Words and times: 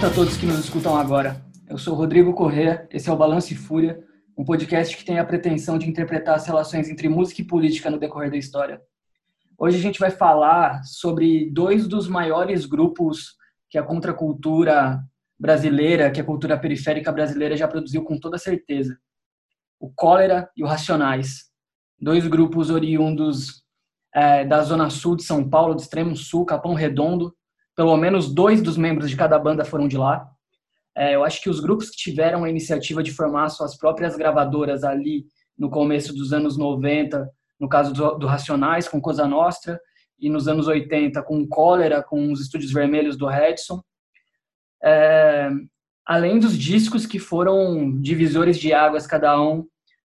apresento 0.00 0.06
a 0.06 0.10
todos 0.10 0.36
que 0.38 0.46
nos 0.46 0.58
escutam 0.60 0.96
agora. 0.96 1.44
Eu 1.68 1.76
sou 1.76 1.94
Rodrigo 1.94 2.32
Corrêa, 2.32 2.88
esse 2.90 3.10
é 3.10 3.12
o 3.12 3.16
Balanço 3.16 3.52
e 3.52 3.56
Fúria, 3.56 4.02
um 4.36 4.44
podcast 4.44 4.96
que 4.96 5.04
tem 5.04 5.18
a 5.18 5.24
pretensão 5.24 5.76
de 5.76 5.88
interpretar 5.88 6.36
as 6.36 6.46
relações 6.46 6.88
entre 6.88 7.06
música 7.06 7.42
e 7.42 7.46
política 7.46 7.90
no 7.90 7.98
decorrer 7.98 8.30
da 8.30 8.36
história. 8.38 8.80
Hoje 9.58 9.76
a 9.76 9.80
gente 9.80 10.00
vai 10.00 10.10
falar 10.10 10.82
sobre 10.84 11.50
dois 11.50 11.86
dos 11.86 12.08
maiores 12.08 12.64
grupos 12.64 13.36
que 13.68 13.76
a 13.76 13.82
contracultura 13.82 14.98
brasileira, 15.38 16.10
que 16.10 16.20
a 16.20 16.24
cultura 16.24 16.58
periférica 16.58 17.12
brasileira 17.12 17.54
já 17.54 17.68
produziu 17.68 18.02
com 18.02 18.18
toda 18.18 18.38
certeza. 18.38 18.96
O 19.78 19.90
Cólera 19.90 20.50
e 20.56 20.64
o 20.64 20.66
Racionais. 20.66 21.50
Dois 22.00 22.26
grupos 22.26 22.70
oriundos 22.70 23.62
é, 24.14 24.46
da 24.46 24.62
zona 24.62 24.88
sul 24.88 25.14
de 25.16 25.24
São 25.24 25.46
Paulo, 25.48 25.74
do 25.74 25.82
extremo 25.82 26.16
sul, 26.16 26.46
Capão 26.46 26.72
Redondo, 26.72 27.34
pelo 27.80 27.96
menos 27.96 28.30
dois 28.30 28.60
dos 28.60 28.76
membros 28.76 29.08
de 29.08 29.16
cada 29.16 29.38
banda 29.38 29.64
foram 29.64 29.88
de 29.88 29.96
lá. 29.96 30.30
É, 30.94 31.14
eu 31.14 31.24
acho 31.24 31.40
que 31.40 31.48
os 31.48 31.60
grupos 31.60 31.88
que 31.88 31.96
tiveram 31.96 32.44
a 32.44 32.50
iniciativa 32.50 33.02
de 33.02 33.10
formar 33.10 33.48
suas 33.48 33.74
próprias 33.74 34.18
gravadoras 34.18 34.84
ali 34.84 35.24
no 35.56 35.70
começo 35.70 36.14
dos 36.14 36.34
anos 36.34 36.58
90, 36.58 37.26
no 37.58 37.70
caso 37.70 37.94
do, 37.94 38.18
do 38.18 38.26
Racionais, 38.26 38.86
com 38.86 39.00
Cosa 39.00 39.26
Nostra, 39.26 39.80
e 40.18 40.28
nos 40.28 40.46
anos 40.46 40.68
80 40.68 41.22
com 41.22 41.48
Cólera, 41.48 42.02
com 42.02 42.30
os 42.30 42.42
Estúdios 42.42 42.70
Vermelhos 42.70 43.16
do 43.16 43.26
Redson. 43.26 43.80
É, 44.84 45.48
além 46.04 46.38
dos 46.38 46.58
discos 46.58 47.06
que 47.06 47.18
foram 47.18 47.98
divisores 47.98 48.58
de 48.58 48.74
águas 48.74 49.06
cada 49.06 49.40
um 49.40 49.66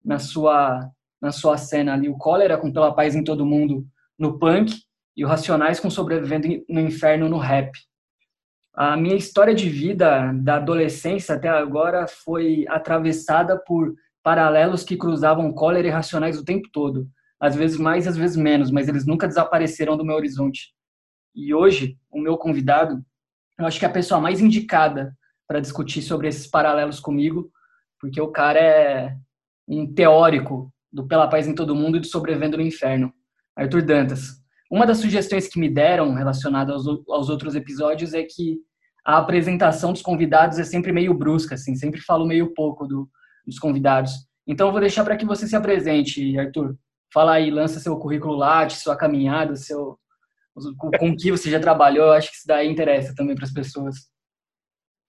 na 0.06 0.20
sua 0.20 0.90
na 1.22 1.34
sua 1.34 1.58
cena 1.58 1.96
ali, 1.96 2.08
o 2.08 2.18
Cólera 2.18 2.58
com 2.58 2.72
Pela 2.72 2.96
Paz 2.96 3.14
em 3.14 3.26
Todo 3.26 3.46
Mundo 3.46 3.86
no 4.18 4.40
punk 4.40 4.87
e 5.18 5.26
o 5.26 5.28
Racionais 5.28 5.80
com 5.80 5.90
Sobrevivendo 5.90 6.64
no 6.70 6.80
Inferno 6.80 7.28
no 7.28 7.40
rap. 7.40 7.72
A 8.72 8.96
minha 8.96 9.16
história 9.16 9.56
de 9.56 9.68
vida 9.68 10.32
da 10.36 10.58
adolescência 10.58 11.34
até 11.34 11.50
agora 11.50 12.08
foi 12.08 12.66
atravessada 12.70 13.58
por 13.58 13.96
paralelos 14.22 14.84
que 14.84 14.96
cruzavam 14.96 15.52
cólera 15.52 15.88
e 15.88 15.90
racionais 15.92 16.38
o 16.38 16.46
tempo 16.46 16.70
todo. 16.72 17.10
Às 17.40 17.56
vezes 17.56 17.78
mais, 17.78 18.08
às 18.08 18.16
vezes 18.16 18.38
menos, 18.38 18.70
mas 18.70 18.88
eles 18.88 19.08
nunca 19.08 19.28
desapareceram 19.28 19.98
do 19.98 20.06
meu 20.06 20.16
horizonte. 20.16 20.72
E 21.34 21.52
hoje, 21.54 21.98
o 22.12 22.20
meu 22.20 22.38
convidado, 22.38 23.04
eu 23.58 23.66
acho 23.66 23.80
que 23.80 23.86
é 23.86 23.88
a 23.88 23.92
pessoa 23.92 24.22
mais 24.22 24.40
indicada 24.40 25.18
para 25.48 25.60
discutir 25.60 26.04
sobre 26.04 26.28
esses 26.28 26.46
paralelos 26.46 27.00
comigo, 27.00 27.50
porque 28.00 28.22
o 28.22 28.28
cara 28.28 28.60
é 28.60 29.18
um 29.68 29.92
teórico 29.92 30.72
do 30.92 31.08
Pela 31.08 31.28
Paz 31.28 31.48
em 31.48 31.56
Todo 31.56 31.76
Mundo 31.76 31.98
e 31.98 32.00
do 32.00 32.08
Sobrevivendo 32.08 32.58
no 32.58 32.64
Inferno, 32.64 33.12
Arthur 33.56 33.82
Dantas. 33.82 34.37
Uma 34.70 34.86
das 34.86 34.98
sugestões 34.98 35.48
que 35.48 35.60
me 35.60 35.70
deram 35.70 36.14
relacionada 36.14 36.74
aos, 36.74 36.86
aos 37.08 37.30
outros 37.30 37.56
episódios 37.56 38.14
é 38.14 38.24
que 38.24 38.60
a 39.06 39.18
apresentação 39.18 39.94
dos 39.94 40.02
convidados 40.02 40.60
é 40.60 40.66
sempre 40.66 40.92
meio 40.92 41.14
brusca, 41.14 41.56
assim, 41.56 41.76
sempre 41.76 42.02
falo 42.02 42.26
meio 42.26 42.54
pouco 42.54 42.86
do, 42.86 43.10
dos 43.46 43.58
convidados. 43.58 44.12
Então, 44.46 44.68
eu 44.68 44.72
vou 44.72 44.82
deixar 44.82 45.06
para 45.06 45.16
que 45.16 45.26
você 45.26 45.48
se 45.48 45.56
apresente, 45.56 46.38
Arthur. 46.38 46.76
Fala 47.14 47.34
aí, 47.34 47.50
lança 47.50 47.80
seu 47.80 47.98
currículo 47.98 48.36
Lattes, 48.36 48.84
sua 48.84 48.98
caminhada, 48.98 49.56
seu, 49.56 49.98
com 50.78 51.16
que 51.16 51.32
você 51.32 51.50
já 51.50 51.60
trabalhou. 51.60 52.08
Eu 52.08 52.14
acho 52.14 52.30
que 52.30 52.36
isso 52.36 52.48
daí 52.48 52.70
interessa 52.70 53.16
também 53.16 53.36
para 53.36 53.46
as 53.46 53.54
pessoas. 53.54 53.96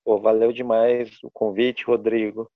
Pô, 0.05 0.20
valeu 0.20 0.53
demais 0.53 1.11
o 1.25 1.31
convite, 1.33 1.84
Rodrigo. 1.84 2.48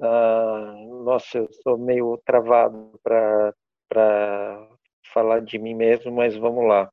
Ah, 0.00 0.74
nossa, 1.04 1.38
eu 1.38 1.48
sou 1.62 1.76
meio 1.76 2.20
travado 2.24 2.98
para 3.02 4.68
falar 5.12 5.40
de 5.40 5.58
mim 5.58 5.74
mesmo, 5.74 6.12
mas 6.12 6.36
vamos 6.36 6.66
lá. 6.66 6.90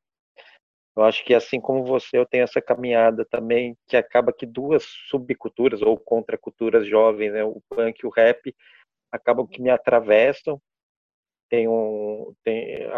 Eu 0.96 1.04
acho 1.04 1.22
que 1.24 1.34
assim 1.34 1.60
como 1.60 1.84
você, 1.84 2.16
eu 2.16 2.24
tenho 2.24 2.44
essa 2.44 2.60
caminhada 2.60 3.24
também 3.26 3.76
que 3.86 3.96
acaba 3.96 4.32
que 4.32 4.46
duas 4.46 4.84
subculturas 5.08 5.82
ou 5.82 5.98
contraculturas 5.98 6.86
jovens, 6.86 7.32
né, 7.32 7.44
o 7.44 7.60
punk 7.68 8.00
e 8.02 8.06
o 8.06 8.10
rap, 8.10 8.54
acabam 9.12 9.46
que 9.46 9.60
me 9.60 9.68
atravessam, 9.68 10.60
tem 11.50 11.68
um, 11.68 12.34
tem, 12.42 12.88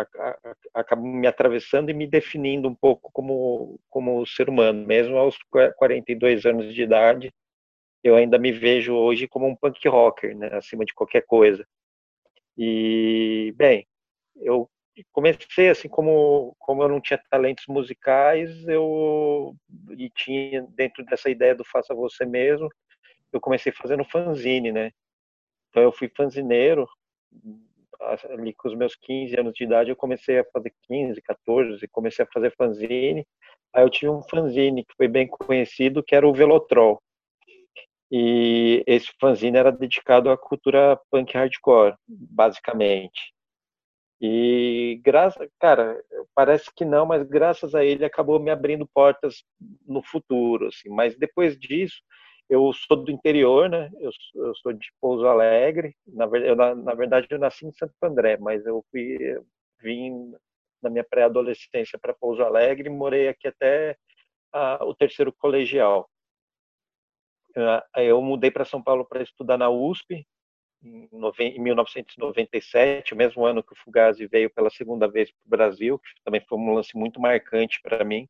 acabam 0.72 1.04
me 1.06 1.26
atravessando 1.26 1.90
e 1.90 1.94
me 1.94 2.06
definindo 2.06 2.68
um 2.68 2.74
pouco 2.74 3.10
como 3.12 3.78
como 3.90 4.24
ser 4.26 4.48
humano, 4.48 4.86
mesmo 4.86 5.16
aos 5.18 5.36
42 5.76 6.46
anos 6.46 6.72
de 6.74 6.82
idade, 6.82 7.32
eu 8.02 8.16
ainda 8.16 8.38
me 8.38 8.52
vejo 8.52 8.94
hoje 8.94 9.28
como 9.28 9.46
um 9.46 9.56
punk 9.56 9.86
rocker, 9.88 10.36
né, 10.36 10.48
acima 10.52 10.84
de 10.84 10.94
qualquer 10.94 11.22
coisa. 11.26 11.66
E 12.56 13.52
bem, 13.56 13.86
eu 14.36 14.68
comecei 15.12 15.68
assim 15.68 15.88
como 15.88 16.54
como 16.58 16.82
eu 16.82 16.88
não 16.88 17.00
tinha 17.00 17.20
talentos 17.30 17.64
musicais 17.68 18.66
eu 18.66 19.54
e 19.96 20.10
tinha 20.10 20.62
dentro 20.70 21.04
dessa 21.04 21.30
ideia 21.30 21.54
do 21.54 21.64
faça 21.64 21.94
você 21.94 22.24
mesmo 22.24 22.68
eu 23.32 23.40
comecei 23.40 23.72
fazendo 23.72 24.04
fanzine 24.04 24.72
né? 24.72 24.90
Então 25.70 25.82
eu 25.82 25.92
fui 25.92 26.08
fanzineiro 26.08 26.88
ali 28.30 28.54
com 28.54 28.68
os 28.68 28.74
meus 28.74 28.94
15 28.94 29.38
anos 29.38 29.52
de 29.54 29.64
idade 29.64 29.90
eu 29.90 29.96
comecei 29.96 30.38
a 30.38 30.44
fazer 30.52 30.72
15 30.82 31.20
14 31.22 31.88
comecei 31.88 32.24
a 32.24 32.28
fazer 32.32 32.54
fanzine. 32.56 33.26
Aí 33.74 33.84
eu 33.84 33.90
tinha 33.90 34.10
um 34.10 34.22
fanzine 34.22 34.84
que 34.84 34.94
foi 34.96 35.08
bem 35.08 35.26
conhecido 35.26 36.02
que 36.02 36.14
era 36.14 36.26
o 36.26 36.32
Velotrol. 36.32 37.02
E 38.10 38.82
esse 38.86 39.08
fanzine 39.20 39.58
era 39.58 39.70
dedicado 39.70 40.30
à 40.30 40.38
cultura 40.38 40.98
punk 41.10 41.34
hardcore 41.36 41.94
basicamente 42.08 43.34
e 44.20 45.00
graças, 45.04 45.48
cara, 45.60 46.02
parece 46.34 46.72
que 46.74 46.84
não, 46.84 47.06
mas 47.06 47.22
graças 47.22 47.74
a 47.74 47.84
ele 47.84 48.04
acabou 48.04 48.40
me 48.40 48.50
abrindo 48.50 48.88
portas 48.92 49.44
no 49.86 50.02
futuro, 50.02 50.66
assim. 50.68 50.88
Mas 50.88 51.16
depois 51.16 51.58
disso, 51.58 52.02
eu 52.48 52.72
sou 52.72 52.96
do 52.96 53.10
interior, 53.12 53.68
né? 53.68 53.90
Eu, 54.00 54.10
eu 54.34 54.54
sou 54.56 54.72
de 54.72 54.88
Pouso 55.00 55.26
Alegre. 55.26 55.94
Na 56.06 56.26
verdade, 56.26 56.50
eu, 56.50 56.56
na, 56.56 56.74
na, 56.74 56.94
verdade, 56.94 57.26
eu 57.30 57.38
nasci 57.38 57.66
em 57.66 57.72
Santo 57.72 57.94
André, 58.02 58.36
mas 58.38 58.66
eu 58.66 58.84
fui 58.90 59.18
vim 59.80 60.32
na 60.82 60.90
minha 60.90 61.04
pré-adolescência 61.04 61.98
para 61.98 62.14
Pouso 62.14 62.42
Alegre 62.42 62.88
e 62.88 62.92
morei 62.92 63.28
aqui 63.28 63.48
até 63.48 63.96
a, 64.52 64.84
o 64.84 64.94
terceiro 64.94 65.32
colegial. 65.32 66.08
Eu 67.96 68.22
mudei 68.22 68.50
para 68.50 68.64
São 68.64 68.82
Paulo 68.82 69.04
para 69.04 69.22
estudar 69.22 69.58
na 69.58 69.68
USP, 69.68 70.26
em 70.82 71.60
1997, 71.60 73.12
o 73.12 73.16
mesmo 73.16 73.44
ano 73.44 73.62
que 73.62 73.72
o 73.72 73.76
Fugazi 73.76 74.26
veio 74.26 74.50
pela 74.50 74.70
segunda 74.70 75.08
vez 75.08 75.30
para 75.30 75.46
o 75.46 75.50
Brasil, 75.50 75.98
que 75.98 76.22
também 76.24 76.40
foi 76.40 76.58
um 76.58 76.74
lance 76.74 76.96
muito 76.96 77.20
marcante 77.20 77.80
para 77.82 78.04
mim. 78.04 78.28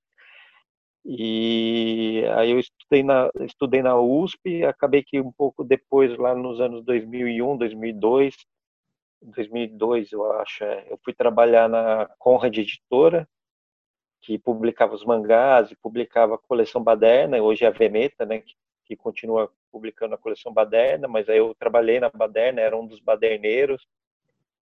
E 1.05 2.23
aí 2.37 2.51
eu 2.51 2.59
estudei 2.59 3.03
na, 3.03 3.31
estudei 3.41 3.83
na 3.83 3.99
USP, 3.99 4.65
acabei 4.65 5.03
que 5.03 5.21
um 5.21 5.33
pouco 5.33 5.65
depois, 5.65 6.17
lá 6.19 6.35
nos 6.35 6.61
anos 6.61 6.85
2001, 6.85 7.57
2002, 7.57 8.37
2002 9.23 10.13
eu 10.13 10.31
acho, 10.33 10.65
é, 10.65 10.87
eu 10.91 10.99
fui 11.05 11.15
trabalhar 11.15 11.69
na 11.69 12.07
Conrad 12.19 12.57
Editora, 12.57 13.29
que 14.23 14.39
publicava 14.39 14.95
os 14.95 15.05
mangás 15.05 15.71
e 15.71 15.77
publicava 15.77 16.35
a 16.35 16.39
coleção 16.39 16.83
Baderna, 16.83 17.41
hoje 17.43 17.65
é 17.65 17.69
a 17.69 17.71
Veneta, 17.71 18.27
né, 18.27 18.41
que 18.41 18.55
que 18.89 18.97
continua 18.97 19.53
publicando 19.71 20.15
a 20.15 20.19
coleção 20.19 20.53
Baderna, 20.53 21.09
mas 21.09 21.29
aí 21.29 21.39
eu 21.39 21.55
trabalhei 21.59 22.01
na 22.01 22.11
Baderna, 22.11 22.61
era 22.61 22.77
um 22.77 22.87
dos 22.87 23.01
baderneiros, 23.01 23.87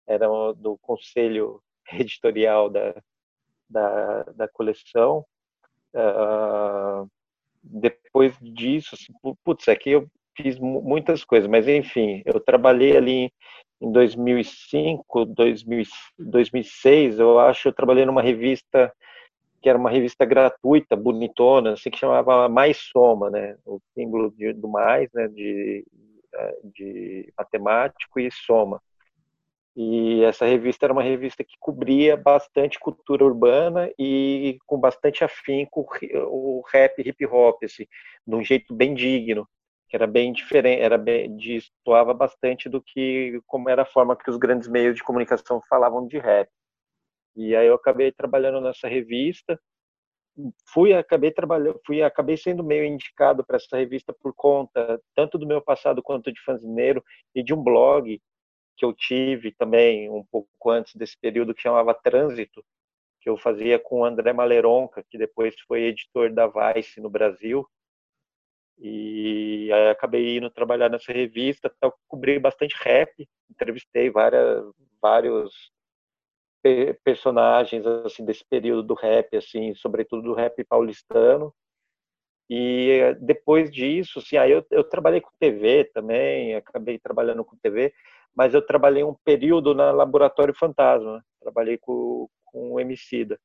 era 0.08 0.28
do 0.54 0.78
conselho 0.80 1.62
editorial 1.94 2.70
da, 2.70 2.96
da, 3.70 4.24
da 4.24 4.48
coleção. 4.48 5.26
Uh, 5.94 7.10
depois 7.64 8.36
disso, 8.42 8.96
assim, 8.96 9.14
putz, 9.44 9.68
aqui 9.68 9.92
eu 9.92 10.08
fiz 10.36 10.58
muitas 10.60 11.24
coisas, 11.24 11.50
mas 11.50 11.68
enfim, 11.68 12.22
eu 12.26 12.40
trabalhei 12.40 12.98
ali 12.98 13.32
em 13.80 13.92
2005, 13.92 15.26
2000, 15.26 15.84
2006, 16.18 17.20
eu 17.20 17.40
acho, 17.40 17.68
eu 17.68 17.74
trabalhei 17.74 18.06
numa 18.06 18.22
revista 18.22 18.92
que 19.64 19.70
era 19.70 19.78
uma 19.78 19.90
revista 19.90 20.26
gratuita, 20.26 20.94
bonitona, 20.96 21.74
assim, 21.74 21.90
que 21.90 21.98
chamava 21.98 22.50
Mais 22.50 22.78
Soma, 22.78 23.30
né? 23.30 23.56
O 23.66 23.80
símbolo 23.94 24.30
de, 24.32 24.52
do 24.52 24.68
mais, 24.68 25.10
né? 25.14 25.30
De, 25.30 25.86
é, 26.36 26.58
de 26.64 27.34
matemático 27.38 28.20
e 28.20 28.30
soma. 28.30 28.82
E 29.76 30.24
essa 30.24 30.46
revista 30.46 30.86
era 30.86 30.94
uma 30.94 31.02
revista 31.02 31.44
que 31.44 31.56
cobria 31.60 32.18
bastante 32.18 32.80
cultura 32.80 33.24
urbana 33.24 33.90
e 33.98 34.58
com 34.68 34.80
bastante 34.80 35.24
afinco 35.24 35.88
o 36.28 36.62
rap 36.72 37.00
hip 37.00 37.26
hop, 37.26 37.64
assim, 37.64 37.86
de 38.28 38.36
um 38.36 38.44
jeito 38.44 38.74
bem 38.74 38.94
digno, 38.94 39.48
que 39.88 39.96
era 39.96 40.06
bem 40.06 40.32
diferente, 40.34 40.82
era 40.82 40.98
bem, 40.98 41.38
bastante 42.16 42.70
do 42.70 42.82
que 42.82 43.42
como 43.48 43.70
era 43.70 43.84
a 43.84 43.86
forma 43.86 44.16
que 44.16 44.30
os 44.30 44.38
grandes 44.38 44.68
meios 44.68 44.96
de 44.96 45.04
comunicação 45.04 45.62
falavam 45.70 46.06
de 46.08 46.20
rap. 46.20 46.50
E 47.36 47.56
aí 47.56 47.68
eu 47.68 47.76
acabei 47.76 48.12
trabalhando 48.12 48.62
nessa 48.62 48.88
revista. 48.88 49.60
Fui 50.68 50.94
acabei 50.94 51.32
trabalhando, 51.32 51.80
fui 51.86 52.02
acabei 52.02 52.38
sendo 52.38 52.64
meio 52.64 52.86
indicado 52.86 53.46
para 53.46 53.58
essa 53.58 53.78
revista 53.78 54.12
por 54.14 54.34
conta 54.34 55.00
tanto 55.16 55.38
do 55.38 55.46
meu 55.46 55.62
passado 55.62 56.02
quanto 56.02 56.32
de 56.32 56.42
fanzineiro 56.42 57.04
e 57.36 57.44
de 57.44 57.54
um 57.54 57.62
blog 57.64 58.20
que 58.76 58.86
eu 58.86 58.94
tive 58.94 59.52
também 59.52 60.10
um 60.10 60.24
pouco 60.24 60.70
antes 60.72 60.96
desse 60.96 61.18
período 61.20 61.54
que 61.54 61.62
chamava 61.62 61.94
Trânsito, 61.94 62.66
que 63.22 63.30
eu 63.30 63.38
fazia 63.38 63.80
com 63.80 64.02
o 64.02 64.06
André 64.06 64.34
Maleronca, 64.34 65.04
que 65.10 65.18
depois 65.18 65.56
foi 65.68 65.84
editor 65.84 66.34
da 66.34 66.48
Vice 66.48 67.00
no 67.00 67.10
Brasil. 67.10 67.68
E 68.80 69.70
aí 69.72 69.90
acabei 69.90 70.38
indo 70.38 70.50
trabalhar 70.50 70.90
nessa 70.90 71.14
revista, 71.14 71.72
então 71.78 71.94
cobri 72.08 72.40
bastante 72.40 72.76
rap, 72.82 73.12
entrevistei 73.50 74.10
várias, 74.10 74.66
vários 75.02 75.72
personagens 77.04 77.86
assim 77.86 78.24
desse 78.26 78.44
período 78.50 78.84
do 78.84 78.94
rap, 78.94 79.36
assim, 79.36 79.74
sobretudo 79.76 80.24
do 80.24 80.34
rap 80.34 80.64
paulistano. 80.64 81.54
E 82.50 83.16
depois 83.22 83.72
disso, 83.72 84.20
assim, 84.20 84.38
aí 84.38 84.52
eu, 84.52 84.66
eu 84.70 84.84
trabalhei 84.84 85.22
com 85.22 85.32
TV 85.40 85.86
também, 85.94 86.56
acabei 86.56 87.00
trabalhando 87.00 87.44
com 87.44 87.58
TV, 87.58 87.94
mas 88.36 88.54
eu 88.54 88.62
trabalhei 88.66 89.04
um 89.04 89.16
período 89.24 89.74
na 89.74 89.92
Laboratório 89.92 90.54
Fantasma, 90.54 91.24
trabalhei 91.42 91.78
com, 91.78 92.28
com 92.46 92.74
o 92.74 92.80
Emicida 92.80 93.40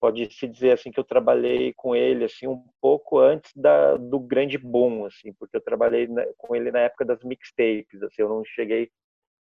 pode 0.00 0.32
se 0.32 0.46
dizer 0.46 0.72
assim 0.72 0.90
que 0.90 1.00
eu 1.00 1.04
trabalhei 1.04 1.72
com 1.74 1.94
ele 1.94 2.24
assim 2.24 2.46
um 2.46 2.64
pouco 2.80 3.18
antes 3.18 3.52
da, 3.54 3.96
do 3.96 4.18
grande 4.18 4.56
boom 4.56 5.04
assim 5.04 5.32
porque 5.32 5.56
eu 5.56 5.60
trabalhei 5.60 6.06
na, 6.06 6.24
com 6.36 6.54
ele 6.54 6.70
na 6.70 6.80
época 6.80 7.04
das 7.04 7.22
mixtapes 7.22 8.02
assim 8.02 8.22
eu 8.22 8.28
não 8.28 8.44
cheguei 8.44 8.90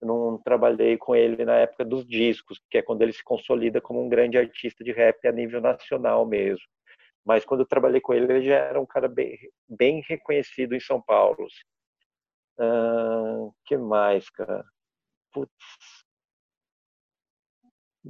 não 0.02 0.38
trabalhei 0.38 0.98
com 0.98 1.16
ele 1.16 1.44
na 1.44 1.56
época 1.56 1.84
dos 1.84 2.06
discos 2.06 2.62
que 2.70 2.78
é 2.78 2.82
quando 2.82 3.02
ele 3.02 3.14
se 3.14 3.24
consolida 3.24 3.82
como 3.82 4.04
um 4.04 4.10
grande 4.10 4.38
artista 4.38 4.84
de 4.84 4.92
rap 4.92 5.28
a 5.28 5.32
nível 5.32 5.62
nacional 5.62 6.26
mesmo 6.26 6.66
mas 7.26 7.44
quando 7.44 7.62
eu 7.62 7.68
trabalhei 7.68 8.02
com 8.02 8.14
ele 8.14 8.32
ele 8.32 8.46
já 8.46 8.56
era 8.56 8.80
um 8.80 8.86
cara 8.86 9.08
bem, 9.08 9.38
bem 9.68 10.04
reconhecido 10.08 10.76
em 10.76 10.80
São 10.80 11.02
Paulo 11.02 11.46
assim. 11.46 11.64
que 13.66 13.78
mais 13.78 14.30
cara 14.30 14.64
Putz, 15.34 15.52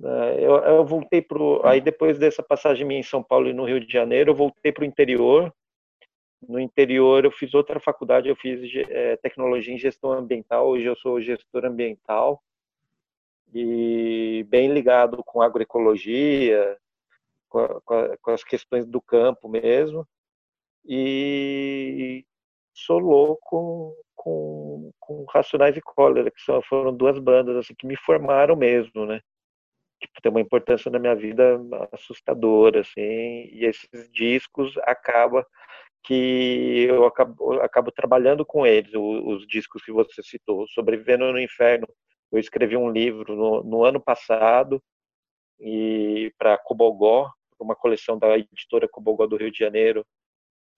é, 0.04 0.46
eu, 0.46 0.56
eu 0.58 0.86
voltei 0.86 1.22
para 1.22 1.70
aí 1.70 1.82
depois 1.82 2.18
dessa 2.18 2.44
passagem 2.44 2.86
minha 2.86 3.00
em 3.00 3.04
São 3.04 3.24
Paulo 3.24 3.50
e 3.50 3.54
no 3.54 3.66
Rio 3.66 3.80
de 3.80 3.92
Janeiro, 3.92 4.32
eu 4.32 4.36
voltei 4.36 4.72
para 4.72 4.84
o 4.84 4.86
interior. 4.86 5.54
No 6.42 6.60
interior 6.60 7.26
eu 7.26 7.32
fiz 7.32 7.54
outra 7.54 7.80
faculdade, 7.80 8.30
eu 8.30 8.36
fiz 8.36 8.62
é, 8.90 9.16
tecnologia 9.18 9.74
em 9.74 9.78
gestão 9.78 10.12
ambiental. 10.12 10.68
Hoje 10.68 10.86
eu 10.86 10.96
sou 10.96 11.22
gestor 11.22 11.66
ambiental 11.66 12.44
e 13.54 14.46
bem 14.50 14.72
ligado 14.72 15.24
com 15.24 15.42
agroecologia, 15.42 16.78
com, 17.50 17.68
com, 17.84 18.18
com 18.22 18.32
as 18.32 18.44
questões 18.44 18.86
do 18.86 19.02
campo 19.02 19.50
mesmo. 19.50 20.08
E 20.86 22.26
sou 22.74 23.00
louco 23.00 23.96
com, 24.16 24.92
com 25.00 25.26
Racionais 25.26 25.76
e 25.76 25.82
Cólera, 25.82 26.32
que 26.32 26.42
são, 26.42 26.62
foram 26.62 26.96
duas 26.96 27.18
bandas 27.20 27.56
assim, 27.58 27.74
que 27.74 27.88
me 27.88 27.96
formaram 27.98 28.56
mesmo, 28.56 29.06
né? 29.06 29.22
tipo, 30.00 30.22
tem 30.22 30.30
uma 30.30 30.42
importância 30.42 30.92
na 30.92 31.00
minha 31.00 31.16
vida 31.16 31.60
assustadora, 31.92 32.82
assim, 32.82 33.50
e 33.52 33.66
esses 33.66 34.10
discos 34.12 34.78
acaba 34.84 35.46
que 36.08 36.86
eu 36.88 37.06
acabo, 37.06 37.60
acabo 37.60 37.92
trabalhando 37.92 38.46
com 38.46 38.66
eles, 38.66 38.94
os, 38.94 39.42
os, 39.42 39.48
discos 39.48 39.84
que 39.84 39.92
você 39.92 40.24
citou, 40.24 40.66
Sobrevivendo 40.70 41.30
no 41.34 41.40
Inferno, 41.40 41.86
eu 42.32 42.40
escrevi 42.40 42.78
um 42.78 42.90
livro 42.90 43.36
no, 43.36 43.62
no 43.62 43.84
ano 43.84 44.00
passado 44.00 44.82
e 45.60 46.34
para 46.38 46.58
Cobogó, 46.58 47.30
uma 47.60 47.76
coleção 47.76 48.18
da 48.18 48.38
editora 48.38 48.88
Cobogó 48.88 49.28
do 49.28 49.36
Rio 49.36 49.52
de 49.52 49.60
Janeiro, 49.60 50.06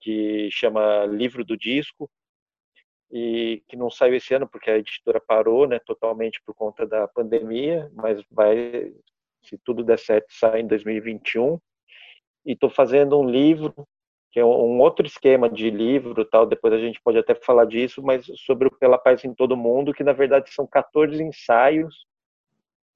que 0.00 0.48
chama 0.50 1.04
Livro 1.06 1.44
do 1.44 1.56
Disco, 1.56 2.10
e 3.12 3.62
que 3.68 3.76
não 3.76 3.88
saiu 3.88 4.16
esse 4.16 4.34
ano 4.34 4.48
porque 4.48 4.68
a 4.68 4.78
editora 4.78 5.20
parou, 5.20 5.68
né, 5.68 5.78
totalmente 5.78 6.42
por 6.44 6.56
conta 6.56 6.84
da 6.84 7.06
pandemia, 7.06 7.88
mas 7.94 8.20
vai, 8.32 8.92
se 9.44 9.56
tudo 9.58 9.84
der 9.84 9.98
certo, 9.98 10.26
sai 10.30 10.62
em 10.62 10.66
2021. 10.66 11.56
E 12.46 12.52
estou 12.52 12.70
fazendo 12.70 13.16
um 13.20 13.28
livro 13.28 13.86
que 14.30 14.38
é 14.38 14.44
um 14.44 14.78
outro 14.80 15.06
esquema 15.06 15.48
de 15.48 15.70
livro, 15.70 16.24
tal. 16.24 16.46
Depois 16.46 16.72
a 16.72 16.78
gente 16.78 17.00
pode 17.02 17.18
até 17.18 17.34
falar 17.34 17.64
disso, 17.64 18.02
mas 18.02 18.26
sobre 18.46 18.68
o 18.68 18.70
Pela 18.70 18.98
Paz 18.98 19.24
em 19.24 19.34
Todo 19.34 19.56
Mundo, 19.56 19.92
que 19.92 20.04
na 20.04 20.12
verdade 20.12 20.52
são 20.52 20.66
14 20.66 21.22
ensaios 21.22 22.06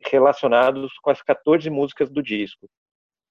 relacionados 0.06 0.92
com 1.02 1.10
as 1.10 1.22
14 1.22 1.68
músicas 1.70 2.10
do 2.10 2.22
disco. 2.22 2.68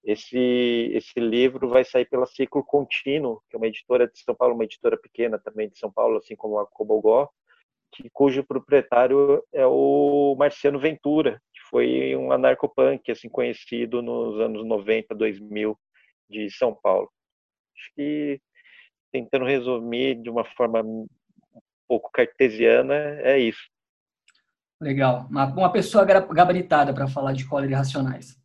Esse, 0.04 0.92
esse 0.94 1.18
livro 1.18 1.70
vai 1.70 1.86
sair 1.86 2.06
pela 2.06 2.26
Ciclo 2.26 2.64
Contínuo, 2.64 3.42
que 3.50 3.56
é 3.56 3.58
uma 3.58 3.68
editora 3.68 4.06
de 4.06 4.20
São 4.20 4.36
Paulo, 4.36 4.54
uma 4.54 4.66
editora 4.66 4.98
pequena 4.98 5.40
também 5.40 5.70
de 5.70 5.78
São 5.78 5.90
Paulo, 5.92 6.18
assim 6.18 6.36
como 6.36 6.60
a 6.60 6.68
Cobogó, 6.68 7.30
que, 7.90 8.10
cujo 8.10 8.44
proprietário 8.44 9.42
é 9.54 9.66
o 9.66 10.36
Marciano 10.38 10.78
Ventura, 10.78 11.42
que 11.54 11.62
foi 11.70 12.16
um 12.18 12.34
anarcopunk 12.34 13.10
assim, 13.12 13.30
conhecido 13.30 14.02
nos 14.02 14.42
anos 14.42 14.66
90, 14.66 15.16
2000 15.16 15.78
de 16.30 16.50
São 16.52 16.76
Paulo. 16.76 17.10
Acho 17.76 17.94
que, 17.96 18.42
tentando 19.12 19.46
resumir 19.46 20.22
de 20.22 20.30
uma 20.30 20.44
forma 20.44 20.82
um 20.82 21.08
pouco 21.88 22.12
cartesiana, 22.12 22.94
é 22.96 23.40
isso. 23.40 23.70
Legal. 24.82 25.28
Uma, 25.30 25.46
uma 25.46 25.72
pessoa 25.72 26.06
gabaritada 26.06 26.94
para 26.94 27.08
falar 27.08 27.34
de 27.34 27.48
cólera 27.48 27.78
racionais. 27.78 28.38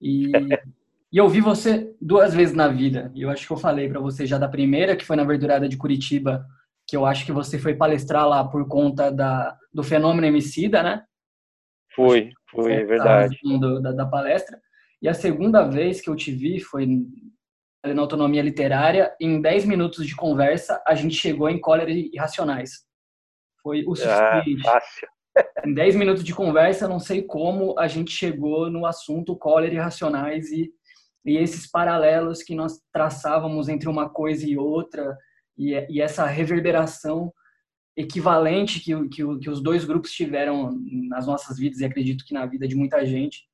E 0.00 0.30
E 1.12 1.18
eu 1.18 1.28
vi 1.28 1.42
você 1.42 1.94
duas 2.00 2.32
vezes 2.32 2.54
na 2.54 2.68
vida. 2.68 3.12
E 3.14 3.20
eu 3.20 3.28
acho 3.28 3.46
que 3.46 3.52
eu 3.52 3.58
falei 3.58 3.86
para 3.86 4.00
você 4.00 4.26
já 4.26 4.38
da 4.38 4.48
primeira, 4.48 4.96
que 4.96 5.04
foi 5.04 5.14
na 5.14 5.24
Verdurada 5.24 5.68
de 5.68 5.76
Curitiba, 5.76 6.46
que 6.88 6.96
eu 6.96 7.04
acho 7.04 7.26
que 7.26 7.32
você 7.32 7.58
foi 7.58 7.74
palestrar 7.74 8.26
lá 8.26 8.42
por 8.42 8.66
conta 8.66 9.12
da, 9.12 9.54
do 9.72 9.82
fenômeno 9.82 10.26
emicida, 10.26 10.82
né? 10.82 11.04
Foi, 11.94 12.30
foi, 12.50 12.72
é 12.72 12.84
verdade. 12.84 13.36
Da, 13.82 13.92
da, 13.92 14.06
palestra. 14.06 14.58
E 15.02 15.08
a 15.08 15.12
segunda 15.12 15.68
vez 15.68 16.00
que 16.00 16.08
eu 16.08 16.16
te 16.16 16.32
vi 16.32 16.60
foi 16.60 16.88
na 17.84 18.02
Autonomia 18.02 18.42
Literária. 18.42 19.14
Em 19.20 19.40
10 19.40 19.64
minutos 19.64 20.06
de 20.06 20.14
conversa, 20.14 20.82
a 20.86 20.94
gente 20.94 21.14
chegou 21.14 21.48
em 21.48 21.60
Cólera 21.60 21.90
e 21.90 22.10
Racionais. 22.16 22.84
Foi 23.62 23.84
o 23.84 23.92
ah, 23.92 23.96
suficiente. 23.96 24.68
Ah, 24.68 24.72
fácil. 24.72 25.08
Em 25.64 25.72
10 25.72 25.96
minutos 25.96 26.24
de 26.24 26.34
conversa, 26.34 26.86
não 26.86 27.00
sei 27.00 27.22
como, 27.22 27.78
a 27.78 27.88
gente 27.88 28.10
chegou 28.10 28.70
no 28.70 28.84
assunto 28.84 29.36
Cólera 29.36 29.74
e 29.74 29.78
Racionais 29.78 30.50
e 30.50 30.70
e 31.24 31.36
esses 31.36 31.70
paralelos 31.70 32.42
que 32.42 32.54
nós 32.54 32.80
traçávamos 32.92 33.68
entre 33.68 33.88
uma 33.88 34.08
coisa 34.08 34.46
e 34.46 34.56
outra 34.56 35.16
e, 35.56 35.72
e 35.88 36.00
essa 36.00 36.26
reverberação 36.26 37.32
equivalente 37.96 38.80
que, 38.80 39.08
que, 39.08 39.38
que, 39.38 39.50
os 39.50 39.62
dois 39.62 39.84
grupos 39.84 40.12
tiveram 40.12 40.80
nas 41.08 41.26
nossas 41.26 41.58
vidas 41.58 41.80
e 41.80 41.84
acredito 41.84 42.24
que 42.24 42.34
na 42.34 42.46
vida 42.46 42.66
de 42.66 42.74
muita 42.74 43.04
gente 43.04 43.44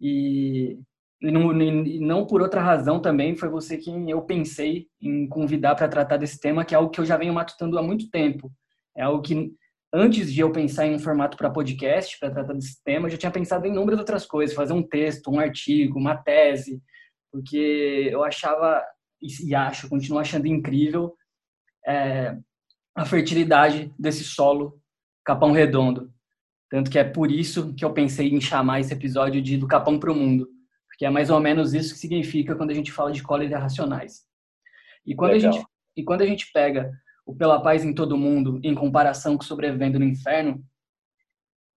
e, 0.00 0.78
e, 1.20 1.30
não, 1.30 1.52
e 1.52 2.00
não 2.00 2.26
por 2.26 2.42
outra 2.42 2.60
razão 2.60 3.00
também 3.00 3.36
foi 3.36 3.48
você 3.48 3.78
quem 3.78 4.10
eu 4.10 4.22
pensei 4.22 4.86
em 5.00 5.26
convidar 5.28 5.74
para 5.74 5.88
tratar 5.88 6.16
desse 6.16 6.38
tema 6.38 6.64
que 6.64 6.74
é 6.74 6.76
algo 6.78 6.90
que 6.90 7.00
eu 7.00 7.06
já 7.06 7.16
venho 7.16 7.32
matutando 7.32 7.78
há 7.78 7.82
muito 7.82 8.10
tempo 8.10 8.50
é 8.96 9.02
algo 9.02 9.22
que 9.22 9.52
antes 9.92 10.32
de 10.32 10.40
eu 10.40 10.52
pensar 10.52 10.86
em 10.86 10.94
um 10.94 10.98
formato 10.98 11.36
para 11.36 11.50
podcast, 11.50 12.18
para 12.18 12.30
tratar 12.30 12.52
desse 12.52 12.82
tema, 12.82 13.06
eu 13.06 13.12
já 13.12 13.16
tinha 13.16 13.32
pensado 13.32 13.66
em 13.66 13.70
inúmeras 13.70 13.98
outras 13.98 14.26
coisas, 14.26 14.54
fazer 14.54 14.72
um 14.72 14.82
texto, 14.82 15.30
um 15.30 15.38
artigo, 15.38 15.98
uma 15.98 16.16
tese, 16.16 16.82
porque 17.32 18.08
eu 18.10 18.22
achava 18.22 18.82
e 19.20 19.54
acho, 19.54 19.88
continuo 19.88 20.18
achando 20.18 20.46
incrível 20.46 21.14
é, 21.86 22.36
a 22.94 23.04
fertilidade 23.04 23.92
desse 23.98 24.24
solo 24.24 24.78
Capão 25.24 25.52
Redondo. 25.52 26.12
Tanto 26.70 26.90
que 26.90 26.98
é 26.98 27.04
por 27.04 27.30
isso 27.30 27.74
que 27.74 27.84
eu 27.84 27.92
pensei 27.92 28.28
em 28.28 28.40
chamar 28.40 28.80
esse 28.80 28.92
episódio 28.92 29.40
de 29.40 29.56
Do 29.56 29.68
Capão 29.68 29.98
para 29.98 30.12
o 30.12 30.14
Mundo, 30.14 30.48
porque 30.96 31.04
é 31.04 31.10
mais 31.10 31.28
ou 31.28 31.38
menos 31.38 31.74
isso 31.74 31.92
que 31.92 32.00
significa 32.00 32.56
quando 32.56 32.70
a 32.70 32.74
gente 32.74 32.90
fala 32.90 33.12
de 33.12 33.22
cóleras 33.22 33.60
racionais. 33.60 34.24
E 35.04 35.14
quando, 35.14 35.32
a 35.32 35.38
gente, 35.38 35.62
e 35.94 36.02
quando 36.02 36.22
a 36.22 36.26
gente 36.26 36.50
pega 36.52 36.90
o 37.26 37.36
Pela 37.36 37.62
Paz 37.62 37.84
em 37.84 37.94
Todo 37.94 38.16
Mundo, 38.16 38.58
em 38.64 38.74
comparação 38.74 39.36
com 39.36 39.44
Sobrevivendo 39.44 39.98
no 39.98 40.06
Inferno, 40.06 40.64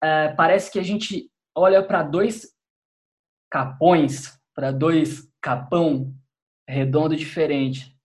é, 0.00 0.28
parece 0.28 0.70
que 0.70 0.78
a 0.78 0.84
gente 0.84 1.28
olha 1.52 1.82
para 1.82 2.04
dois 2.04 2.54
capões, 3.50 4.38
para 4.54 4.70
dois 4.70 5.28
capão 5.42 6.14
redondo 6.68 7.16
diferente. 7.16 7.98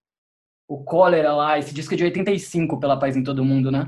O 0.68 0.84
Cólera 0.84 1.32
lá, 1.36 1.60
esse 1.60 1.76
disco 1.76 1.94
é 1.94 1.98
de 1.98 2.06
85, 2.06 2.80
Pela 2.80 3.00
Paz 3.00 3.16
em 3.16 3.24
Todo 3.24 3.46
Mundo, 3.46 3.72
né? 3.72 3.88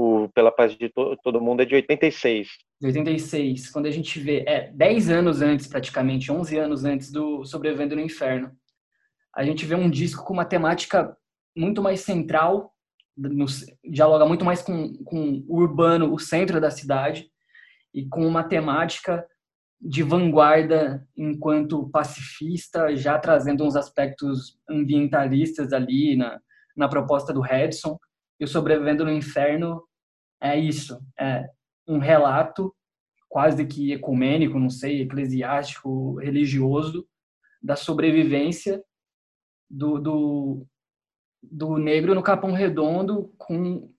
O 0.00 0.28
Pela 0.28 0.52
Paz 0.52 0.78
de 0.78 0.88
to 0.90 1.16
Todo 1.24 1.40
Mundo 1.40 1.62
é 1.62 1.64
de 1.64 1.74
86. 1.74 2.48
De 2.80 2.86
86. 2.86 3.68
Quando 3.68 3.86
a 3.86 3.90
gente 3.90 4.20
vê, 4.20 4.44
é, 4.46 4.70
10 4.70 5.10
anos 5.10 5.42
antes, 5.42 5.66
praticamente, 5.66 6.30
11 6.30 6.56
anos 6.56 6.84
antes 6.84 7.10
do 7.10 7.44
Sobrevivendo 7.44 7.96
no 7.96 8.02
Inferno. 8.02 8.52
A 9.34 9.42
gente 9.42 9.66
vê 9.66 9.74
um 9.74 9.90
disco 9.90 10.24
com 10.24 10.32
uma 10.32 10.44
temática 10.44 11.16
muito 11.56 11.82
mais 11.82 12.02
central, 12.02 12.72
no, 13.16 13.46
dialoga 13.84 14.24
muito 14.24 14.44
mais 14.44 14.62
com, 14.62 15.02
com 15.02 15.44
o 15.48 15.56
urbano, 15.56 16.14
o 16.14 16.18
centro 16.20 16.60
da 16.60 16.70
cidade, 16.70 17.28
e 17.92 18.06
com 18.06 18.24
uma 18.24 18.44
temática 18.44 19.26
de 19.80 20.04
vanguarda 20.04 21.04
enquanto 21.16 21.90
pacifista, 21.90 22.94
já 22.94 23.18
trazendo 23.18 23.64
uns 23.64 23.74
aspectos 23.74 24.60
ambientalistas 24.70 25.72
ali 25.72 26.16
na, 26.16 26.40
na 26.76 26.88
proposta 26.88 27.32
do 27.32 27.40
Redson. 27.40 27.98
E 28.38 28.44
o 28.44 28.48
Sobrevivendo 28.48 29.04
no 29.04 29.10
Inferno 29.10 29.87
é 30.40 30.58
isso, 30.58 31.00
é 31.18 31.48
um 31.86 31.98
relato 31.98 32.74
quase 33.28 33.66
que 33.66 33.92
ecumênico, 33.92 34.58
não 34.58 34.70
sei, 34.70 35.02
eclesiástico, 35.02 36.16
religioso, 36.16 37.06
da 37.62 37.76
sobrevivência 37.76 38.82
do, 39.70 39.98
do 39.98 40.66
do 41.42 41.76
negro 41.76 42.14
no 42.14 42.22
Capão 42.22 42.52
Redondo 42.52 43.32
com, 43.36 43.90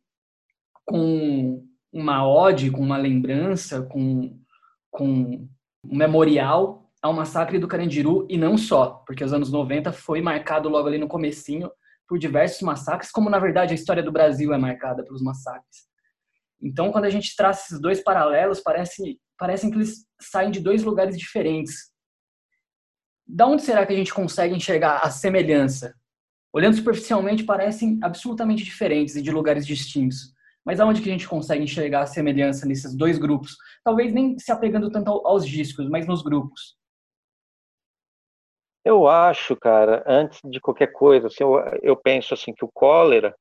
com 0.86 1.66
uma 1.92 2.28
ode, 2.28 2.72
com 2.72 2.82
uma 2.82 2.98
lembrança, 2.98 3.82
com, 3.84 4.38
com 4.92 5.48
um 5.84 5.98
memorial 5.98 6.92
ao 7.02 7.14
massacre 7.14 7.58
do 7.58 7.68
Carandiru 7.68 8.28
e 8.30 8.38
não 8.38 8.58
só, 8.58 9.04
porque 9.06 9.24
os 9.24 9.32
anos 9.32 9.52
90 9.52 9.94
foi 9.94 10.22
marcado 10.22 10.68
logo 10.68 10.88
ali 10.88 10.98
no 10.98 11.08
comecinho 11.08 11.72
por 12.08 12.20
diversos 12.20 12.62
massacres, 12.62 13.12
como 13.12 13.30
na 13.30 13.40
verdade 13.40 13.72
a 13.72 13.76
história 13.76 14.04
do 14.04 14.12
Brasil 14.12 14.54
é 14.54 14.58
marcada 14.58 15.04
pelos 15.04 15.22
massacres. 15.22 15.89
Então, 16.62 16.92
quando 16.92 17.06
a 17.06 17.10
gente 17.10 17.36
traça 17.36 17.66
esses 17.66 17.82
dois 17.82 18.04
paralelos, 18.04 18.60
parece, 18.60 19.20
parecem 19.38 19.70
que 19.70 19.78
eles 19.78 20.06
saem 20.22 20.52
de 20.52 20.60
dois 20.60 20.84
lugares 20.84 21.18
diferentes. 21.18 21.92
Da 23.26 23.46
onde 23.46 23.62
será 23.62 23.86
que 23.86 23.94
a 23.94 23.96
gente 23.96 24.14
consegue 24.14 24.56
enxergar 24.56 25.00
a 25.00 25.10
semelhança? 25.10 25.94
Olhando 26.52 26.76
superficialmente, 26.76 27.44
parecem 27.44 28.00
absolutamente 28.02 28.64
diferentes 28.64 29.16
e 29.16 29.22
de 29.22 29.32
lugares 29.32 29.66
distintos. 29.66 30.34
Mas 30.66 30.80
aonde 30.80 31.02
que 31.02 31.10
a 31.10 31.12
gente 31.12 31.28
consegue 31.28 31.64
enxergar 31.64 32.02
a 32.02 32.08
semelhança 32.08 32.66
nesses 32.66 32.96
dois 32.96 33.18
grupos? 33.18 33.56
Talvez 33.84 34.12
nem 34.14 34.38
se 34.38 34.52
apegando 34.52 34.92
tanto 34.92 35.10
aos 35.26 35.48
discos, 35.48 35.88
mas 35.90 36.08
nos 36.08 36.22
grupos. 36.22 36.78
Eu 38.84 39.08
acho, 39.08 39.56
cara, 39.56 40.04
antes 40.08 40.40
de 40.44 40.60
qualquer 40.60 40.92
coisa, 40.92 41.28
assim, 41.28 41.44
eu, 41.44 41.56
eu 41.82 41.96
penso 41.96 42.34
assim 42.34 42.54
que 42.54 42.66
o 42.66 42.72
cólera 42.74 43.36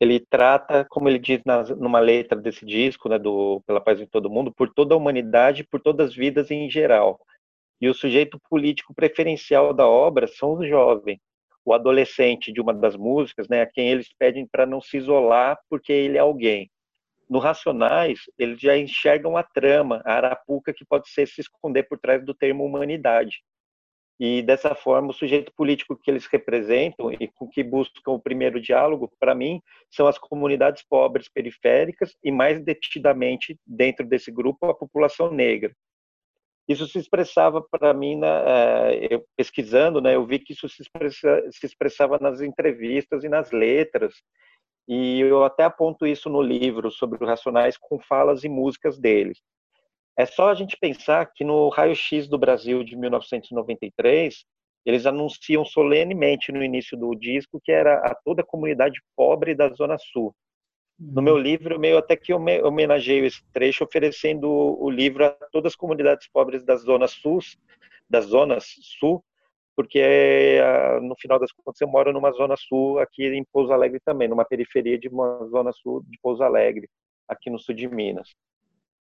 ele 0.00 0.20
trata, 0.20 0.84
como 0.88 1.08
ele 1.08 1.18
diz 1.18 1.40
na, 1.44 1.62
numa 1.74 1.98
letra 1.98 2.40
desse 2.40 2.64
disco, 2.64 3.08
né, 3.08 3.18
do 3.18 3.60
Pela 3.66 3.80
Paz 3.80 4.00
em 4.00 4.06
Todo 4.06 4.30
Mundo, 4.30 4.52
por 4.52 4.72
toda 4.72 4.94
a 4.94 4.96
humanidade, 4.96 5.64
por 5.64 5.80
todas 5.80 6.10
as 6.10 6.14
vidas 6.14 6.50
em 6.50 6.70
geral. 6.70 7.20
E 7.80 7.88
o 7.88 7.94
sujeito 7.94 8.40
político 8.48 8.94
preferencial 8.94 9.72
da 9.74 9.86
obra 9.86 10.26
são 10.26 10.54
os 10.54 10.68
jovens, 10.68 11.18
o 11.64 11.72
adolescente 11.72 12.52
de 12.52 12.60
uma 12.60 12.72
das 12.72 12.96
músicas, 12.96 13.48
né, 13.48 13.62
a 13.62 13.66
quem 13.66 13.90
eles 13.90 14.08
pedem 14.18 14.46
para 14.46 14.66
não 14.66 14.80
se 14.80 14.96
isolar 14.96 15.58
porque 15.68 15.92
ele 15.92 16.16
é 16.16 16.20
alguém. 16.20 16.70
No 17.28 17.38
Racionais, 17.38 18.20
eles 18.38 18.58
já 18.58 18.76
enxergam 18.76 19.36
a 19.36 19.42
trama, 19.42 20.00
a 20.04 20.14
arapuca 20.14 20.72
que 20.72 20.84
pode 20.84 21.10
ser 21.10 21.26
se 21.26 21.40
esconder 21.40 21.82
por 21.82 21.98
trás 21.98 22.24
do 22.24 22.32
termo 22.32 22.64
humanidade. 22.64 23.42
E 24.20 24.42
dessa 24.42 24.74
forma, 24.74 25.10
o 25.10 25.14
sujeito 25.14 25.52
político 25.54 25.96
que 25.96 26.10
eles 26.10 26.26
representam 26.26 27.12
e 27.12 27.28
com 27.28 27.48
que 27.48 27.62
buscam 27.62 28.12
o 28.12 28.20
primeiro 28.20 28.60
diálogo, 28.60 29.10
para 29.20 29.34
mim, 29.34 29.62
são 29.88 30.08
as 30.08 30.18
comunidades 30.18 30.82
pobres 30.82 31.28
periféricas 31.28 32.16
e, 32.24 32.32
mais 32.32 32.60
detidamente, 32.60 33.56
dentro 33.64 34.04
desse 34.04 34.32
grupo, 34.32 34.66
a 34.66 34.74
população 34.74 35.30
negra. 35.30 35.72
Isso 36.68 36.86
se 36.86 36.98
expressava 36.98 37.62
para 37.62 37.94
mim, 37.94 38.16
na, 38.16 38.42
eh, 38.90 39.08
eu, 39.10 39.24
pesquisando, 39.36 40.00
né, 40.02 40.16
eu 40.16 40.26
vi 40.26 40.38
que 40.38 40.52
isso 40.52 40.68
se, 40.68 40.82
expressa, 40.82 41.42
se 41.50 41.64
expressava 41.64 42.18
nas 42.18 42.42
entrevistas 42.42 43.24
e 43.24 43.28
nas 43.28 43.50
letras, 43.52 44.14
e 44.86 45.20
eu 45.20 45.44
até 45.44 45.64
aponto 45.64 46.06
isso 46.06 46.28
no 46.28 46.42
livro 46.42 46.90
sobre 46.90 47.22
os 47.22 47.28
Racionais 47.28 47.78
com 47.78 47.98
falas 48.00 48.44
e 48.44 48.48
músicas 48.48 48.98
deles. 48.98 49.38
É 50.18 50.26
só 50.26 50.50
a 50.50 50.54
gente 50.54 50.76
pensar 50.76 51.26
que 51.32 51.44
no 51.44 51.68
raio-x 51.68 52.26
do 52.26 52.36
Brasil 52.36 52.82
de 52.82 52.96
1993, 52.96 54.44
eles 54.84 55.06
anunciam 55.06 55.64
solenemente 55.64 56.50
no 56.50 56.60
início 56.60 56.98
do 56.98 57.14
disco 57.14 57.60
que 57.62 57.70
era 57.70 57.98
a 58.00 58.16
toda 58.16 58.42
a 58.42 58.44
comunidade 58.44 59.00
pobre 59.14 59.54
da 59.54 59.68
Zona 59.68 59.96
Sul. 59.96 60.34
No 60.98 61.22
meu 61.22 61.34
uhum. 61.34 61.40
livro, 61.40 61.78
meio 61.78 61.96
até 61.96 62.16
que 62.16 62.32
eu 62.32 62.38
homenageio 62.64 63.26
esse 63.26 63.44
trecho, 63.52 63.84
oferecendo 63.84 64.48
o 64.50 64.90
livro 64.90 65.24
a 65.24 65.30
todas 65.52 65.70
as 65.70 65.76
comunidades 65.76 66.28
pobres 66.32 66.64
das 66.64 66.82
zonas 66.82 67.12
sul, 67.12 67.38
das 68.10 68.24
zonas 68.24 68.64
sul, 68.98 69.24
porque 69.76 70.02
no 71.00 71.14
final 71.16 71.38
das 71.38 71.52
contas 71.52 71.80
eu 71.80 71.86
moro 71.86 72.12
numa 72.12 72.32
zona 72.32 72.56
sul 72.56 72.98
aqui 72.98 73.24
em 73.24 73.44
Pouso 73.52 73.72
Alegre 73.72 74.00
também, 74.04 74.26
numa 74.26 74.44
periferia 74.44 74.98
de 74.98 75.06
uma 75.06 75.46
zona 75.46 75.70
sul 75.72 76.02
de 76.08 76.18
Pouso 76.20 76.42
Alegre, 76.42 76.88
aqui 77.28 77.48
no 77.48 77.60
sul 77.60 77.76
de 77.76 77.86
Minas 77.86 78.34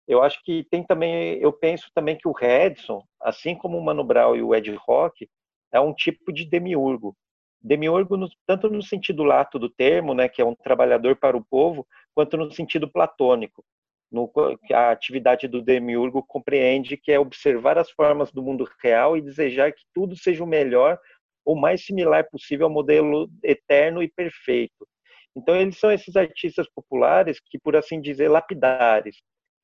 eu 0.08 0.24
acho 0.24 0.42
que 0.44 0.64
tem 0.72 0.84
também, 0.84 1.38
eu 1.40 1.52
penso 1.52 1.90
também 1.94 2.18
que 2.18 2.28
o 2.28 2.32
Redson, 2.32 3.04
assim 3.22 3.56
como 3.56 3.78
o 3.78 3.84
Mano 3.84 4.04
Brown 4.04 4.36
e 4.36 4.42
o 4.42 4.56
Ed 4.56 4.74
Rock, 4.76 5.30
é 5.72 5.80
um 5.80 5.94
tipo 5.94 6.32
de 6.32 6.46
demiurgo. 6.46 7.16
Demiurgo 7.62 8.16
no, 8.16 8.30
tanto 8.46 8.70
no 8.70 8.82
sentido 8.82 9.24
lato 9.24 9.60
do 9.60 9.70
termo, 9.70 10.14
né, 10.14 10.30
que 10.30 10.42
é 10.42 10.46
um 10.46 10.56
trabalhador 10.56 11.18
para 11.18 11.36
o 11.36 11.44
povo, 11.44 11.86
quanto 12.16 12.38
no 12.38 12.50
sentido 12.52 12.90
platônico. 12.90 13.66
No, 14.10 14.32
a 14.74 14.92
atividade 14.92 15.48
do 15.50 15.62
demiurgo 15.62 16.24
compreende 16.26 16.96
que 16.96 17.12
é 17.12 17.20
observar 17.20 17.78
as 17.78 17.92
formas 17.92 18.32
do 18.32 18.42
mundo 18.42 18.66
real 18.82 19.18
e 19.18 19.22
desejar 19.22 19.74
que 19.74 19.84
tudo 19.94 20.16
seja 20.16 20.42
o 20.44 20.48
melhor 20.48 20.98
ou 21.44 21.56
mais 21.56 21.86
similar 21.86 22.30
possível 22.30 22.68
ao 22.68 22.72
modelo 22.72 23.30
eterno 23.44 24.02
e 24.02 24.08
perfeito. 24.08 24.88
Então, 25.36 25.56
eles 25.56 25.78
são 25.78 25.92
esses 25.92 26.16
artistas 26.16 26.68
populares 26.74 27.40
que, 27.40 27.60
por 27.60 27.76
assim 27.76 28.00
dizer, 28.02 28.30
lapidares, 28.30 29.18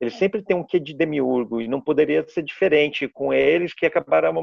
ele 0.04 0.10
sempre 0.10 0.42
tem 0.42 0.54
um 0.54 0.62
quê 0.62 0.78
de 0.78 0.92
demiurgo 0.92 1.62
e 1.62 1.66
não 1.66 1.80
poderia 1.80 2.26
ser 2.28 2.42
diferente 2.42 3.08
com 3.08 3.32
eles 3.32 3.72
que 3.72 3.86
acabaram 3.86 4.34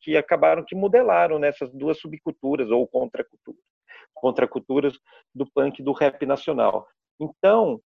que 0.00 0.16
acabaram 0.16 0.64
que 0.64 0.74
modelaram 0.74 1.38
nessas 1.38 1.70
duas 1.72 1.98
subculturas 1.98 2.70
ou 2.70 2.86
contraculturas, 2.86 3.60
contraculturas 4.14 4.98
do 5.34 5.46
punk 5.46 5.82
do 5.82 5.92
rap 5.92 6.24
nacional. 6.24 6.88
Então, 7.20 7.82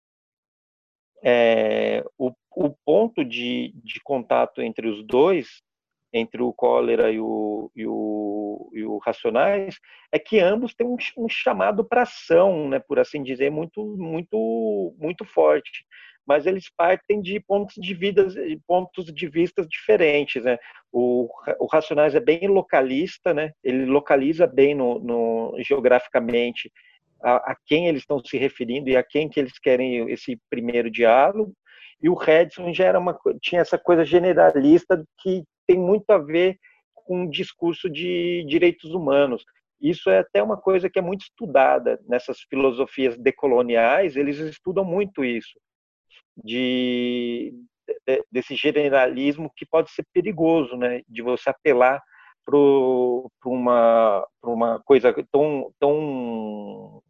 é, 1.24 2.04
o, 2.18 2.34
o, 2.54 2.76
ponto 2.84 3.24
de, 3.24 3.72
de, 3.76 4.02
contato 4.02 4.62
entre 4.62 4.90
os 4.90 5.02
dois, 5.06 5.64
entre 6.12 6.42
o 6.42 6.52
cólera 6.52 7.12
e 7.12 7.20
o, 7.20 7.72
e 7.74 7.88
o, 7.88 8.70
e 8.74 8.84
o 8.84 8.98
racionais, 8.98 9.80
é 10.12 10.20
que 10.20 10.38
ambos 10.40 10.74
têm 10.74 10.86
um, 10.86 10.98
um 11.18 11.30
chamado 11.30 11.86
para 11.86 12.02
ação, 12.02 12.68
né, 12.68 12.80
por 12.80 13.00
assim 13.00 13.24
dizer, 13.24 13.50
muito, 13.50 13.86
muito, 13.96 14.94
muito 15.00 15.24
forte 15.24 15.86
mas 16.32 16.46
eles 16.46 16.72
partem 16.78 17.22
de 17.22 17.42
pontos 17.42 17.76
de 17.76 17.94
vidas, 17.94 18.36
pontos 18.66 19.14
de 19.14 19.28
vistas 19.28 19.68
diferentes, 19.68 20.42
né? 20.42 20.58
O, 20.90 21.28
o 21.60 21.66
Racionais 21.66 22.16
é 22.16 22.22
bem 22.22 22.48
localista, 22.48 23.34
né? 23.34 23.52
Ele 23.62 23.86
localiza 23.86 24.48
bem 24.48 24.74
no, 24.74 24.98
no 24.98 25.56
geograficamente 25.60 26.72
a, 27.22 27.52
a, 27.52 27.56
quem 27.66 27.90
eles 27.90 28.04
estão 28.04 28.24
se 28.24 28.38
referindo 28.38 28.90
e 28.90 28.96
a 28.96 29.04
quem 29.04 29.28
que 29.28 29.42
eles 29.42 29.60
querem 29.60 30.10
esse 30.10 30.40
primeiro 30.50 30.90
diálogo. 30.90 31.54
E 32.02 32.08
o 32.08 32.14
Redson 32.14 32.74
já 32.74 32.86
era 32.86 32.98
uma, 32.98 33.20
tinha 33.42 33.60
essa 33.60 33.78
coisa 33.78 34.06
generalista 34.06 35.04
que 35.20 35.44
tem 35.68 35.78
muito 35.78 36.10
a 36.12 36.18
ver 36.18 36.58
com 36.96 37.26
o 37.26 37.30
discurso 37.30 37.90
de 37.90 38.46
direitos 38.48 38.92
humanos. 38.92 39.44
Isso 39.82 40.10
é 40.10 40.20
até 40.20 40.42
uma 40.42 40.56
coisa 40.56 40.90
que 40.90 40.98
é 40.98 41.02
muito 41.02 41.24
estudada 41.24 42.00
nessas 42.08 42.40
filosofias 42.50 43.18
decoloniais, 43.18 44.16
eles 44.16 44.38
estudam 44.38 44.86
muito 44.86 45.26
isso 45.26 45.60
de, 46.38 47.54
de, 48.08 48.26
desse 48.32 48.56
generalismo 48.56 49.52
que 49.56 49.66
pode 49.66 49.92
ser 49.92 50.06
perigoso, 50.14 50.76
né? 50.76 51.02
De 51.08 51.22
você 51.22 51.50
apelar 51.50 52.02
para 52.46 52.58
uma, 53.46 54.28
uma 54.44 54.80
coisa 54.84 55.14
tão, 55.32 55.72
tão, 55.80 57.02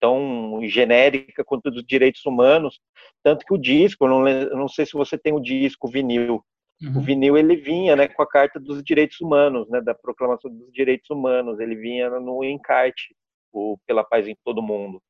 tão 0.00 0.60
genérica 0.64 1.44
quanto 1.44 1.70
dos 1.70 1.84
direitos 1.84 2.24
humanos, 2.24 2.78
tanto 3.22 3.44
que 3.44 3.54
o 3.54 3.58
disco, 3.58 4.04
eu 4.04 4.08
não, 4.08 4.22
não 4.56 4.68
sei 4.68 4.86
se 4.86 4.92
você 4.92 5.16
tem 5.18 5.32
o 5.32 5.40
disco 5.40 5.88
vinil, 5.88 6.44
uhum. 6.82 6.98
o 6.98 7.00
vinil 7.00 7.36
ele 7.36 7.56
vinha, 7.56 7.96
né, 7.96 8.06
com 8.06 8.22
a 8.22 8.28
carta 8.28 8.60
dos 8.60 8.82
direitos 8.82 9.20
humanos, 9.20 9.68
né, 9.68 9.80
da 9.80 9.94
proclamação 9.94 10.50
dos 10.50 10.70
direitos 10.72 11.08
humanos, 11.10 11.58
ele 11.58 11.74
vinha 11.74 12.10
no 12.20 12.44
encarte, 12.44 13.14
o 13.52 13.78
pela 13.86 14.04
paz 14.04 14.28
em 14.28 14.36
todo 14.44 14.62
mundo. 14.62 15.00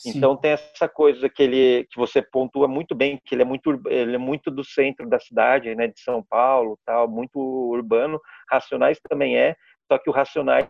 Sim. 0.00 0.16
Então 0.16 0.34
tem 0.34 0.52
essa 0.52 0.88
coisa 0.88 1.28
que 1.28 1.42
ele 1.42 1.86
que 1.90 1.98
você 1.98 2.22
pontua 2.22 2.66
muito 2.66 2.94
bem, 2.94 3.20
que 3.22 3.34
ele 3.34 3.42
é 3.42 3.44
muito 3.44 3.78
ele 3.86 4.14
é 4.14 4.18
muito 4.18 4.50
do 4.50 4.64
centro 4.64 5.06
da 5.06 5.20
cidade, 5.20 5.74
né, 5.74 5.88
de 5.88 6.00
São 6.00 6.24
Paulo, 6.24 6.78
tal, 6.86 7.06
muito 7.06 7.38
urbano. 7.38 8.18
Racionais 8.50 8.98
também 9.06 9.36
é, 9.36 9.54
só 9.92 9.98
que 9.98 10.08
o 10.08 10.12
Racionais 10.12 10.66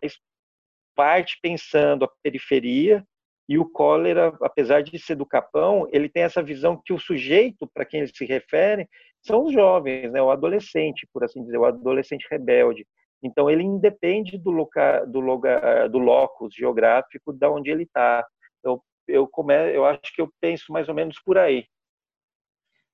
parte 0.96 1.38
pensando 1.40 2.04
a 2.04 2.10
periferia 2.24 3.04
e 3.48 3.56
o 3.56 3.68
cólera, 3.68 4.36
apesar 4.42 4.82
de 4.82 4.98
ser 4.98 5.14
do 5.14 5.24
Capão, 5.24 5.86
ele 5.92 6.08
tem 6.08 6.24
essa 6.24 6.42
visão 6.42 6.80
que 6.84 6.92
o 6.92 6.98
sujeito 6.98 7.68
para 7.72 7.84
quem 7.84 8.00
ele 8.00 8.12
se 8.12 8.24
refere 8.24 8.88
são 9.22 9.44
os 9.44 9.52
jovens, 9.52 10.10
né, 10.10 10.20
o 10.20 10.30
adolescente, 10.30 11.06
por 11.12 11.22
assim 11.22 11.44
dizer, 11.44 11.58
o 11.58 11.64
adolescente 11.64 12.26
rebelde. 12.28 12.84
Então 13.22 13.48
ele 13.48 13.62
independe 13.62 14.36
do 14.38 14.50
local, 14.50 15.06
do 15.06 15.20
lugar, 15.20 15.88
do 15.88 15.98
locus 15.98 16.52
geográfico 16.52 17.32
da 17.32 17.48
onde 17.48 17.70
ele 17.70 17.84
está. 17.84 18.26
Eu, 19.10 19.26
come, 19.26 19.54
eu 19.74 19.84
acho 19.84 20.14
que 20.14 20.20
eu 20.20 20.32
penso 20.40 20.72
mais 20.72 20.88
ou 20.88 20.94
menos 20.94 21.18
por 21.18 21.38
aí. 21.38 21.66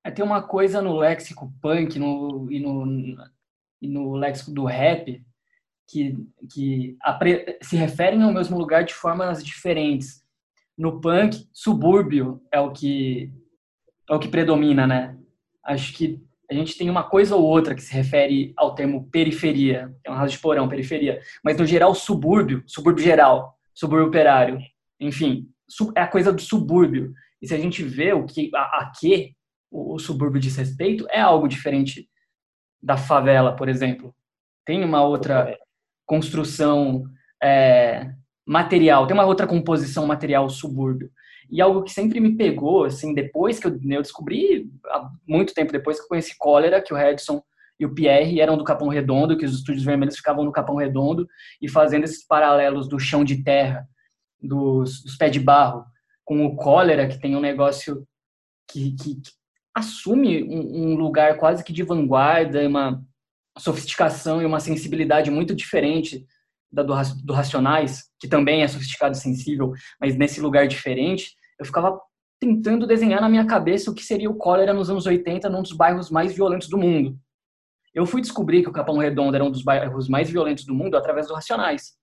É, 0.04 0.11
tem 0.11 0.25
uma 0.25 0.42
coisa 0.42 0.80
no 0.80 0.96
léxico 0.96 1.52
punk 1.61 1.99
no, 1.99 2.50
e, 2.50 2.61
no, 2.61 3.16
e 3.82 3.88
no 3.88 4.14
léxico 4.14 4.52
do 4.52 4.64
rap 4.64 5.20
que, 5.88 6.16
que 6.52 6.96
se 7.62 7.76
referem 7.76 8.23
ao 8.23 8.32
mesmo 8.32 8.56
lugar 8.56 8.85
de 8.85 8.94
formas 8.94 9.44
diferentes. 9.44 10.25
No 10.76 11.00
punk, 11.00 11.49
subúrbio 11.52 12.42
é 12.52 12.61
o 12.61 12.73
que 12.73 13.32
é 14.08 14.14
o 14.14 14.18
que 14.20 14.28
predomina, 14.28 14.87
né? 14.87 15.18
Acho 15.64 15.92
que 15.94 16.23
a 16.49 16.54
gente 16.54 16.78
tem 16.78 16.88
uma 16.88 17.02
coisa 17.02 17.35
ou 17.35 17.42
outra 17.42 17.75
que 17.75 17.82
se 17.82 17.92
refere 17.92 18.52
ao 18.56 18.75
termo 18.75 19.08
periferia, 19.11 19.92
é 20.04 20.11
um 20.11 20.14
raso 20.14 20.32
de 20.32 20.38
porão, 20.38 20.68
periferia, 20.68 21.20
mas 21.42 21.58
no 21.58 21.66
geral 21.66 21.92
subúrbio, 21.94 22.62
subúrbio 22.66 23.04
geral, 23.04 23.58
subúrbio 23.75 24.06
operário, 24.06 24.61
enfim, 25.00 25.49
é 25.96 26.00
a 26.00 26.08
coisa 26.08 26.32
do 26.32 26.40
subúrbio. 26.40 27.12
E 27.40 27.49
se 27.49 27.54
a 27.54 27.58
gente 27.58 27.82
vê 27.82 28.12
o 28.12 28.25
que 28.25 28.50
a, 28.54 28.61
a 28.80 28.92
que 28.99 29.32
o, 29.70 29.94
o 29.94 29.99
subúrbio 29.99 30.40
diz 30.40 30.56
respeito, 30.56 31.06
é 31.11 31.20
algo 31.20 31.49
diferente 31.49 32.08
da 32.82 32.96
favela, 32.96 33.54
por 33.54 33.68
exemplo. 33.68 34.14
Tem 34.64 34.85
uma 34.85 35.04
outra 35.04 35.56
construção 36.06 37.04
é, 37.42 38.11
material, 38.46 39.06
tem 39.06 39.14
uma 39.14 39.26
outra 39.26 39.46
composição 39.46 40.06
material 40.06 40.49
subúrbio. 40.49 41.11
E 41.50 41.61
algo 41.61 41.82
que 41.82 41.92
sempre 41.92 42.18
me 42.18 42.37
pegou, 42.37 42.85
assim, 42.85 43.14
depois 43.14 43.58
que 43.58 43.66
eu, 43.66 43.78
eu 43.90 44.02
descobri, 44.02 44.68
há 44.87 45.08
muito 45.26 45.54
tempo 45.54 45.73
depois 45.73 45.99
que 45.99 46.04
eu 46.04 46.08
conheci 46.08 46.37
Cólera, 46.38 46.82
que 46.82 46.92
o 46.92 46.96
Redson 46.96 47.42
e 47.78 47.85
o 47.85 47.94
Pierre 47.94 48.40
eram 48.40 48.56
do 48.56 48.64
Capão 48.64 48.88
Redondo, 48.88 49.37
que 49.37 49.44
os 49.44 49.54
estúdios 49.54 49.85
vermelhos 49.85 50.16
ficavam 50.16 50.44
no 50.44 50.52
Capão 50.52 50.76
Redondo 50.76 51.28
e 51.61 51.68
fazendo 51.68 52.04
esses 52.04 52.26
paralelos 52.26 52.88
do 52.88 52.99
chão 52.99 53.23
de 53.23 53.42
terra, 53.42 53.87
dos, 54.40 55.02
dos 55.02 55.16
pés 55.16 55.33
de 55.33 55.40
barro, 55.40 55.85
com 56.25 56.45
o 56.45 56.57
Cólera, 56.57 57.09
que 57.09 57.21
tem 57.21 57.37
um 57.37 57.40
negócio 57.40 58.07
que, 58.69 58.93
que, 58.97 59.21
que 59.21 59.31
assume 59.75 60.43
um, 60.43 60.93
um, 60.93 60.97
lugar 60.97 61.37
quase 61.38 61.62
que 61.62 61.73
de 61.73 61.83
vanguarda, 61.83 62.66
uma 62.66 63.02
sofisticação 63.59 64.43
e 64.43 64.45
uma 64.45 64.61
sensibilidade 64.61 65.31
muito 65.31 65.55
diferente 65.55 66.26
da 66.71 66.83
do, 66.83 66.95
do 67.25 67.33
Racionais, 67.33 68.11
que 68.19 68.28
também 68.28 68.62
é 68.62 68.69
sofisticado 68.69 69.16
e 69.16 69.21
sensível, 69.21 69.73
mas 70.00 70.16
nesse 70.16 70.40
lugar 70.40 70.66
diferente, 70.66 71.35
eu 71.59 71.64
ficava 71.64 71.99
tentando 72.40 72.87
desenhar 72.87 73.21
na 73.21 73.28
minha 73.28 73.47
cabeça 73.47 73.90
o 73.90 73.95
que 73.95 74.02
seria 74.02 74.31
o 74.31 74.37
cólera 74.37 74.75
nos 74.75 74.90
anos 74.90 75.07
80 75.07 75.49
num 75.49 75.62
dos 75.62 75.73
bairros 75.73 76.11
mais 76.11 76.35
violentos 76.35 76.69
do 76.69 76.76
mundo. 76.76 77.19
Eu 77.95 78.05
fui 78.05 78.21
descobrir 78.21 78.62
que 78.62 78.69
o 78.69 78.73
Capão 78.73 78.99
Redondo 78.99 79.35
era 79.35 79.45
um 79.45 79.50
dos 79.50 79.62
bairros 79.62 80.09
mais 80.09 80.28
violentos 80.28 80.64
do 80.64 80.75
mundo 80.75 80.97
através 80.97 81.28
do 81.28 81.35
Racionais. 81.35 81.97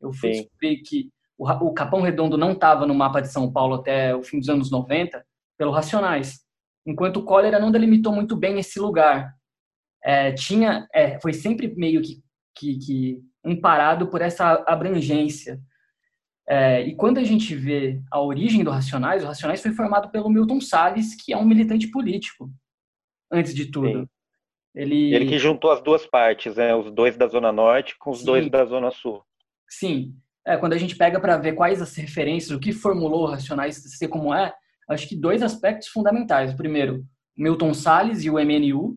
Eu 0.00 0.12
fui 0.12 0.34
Sim. 0.34 0.40
descobrir 0.42 0.82
que 0.82 1.10
o, 1.38 1.48
o 1.66 1.74
Capão 1.74 2.00
Redondo 2.00 2.36
não 2.36 2.52
estava 2.52 2.86
no 2.86 2.94
mapa 2.94 3.20
de 3.20 3.28
São 3.28 3.50
Paulo 3.52 3.76
até 3.76 4.14
o 4.14 4.22
fim 4.22 4.38
dos 4.38 4.48
anos 4.48 4.70
90 4.70 5.24
pelo 5.58 5.72
Racionais, 5.72 6.40
enquanto 6.86 7.18
o 7.18 7.24
cólera 7.24 7.58
não 7.58 7.70
delimitou 7.70 8.12
muito 8.12 8.36
bem 8.36 8.58
esse 8.58 8.78
lugar. 8.78 9.34
É, 10.04 10.32
tinha, 10.32 10.86
é, 10.94 11.18
foi 11.20 11.32
sempre 11.32 11.74
meio 11.74 12.00
que, 12.02 12.22
que, 12.54 12.78
que 12.78 13.20
amparado 13.44 14.08
por 14.08 14.20
essa 14.20 14.64
abrangência. 14.66 15.60
É, 16.48 16.82
e 16.82 16.94
quando 16.94 17.18
a 17.18 17.24
gente 17.24 17.54
vê 17.54 18.00
a 18.10 18.20
origem 18.20 18.62
do 18.62 18.70
Racionais, 18.70 19.24
o 19.24 19.26
Racionais 19.26 19.60
foi 19.60 19.72
formado 19.72 20.10
pelo 20.10 20.30
Milton 20.30 20.60
Salles, 20.60 21.14
que 21.14 21.32
é 21.32 21.36
um 21.36 21.44
militante 21.44 21.88
político, 21.88 22.50
antes 23.30 23.52
de 23.54 23.66
tudo. 23.66 24.00
Sim. 24.00 24.08
Ele... 24.74 25.14
Ele 25.14 25.26
que 25.26 25.38
juntou 25.38 25.72
as 25.72 25.82
duas 25.82 26.06
partes, 26.06 26.54
né? 26.54 26.74
os 26.74 26.92
dois 26.92 27.16
da 27.16 27.26
Zona 27.26 27.50
Norte 27.50 27.96
com 27.98 28.10
os 28.10 28.20
Sim. 28.20 28.26
dois 28.26 28.50
da 28.50 28.64
Zona 28.64 28.90
Sul. 28.90 29.24
Sim. 29.68 30.14
É, 30.46 30.56
quando 30.56 30.74
a 30.74 30.78
gente 30.78 30.96
pega 30.96 31.18
para 31.18 31.36
ver 31.36 31.54
quais 31.54 31.82
as 31.82 31.94
referências, 31.96 32.56
o 32.56 32.60
que 32.60 32.72
formulou 32.72 33.24
o 33.24 33.26
Racionais 33.26 33.76
ser 33.76 34.08
como 34.08 34.32
é, 34.32 34.54
acho 34.88 35.08
que 35.08 35.16
dois 35.16 35.42
aspectos 35.42 35.88
fundamentais. 35.88 36.52
O 36.52 36.56
primeiro, 36.56 37.04
Milton 37.36 37.74
Salles 37.74 38.22
e 38.22 38.30
o 38.30 38.34
MNU. 38.34 38.96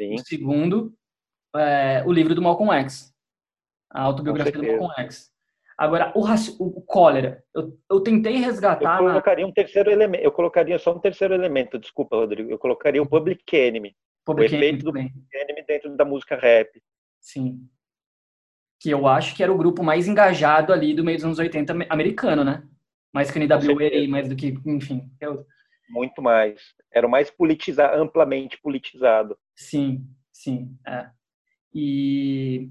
Sim. 0.00 0.14
O 0.14 0.18
segundo, 0.18 0.94
é, 1.54 2.02
o 2.06 2.12
livro 2.12 2.34
do 2.34 2.42
Malcolm 2.42 2.72
X 2.72 3.12
a 3.92 4.02
autobiografia 4.02 4.52
do 4.52 4.66
Malcolm 4.66 4.94
X. 5.04 5.30
Agora, 5.76 6.12
o, 6.14 6.24
o 6.60 6.82
cólera, 6.82 7.42
eu, 7.54 7.78
eu 7.90 8.00
tentei 8.00 8.36
resgatar. 8.36 9.00
Eu 9.00 9.08
colocaria 9.08 9.44
na... 9.44 9.50
um 9.50 9.52
terceiro 9.52 9.90
elemento. 9.90 10.24
Eu 10.24 10.32
colocaria 10.32 10.78
só 10.78 10.94
um 10.94 10.98
terceiro 10.98 11.34
elemento. 11.34 11.78
Desculpa, 11.78 12.16
Rodrigo. 12.16 12.50
Eu 12.50 12.58
colocaria 12.58 13.02
o 13.02 13.08
Public 13.08 13.44
Enemy. 13.54 13.94
Public 14.24 14.54
o 14.54 14.56
efeito 14.56 14.84
do 14.84 14.92
Public 14.92 15.12
Enemy 15.34 15.64
dentro 15.66 15.96
da 15.96 16.04
música 16.04 16.36
rap. 16.36 16.80
Sim. 17.20 17.68
Que 18.82 18.90
eu 18.90 19.06
acho 19.06 19.36
que 19.36 19.42
era 19.42 19.52
o 19.52 19.58
grupo 19.58 19.82
mais 19.82 20.08
engajado 20.08 20.72
ali 20.72 20.94
do 20.94 21.04
meio 21.04 21.18
dos 21.18 21.24
anos 21.24 21.38
80 21.38 21.86
americano, 21.88 22.42
né? 22.42 22.64
Mais 23.12 23.30
que 23.30 23.38
o 23.38 23.42
NWA, 23.42 24.08
mais 24.08 24.28
do 24.28 24.34
que, 24.34 24.58
enfim. 24.66 25.08
Eu... 25.20 25.46
Muito 25.88 26.22
mais. 26.22 26.60
Era 26.92 27.06
o 27.06 27.10
mais 27.10 27.30
politizado, 27.30 28.02
amplamente 28.02 28.58
politizado. 28.60 29.36
Sim, 29.54 30.06
sim. 30.32 30.74
É. 30.86 31.10
E 31.74 32.70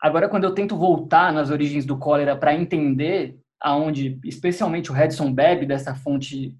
Agora, 0.00 0.28
quando 0.28 0.44
eu 0.44 0.54
tento 0.54 0.76
voltar 0.76 1.32
nas 1.32 1.50
origens 1.50 1.84
do 1.84 1.98
cólera 1.98 2.36
para 2.36 2.54
entender 2.54 3.36
aonde, 3.60 4.20
especialmente 4.24 4.90
o 4.90 4.94
Redson 4.94 5.32
bebe 5.32 5.66
dessa 5.66 5.94
fonte 5.94 6.56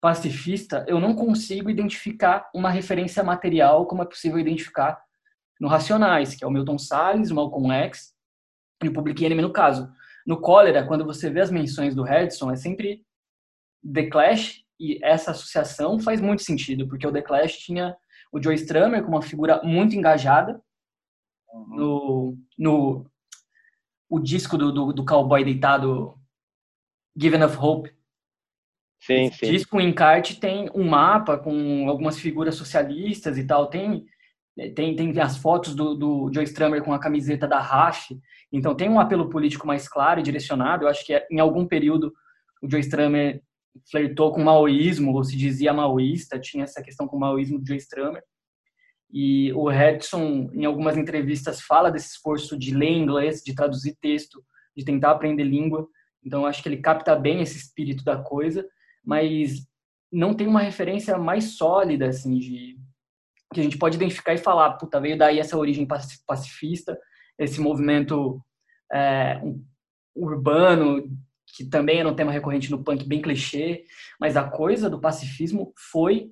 pacifista, 0.00 0.84
eu 0.88 0.98
não 0.98 1.14
consigo 1.14 1.70
identificar 1.70 2.50
uma 2.52 2.70
referência 2.70 3.22
material 3.22 3.86
como 3.86 4.02
é 4.02 4.06
possível 4.06 4.40
identificar 4.40 5.00
no 5.60 5.68
Racionais, 5.68 6.34
que 6.34 6.44
é 6.44 6.46
o 6.46 6.50
Milton 6.50 6.78
Salles, 6.78 7.30
o 7.30 7.34
Malcolm 7.36 7.72
X 7.72 8.12
e 8.86 8.88
o 8.88 8.92
Public 8.92 9.24
Enemy 9.24 9.42
no 9.42 9.52
caso. 9.52 9.90
No 10.26 10.40
Cólera, 10.40 10.86
quando 10.86 11.04
você 11.04 11.30
vê 11.30 11.40
as 11.40 11.50
menções 11.50 11.94
do 11.94 12.02
Redson, 12.02 12.50
é 12.50 12.56
sempre 12.56 13.04
The 13.92 14.06
Clash 14.06 14.64
e 14.78 14.98
essa 15.02 15.32
associação 15.32 15.98
faz 15.98 16.20
muito 16.20 16.42
sentido, 16.42 16.88
porque 16.88 17.06
o 17.06 17.12
The 17.12 17.22
Clash 17.22 17.58
tinha 17.58 17.96
o 18.32 18.42
Joe 18.42 18.54
Strummer 18.54 19.02
como 19.02 19.16
uma 19.16 19.22
figura 19.22 19.62
muito 19.62 19.94
engajada, 19.94 20.60
no, 21.68 22.36
no 22.58 23.06
o 24.08 24.18
disco 24.18 24.58
do, 24.58 24.72
do, 24.72 24.92
do 24.92 25.04
cowboy 25.04 25.44
deitado 25.44 26.18
Given 27.16 27.42
of 27.44 27.56
Hope. 27.56 27.94
Sim, 29.00 29.26
Esse 29.26 29.38
sim. 29.38 29.52
disco, 29.52 29.76
o 29.76 29.80
encarte, 29.80 30.40
tem 30.40 30.70
um 30.74 30.88
mapa 30.88 31.38
com 31.38 31.88
algumas 31.88 32.18
figuras 32.18 32.54
socialistas 32.54 33.36
e 33.36 33.46
tal. 33.46 33.66
Tem, 33.68 34.06
tem, 34.74 34.94
tem 34.94 35.20
as 35.20 35.36
fotos 35.36 35.74
do, 35.74 35.94
do 35.94 36.30
Joe 36.32 36.44
Strummer 36.44 36.82
com 36.82 36.92
a 36.92 36.98
camiseta 36.98 37.46
da 37.46 37.58
RAF. 37.58 38.16
Então 38.52 38.74
tem 38.74 38.88
um 38.88 39.00
apelo 39.00 39.28
político 39.28 39.66
mais 39.66 39.88
claro 39.88 40.20
e 40.20 40.22
direcionado. 40.22 40.84
Eu 40.84 40.88
acho 40.88 41.04
que 41.04 41.26
em 41.30 41.40
algum 41.40 41.66
período 41.66 42.12
o 42.62 42.70
Joe 42.70 42.80
Strummer 42.80 43.42
flertou 43.90 44.32
com 44.32 44.40
o 44.40 44.44
maoísmo, 44.44 45.12
ou 45.12 45.24
se 45.24 45.36
dizia 45.36 45.72
maoísta, 45.72 46.38
tinha 46.38 46.62
essa 46.62 46.80
questão 46.80 47.08
com 47.08 47.16
o 47.16 47.20
maoísmo 47.20 47.58
do 47.58 47.66
Joe 47.66 47.76
Strummer. 47.76 48.22
E 49.10 49.52
o 49.52 49.68
Redson, 49.68 50.50
em 50.52 50.64
algumas 50.64 50.96
entrevistas, 50.96 51.60
fala 51.60 51.90
desse 51.90 52.10
esforço 52.10 52.56
de 52.56 52.74
ler 52.74 52.90
inglês, 52.90 53.42
de 53.42 53.54
traduzir 53.54 53.96
texto, 54.00 54.44
de 54.76 54.84
tentar 54.84 55.10
aprender 55.10 55.44
língua. 55.44 55.86
Então, 56.24 56.46
acho 56.46 56.62
que 56.62 56.68
ele 56.68 56.78
capta 56.78 57.14
bem 57.14 57.40
esse 57.40 57.58
espírito 57.58 58.04
da 58.04 58.16
coisa, 58.16 58.66
mas 59.04 59.66
não 60.10 60.34
tem 60.34 60.46
uma 60.46 60.62
referência 60.62 61.18
mais 61.18 61.56
sólida, 61.56 62.08
assim, 62.08 62.38
de 62.38 62.78
que 63.54 63.60
a 63.60 63.64
gente 63.64 63.78
pode 63.78 63.96
identificar 63.96 64.34
e 64.34 64.38
falar, 64.38 64.72
puta, 64.74 65.00
veio 65.00 65.16
daí 65.16 65.38
essa 65.38 65.56
origem 65.56 65.86
pacifista, 66.26 66.98
esse 67.38 67.60
movimento 67.60 68.40
é, 68.92 69.40
urbano, 70.14 71.08
que 71.56 71.64
também 71.64 72.00
era 72.00 72.08
um 72.08 72.14
tema 72.14 72.32
recorrente 72.32 72.70
no 72.70 72.82
punk, 72.82 73.06
bem 73.06 73.22
clichê, 73.22 73.84
mas 74.20 74.36
a 74.36 74.44
coisa 74.48 74.90
do 74.90 75.00
pacifismo 75.00 75.72
foi 75.76 76.30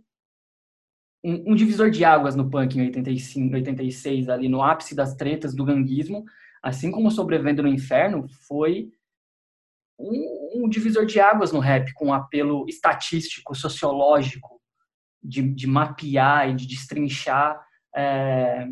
um, 1.25 1.53
um, 1.53 1.55
divisor 1.55 1.91
de 1.91 2.05
águas 2.05 2.35
no 2.35 2.51
punk 2.51 2.77
em 2.77 2.83
85, 2.83 3.55
86, 3.55 4.29
ali 4.29 4.49
no 4.49 4.63
ápice 4.63 4.95
das 4.95 5.15
tretas 5.15 5.55
do 5.55 5.65
ganguismo, 5.65 6.25
assim 6.63 6.91
como 6.91 7.11
Sobrevivendo 7.11 7.63
no 7.63 7.69
Inferno, 7.69 8.27
foi 8.47 8.91
um, 9.99 10.65
um, 10.65 10.69
divisor 10.69 11.07
de 11.07 11.21
águas 11.21 11.53
no 11.53 11.61
rap, 11.61 11.93
com 11.95 12.07
um 12.07 12.13
apelo 12.13 12.67
estatístico, 12.69 13.55
sociológico, 13.55 14.61
de, 15.23 15.43
de 15.43 15.67
mapear 15.67 16.51
e 16.51 16.55
de 16.55 16.67
destrinchar 16.67 17.65
é, 17.95 18.69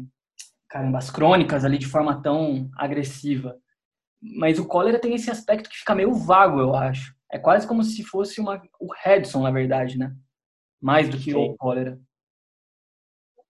caramba, 0.69 0.99
as 0.99 1.11
crônicas 1.11 1.65
ali 1.65 1.79
de 1.79 1.87
forma 1.87 2.23
tão 2.23 2.71
agressiva. 2.77 3.59
Mas 4.21 4.59
o 4.59 4.67
cólera 4.67 4.99
tem 4.99 5.15
esse 5.15 5.31
aspecto 5.31 5.71
que 5.71 5.79
fica 5.79 5.95
meio 5.95 6.13
vago, 6.13 6.61
eu 6.61 6.75
acho. 6.75 7.15
É 7.31 7.39
quase 7.39 7.67
como 7.67 7.83
se 7.83 8.03
fosse 8.05 8.41
uma, 8.41 8.63
o 8.79 8.93
Redson, 9.03 9.43
na 9.43 9.51
verdade, 9.51 9.99
né? 9.99 10.15
Mais 10.81 11.09
do 11.09 11.17
que 11.17 11.33
Sim. 11.33 11.37
o 11.37 11.57
cólera 11.57 11.99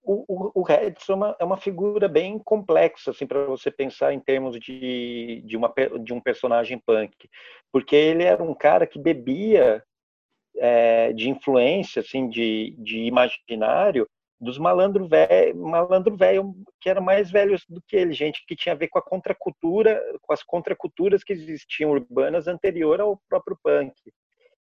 o, 0.02 0.60
o, 0.60 0.62
Redson 0.62 1.12
é 1.12 1.16
uma, 1.16 1.36
é 1.40 1.44
uma 1.44 1.56
figura 1.56 2.08
bem 2.08 2.38
complexa 2.38 3.10
assim 3.10 3.26
para 3.26 3.44
você 3.44 3.70
pensar 3.70 4.12
em 4.12 4.20
termos 4.20 4.58
de, 4.58 5.42
de, 5.44 5.56
uma, 5.56 5.72
de 6.02 6.12
um 6.12 6.20
personagem 6.20 6.78
punk, 6.78 7.28
porque 7.72 7.94
ele 7.94 8.24
era 8.24 8.42
um 8.42 8.54
cara 8.54 8.86
que 8.86 8.98
bebia 8.98 9.82
é, 10.56 11.12
de 11.12 11.28
influência, 11.28 12.00
assim, 12.00 12.28
de, 12.28 12.74
de 12.78 12.98
imaginário 12.98 14.08
dos 14.40 14.56
malandro 14.56 15.06
velho, 15.06 15.56
malandro 15.56 16.16
velho 16.16 16.54
que 16.80 16.88
eram 16.88 17.02
mais 17.02 17.30
velhos 17.30 17.64
do 17.68 17.82
que 17.86 17.94
ele, 17.94 18.14
gente 18.14 18.42
que 18.46 18.56
tinha 18.56 18.74
a 18.74 18.78
ver 18.78 18.88
com 18.88 18.98
a 18.98 19.02
contracultura, 19.02 20.02
com 20.22 20.32
as 20.32 20.42
contraculturas 20.42 21.22
que 21.22 21.34
existiam 21.34 21.90
urbanas 21.90 22.48
anterior 22.48 23.00
ao 23.00 23.20
próprio 23.28 23.58
punk. 23.62 23.92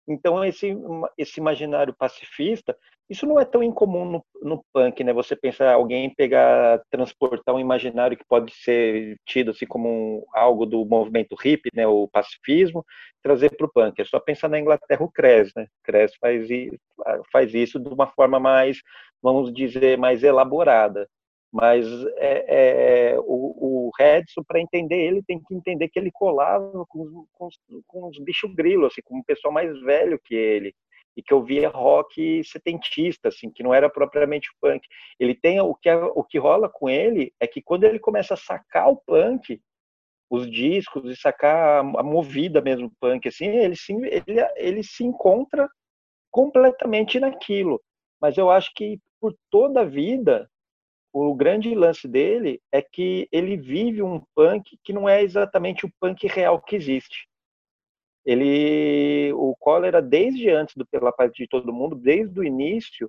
Então 0.06 0.44
esse 0.44 0.76
esse 1.16 1.40
imaginário 1.40 1.94
pacifista 1.96 2.76
isso 3.08 3.26
não 3.26 3.38
é 3.38 3.44
tão 3.44 3.62
incomum 3.62 4.04
no, 4.06 4.24
no, 4.42 4.64
punk, 4.72 5.04
né? 5.04 5.12
Você 5.12 5.36
pensar 5.36 5.74
alguém 5.74 6.14
pegar, 6.14 6.80
transportar 6.90 7.54
um 7.54 7.60
imaginário 7.60 8.16
que 8.16 8.24
pode 8.26 8.52
ser 8.54 9.16
tido 9.26 9.50
assim 9.50 9.66
como 9.66 9.88
um, 9.88 10.24
algo 10.32 10.64
do 10.64 10.86
movimento 10.86 11.34
hippie, 11.34 11.70
né? 11.74 11.86
O 11.86 12.08
pacifismo, 12.08 12.84
trazer 13.22 13.50
para 13.56 13.66
o 13.66 13.70
punk. 13.70 14.00
É 14.00 14.04
só 14.04 14.18
pensar 14.18 14.48
na 14.48 14.58
Inglaterra 14.58 15.04
o 15.04 15.10
Cres, 15.10 15.52
né? 15.54 15.66
Cres 15.82 16.14
faz, 16.16 16.48
faz 17.30 17.52
isso 17.54 17.78
de 17.78 17.88
uma 17.88 18.06
forma 18.06 18.40
mais, 18.40 18.78
vamos 19.22 19.52
dizer, 19.52 19.98
mais 19.98 20.22
elaborada. 20.22 21.06
Mas 21.54 21.86
é, 22.16 23.12
é, 23.12 23.20
o, 23.20 23.86
o 23.86 23.90
Redson, 23.96 24.42
para 24.42 24.60
entender 24.60 24.96
ele, 24.96 25.22
tem 25.22 25.40
que 25.40 25.54
entender 25.54 25.88
que 25.88 25.96
ele 26.00 26.10
colava 26.10 26.84
com, 26.88 27.24
com, 27.32 27.48
com 27.86 28.08
os 28.08 28.18
bichos 28.18 28.52
grilos, 28.56 28.90
assim, 28.90 29.00
com 29.04 29.18
um 29.18 29.22
pessoal 29.22 29.54
mais 29.54 29.80
velho 29.82 30.18
que 30.24 30.34
ele 30.34 30.74
e 31.16 31.22
que 31.22 31.32
ouvia 31.32 31.68
rock 31.68 32.42
setentista, 32.42 33.28
assim, 33.28 33.52
que 33.52 33.62
não 33.62 33.72
era 33.72 33.88
propriamente 33.88 34.48
punk. 34.60 34.84
Ele 35.16 35.32
tem 35.32 35.60
o 35.60 35.76
que 35.76 35.88
o 35.94 36.24
que 36.24 36.38
rola 36.38 36.68
com 36.68 36.90
ele 36.90 37.32
é 37.38 37.46
que 37.46 37.62
quando 37.62 37.84
ele 37.84 38.00
começa 38.00 38.34
a 38.34 38.36
sacar 38.36 38.88
o 38.88 38.96
punk, 38.96 39.62
os 40.28 40.50
discos 40.50 41.08
e 41.08 41.14
sacar 41.14 41.78
a 41.78 42.02
movida 42.02 42.60
mesmo 42.60 42.90
punk, 43.00 43.28
assim, 43.28 43.46
ele 43.46 43.76
se 43.76 43.92
ele, 43.92 44.40
ele 44.56 44.82
se 44.82 45.04
encontra 45.04 45.68
completamente 46.32 47.20
naquilo. 47.20 47.80
Mas 48.20 48.36
eu 48.36 48.50
acho 48.50 48.72
que 48.74 48.98
por 49.20 49.32
toda 49.48 49.82
a 49.82 49.84
vida 49.84 50.50
o 51.14 51.32
grande 51.32 51.72
lance 51.76 52.08
dele 52.08 52.60
é 52.72 52.82
que 52.82 53.28
ele 53.30 53.56
vive 53.56 54.02
um 54.02 54.20
punk 54.34 54.76
que 54.82 54.92
não 54.92 55.08
é 55.08 55.22
exatamente 55.22 55.86
o 55.86 55.92
punk 56.00 56.26
real 56.26 56.60
que 56.60 56.74
existe. 56.74 57.28
Ele, 58.26 59.32
o 59.34 59.54
Cólera, 59.54 60.02
desde 60.02 60.50
antes 60.50 60.74
do 60.74 60.84
Pela 60.84 61.12
Paz 61.12 61.30
de 61.32 61.46
Todo 61.46 61.72
Mundo, 61.72 61.94
desde 61.94 62.40
o 62.40 62.42
início, 62.42 63.08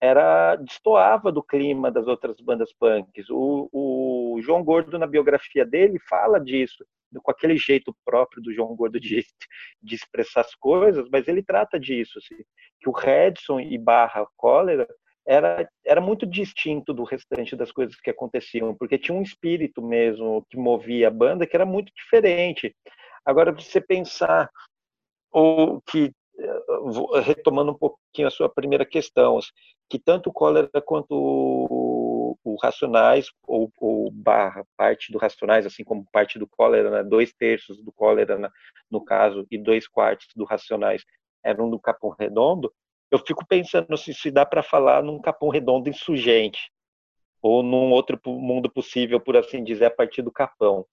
era 0.00 0.54
destoava 0.54 1.32
do 1.32 1.42
clima 1.42 1.90
das 1.90 2.06
outras 2.06 2.40
bandas 2.40 2.72
punks. 2.72 3.28
O, 3.30 3.68
o 3.72 4.40
João 4.42 4.62
Gordo, 4.62 4.96
na 4.96 5.06
biografia 5.06 5.66
dele, 5.66 5.98
fala 6.08 6.38
disso, 6.38 6.86
com 7.20 7.32
aquele 7.32 7.56
jeito 7.56 7.92
próprio 8.04 8.40
do 8.40 8.52
João 8.54 8.76
Gordo 8.76 9.00
de, 9.00 9.26
de 9.82 9.94
expressar 9.96 10.42
as 10.42 10.54
coisas, 10.54 11.08
mas 11.10 11.26
ele 11.26 11.42
trata 11.42 11.80
disso, 11.80 12.18
assim, 12.18 12.40
que 12.78 12.88
o 12.88 12.92
Redson 12.92 13.58
e 13.58 13.76
Barra 13.76 14.24
Cólera 14.36 14.86
era, 15.30 15.70
era 15.86 16.00
muito 16.00 16.26
distinto 16.26 16.92
do 16.92 17.04
restante 17.04 17.54
das 17.54 17.70
coisas 17.70 17.94
que 18.00 18.10
aconteciam, 18.10 18.74
porque 18.74 18.98
tinha 18.98 19.16
um 19.16 19.22
espírito 19.22 19.80
mesmo 19.80 20.44
que 20.50 20.56
movia 20.56 21.06
a 21.06 21.10
banda 21.10 21.46
que 21.46 21.54
era 21.54 21.64
muito 21.64 21.92
diferente. 21.94 22.74
Agora, 23.24 23.52
você 23.52 23.80
pensar, 23.80 24.50
ou 25.30 25.80
que, 25.82 26.12
eh, 26.36 27.20
retomando 27.20 27.70
um 27.70 27.78
pouquinho 27.78 28.26
a 28.26 28.30
sua 28.30 28.48
primeira 28.48 28.84
questão, 28.84 29.38
que 29.88 30.00
tanto 30.00 30.30
o 30.30 30.32
Cólera 30.32 30.82
quanto 30.84 31.12
o, 31.12 32.36
o 32.42 32.56
Racionais, 32.60 33.28
ou, 33.46 33.70
ou, 33.78 34.10
barra, 34.10 34.64
parte 34.76 35.12
do 35.12 35.18
Racionais, 35.18 35.64
assim 35.64 35.84
como 35.84 36.04
parte 36.12 36.40
do 36.40 36.48
Cólera, 36.48 36.90
né, 36.90 37.04
dois 37.04 37.32
terços 37.32 37.80
do 37.84 37.92
Cólera, 37.92 38.36
né, 38.36 38.50
no 38.90 39.04
caso, 39.04 39.46
e 39.48 39.56
dois 39.56 39.86
quartos 39.86 40.26
do 40.34 40.44
Racionais, 40.44 41.04
eram 41.44 41.70
do 41.70 41.78
Capão 41.78 42.16
Redondo, 42.18 42.72
eu 43.10 43.18
fico 43.18 43.46
pensando 43.46 43.96
se, 43.96 44.14
se 44.14 44.30
dá 44.30 44.46
para 44.46 44.62
falar 44.62 45.02
num 45.02 45.20
Capão 45.20 45.48
Redondo 45.48 45.88
insurgente, 45.88 46.70
ou 47.42 47.62
num 47.62 47.90
outro 47.90 48.18
mundo 48.26 48.70
possível, 48.70 49.20
por 49.20 49.36
assim 49.36 49.64
dizer, 49.64 49.86
a 49.86 49.90
partir 49.90 50.22
do 50.22 50.32
Capão. 50.32 50.86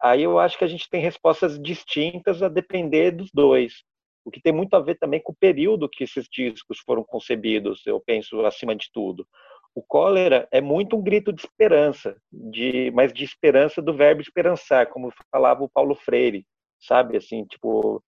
Aí 0.00 0.22
eu 0.22 0.38
acho 0.38 0.58
que 0.58 0.64
a 0.64 0.68
gente 0.68 0.88
tem 0.88 1.00
respostas 1.00 1.60
distintas 1.60 2.42
a 2.42 2.48
depender 2.48 3.10
dos 3.10 3.30
dois, 3.32 3.82
o 4.26 4.30
que 4.30 4.40
tem 4.40 4.52
muito 4.52 4.74
a 4.74 4.80
ver 4.80 4.96
também 4.98 5.22
com 5.22 5.30
o 5.30 5.36
período 5.36 5.88
que 5.88 6.02
esses 6.02 6.26
discos 6.28 6.80
foram 6.80 7.04
concebidos, 7.04 7.86
eu 7.86 8.00
penso 8.00 8.44
acima 8.44 8.74
de 8.74 8.90
tudo. 8.92 9.24
O 9.72 9.80
cólera 9.80 10.48
é 10.50 10.60
muito 10.60 10.96
um 10.96 11.02
grito 11.02 11.32
de 11.32 11.42
esperança, 11.42 12.16
de, 12.32 12.90
mas 12.90 13.12
de 13.12 13.22
esperança 13.22 13.80
do 13.80 13.94
verbo 13.94 14.20
esperançar, 14.20 14.88
como 14.88 15.12
falava 15.30 15.62
o 15.62 15.68
Paulo 15.68 15.94
Freire, 15.94 16.44
sabe? 16.80 17.16
Assim, 17.16 17.44
tipo, 17.44 18.02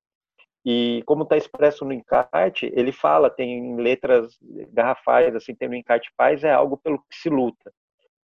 e 0.70 1.02
como 1.07 1.22
está 1.22 1.35
expresso 1.35 1.83
no 1.83 1.94
encarte, 1.94 2.70
ele 2.74 2.92
fala, 2.92 3.31
tem 3.31 3.74
letras 3.76 4.38
garrafais, 4.70 5.35
assim, 5.35 5.54
tem 5.54 5.66
no 5.66 5.74
encarte 5.74 6.12
paz, 6.14 6.44
é 6.44 6.52
algo 6.52 6.76
pelo 6.76 6.98
que 6.98 7.16
se 7.16 7.31
luta. 7.31 7.72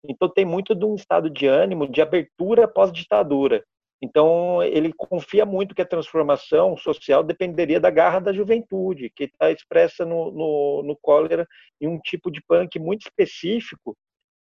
Então 0.03 0.27
tem 0.27 0.43
muito 0.43 0.73
de 0.73 0.83
um 0.83 0.95
estado 0.95 1.29
de 1.29 1.45
ânimo 1.45 1.87
de 1.87 2.01
abertura 2.01 2.67
pós-ditadura. 2.67 3.63
Então 4.01 4.63
ele 4.63 4.91
confia 4.91 5.45
muito 5.45 5.75
que 5.75 5.83
a 5.83 5.87
transformação 5.87 6.75
social 6.75 7.23
dependeria 7.23 7.79
da 7.79 7.91
garra 7.91 8.19
da 8.19 8.33
juventude, 8.33 9.11
que 9.15 9.25
está 9.25 9.51
expressa 9.51 10.03
no, 10.03 10.31
no, 10.31 10.81
no 10.81 10.97
cólera 10.99 11.47
em 11.79 11.87
um 11.87 11.99
tipo 11.99 12.31
de 12.31 12.41
punk 12.41 12.79
muito 12.79 13.01
específico 13.01 13.95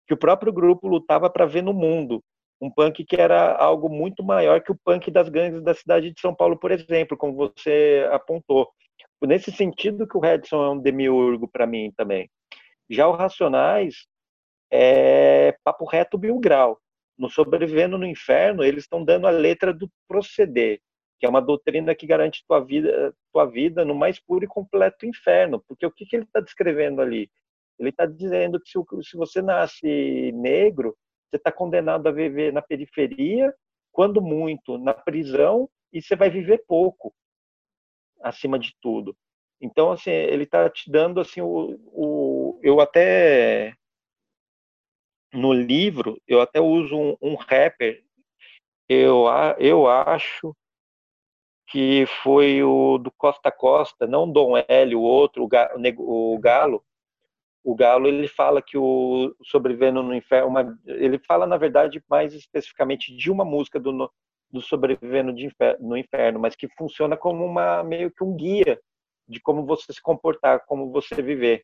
que 0.08 0.14
o 0.14 0.18
próprio 0.18 0.54
grupo 0.54 0.88
lutava 0.88 1.30
para 1.30 1.46
ver 1.46 1.64
no 1.64 1.74
mundo 1.74 2.24
um 2.62 2.70
punk 2.70 3.06
que 3.06 3.16
era 3.16 3.56
algo 3.56 3.90
muito 3.90 4.24
maior 4.24 4.62
que 4.62 4.72
o 4.72 4.78
punk 4.84 5.10
das 5.10 5.30
gangues 5.30 5.64
da 5.64 5.74
cidade 5.74 6.12
de 6.12 6.20
São 6.20 6.36
Paulo, 6.36 6.58
por 6.58 6.72
exemplo, 6.72 7.18
como 7.18 7.34
você 7.34 8.08
apontou. 8.12 8.70
Nesse 9.22 9.52
sentido 9.52 10.08
que 10.08 10.18
o 10.18 10.20
Redson 10.20 10.64
é 10.64 10.70
um 10.70 10.80
demiurgo 10.80 11.48
para 11.48 11.68
mim 11.68 11.92
também. 11.96 12.30
Já 12.90 13.08
o 13.08 13.14
Racionais 13.14 14.08
é 14.72 15.58
papo 15.64 15.86
reto 15.86 16.18
mil 16.18 16.40
grau. 16.40 16.80
No 17.18 17.30
Sobrevivendo 17.30 17.98
no 17.98 18.06
Inferno, 18.06 18.64
eles 18.64 18.84
estão 18.86 19.04
dando 19.04 19.28
a 19.28 19.30
letra 19.30 19.74
do 19.74 19.90
proceder, 20.08 20.80
que 21.20 21.26
é 21.26 21.30
uma 21.30 21.42
doutrina 21.42 21.94
que 21.94 22.08
garante 22.08 22.46
tua 22.48 22.62
vida, 22.62 23.14
tua 23.34 23.46
vida 23.46 23.84
no 23.84 23.94
mais 23.94 24.20
puro 24.20 24.46
e 24.46 24.48
completo 24.48 25.06
inferno. 25.06 25.62
Porque 25.68 25.86
o 25.86 25.92
que, 25.92 26.06
que 26.06 26.16
ele 26.16 26.24
está 26.24 26.40
descrevendo 26.40 27.02
ali? 27.02 27.30
Ele 27.78 27.90
está 27.90 28.06
dizendo 28.06 28.60
que 28.60 28.70
se, 28.70 28.80
se 29.04 29.18
você 29.18 29.42
nasce 29.42 30.32
negro, 30.34 30.96
você 31.30 31.38
está 31.38 31.52
condenado 31.52 32.08
a 32.08 32.12
viver 32.12 32.52
na 32.52 32.62
periferia, 32.62 33.54
quando 33.92 34.22
muito, 34.22 34.78
na 34.78 34.94
prisão, 34.94 35.70
e 35.94 36.02
você 36.02 36.16
vai 36.16 36.30
viver 36.30 36.64
pouco, 36.68 37.14
acima 38.22 38.58
de 38.58 38.76
tudo. 38.82 39.16
Então, 39.62 39.92
assim, 39.92 40.12
ele 40.12 40.44
está 40.44 40.70
te 40.70 40.90
dando, 40.90 41.20
assim, 41.20 41.42
o, 41.42 41.80
o, 41.88 42.60
eu 42.64 42.80
até, 42.80 43.74
no 45.34 45.54
livro, 45.54 46.20
eu 46.28 46.42
até 46.42 46.60
uso 46.62 46.98
um, 46.98 47.18
um 47.22 47.36
rapper, 47.36 48.04
eu, 48.88 49.26
eu 49.60 49.88
acho 49.88 50.56
que 51.68 52.06
foi 52.24 52.64
o 52.64 52.98
do 52.98 53.12
Costa 53.12 53.52
Costa, 53.52 54.08
não 54.08 54.32
Dom 54.32 54.54
Hélio, 54.68 55.00
o 55.00 55.04
outro, 55.04 55.48
o 55.98 56.40
Galo, 56.40 56.84
o 57.64 57.76
Galo 57.76 58.08
ele 58.08 58.28
fala 58.28 58.62
que 58.62 58.78
o 58.78 59.36
Sobrevivendo 59.44 60.02
no 60.02 60.14
Inferno, 60.14 60.48
uma, 60.48 60.80
ele 60.86 61.20
fala 61.20 61.46
na 61.46 61.58
verdade 61.58 62.04
mais 62.10 62.34
especificamente 62.34 63.16
de 63.16 63.30
uma 63.30 63.44
música 63.44 63.80
do, 63.80 64.12
do 64.52 64.62
Sobrevivendo 64.62 65.38
inferno, 65.38 65.90
no 65.90 65.98
Inferno, 65.98 66.40
mas 66.40 66.56
que 66.56 66.68
funciona 66.78 67.18
como 67.18 67.46
uma 67.46 67.84
meio 67.84 68.12
que 68.12 68.24
um 68.24 68.36
guia 68.36 68.80
de 69.28 69.40
como 69.40 69.66
você 69.66 69.92
se 69.94 70.02
comportar, 70.02 70.66
como 70.66 70.92
você 70.92 71.22
viver. 71.22 71.64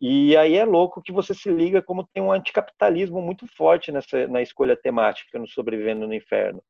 E 0.00 0.36
aí 0.36 0.54
é 0.54 0.64
louco 0.64 1.02
que 1.02 1.12
você 1.12 1.34
se 1.34 1.50
liga 1.50 1.82
como 1.82 2.06
tem 2.06 2.22
um 2.22 2.32
anticapitalismo 2.32 3.20
muito 3.20 3.46
forte 3.46 3.92
nessa 3.92 4.26
na 4.28 4.40
escolha 4.40 4.76
temática 4.76 5.38
no 5.38 5.46
Sobrevivendo 5.46 6.06
no 6.06 6.14
Inferno. 6.14 6.62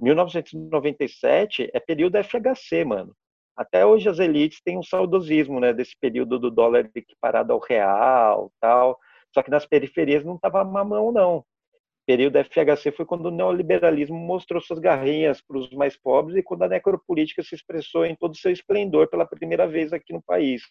1997 0.00 1.70
é 1.72 1.80
período 1.80 2.18
FHC, 2.18 2.84
mano 2.84 3.14
até 3.56 3.84
hoje 3.84 4.08
as 4.08 4.18
elites 4.18 4.60
têm 4.62 4.78
um 4.78 4.82
saudosismo, 4.82 5.60
né, 5.60 5.72
desse 5.72 5.94
período 6.00 6.38
do 6.38 6.50
dólar 6.50 6.90
equiparado 6.94 7.52
ao 7.52 7.58
real, 7.58 8.50
tal. 8.60 8.98
Só 9.32 9.42
que 9.42 9.50
nas 9.50 9.66
periferias 9.66 10.24
não 10.24 10.36
estava 10.36 10.64
mamão 10.64 11.12
não. 11.12 11.38
O 11.38 12.04
período 12.06 12.38
FHC 12.38 12.90
foi 12.90 13.06
quando 13.06 13.26
o 13.26 13.30
neoliberalismo 13.30 14.16
mostrou 14.16 14.60
suas 14.60 14.78
garrinhas 14.78 15.40
para 15.40 15.56
os 15.56 15.70
mais 15.70 15.96
pobres 15.96 16.36
e 16.36 16.42
quando 16.42 16.62
a 16.64 16.68
necropolítica 16.68 17.42
se 17.42 17.54
expressou 17.54 18.04
em 18.04 18.16
todo 18.16 18.32
o 18.32 18.36
seu 18.36 18.50
esplendor 18.50 19.08
pela 19.08 19.26
primeira 19.26 19.68
vez 19.68 19.92
aqui 19.92 20.12
no 20.12 20.22
país. 20.22 20.62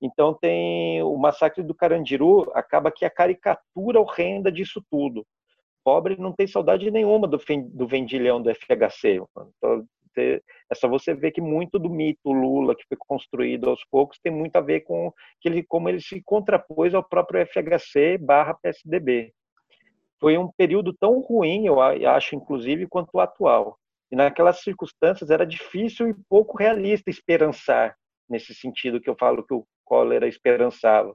Então 0.00 0.34
tem 0.34 1.02
o 1.02 1.16
massacre 1.16 1.62
do 1.62 1.74
Carandiru, 1.74 2.50
acaba 2.54 2.92
que 2.92 3.04
a 3.04 3.10
caricatura 3.10 4.00
horrenda 4.00 4.52
disso 4.52 4.82
tudo. 4.90 5.26
Pobre 5.82 6.16
não 6.18 6.32
tem 6.32 6.46
saudade 6.46 6.90
nenhuma 6.90 7.26
do, 7.26 7.38
do 7.72 7.86
vendilhão 7.86 8.40
do 8.40 8.50
FHC. 8.54 9.22
Você, 10.18 10.42
é 10.70 10.74
só 10.74 10.88
você 10.88 11.14
ver 11.14 11.30
que 11.30 11.40
muito 11.40 11.78
do 11.78 11.88
mito 11.88 12.32
Lula 12.32 12.74
que 12.74 12.84
foi 12.88 12.96
construído 12.98 13.70
aos 13.70 13.84
poucos 13.84 14.18
tem 14.18 14.32
muito 14.32 14.56
a 14.56 14.60
ver 14.60 14.80
com 14.80 15.12
que 15.40 15.48
ele, 15.48 15.62
como 15.62 15.88
ele 15.88 16.00
se 16.00 16.20
contrapôs 16.22 16.94
ao 16.94 17.02
próprio 17.02 17.46
FHC 17.46 18.18
barra 18.18 18.54
PSDB. 18.54 19.32
Foi 20.20 20.36
um 20.36 20.50
período 20.56 20.92
tão 20.92 21.20
ruim, 21.20 21.66
eu 21.66 21.80
acho, 21.80 22.34
inclusive, 22.34 22.88
quanto 22.88 23.10
o 23.14 23.20
atual. 23.20 23.78
E 24.10 24.16
naquelas 24.16 24.60
circunstâncias 24.60 25.30
era 25.30 25.46
difícil 25.46 26.08
e 26.08 26.14
pouco 26.28 26.58
realista 26.58 27.08
esperançar, 27.08 27.96
nesse 28.28 28.52
sentido 28.52 29.00
que 29.00 29.08
eu 29.08 29.14
falo 29.16 29.46
que 29.46 29.54
o 29.54 29.64
Collor 29.84 30.24
esperançava. 30.24 31.14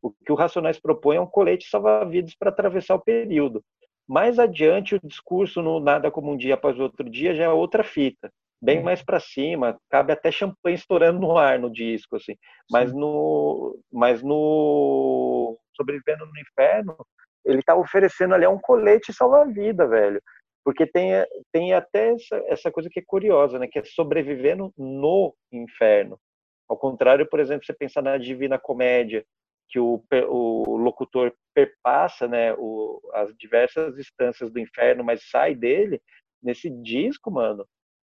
O 0.00 0.12
que 0.12 0.30
o 0.30 0.36
Racionais 0.36 0.78
propõe 0.78 1.16
é 1.16 1.20
um 1.20 1.26
colete 1.26 1.68
salva-vidas 1.68 2.34
para 2.38 2.50
atravessar 2.50 2.94
o 2.94 3.00
período. 3.00 3.64
Mais 4.06 4.38
adiante, 4.38 4.94
o 4.94 5.00
discurso 5.02 5.62
no 5.62 5.80
Nada 5.80 6.10
Como 6.10 6.30
Um 6.30 6.36
Dia 6.36 6.54
Após 6.54 6.78
Outro 6.78 7.08
Dia 7.10 7.34
já 7.34 7.44
é 7.44 7.48
outra 7.48 7.82
fita 7.82 8.30
bem 8.62 8.82
mais 8.82 9.02
para 9.02 9.20
cima, 9.20 9.78
cabe 9.90 10.12
até 10.12 10.30
champanhe 10.30 10.74
estourando 10.74 11.20
no 11.20 11.36
ar 11.36 11.58
no 11.58 11.70
disco, 11.70 12.16
assim. 12.16 12.34
Mas 12.70 12.90
Sim. 12.90 12.98
no, 12.98 13.78
mas 13.92 14.22
no 14.22 15.58
Sobrevivendo 15.76 16.26
no 16.26 16.38
Inferno, 16.38 16.96
ele 17.44 17.62
tá 17.62 17.76
oferecendo 17.76 18.34
ali 18.34 18.46
um 18.46 18.58
colete 18.58 19.12
salva-vida, 19.12 19.86
velho. 19.86 20.20
Porque 20.64 20.86
tem, 20.86 21.10
tem 21.52 21.74
até 21.74 22.12
essa, 22.12 22.42
essa 22.46 22.70
coisa 22.72 22.88
que 22.90 23.00
é 23.00 23.04
curiosa, 23.06 23.58
né? 23.58 23.68
Que 23.70 23.80
é 23.80 23.84
sobrevivendo 23.84 24.72
no 24.78 25.34
inferno. 25.52 26.18
Ao 26.66 26.76
contrário, 26.76 27.28
por 27.28 27.38
exemplo, 27.38 27.66
você 27.66 27.74
pensar 27.74 28.00
na 28.02 28.16
Divina 28.16 28.58
Comédia, 28.58 29.24
que 29.68 29.78
o, 29.78 30.02
o 30.28 30.76
locutor 30.76 31.34
perpassa 31.54 32.26
né, 32.26 32.54
o, 32.54 33.00
as 33.12 33.34
diversas 33.36 33.98
instâncias 33.98 34.50
do 34.50 34.58
inferno, 34.58 35.04
mas 35.04 35.28
sai 35.28 35.54
dele, 35.54 36.00
nesse 36.42 36.70
disco, 36.70 37.30
mano, 37.30 37.66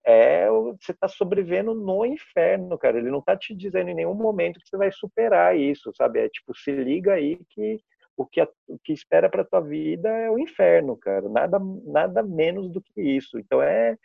é 0.07 0.49
você 0.49 0.93
está 0.93 1.07
sobrevivendo 1.09 1.75
no 1.75 2.05
inferno, 2.05 2.77
cara. 2.77 2.97
Ele 2.97 3.11
não 3.11 3.19
está 3.19 3.35
te 3.35 3.53
dizendo 3.53 3.89
em 3.89 3.93
nenhum 3.93 4.13
momento 4.13 4.59
que 4.59 4.69
você 4.69 4.77
vai 4.77 4.89
superar 4.89 5.57
isso, 5.57 5.91
sabe? 5.93 6.19
É 6.19 6.29
tipo, 6.29 6.55
se 6.57 6.71
liga 6.71 7.13
aí 7.13 7.37
que 7.49 7.77
o 8.15 8.25
que, 8.25 8.39
a, 8.39 8.47
o 8.67 8.79
que 8.79 8.93
espera 8.93 9.29
para 9.29 9.43
tua 9.43 9.59
vida 9.59 10.09
é 10.09 10.31
o 10.31 10.39
inferno, 10.39 10.95
cara. 10.95 11.27
Nada, 11.27 11.59
nada 11.85 12.23
menos 12.23 12.71
do 12.71 12.81
que 12.81 13.01
isso. 13.01 13.37
Então 13.37 13.61
é, 13.61 13.97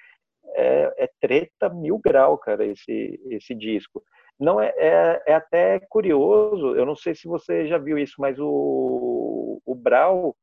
é, 0.57 1.05
é 1.05 1.11
treta 1.21 1.69
mil 1.69 1.99
grau, 1.99 2.37
cara, 2.37 2.67
esse, 2.67 3.21
esse 3.31 3.55
disco. 3.55 4.03
Não 4.41 4.61
é, 4.61 4.75
é, 4.77 5.23
é, 5.29 5.35
até 5.35 5.79
curioso, 5.88 6.75
eu 6.75 6.85
não 6.85 6.97
sei 6.97 7.15
se 7.15 7.29
você 7.29 7.69
já 7.69 7.79
viu 7.79 7.97
isso, 7.97 8.17
mas 8.19 8.37
o, 8.41 9.62
o 9.65 9.75
Brau, 9.75 10.35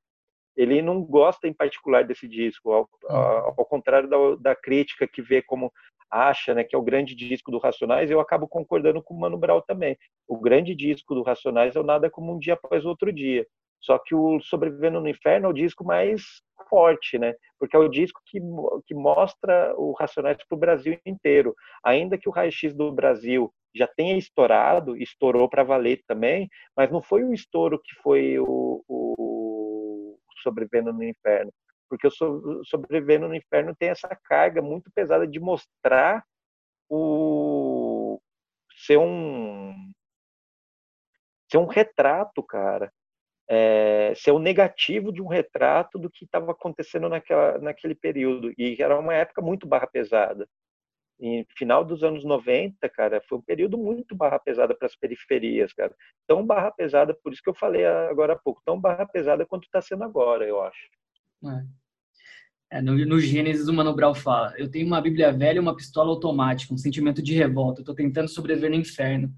ele 0.60 0.82
não 0.82 1.02
gosta 1.02 1.48
em 1.48 1.54
particular 1.54 2.04
desse 2.04 2.28
disco, 2.28 2.74
ao, 2.74 2.84
hum. 2.84 3.15
ao 3.58 3.65
contrário 3.65 4.10
da, 4.10 4.17
da, 4.36 4.56
crítica 4.56 5.08
que 5.08 5.22
vê 5.22 5.41
como 5.41 5.72
acha 6.12 6.54
né, 6.54 6.65
que 6.65 6.76
é 6.76 6.78
o 6.78 6.84
grande 6.84 7.15
disco 7.15 7.50
do 7.50 7.60
Racionais, 7.60 8.12
eu 8.12 8.19
acabo 8.19 8.45
concordando 8.45 9.02
com 9.02 9.13
o 9.13 9.19
Mano 9.19 9.38
Brau 9.38 9.62
também. 9.62 9.98
O 10.28 10.38
grande 10.38 10.76
disco 10.76 11.15
do 11.15 11.24
Racionais 11.24 11.76
é 11.76 11.80
o 11.80 11.84
Nada 11.84 12.10
Como 12.10 12.34
Um 12.34 12.39
Dia 12.39 12.56
Após 12.56 12.84
Outro 12.84 13.13
Dia. 13.13 13.48
Só 13.80 13.98
que 13.98 14.13
o 14.13 14.41
Sobrevivendo 14.41 15.00
no 15.00 15.08
Inferno 15.08 15.45
é 15.45 15.50
o 15.50 15.54
disco 15.54 15.86
mais 15.86 16.24
forte, 16.69 17.17
né? 17.17 17.34
Porque 17.58 17.76
é 17.78 17.80
o 17.80 17.88
disco 17.88 18.19
que, 18.26 18.39
que 18.86 18.93
mostra 18.93 19.74
o 19.78 19.93
Racionais 19.93 20.38
para 20.45 20.56
o 20.56 20.60
Brasil 20.60 21.00
inteiro. 21.06 21.56
Ainda 21.86 22.17
que 22.17 22.28
o 22.28 22.32
raio-x 22.32 22.74
do 22.76 22.91
Brasil 22.91 23.50
já 23.74 23.88
tenha 23.88 24.17
estourado, 24.17 24.98
estourou 24.98 25.48
para 25.48 25.63
valer 25.63 26.02
também, 26.08 26.50
mas 26.76 26.91
não 26.91 27.02
foi 27.02 27.24
o 27.24 27.34
estouro 27.34 27.80
que 27.80 27.93
foi 28.02 28.38
o, 28.39 28.84
o 28.88 29.29
Sobrevivendo 30.41 30.93
no 30.93 31.04
Inferno. 31.04 31.52
Porque 31.89 32.08
o 32.08 32.63
Sobrevivendo 32.63 33.28
no 33.28 33.36
Inferno 33.36 33.75
tem 33.75 33.89
essa 33.89 34.10
carga 34.23 34.62
muito 34.62 34.91
pesada 34.91 35.25
de 35.28 35.39
mostrar 35.39 36.23
o 36.88 38.19
ser 38.86 38.97
um 38.97 39.91
ser 41.52 41.58
um 41.58 41.65
retrato, 41.65 42.43
cara, 42.43 42.91
é, 43.49 44.13
ser 44.15 44.32
o 44.32 44.39
negativo 44.39 45.12
de 45.12 45.21
um 45.21 45.28
retrato 45.28 45.97
do 45.97 46.10
que 46.10 46.25
estava 46.25 46.52
acontecendo 46.52 47.10
naquela, 47.10 47.58
naquele 47.58 47.95
período. 47.95 48.54
E 48.58 48.78
era 48.80 48.97
uma 48.99 49.15
época 49.15 49.41
muito 49.41 49.67
barra 49.67 49.88
pesada. 49.88 50.47
E 51.19 51.45
final 51.58 51.84
dos 51.84 52.03
anos 52.03 52.23
90, 52.23 52.88
cara, 52.89 53.21
foi 53.27 53.38
um 53.38 53.41
período 53.41 53.77
muito 53.77 54.15
barra 54.15 54.39
pesada 54.39 54.73
para 54.73 54.88
as 54.88 54.95
periferias, 54.95 55.73
cara. 55.73 55.93
Tão 56.25 56.45
barra 56.45 56.71
pesada, 56.71 57.13
por 57.13 57.34
isso 57.34 57.41
que 57.41 57.49
eu 57.49 57.55
falei 57.55 57.86
agora 57.86 58.34
há 58.34 58.38
pouco, 58.38 58.62
tão 58.65 58.79
barra 58.79 59.05
pesada 59.05 59.45
quanto 59.45 59.65
está 59.65 59.82
sendo 59.82 60.03
agora, 60.03 60.45
eu 60.45 60.62
acho. 60.62 60.89
É. 61.45 61.79
É, 62.71 62.82
no, 62.82 62.93
no 63.05 63.19
Gênesis, 63.19 63.67
o 63.67 63.73
Mano 63.73 63.95
Brown 63.95 64.13
fala: 64.13 64.53
Eu 64.58 64.69
tenho 64.69 64.86
uma 64.86 65.01
Bíblia 65.01 65.32
velha 65.32 65.58
e 65.58 65.60
uma 65.60 65.75
pistola 65.75 66.12
automática, 66.12 66.73
um 66.73 66.77
sentimento 66.77 67.21
de 67.21 67.34
revolta. 67.34 67.82
Estou 67.82 67.95
tentando 67.95 68.29
sobreviver 68.29 68.69
no 68.69 68.75
inferno. 68.75 69.34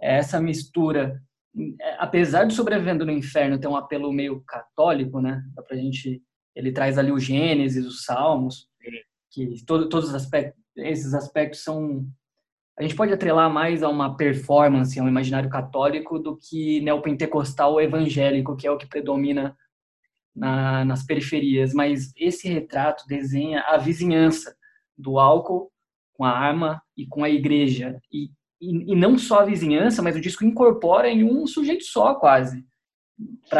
É 0.00 0.16
essa 0.16 0.40
mistura 0.40 1.22
é, 1.80 1.96
apesar 1.98 2.44
de 2.44 2.54
Sobrevivendo 2.54 3.04
no 3.04 3.12
Inferno 3.12 3.58
ter 3.58 3.68
um 3.68 3.76
apelo 3.76 4.12
meio 4.12 4.40
católico, 4.42 5.20
né? 5.20 5.42
Dá 5.54 5.62
pra 5.62 5.76
gente, 5.76 6.22
ele 6.54 6.72
traz 6.72 6.96
ali 6.96 7.12
o 7.12 7.18
Gênesis, 7.18 7.86
os 7.86 8.04
Salmos, 8.04 8.68
que 9.30 9.64
todo, 9.66 9.88
todos 9.88 10.08
os 10.08 10.14
aspectos, 10.14 10.61
esses 10.76 11.14
aspectos 11.14 11.62
são 11.62 12.06
a 12.78 12.82
gente 12.82 12.96
pode 12.96 13.12
atrelar 13.12 13.52
mais 13.52 13.82
a 13.82 13.88
uma 13.88 14.16
performance, 14.16 14.98
a 14.98 15.02
um 15.02 15.08
imaginário 15.08 15.50
católico 15.50 16.18
do 16.18 16.38
que 16.38 16.80
neopentecostal 16.80 17.72
ou 17.72 17.82
evangélico, 17.82 18.56
que 18.56 18.66
é 18.66 18.70
o 18.70 18.78
que 18.78 18.86
predomina 18.86 19.54
na, 20.34 20.82
nas 20.82 21.04
periferias. 21.04 21.74
Mas 21.74 22.12
esse 22.16 22.48
retrato 22.48 23.04
desenha 23.06 23.60
a 23.68 23.76
vizinhança 23.76 24.56
do 24.96 25.18
álcool 25.18 25.70
com 26.14 26.24
a 26.24 26.30
arma 26.30 26.82
e 26.96 27.06
com 27.06 27.22
a 27.22 27.28
igreja. 27.28 28.00
E 28.10 28.30
e, 28.62 28.92
e, 28.92 28.94
não 28.94 29.18
só 29.18 29.40
a 29.40 29.44
vizinhança, 29.44 30.00
mas 30.00 30.14
o 30.14 30.20
disco 30.20 30.44
incorpora 30.44 31.10
em 31.10 31.24
um 31.24 31.44
sujeito 31.48 31.82
só, 31.82 32.14
quase. 32.14 32.64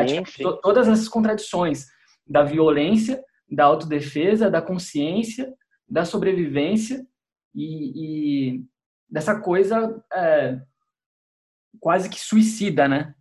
Sim, 0.09 0.25
sim. 0.25 0.45
todas 0.63 0.87
essas 0.87 1.09
contradições 1.09 1.87
da 2.25 2.45
violência, 2.45 3.21
da 3.51 3.65
autodefesa, 3.65 4.49
da 4.49 4.63
consciência, 4.63 5.53
da 5.93 6.07
sobrevivência 6.07 7.07
e, 7.55 8.55
e 8.55 8.65
dessa 9.09 9.39
coisa 9.39 10.03
é, 10.11 10.59
quase 11.79 12.09
que 12.09 12.19
suicida, 12.19 12.89
né? 12.89 13.15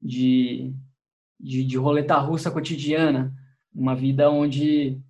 De, 0.00 0.72
de, 1.40 1.64
de 1.64 1.76
roleta 1.76 2.16
russa 2.18 2.52
cotidiana, 2.52 3.34
uma 3.74 3.96
vida 3.96 4.30
onde 4.30 5.00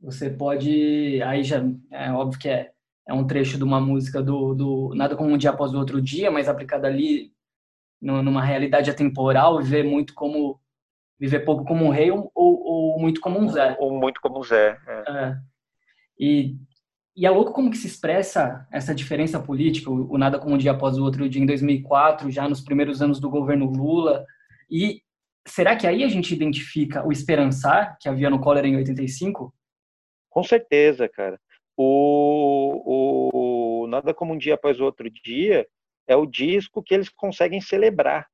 você 0.00 0.30
pode, 0.30 1.20
aí 1.22 1.42
já 1.42 1.64
é 1.90 2.12
óbvio 2.12 2.38
que 2.38 2.48
é 2.48 2.72
é 3.06 3.12
um 3.12 3.26
trecho 3.26 3.58
de 3.58 3.64
uma 3.64 3.78
música 3.78 4.22
do, 4.22 4.54
do 4.54 4.94
Nada 4.94 5.14
Como 5.14 5.30
Um 5.30 5.36
Dia 5.36 5.50
Após 5.50 5.74
o 5.74 5.78
Outro 5.78 6.00
Dia, 6.00 6.30
mas 6.30 6.48
aplicada 6.48 6.86
ali 6.88 7.34
numa 8.00 8.42
realidade 8.42 8.90
atemporal, 8.90 9.62
viver 9.62 9.82
muito 9.82 10.14
como 10.14 10.58
viver 11.18 11.40
pouco 11.40 11.64
como 11.64 11.84
um 11.84 11.90
rei 11.90 12.10
ou, 12.10 12.30
ou 12.34 12.98
muito 12.98 13.20
como 13.20 13.38
um 13.38 13.48
Zé. 13.48 13.76
Ou 13.78 13.98
muito 13.98 14.20
como 14.22 14.38
um 14.38 14.42
Zé. 14.42 14.78
É. 14.86 15.04
É. 15.06 15.53
E, 16.18 16.56
e 17.16 17.26
é 17.26 17.30
louco 17.30 17.52
como 17.52 17.70
que 17.70 17.76
se 17.76 17.86
expressa 17.86 18.66
essa 18.72 18.94
diferença 18.94 19.40
política, 19.40 19.90
o, 19.90 20.12
o, 20.12 20.18
Nada 20.18 20.38
Como 20.38 20.54
Um 20.54 20.58
Dia 20.58 20.72
Após 20.72 20.98
o 20.98 21.04
Outro 21.04 21.28
Dia 21.28 21.42
em 21.42 21.46
2004, 21.46 22.30
já 22.30 22.48
nos 22.48 22.60
primeiros 22.60 23.02
anos 23.02 23.20
do 23.20 23.30
governo 23.30 23.66
Lula. 23.66 24.24
E 24.70 25.02
será 25.46 25.76
que 25.76 25.86
aí 25.86 26.04
a 26.04 26.08
gente 26.08 26.34
identifica 26.34 27.06
o 27.06 27.12
esperançar 27.12 27.96
que 28.00 28.08
havia 28.08 28.30
no 28.30 28.40
Collor 28.40 28.64
em 28.64 28.76
85? 28.76 29.54
Com 30.30 30.42
certeza, 30.42 31.08
cara 31.08 31.38
o, 31.76 33.82
o 33.82 33.86
Nada 33.88 34.14
Como 34.14 34.32
Um 34.32 34.38
Dia 34.38 34.54
Após 34.54 34.80
o 34.80 34.84
Outro 34.84 35.10
Dia 35.10 35.66
é 36.06 36.16
o 36.16 36.26
disco 36.26 36.82
que 36.82 36.94
eles 36.94 37.08
conseguem 37.08 37.60
celebrar. 37.60 38.28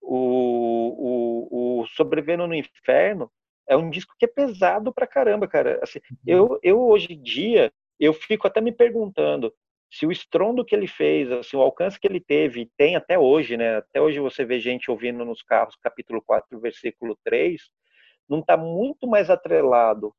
O, 0.00 1.48
o, 1.48 1.80
o 1.80 1.86
Sobrevivendo 1.88 2.46
no 2.46 2.54
Inferno 2.54 3.30
é 3.70 3.76
um 3.76 3.88
disco 3.88 4.16
que 4.18 4.24
é 4.24 4.28
pesado 4.28 4.92
pra 4.92 5.06
caramba, 5.06 5.46
cara. 5.46 5.78
Assim, 5.80 6.00
uhum. 6.10 6.16
eu, 6.26 6.60
eu, 6.60 6.80
hoje 6.80 7.12
em 7.12 7.22
dia, 7.22 7.72
eu 8.00 8.12
fico 8.12 8.48
até 8.48 8.60
me 8.60 8.72
perguntando 8.72 9.54
se 9.88 10.04
o 10.04 10.10
estrondo 10.10 10.64
que 10.64 10.74
ele 10.74 10.88
fez, 10.88 11.30
assim, 11.30 11.56
o 11.56 11.60
alcance 11.60 11.98
que 11.98 12.06
ele 12.06 12.20
teve, 12.20 12.68
tem 12.76 12.96
até 12.96 13.16
hoje, 13.16 13.56
né? 13.56 13.76
Até 13.76 14.00
hoje 14.00 14.18
você 14.18 14.44
vê 14.44 14.58
gente 14.58 14.90
ouvindo 14.90 15.24
nos 15.24 15.40
carros, 15.42 15.76
capítulo 15.76 16.20
4, 16.20 16.58
versículo 16.58 17.16
3, 17.24 17.62
não 18.28 18.40
está 18.40 18.56
muito 18.56 19.06
mais 19.06 19.30
atrelado 19.30 20.12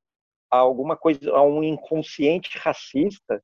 a 0.49 0.57
alguma 0.57 0.95
coisa, 0.95 1.31
a 1.31 1.43
um 1.43 1.61
inconsciente 1.61 2.57
racista, 2.57 3.43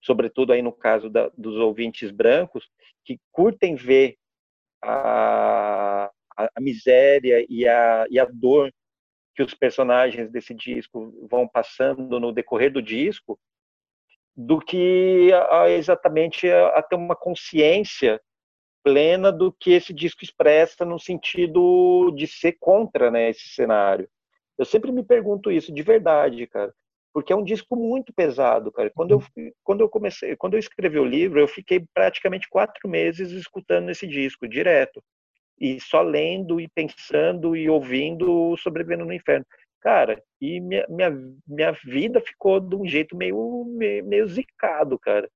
sobretudo 0.00 0.54
aí 0.54 0.62
no 0.62 0.72
caso 0.72 1.10
da, 1.10 1.30
dos 1.36 1.56
ouvintes 1.56 2.10
brancos, 2.10 2.70
que 3.04 3.18
curtem 3.30 3.74
ver 3.74 4.16
a, 4.82 6.10
a, 6.36 6.50
a 6.54 6.60
miséria 6.60 7.44
e 7.48 7.68
a, 7.68 8.06
e 8.10 8.18
a 8.18 8.26
dor 8.26 8.70
que 9.38 9.42
os 9.44 9.54
personagens 9.54 10.28
desse 10.32 10.52
disco 10.52 11.14
vão 11.30 11.46
passando 11.46 12.18
no 12.18 12.32
decorrer 12.32 12.72
do 12.72 12.82
disco, 12.82 13.38
do 14.36 14.58
que 14.58 15.30
a, 15.32 15.70
exatamente 15.70 16.50
a, 16.50 16.70
a, 16.70 16.82
ter 16.82 16.96
uma 16.96 17.14
consciência 17.14 18.20
plena 18.82 19.30
do 19.30 19.52
que 19.52 19.70
esse 19.70 19.94
disco 19.94 20.24
expressa 20.24 20.84
no 20.84 20.98
sentido 20.98 22.10
de 22.16 22.26
ser 22.26 22.56
contra 22.58 23.12
né, 23.12 23.30
esse 23.30 23.48
cenário. 23.50 24.08
Eu 24.58 24.64
sempre 24.64 24.90
me 24.90 25.04
pergunto 25.04 25.52
isso 25.52 25.72
de 25.72 25.82
verdade, 25.82 26.44
cara, 26.48 26.74
porque 27.14 27.32
é 27.32 27.36
um 27.36 27.44
disco 27.44 27.76
muito 27.76 28.12
pesado, 28.12 28.72
cara. 28.72 28.90
Quando 28.90 29.12
eu 29.12 29.18
uhum. 29.36 29.52
quando 29.62 29.82
eu 29.82 29.88
comecei, 29.88 30.34
quando 30.34 30.54
eu 30.54 30.58
escrevi 30.58 30.98
o 30.98 31.04
livro, 31.04 31.38
eu 31.38 31.46
fiquei 31.46 31.86
praticamente 31.94 32.48
quatro 32.48 32.88
meses 32.88 33.30
escutando 33.30 33.88
esse 33.88 34.04
disco 34.04 34.48
direto 34.48 35.00
e 35.60 35.80
só 35.80 36.02
lendo 36.02 36.60
e 36.60 36.68
pensando 36.68 37.56
e 37.56 37.68
ouvindo 37.68 38.56
Sobrevivendo 38.56 39.04
no 39.04 39.12
Inferno. 39.12 39.44
Cara, 39.80 40.22
e 40.40 40.60
minha, 40.60 40.84
minha, 40.88 41.10
minha 41.46 41.72
vida 41.84 42.20
ficou 42.20 42.58
de 42.60 42.74
um 42.74 42.86
jeito 42.86 43.16
meio, 43.16 43.64
meio, 43.64 44.04
meio 44.04 44.26
zicado, 44.28 44.98
cara. 44.98 45.30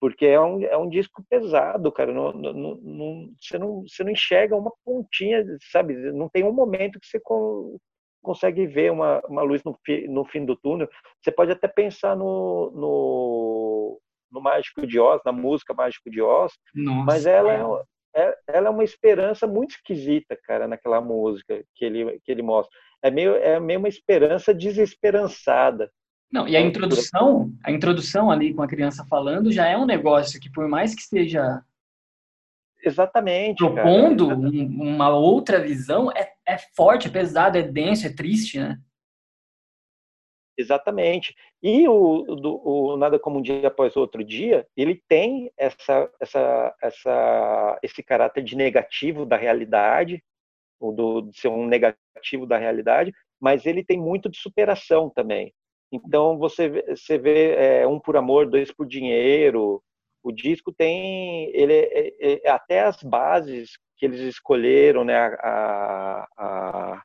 Porque 0.00 0.26
é 0.26 0.40
um, 0.40 0.62
é 0.62 0.76
um 0.76 0.88
disco 0.88 1.24
pesado, 1.28 1.90
cara. 1.92 2.12
Não, 2.12 2.32
não, 2.32 2.52
não, 2.52 3.30
você, 3.38 3.58
não, 3.58 3.82
você 3.82 4.02
não 4.02 4.10
enxerga 4.10 4.56
uma 4.56 4.72
pontinha, 4.84 5.44
sabe? 5.70 5.94
Não 6.12 6.28
tem 6.28 6.44
um 6.44 6.52
momento 6.52 6.98
que 6.98 7.06
você 7.06 7.20
consegue 8.22 8.66
ver 8.66 8.90
uma, 8.90 9.20
uma 9.28 9.42
luz 9.42 9.62
no, 9.64 9.78
fi, 9.84 10.08
no 10.08 10.24
fim 10.24 10.44
do 10.44 10.56
túnel. 10.56 10.88
Você 11.22 11.30
pode 11.30 11.52
até 11.52 11.68
pensar 11.68 12.16
no, 12.16 12.70
no, 12.74 14.00
no 14.30 14.40
Mágico 14.40 14.86
de 14.86 14.98
Oz, 14.98 15.20
na 15.24 15.32
música 15.32 15.74
Mágico 15.74 16.10
de 16.10 16.20
Oz, 16.20 16.52
Nossa, 16.74 17.04
mas 17.04 17.26
ela 17.26 17.52
é, 17.52 17.84
é, 18.14 18.36
ela 18.48 18.68
é 18.68 18.70
uma 18.70 18.84
esperança 18.84 19.46
muito 19.46 19.72
esquisita, 19.72 20.38
cara, 20.44 20.68
naquela 20.68 21.00
música 21.00 21.62
que 21.74 21.84
ele, 21.84 22.20
que 22.24 22.30
ele 22.30 22.42
mostra. 22.42 22.76
É 23.02 23.10
meio, 23.10 23.34
é 23.36 23.58
meio 23.60 23.78
uma 23.78 23.88
esperança 23.88 24.54
desesperançada. 24.54 25.90
Não, 26.32 26.48
e 26.48 26.56
a 26.56 26.60
introdução, 26.60 27.52
a 27.62 27.70
introdução 27.70 28.30
ali 28.30 28.54
com 28.54 28.62
a 28.62 28.68
criança 28.68 29.04
falando 29.08 29.52
já 29.52 29.66
é 29.66 29.76
um 29.76 29.86
negócio 29.86 30.40
que 30.40 30.50
por 30.50 30.66
mais 30.68 30.94
que 30.94 31.02
esteja 31.02 31.62
exatamente. 32.84 33.58
Propondo 33.58 34.28
cara. 34.28 34.40
uma 34.40 35.08
outra 35.10 35.60
visão 35.60 36.10
é, 36.12 36.32
é 36.46 36.58
forte, 36.76 37.08
é 37.08 37.10
pesado, 37.10 37.58
é 37.58 37.62
denso, 37.62 38.06
é 38.06 38.10
triste, 38.10 38.58
né? 38.58 38.78
Exatamente. 40.56 41.34
E 41.62 41.88
o, 41.88 42.22
do, 42.36 42.60
o 42.64 42.96
Nada 42.96 43.18
Como 43.18 43.38
um 43.38 43.42
Dia 43.42 43.66
Após 43.68 43.96
Outro 43.96 44.22
Dia, 44.24 44.66
ele 44.76 45.02
tem 45.08 45.50
essa, 45.56 46.10
essa, 46.20 46.74
essa, 46.80 47.78
esse 47.82 48.02
caráter 48.02 48.42
de 48.44 48.56
negativo 48.56 49.26
da 49.26 49.36
realidade, 49.36 50.22
ou 50.80 50.92
do, 50.92 51.22
de 51.22 51.38
ser 51.38 51.48
um 51.48 51.66
negativo 51.66 52.46
da 52.46 52.58
realidade, 52.58 53.12
mas 53.40 53.66
ele 53.66 53.84
tem 53.84 53.98
muito 53.98 54.28
de 54.28 54.38
superação 54.38 55.10
também. 55.10 55.52
Então 55.92 56.38
você 56.38 56.68
você 56.88 57.18
vê 57.18 57.54
é, 57.54 57.86
um 57.86 58.00
por 58.00 58.16
amor, 58.16 58.48
dois 58.48 58.72
por 58.72 58.86
dinheiro. 58.86 59.82
O 60.22 60.32
disco 60.32 60.72
tem 60.72 61.50
ele 61.54 61.72
é, 61.74 62.08
é, 62.20 62.40
é 62.44 62.50
até 62.50 62.80
as 62.80 63.02
bases 63.02 63.78
que 63.96 64.06
eles 64.06 64.20
escolheram, 64.20 65.04
né, 65.04 65.16
a, 65.16 66.26
a, 66.36 67.02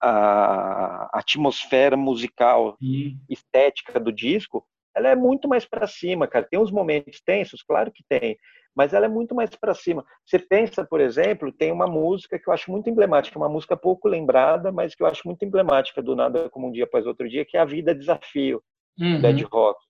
a 0.00 0.71
atmosfera 1.12 1.96
musical, 1.96 2.76
Sim. 2.78 3.18
estética 3.28 3.98
do 3.98 4.12
disco, 4.12 4.66
ela 4.94 5.08
é 5.08 5.16
muito 5.16 5.48
mais 5.48 5.64
para 5.64 5.86
cima, 5.86 6.26
cara. 6.26 6.46
Tem 6.48 6.60
uns 6.60 6.70
momentos 6.70 7.20
tensos, 7.24 7.62
claro 7.62 7.90
que 7.90 8.04
tem, 8.08 8.36
mas 8.74 8.92
ela 8.92 9.06
é 9.06 9.08
muito 9.08 9.34
mais 9.34 9.50
para 9.50 9.74
cima. 9.74 10.04
Você 10.24 10.38
pensa, 10.38 10.84
por 10.84 11.00
exemplo, 11.00 11.52
tem 11.52 11.72
uma 11.72 11.86
música 11.86 12.38
que 12.38 12.48
eu 12.48 12.52
acho 12.52 12.70
muito 12.70 12.88
emblemática, 12.88 13.38
uma 13.38 13.48
música 13.48 13.76
pouco 13.76 14.08
lembrada, 14.08 14.70
mas 14.70 14.94
que 14.94 15.02
eu 15.02 15.06
acho 15.06 15.22
muito 15.26 15.44
emblemática 15.44 16.02
do 16.02 16.14
Nada 16.14 16.48
Como 16.50 16.68
Um 16.68 16.72
Dia 16.72 16.84
Após 16.84 17.06
Outro 17.06 17.28
Dia, 17.28 17.44
que 17.44 17.56
é 17.56 17.60
A 17.60 17.64
Vida 17.64 17.92
é 17.92 17.94
Desafio, 17.94 18.62
uhum. 18.98 19.20
Dead 19.20 19.42
Rock. 19.50 19.80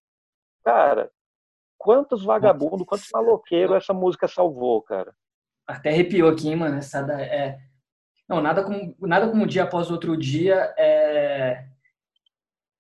Cara, 0.65 1.11
quantos 1.77 2.25
vagabundos, 2.25 2.87
quantos 2.87 3.09
maloqueiros 3.13 3.77
essa 3.77 3.93
música 3.93 4.29
salvou, 4.29 4.81
cara. 4.83 5.13
Até 5.67 5.91
arrepiou 5.91 6.29
aqui, 6.29 6.55
mano. 6.55 6.77
Essa 6.77 6.99
é, 7.21 7.59
não, 8.33 8.41
nada 8.41 8.65
como, 8.65 8.97
nada 9.01 9.29
como 9.29 9.45
um 9.45 9.47
dia 9.47 9.65
após 9.65 9.91
outro 9.91 10.17
dia 10.17 10.73
é, 10.79 11.67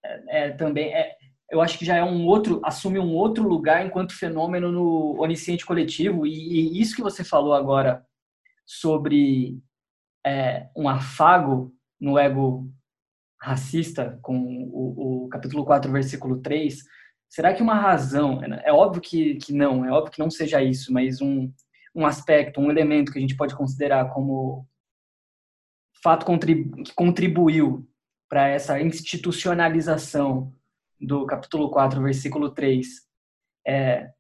é, 0.03 0.47
é 0.47 0.51
também 0.53 0.95
é, 0.95 1.15
eu 1.51 1.61
acho 1.61 1.79
que 1.79 1.85
já 1.85 1.97
é 1.97 2.03
um 2.03 2.27
outro 2.27 2.63
assume 2.65 2.99
um 2.99 3.13
outro 3.13 3.47
lugar 3.47 3.85
enquanto 3.85 4.17
fenômeno 4.17 4.73
no 4.73 5.21
onisciente 5.21 5.67
coletivo. 5.67 6.27
E, 6.27 6.31
e 6.33 6.81
isso 6.81 6.97
que 6.97 7.03
você 7.03 7.23
falou 7.23 7.53
agora 7.53 8.03
sobre 8.65 9.61
é, 10.25 10.69
um 10.75 10.89
afago 10.89 11.75
no 12.01 12.19
ego 12.19 12.73
racista 13.39 14.19
com 14.23 14.39
o, 14.73 15.25
o, 15.25 15.29
capítulo 15.29 15.65
4 15.65 15.93
versículo 15.93 16.41
3 16.41 16.83
será 17.29 17.53
que 17.53 17.63
uma 17.63 17.75
razão 17.75 18.41
é 18.65 18.73
óbvio 18.73 19.03
que, 19.03 19.35
que 19.35 19.53
não 19.53 19.85
é 19.85 19.91
óbvio 19.91 20.13
que 20.13 20.21
não 20.21 20.31
seja 20.31 20.63
isso 20.63 20.93
mas 20.93 21.21
um 21.21 21.53
um 21.93 22.07
aspecto 22.07 22.61
um 22.61 22.71
elemento 22.71 23.11
que 23.11 23.19
a 23.19 23.21
gente 23.21 23.37
pode 23.37 23.57
considerar 23.57 24.11
como 24.11 24.65
fato 26.03 26.27
que 26.27 26.93
contribuiu 26.95 27.89
para 28.29 28.49
essa 28.49 28.81
institucionalização 28.81 30.53
do 31.01 31.27
capítulo 31.27 31.71
4, 31.71 32.03
versículo 32.03 32.51
3, 32.51 32.87
é 33.67 34.11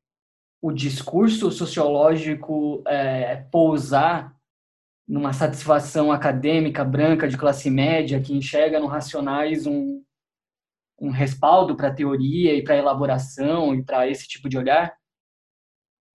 o 0.60 0.70
discurso 0.70 1.50
sociológico 1.50 2.84
é, 2.86 3.36
pousar 3.50 4.36
numa 5.08 5.32
satisfação 5.32 6.12
acadêmica 6.12 6.84
branca 6.84 7.26
de 7.26 7.36
classe 7.36 7.68
média 7.68 8.20
que 8.20 8.32
enxerga 8.32 8.78
no 8.78 8.86
racionais 8.86 9.66
um, 9.66 10.02
um 11.00 11.10
respaldo 11.10 11.76
para 11.76 11.88
a 11.88 11.94
teoria 11.94 12.54
e 12.54 12.62
para 12.62 12.74
a 12.74 12.78
elaboração 12.78 13.74
e 13.74 13.84
para 13.84 14.06
esse 14.08 14.28
tipo 14.28 14.48
de 14.48 14.56
olhar? 14.56 14.96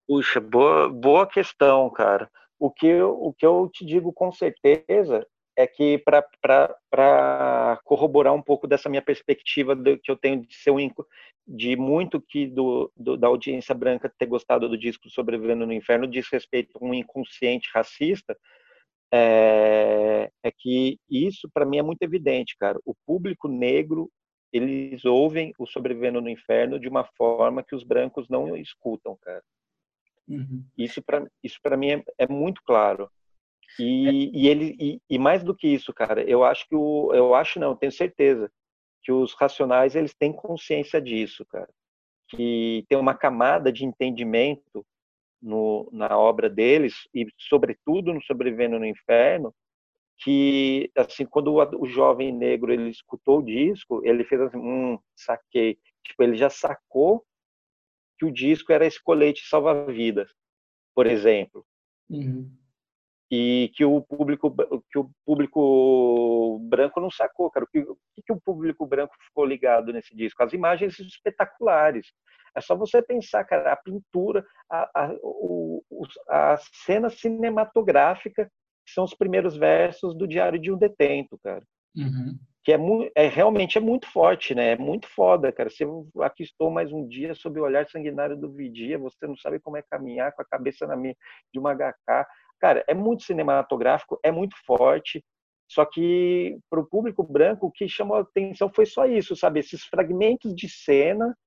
Puxa, 0.08 0.40
boa, 0.40 0.88
boa 0.88 1.26
questão, 1.26 1.90
cara. 1.90 2.30
O 2.60 2.70
que, 2.70 2.86
eu, 2.86 3.20
o 3.20 3.34
que 3.34 3.46
eu 3.46 3.68
te 3.74 3.84
digo 3.84 4.14
com 4.14 4.32
certeza 4.32 5.26
é 5.56 5.66
que 5.66 5.98
para 6.00 7.80
corroborar 7.84 8.34
um 8.34 8.42
pouco 8.42 8.68
dessa 8.68 8.90
minha 8.90 9.02
perspectiva 9.02 9.76
do, 9.76 9.98
que 9.98 10.12
eu 10.12 10.18
tenho 10.18 10.46
de 10.46 10.56
ser 10.56 10.72
um 10.72 10.90
de 11.48 11.76
muito 11.76 12.20
que 12.20 12.48
do, 12.48 12.92
do, 12.96 13.16
da 13.16 13.28
audiência 13.28 13.76
branca 13.76 14.12
ter 14.18 14.26
gostado 14.26 14.68
do 14.68 14.78
disco 14.78 15.10
Sobrevivendo 15.10 15.66
no 15.66 15.74
Inferno 15.74 16.08
diz 16.08 16.28
respeito 16.32 16.78
a 16.78 16.84
um 16.84 16.94
inconsciente 16.94 17.70
racista 17.74 18.36
é, 19.14 20.32
é 20.44 20.52
que 20.52 21.00
isso 21.10 21.50
para 21.54 21.66
mim 21.66 21.78
é 21.78 21.84
muito 21.84 22.02
evidente, 22.02 22.58
cara. 22.58 22.80
O 22.84 22.94
público 23.06 23.48
negro 23.48 24.10
eles 24.52 25.04
ouvem 25.06 25.54
o 25.60 25.68
Sobrevivendo 25.68 26.22
no 26.22 26.30
Inferno 26.30 26.80
de 26.80 26.88
uma 26.88 27.04
forma 27.04 27.64
que 27.64 27.76
os 27.76 27.84
brancos 27.84 28.28
não 28.30 28.56
escutam, 28.56 29.18
cara. 29.22 29.44
Uhum. 30.28 30.66
Isso 30.78 31.04
para 31.04 31.26
isso 31.44 31.60
para 31.62 31.78
mim 31.78 31.92
é, 31.92 32.04
é 32.20 32.28
muito 32.28 32.62
claro. 32.64 33.10
E, 33.80 34.32
e 34.34 34.48
ele 34.48 34.76
e, 34.80 35.02
e, 35.10 35.20
mais 35.20 35.44
do 35.44 35.56
que 35.56 35.68
isso, 35.68 35.94
cara, 35.94 36.24
eu 36.24 36.44
acho 36.44 36.68
que 36.68 36.76
o 36.76 37.14
eu 37.14 37.36
acho 37.36 37.60
não, 37.60 37.76
tenho 37.76 37.92
certeza 37.92 38.52
que 39.04 39.12
os 39.12 39.34
racionais 39.34 39.96
eles 39.96 40.14
têm 40.16 40.32
consciência 40.34 41.02
disso, 41.02 41.46
cara, 41.46 41.70
que 42.30 42.86
tem 42.88 42.98
uma 42.98 43.14
camada 43.14 43.72
de 43.72 43.86
entendimento 43.86 44.86
no, 45.42 45.90
na 45.92 46.18
obra 46.18 46.50
deles 46.50 47.08
e 47.14 47.28
sobretudo 47.38 48.14
no 48.14 48.22
Sobrevivendo 48.24 48.80
no 48.80 48.86
Inferno, 48.86 49.54
que 50.18 50.90
assim 50.96 51.26
quando 51.26 51.54
o, 51.54 51.82
o 51.82 51.86
jovem 51.86 52.32
negro 52.32 52.72
ele 52.72 52.90
escutou 52.90 53.40
o 53.40 53.46
disco, 53.46 54.02
ele 54.06 54.24
fez 54.24 54.42
assim, 54.42 54.58
hum, 54.58 54.98
saquei, 55.16 55.78
tipo 56.04 56.24
ele 56.24 56.38
já 56.38 56.50
sacou 56.50 57.26
que 58.18 58.26
o 58.26 58.32
disco 58.32 58.72
era 58.72 58.86
esse 58.86 59.04
colete 59.04 59.46
salva-vidas, 59.48 60.32
por 60.96 61.06
exemplo. 61.06 61.66
Uhum 62.10 62.50
e 63.32 63.72
que 63.74 63.84
o 63.84 64.02
público 64.02 64.54
que 64.92 65.00
o 65.00 65.10
público 65.26 66.60
branco 66.64 67.00
não 67.00 67.10
sacou, 67.10 67.50
cara. 67.50 67.66
O 67.66 67.68
que, 67.68 67.80
o 67.80 67.98
que 68.24 68.32
o 68.32 68.40
público 68.40 68.86
branco 68.86 69.16
ficou 69.28 69.46
ligado 69.46 69.92
nesse 69.92 70.16
disco? 70.16 70.44
As 70.44 70.54
imagens 70.54 71.00
espetaculares. 71.00 72.08
É 72.56 72.62
só 72.62 72.76
você 72.76 73.02
pensar, 73.02 73.44
cara, 73.44 73.74
a 73.74 73.76
pintura, 73.76 74.46
a, 74.70 74.90
a, 74.96 75.16
o, 75.22 75.84
a 76.30 76.56
cena 76.86 77.10
cinematográfica, 77.10 78.46
que 78.86 78.94
são 78.94 79.04
os 79.04 79.14
primeiros 79.14 79.58
versos 79.58 80.16
do 80.16 80.28
Diário 80.28 80.60
de 80.60 80.72
um 80.72 80.78
Detento, 80.78 81.38
cara. 81.44 81.66
Uhum. 81.98 82.38
Que 82.64 82.74
é, 82.74 82.80
é, 83.16 83.28
realmente 83.28 83.78
é 83.78 83.82
muito 83.82 84.08
forte, 84.08 84.56
né? 84.56 84.72
É 84.72 84.78
muito 84.78 85.08
foda, 85.08 85.52
cara. 85.52 85.70
Você 85.70 85.86
aqui 86.22 86.44
estou 86.44 86.72
mais 86.72 86.92
um 86.94 87.08
dia 87.08 87.34
sob 87.36 87.60
o 87.60 87.64
olhar 87.64 87.88
sanguinário 87.90 88.38
do 88.38 88.52
vigia, 88.52 88.98
você 88.98 89.28
não 89.28 89.36
sabe 89.36 89.60
como 89.60 89.78
é 89.78 89.82
caminhar 89.82 90.32
com 90.34 90.42
a 90.42 90.46
cabeça 90.46 90.88
na 90.88 90.96
minha, 90.96 91.16
de 91.52 91.60
uma 91.60 91.76
HK 91.76 92.26
Cara, 92.66 92.84
é 92.88 92.96
muito 92.96 93.22
cinematográfico, 93.22 94.20
é 94.24 94.32
muito 94.32 94.56
forte, 94.66 95.24
só 95.70 95.86
que 95.86 96.58
para 96.68 96.80
o 96.80 96.88
público 96.88 97.22
branco 97.22 97.68
o 97.68 97.72
que 97.72 97.88
chamou 97.88 98.18
a 98.18 98.22
atenção 98.22 98.72
foi 98.74 98.88
só 98.88 99.06
isso, 99.06 99.36
sabe? 99.36 99.60
Esses 99.60 99.86
fragmentos 99.86 100.56
de 100.56 100.68
cena 100.68 101.38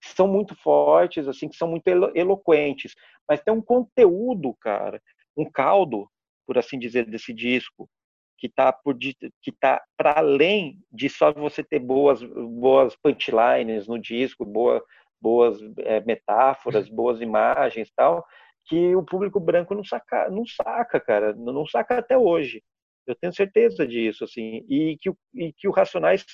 que 0.00 0.10
são 0.10 0.28
muito 0.28 0.54
fortes, 0.54 1.26
assim, 1.26 1.48
que 1.48 1.56
são 1.56 1.66
muito 1.66 1.88
elo 1.88 2.12
eloquentes, 2.14 2.94
mas 3.28 3.42
tem 3.42 3.52
um 3.52 3.60
conteúdo, 3.60 4.54
cara, 4.60 5.02
um 5.36 5.50
caldo, 5.50 6.08
por 6.46 6.56
assim 6.56 6.78
dizer, 6.78 7.06
desse 7.06 7.34
disco 7.34 7.90
que 8.38 8.46
está 8.46 8.72
por 8.72 8.96
que 8.96 9.50
tá 9.50 9.82
para 9.96 10.20
além 10.20 10.78
de 10.92 11.08
só 11.08 11.32
você 11.32 11.64
ter 11.64 11.80
boas 11.80 12.22
boas 12.22 12.94
punchlines 13.02 13.88
no 13.88 13.98
disco, 13.98 14.44
boa, 14.44 14.80
boas 15.20 15.58
é, 15.78 16.00
metáforas, 16.02 16.88
boas 16.88 17.20
imagens, 17.20 17.90
tal 17.96 18.24
que 18.66 18.94
o 18.94 19.02
público 19.02 19.40
branco 19.40 19.74
não 19.74 19.84
saca, 19.84 20.30
não 20.30 20.46
saca, 20.46 21.00
cara, 21.00 21.34
não 21.34 21.66
saca 21.66 21.98
até 21.98 22.16
hoje. 22.16 22.62
Eu 23.06 23.16
tenho 23.16 23.32
certeza 23.32 23.86
disso, 23.86 24.24
assim, 24.24 24.64
e 24.68 24.96
que, 25.00 25.10
e 25.34 25.52
que 25.52 25.66
o 25.66 25.72
Racionais 25.72 26.24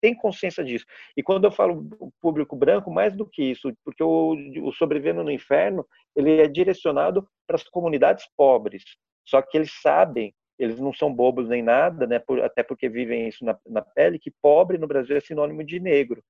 tem 0.00 0.14
consciência 0.14 0.64
disso. 0.64 0.84
E 1.16 1.22
quando 1.22 1.44
eu 1.44 1.52
falo 1.52 1.88
público 2.20 2.56
branco, 2.56 2.90
mais 2.90 3.16
do 3.16 3.24
que 3.24 3.42
isso, 3.42 3.72
porque 3.84 4.02
o, 4.02 4.34
o 4.64 4.72
Sobrevivendo 4.72 5.22
no 5.22 5.30
Inferno, 5.30 5.86
ele 6.14 6.40
é 6.40 6.48
direcionado 6.48 7.26
para 7.46 7.56
as 7.56 7.62
comunidades 7.62 8.26
pobres. 8.36 8.82
Só 9.24 9.40
que 9.40 9.56
eles 9.56 9.72
sabem, 9.80 10.34
eles 10.58 10.80
não 10.80 10.92
são 10.92 11.12
bobos 11.12 11.48
nem 11.48 11.62
nada, 11.62 12.06
né, 12.06 12.18
por, 12.18 12.40
até 12.40 12.62
porque 12.62 12.88
vivem 12.88 13.28
isso 13.28 13.44
na, 13.44 13.56
na 13.66 13.80
pele, 13.80 14.18
que 14.18 14.32
pobre 14.42 14.76
no 14.76 14.88
Brasil 14.88 15.16
é 15.16 15.20
sinônimo 15.20 15.64
de 15.64 15.78
negro. 15.78 16.22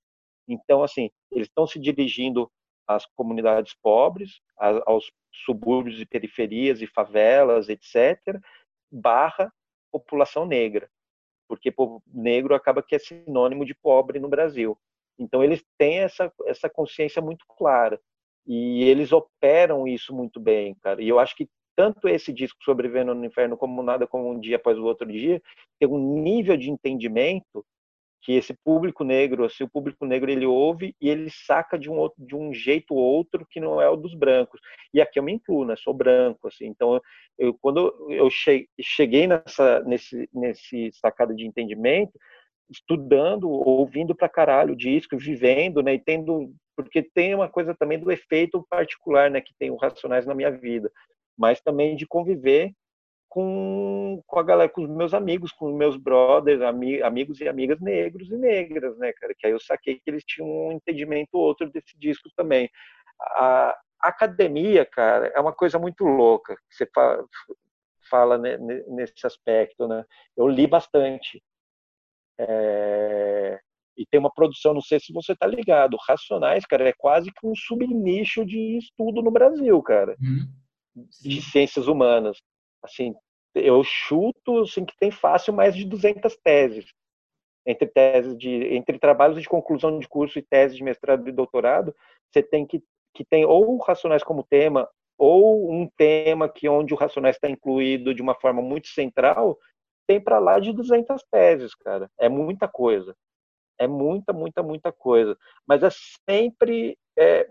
Então, 0.47 0.83
assim, 0.83 1.11
eles 1.31 1.49
estão 1.49 1.67
se 1.67 1.79
dirigindo 1.79 2.51
às 2.87 3.07
comunidades 3.07 3.75
pobres, 3.83 4.41
aos 4.57 5.11
subúrbios 5.45 6.01
e 6.01 6.07
periferias 6.07 6.83
e 6.83 6.87
favelas, 6.87 7.69
etc., 7.69 8.19
barra 8.91 9.53
população 9.91 10.47
negra, 10.47 10.89
porque 11.49 11.73
negro 12.07 12.55
acaba 12.55 12.83
que 12.83 12.95
é 12.95 12.99
sinônimo 12.99 13.65
de 13.65 13.75
pobre 13.75 14.19
no 14.19 14.29
Brasil. 14.29 14.79
Então 15.19 15.43
eles 15.45 15.63
têm 15.79 15.99
essa 15.99 16.33
essa 16.47 16.69
consciência 16.69 17.21
muito 17.21 17.45
clara 17.47 18.01
e 18.47 18.83
eles 18.85 19.13
operam 19.13 19.87
isso 19.87 20.15
muito 20.15 20.41
bem, 20.41 20.75
cara. 20.77 21.03
E 21.03 21.09
eu 21.09 21.19
acho 21.19 21.37
que 21.37 21.49
tanto 21.77 22.09
esse 22.09 22.33
disco 22.33 22.63
Sobrevivendo 22.65 23.15
no 23.15 23.25
Inferno 23.25 23.57
como 23.57 23.83
Nada 23.83 24.07
como 24.07 24.31
um 24.31 24.39
dia 24.39 24.57
após 24.57 24.79
o 24.79 24.85
outro 24.85 25.11
dia 25.11 25.41
tem 25.79 25.89
um 25.89 26.23
nível 26.23 26.57
de 26.57 26.71
entendimento 26.71 27.65
que 28.23 28.33
esse 28.35 28.55
público 28.65 29.03
negro, 29.03 29.45
assim, 29.45 29.65
o 29.65 29.69
público 29.69 30.07
negro 30.07 30.31
ele 30.31 30.47
ouve 30.47 30.95
e 31.01 31.09
ele 31.09 31.29
saca 31.29 31.79
de 31.79 31.91
um 31.91 31.99
outro, 31.99 32.25
de 32.25 32.37
um 32.37 32.55
jeito 32.55 32.95
ou 32.95 33.01
outro 33.01 33.45
que 33.51 33.61
não 33.61 33.81
é 33.81 33.89
o 33.91 33.97
dos 33.97 34.15
brancos. 34.15 34.61
E 34.95 35.01
aqui 35.01 35.19
eu 35.19 35.23
me 35.25 35.33
incluo, 35.33 35.65
né? 35.65 35.75
Sou 35.77 35.93
branco, 35.93 36.47
assim. 36.47 36.67
Então, 36.67 37.01
eu, 37.37 37.53
quando 37.55 37.93
eu 38.11 38.29
cheguei 38.81 39.27
nessa 39.27 39.81
nesse 39.81 40.29
nesse 40.33 40.91
sacada 40.93 41.35
de 41.35 41.45
entendimento, 41.47 42.13
estudando, 42.71 43.51
ouvindo 43.51 44.15
pra 44.15 44.29
caralho 44.29 44.77
disco, 44.77 45.19
vivendo, 45.19 45.83
né? 45.83 45.95
E 45.95 45.99
tendo 45.99 46.55
porque 46.77 47.03
tem 47.03 47.35
uma 47.35 47.49
coisa 47.49 47.75
também 47.75 47.99
do 47.99 48.11
efeito 48.11 48.65
particular, 48.71 49.31
né, 49.31 49.41
que 49.41 49.53
tem 49.59 49.71
o 49.71 49.77
Racionais 49.77 50.25
na 50.25 50.35
minha 50.35 50.51
vida, 50.51 50.91
mas 51.37 51.61
também 51.61 51.95
de 51.97 52.07
conviver 52.07 52.73
com, 53.33 54.23
com 54.27 54.39
a 54.39 54.43
galera, 54.43 54.71
com 54.71 54.83
os 54.83 54.91
meus 54.91 55.15
amigos, 55.15 55.53
com 55.53 55.71
os 55.71 55.75
meus 55.75 55.97
brothers, 55.97 56.61
ami, 56.61 57.01
amigos 57.03 57.41
e 57.41 57.49
amigas 57.49 57.81
negros 57.81 58.31
e 58.31 58.37
negras, 58.37 58.95
né, 58.99 59.11
cara? 59.15 59.33
Que 59.39 59.47
aí 59.47 59.53
eu 59.55 59.59
saquei 59.59 59.95
que 59.95 60.11
eles 60.11 60.23
tinham 60.23 60.47
um 60.47 60.73
entendimento 60.73 61.31
outro 61.33 61.71
desse 61.71 61.99
disco 61.99 62.29
também. 62.37 62.69
A, 63.19 63.75
a 64.03 64.09
academia, 64.09 64.85
cara, 64.85 65.33
é 65.35 65.41
uma 65.41 65.55
coisa 65.55 65.79
muito 65.79 66.05
louca. 66.05 66.55
Você 66.69 66.87
fala, 66.95 67.25
fala 68.11 68.37
nesse 68.37 69.27
aspecto, 69.27 69.89
né? 69.89 70.05
Eu 70.37 70.47
li 70.47 70.67
bastante. 70.67 71.43
É, 72.39 73.59
e 73.97 74.05
tem 74.05 74.21
uma 74.21 74.31
produção, 74.31 74.75
não 74.75 74.83
sei 74.83 75.01
se 75.01 75.11
você 75.11 75.35
tá 75.35 75.47
ligado, 75.47 75.97
Racionais, 76.07 76.67
cara, 76.67 76.87
é 76.87 76.93
quase 76.93 77.33
que 77.33 77.47
um 77.47 77.55
subnicho 77.55 78.45
de 78.45 78.77
estudo 78.77 79.23
no 79.23 79.31
Brasil, 79.31 79.83
cara, 79.83 80.19
uhum. 80.21 81.07
de 81.23 81.41
ciências 81.41 81.87
humanas 81.87 82.37
assim, 82.83 83.15
eu 83.55 83.83
chuto 83.85 84.61
assim, 84.61 84.85
que 84.85 84.97
tem 84.99 85.11
fácil 85.11 85.53
mais 85.53 85.75
de 85.75 85.85
200 85.85 86.37
teses. 86.39 86.87
Entre 87.65 87.87
teses 87.87 88.37
de 88.37 88.75
entre 88.75 88.99
trabalhos 88.99 89.41
de 89.41 89.49
conclusão 89.49 89.99
de 89.99 90.09
curso 90.09 90.39
e 90.39 90.43
teses 90.43 90.77
de 90.77 90.83
mestrado 90.83 91.29
e 91.29 91.33
doutorado 91.33 91.95
você 92.33 92.43
tem 92.43 92.67
que 92.67 92.83
que 93.15 93.25
tem 93.25 93.45
ou 93.45 93.77
racionais 93.77 94.25
como 94.25 94.43
tema 94.43 94.89
ou 95.17 95.71
um 95.71 95.87
tema 95.97 96.49
que 96.49 96.69
onde 96.69 96.93
o 96.93 96.97
racionais 96.97 97.37
está 97.37 97.49
incluído 97.49 98.15
de 98.15 98.23
uma 98.23 98.35
forma 98.35 98.61
muito 98.61 98.89
central 98.89 99.57
tem 100.09 100.21
para 100.21 100.41
lá 100.41 100.59
de 100.59 100.73
200 100.73 101.23
teses 101.31 101.75
cara. 101.77 102.11
É 102.19 102.29
muita 102.29 102.67
coisa. 102.67 103.15
É 103.79 103.87
muita 103.87 104.33
muita 104.33 104.63
muita 104.63 104.91
coisa. 104.91 105.37
Mas 105.65 105.85
é 105.85 105.91
sempre 106.29 106.99
é, 107.17 107.49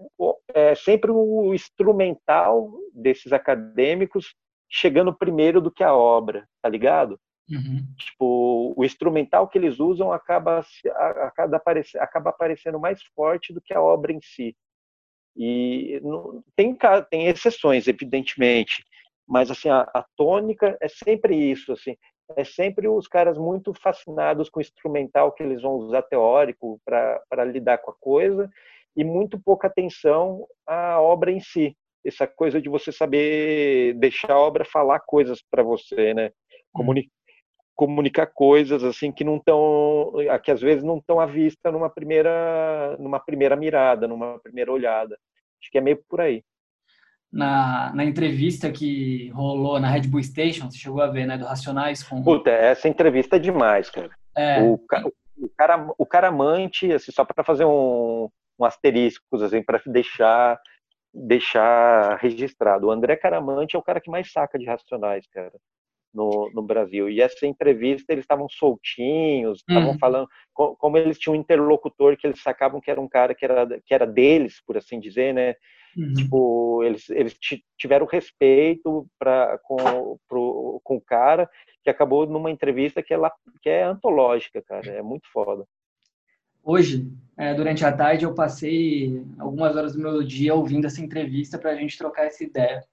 é 0.54 0.76
sempre 0.76 1.10
o 1.12 1.54
instrumental 1.54 2.70
desses 2.94 3.32
acadêmicos 3.32 4.36
chegando 4.72 5.14
primeiro 5.14 5.60
do 5.60 5.70
que 5.70 5.84
a 5.84 5.94
obra, 5.94 6.48
tá 6.62 6.70
ligado? 6.70 7.20
Uhum. 7.50 7.86
Tipo, 7.98 8.74
o 8.78 8.86
instrumental 8.86 9.48
que 9.50 9.58
eles 9.58 9.80
usam 9.80 10.14
acaba, 10.14 10.66
acaba, 11.18 11.58
aparecendo, 11.58 12.02
acaba 12.02 12.30
aparecendo 12.30 12.80
mais 12.80 13.04
forte 13.14 13.52
do 13.52 13.62
que 13.62 13.74
a 13.74 13.82
obra 13.82 14.14
em 14.14 14.22
si. 14.22 14.56
E 15.36 16.00
não, 16.02 16.42
tem, 16.56 16.78
tem 17.10 17.28
exceções, 17.28 17.88
evidentemente, 17.88 18.86
mas 19.28 19.52
assim 19.52 19.70
a, 19.70 19.82
a, 19.94 20.06
tônica 20.16 20.78
é 20.82 20.88
sempre 20.88 21.36
isso, 21.36 21.74
assim, 21.74 21.96
é 22.36 22.44
sempre 22.44 22.88
os 22.88 23.08
caras 23.08 23.38
muito 23.38 23.74
fascinados 23.74 24.50
com 24.50 24.60
o 24.60 24.62
instrumental 24.62 25.32
que 25.34 25.44
eles 25.44 25.62
vão 25.62 25.74
usar 25.74 26.02
teórico 26.04 26.80
para 26.86 27.46
lidar 27.46 27.78
com 27.80 27.92
a 27.92 27.96
coisa 28.00 28.50
e 28.96 29.04
muito 29.04 29.40
pouca 29.40 29.68
atenção 29.68 30.46
à 30.66 31.02
obra 31.02 31.32
em 31.32 31.40
si 31.40 31.76
essa 32.06 32.28
coisa 32.28 32.62
de 32.62 32.70
você 32.70 32.92
saber 32.92 33.94
deixar 33.96 34.34
a 34.34 34.40
obra 34.40 34.66
falar 34.66 35.00
coisas 35.00 35.42
para 35.50 35.64
você, 35.64 36.14
né? 36.14 36.32
Comuni 36.74 37.10
comunicar 37.74 38.28
coisas 38.28 38.84
assim 38.84 39.12
que 39.12 39.24
não 39.24 39.38
estão, 39.38 40.14
que 40.44 40.52
às 40.52 40.62
vezes 40.62 40.84
não 40.84 40.98
estão 40.98 41.20
à 41.20 41.26
vista 41.26 41.72
numa 41.72 41.90
primeira, 41.90 42.96
numa 43.00 43.20
primeira 43.20 43.56
mirada, 43.56 44.08
numa 44.08 44.38
primeira 44.40 44.72
olhada. 44.72 45.18
Acho 45.60 45.72
que 45.72 45.80
é 45.80 45.82
meio 45.82 46.00
por 46.08 46.22
aí. 46.22 46.44
Na, 47.32 47.92
na 47.96 48.04
entrevista 48.04 48.70
que 48.72 49.30
rolou 49.30 49.80
na 49.80 49.90
Red 49.90 50.02
Bull 50.02 50.22
Station, 50.22 50.70
você 50.70 50.78
chegou 50.78 51.02
a 51.02 51.08
ver, 51.08 51.26
né, 51.26 51.38
do 51.38 51.46
Racionais 51.46 52.04
com... 52.04 52.22
Puta, 52.22 52.52
essa 52.52 52.88
entrevista 52.88 53.38
é 53.38 53.40
demais, 53.40 53.90
cara. 53.90 54.12
É. 54.38 54.62
O, 54.62 54.74
o, 54.74 55.50
cara, 55.58 55.88
o 55.98 56.06
cara 56.06 56.28
amante, 56.28 56.92
assim, 56.92 57.12
só 57.12 57.26
para 57.26 57.44
fazer 57.44 57.66
um, 57.66 58.30
um 58.60 58.66
asterisco, 58.66 59.26
assim, 59.44 59.64
para 59.64 59.82
deixar 59.88 60.60
deixar 61.14 62.18
registrado. 62.18 62.88
O 62.88 62.92
André 62.92 63.16
Caramante 63.16 63.76
é 63.76 63.80
o 63.80 63.84
cara 63.84 64.00
que 64.00 64.10
mais 64.10 64.32
saca 64.32 64.58
de 64.58 64.66
Racionais, 64.66 65.28
cara, 65.28 65.54
no, 66.14 66.50
no 66.54 66.62
Brasil. 66.62 67.10
E 67.10 67.22
essa 67.22 67.46
entrevista 67.46 68.12
eles 68.12 68.24
estavam 68.24 68.48
soltinhos, 68.50 69.60
estavam 69.60 69.92
uhum. 69.92 70.00
falando 70.00 70.28
como 70.54 70.98
eles 70.98 71.18
tinham 71.18 71.36
um 71.36 71.40
interlocutor 71.40 72.18
que 72.18 72.28
eles 72.28 72.42
sacavam 72.42 72.82
que 72.82 72.92
era 72.92 73.00
um 73.00 73.08
cara 73.08 73.34
que 73.36 73.46
era, 73.46 73.82
que 73.86 73.94
era 73.94 74.06
deles, 74.06 74.62
por 74.66 74.78
assim 74.78 75.00
dizer, 75.00 75.34
né? 75.34 75.56
Uhum. 75.98 76.14
Tipo, 76.14 76.84
eles, 76.84 77.10
eles 77.10 77.38
tiveram 77.78 78.06
respeito 78.06 79.06
pra, 79.20 79.58
com, 79.64 80.18
pro, 80.28 80.80
com 80.84 80.96
o 80.96 81.02
cara 81.02 81.50
que 81.84 81.90
acabou 81.90 82.26
numa 82.26 82.52
entrevista 82.52 83.02
que 83.04 83.14
é, 83.14 83.18
que 83.62 83.70
é 83.70 83.84
antológica, 83.84 84.62
cara. 84.62 84.88
É 84.88 85.02
muito 85.02 85.28
foda. 85.32 85.66
Hoje, 86.64 87.12
é, 87.38 87.54
durante 87.54 87.84
a 87.84 87.92
tarde, 87.92 88.24
eu 88.24 88.36
passei 88.36 89.26
algumas 89.40 89.76
horas 89.76 89.94
do 89.94 90.00
meu 90.00 90.24
dia 90.24 90.54
ouvindo 90.54 90.86
essa 90.86 91.02
entrevista 91.02 91.58
para 91.58 91.72
a 91.72 91.76
gente 91.76 91.98
trocar 91.98 92.26
essa 92.26 92.44
ideia. 92.44 92.84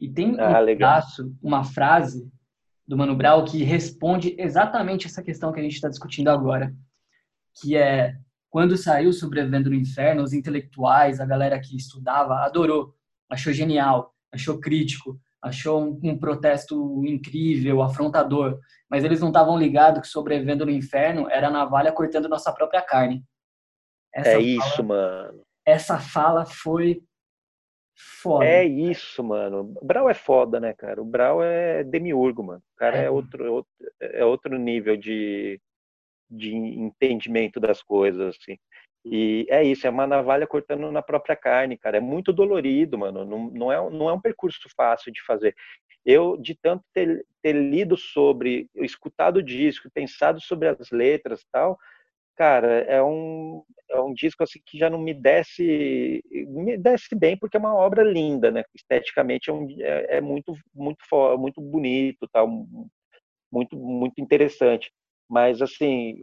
E 0.00 0.08
tem 0.08 0.38
ah, 0.38 0.60
um 0.60 0.66
pedaço, 0.66 1.34
uma 1.42 1.64
frase 1.64 2.30
do 2.86 2.98
Mano 2.98 3.16
Brown 3.16 3.44
que 3.44 3.62
responde 3.62 4.34
exatamente 4.38 5.06
essa 5.06 5.22
questão 5.22 5.52
que 5.52 5.60
a 5.60 5.62
gente 5.62 5.74
está 5.74 5.88
discutindo 5.88 6.28
agora, 6.28 6.74
que 7.54 7.76
é 7.76 8.16
quando 8.50 8.76
saiu 8.76 9.12
Sobrevivendo 9.12 9.70
no 9.70 9.76
Inferno, 9.76 10.22
os 10.22 10.32
intelectuais, 10.32 11.18
a 11.18 11.26
galera 11.26 11.58
que 11.58 11.76
estudava, 11.76 12.44
adorou, 12.44 12.94
achou 13.28 13.52
genial, 13.52 14.14
achou 14.30 14.60
crítico, 14.60 15.18
achou 15.44 15.84
um, 15.84 16.00
um 16.02 16.18
protesto 16.18 17.04
incrível, 17.04 17.82
afrontador, 17.82 18.58
mas 18.90 19.04
eles 19.04 19.20
não 19.20 19.28
estavam 19.28 19.58
ligados 19.58 20.00
que 20.00 20.08
sobrevivendo 20.08 20.64
no 20.64 20.72
inferno 20.72 21.28
era 21.30 21.48
a 21.48 21.50
navalha 21.50 21.92
cortando 21.92 22.28
nossa 22.28 22.52
própria 22.52 22.80
carne. 22.80 23.22
Essa 24.12 24.30
é 24.30 24.32
fala, 24.32 24.42
isso, 24.42 24.84
mano. 24.84 25.42
Essa 25.66 25.98
fala 25.98 26.46
foi 26.46 27.02
foda. 28.22 28.46
É 28.46 28.64
isso, 28.64 29.22
mano. 29.22 29.74
O 29.80 29.84
Brau 29.84 30.08
é 30.08 30.14
foda, 30.14 30.58
né, 30.58 30.72
cara? 30.72 31.02
O 31.02 31.04
Brau 31.04 31.42
é 31.42 31.84
demiurgo, 31.84 32.42
mano. 32.42 32.62
O 32.74 32.78
cara 32.78 32.96
é, 32.96 33.04
é 33.04 33.10
outro, 33.10 33.52
outro, 33.52 33.70
é 34.00 34.24
outro 34.24 34.58
nível 34.58 34.96
de, 34.96 35.60
de 36.30 36.54
entendimento 36.54 37.60
das 37.60 37.82
coisas, 37.82 38.34
assim. 38.34 38.56
E 39.04 39.46
é 39.50 39.62
isso, 39.62 39.86
é 39.86 39.90
uma 39.90 40.06
navalha 40.06 40.46
cortando 40.46 40.90
na 40.90 41.02
própria 41.02 41.36
carne, 41.36 41.76
cara. 41.76 41.98
É 41.98 42.00
muito 42.00 42.32
dolorido, 42.32 42.96
mano. 42.98 43.24
Não, 43.24 43.50
não, 43.50 43.72
é, 43.72 43.90
não 43.90 44.08
é 44.08 44.12
um 44.12 44.20
percurso 44.20 44.68
fácil 44.74 45.12
de 45.12 45.22
fazer. 45.22 45.54
Eu, 46.04 46.36
de 46.38 46.54
tanto 46.54 46.84
ter, 46.92 47.24
ter 47.42 47.52
lido 47.52 47.96
sobre, 47.96 48.68
escutado 48.76 49.38
o 49.38 49.42
disco, 49.42 49.90
pensado 49.92 50.40
sobre 50.40 50.68
as 50.68 50.90
letras 50.90 51.44
tal, 51.52 51.78
cara, 52.36 52.80
é 52.84 53.02
um, 53.02 53.62
é 53.90 54.00
um 54.00 54.14
disco 54.14 54.42
assim 54.42 54.60
que 54.64 54.78
já 54.78 54.90
não 54.90 54.98
me 54.98 55.14
desce, 55.14 56.22
me 56.48 56.76
desce 56.76 57.14
bem 57.14 57.36
porque 57.36 57.56
é 57.56 57.60
uma 57.60 57.74
obra 57.74 58.02
linda, 58.02 58.50
né? 58.50 58.64
Esteticamente 58.74 59.50
é, 59.50 59.52
um, 59.52 59.68
é, 59.80 60.16
é 60.16 60.20
muito, 60.20 60.54
muito, 60.74 60.98
muito 61.38 61.60
bonito, 61.60 62.28
tal, 62.32 62.48
muito, 63.52 63.76
muito 63.76 64.20
interessante 64.20 64.90
mas 65.28 65.62
assim 65.62 66.16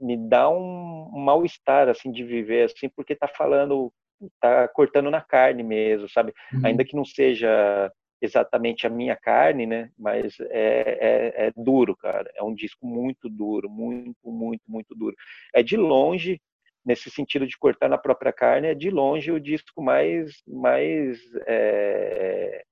me 0.00 0.16
dá 0.16 0.48
um 0.48 1.10
mal-estar 1.12 1.88
assim 1.88 2.10
de 2.10 2.24
viver 2.24 2.64
assim 2.64 2.88
porque 2.88 3.14
tá 3.14 3.28
falando 3.28 3.92
tá 4.40 4.68
cortando 4.68 5.10
na 5.10 5.20
carne 5.20 5.62
mesmo 5.62 6.08
sabe? 6.08 6.32
Uhum. 6.52 6.66
ainda 6.66 6.84
que 6.84 6.96
não 6.96 7.04
seja 7.04 7.90
exatamente 8.20 8.86
a 8.86 8.90
minha 8.90 9.16
carne 9.16 9.66
né? 9.66 9.90
Mas 9.98 10.38
é, 10.40 10.46
é, 10.50 11.46
é, 11.46 11.52
duro 11.56 11.96
cara. 11.96 12.30
É 12.34 12.42
um 12.42 12.54
disco 12.54 12.86
muito 12.86 13.28
duro 13.28 13.68
muito 13.68 14.16
muito 14.24 14.62
muito 14.68 14.94
duro. 14.94 15.16
É 15.54 15.62
de 15.62 15.76
longe 15.76 16.40
nesse 16.84 17.10
sentido 17.10 17.46
de 17.46 17.58
cortar 17.58 17.88
na 17.88 17.98
própria 17.98 18.32
carne 18.32 18.68
é 18.68 18.74
de 18.74 18.90
longe 18.90 19.30
o 19.30 19.40
disco 19.40 19.82
mais 19.82 20.42
mais 20.46 21.18
é, 21.46 22.64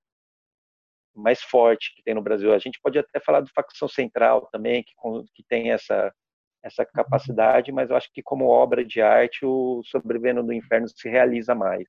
mais 1.18 1.40
forte 1.40 1.94
que 1.94 2.02
tem 2.02 2.14
no 2.14 2.22
Brasil. 2.22 2.52
A 2.52 2.58
gente 2.58 2.78
pode 2.82 2.98
até 2.98 3.20
falar 3.20 3.40
do 3.40 3.50
facção 3.50 3.88
central 3.88 4.48
também, 4.52 4.82
que, 4.82 4.92
que 5.34 5.42
tem 5.48 5.72
essa, 5.72 6.12
essa 6.62 6.82
uhum. 6.82 6.88
capacidade, 6.94 7.72
mas 7.72 7.90
eu 7.90 7.96
acho 7.96 8.10
que 8.12 8.22
como 8.22 8.46
obra 8.46 8.84
de 8.84 9.00
arte, 9.00 9.44
o 9.44 9.82
Sobrevivendo 9.84 10.42
do 10.42 10.52
Inferno 10.52 10.88
se 10.88 11.08
realiza 11.08 11.54
mais. 11.54 11.84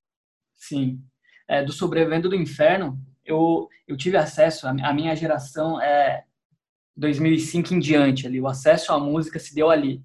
Sim. 0.56 1.00
É, 1.48 1.64
do 1.64 1.72
Sobrevivendo 1.72 2.30
do 2.30 2.36
Inferno, 2.36 3.00
eu, 3.26 3.68
eu 3.88 3.96
tive 3.96 4.18
acesso, 4.18 4.68
a, 4.68 4.72
a 4.72 4.94
minha 4.94 5.16
geração 5.16 5.82
é 5.82 6.24
2005 6.96 7.74
em 7.74 7.80
diante 7.80 8.28
ali, 8.28 8.42
o 8.42 8.48
acesso 8.48 8.92
à 8.92 9.00
música 9.00 9.40
se 9.40 9.56
deu 9.56 9.70
ali. 9.70 10.04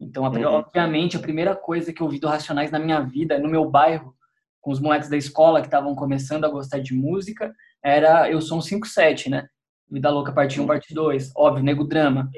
Então, 0.00 0.24
uhum. 0.24 0.44
obviamente, 0.44 1.16
a 1.16 1.20
primeira 1.20 1.54
coisa 1.54 1.92
que 1.92 2.00
eu 2.00 2.06
ouvi 2.06 2.18
do 2.18 2.26
Racionais 2.26 2.70
na 2.70 2.78
minha 2.78 3.00
vida, 3.00 3.38
no 3.38 3.48
meu 3.48 3.68
bairro, 3.68 4.16
com 4.60 4.70
os 4.70 4.80
moleques 4.80 5.08
da 5.08 5.16
escola 5.16 5.60
que 5.60 5.66
estavam 5.66 5.94
começando 5.94 6.44
a 6.44 6.48
gostar 6.48 6.78
de 6.80 6.94
música, 6.94 7.54
era 7.82 8.30
Eu 8.30 8.40
Sou 8.40 8.58
um 8.58 8.62
57, 8.62 9.30
né? 9.30 9.48
Vida 9.90 10.10
Louca 10.10 10.32
parte 10.32 10.60
1, 10.60 10.66
parte 10.66 10.94
2. 10.94 11.32
Óbvio, 11.36 11.64
Nego 11.64 11.84
Drama. 11.84 12.30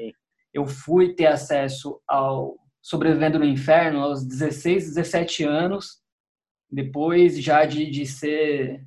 Eu 0.53 0.65
fui 0.65 1.13
ter 1.13 1.27
acesso 1.27 1.99
ao 2.07 2.57
sobrevivendo 2.81 3.39
no 3.39 3.45
inferno 3.45 4.01
aos 4.01 4.25
16, 4.25 4.87
17 4.95 5.43
anos, 5.45 6.01
depois 6.69 7.41
já 7.41 7.65
de, 7.65 7.89
de 7.89 8.05
ser 8.05 8.85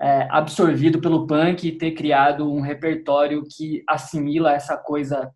é, 0.00 0.26
absorvido 0.30 1.00
pelo 1.00 1.26
punk 1.26 1.68
e 1.68 1.76
ter 1.76 1.92
criado 1.92 2.50
um 2.50 2.60
repertório 2.60 3.44
que 3.44 3.84
assimila 3.86 4.52
essa 4.52 4.76
coisa 4.76 5.30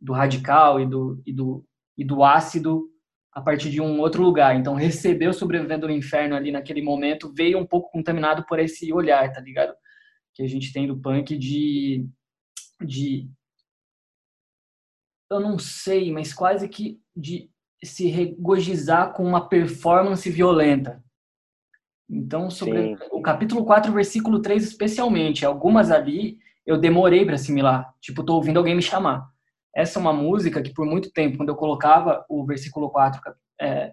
do 0.00 0.12
radical 0.12 0.80
e 0.80 0.86
do, 0.86 1.20
e 1.26 1.32
do, 1.32 1.64
e 1.96 2.04
do 2.04 2.22
ácido 2.22 2.88
a 3.34 3.40
partir 3.40 3.70
de 3.70 3.80
um 3.80 3.98
outro 4.00 4.22
lugar. 4.22 4.54
Então, 4.54 4.74
recebeu 4.74 5.32
Sobrevivendo 5.32 5.88
no 5.88 5.92
Inferno 5.92 6.36
ali 6.36 6.52
naquele 6.52 6.80
momento, 6.80 7.32
veio 7.34 7.58
um 7.58 7.66
pouco 7.66 7.90
contaminado 7.90 8.44
por 8.46 8.58
esse 8.60 8.92
olhar, 8.92 9.32
tá 9.32 9.40
ligado? 9.40 9.74
Que 10.32 10.42
a 10.42 10.48
gente 10.48 10.72
tem 10.72 10.86
do 10.86 10.98
punk 10.98 11.36
de. 11.36 12.06
de 12.80 13.28
eu 15.30 15.40
não 15.40 15.58
sei, 15.58 16.12
mas 16.12 16.32
quase 16.32 16.68
que 16.68 17.00
de 17.16 17.50
se 17.82 18.06
regozijar 18.06 19.12
com 19.12 19.24
uma 19.24 19.48
performance 19.48 20.28
violenta. 20.30 21.02
Então, 22.08 22.50
sobre 22.50 22.96
Sim. 22.96 23.04
o 23.10 23.20
capítulo 23.20 23.64
4, 23.64 23.92
versículo 23.92 24.40
3 24.40 24.62
especialmente, 24.62 25.44
algumas 25.44 25.90
ali 25.90 26.38
eu 26.64 26.78
demorei 26.78 27.24
para 27.24 27.34
assimilar. 27.34 27.92
Tipo, 28.00 28.22
tô 28.22 28.34
ouvindo 28.34 28.58
alguém 28.58 28.74
me 28.74 28.82
chamar. 28.82 29.28
Essa 29.74 29.98
é 29.98 30.00
uma 30.00 30.12
música 30.12 30.62
que 30.62 30.72
por 30.72 30.86
muito 30.86 31.10
tempo, 31.10 31.36
quando 31.36 31.48
eu 31.48 31.56
colocava 31.56 32.24
o 32.28 32.46
versículo 32.46 32.88
4, 32.90 33.20
é, 33.60 33.92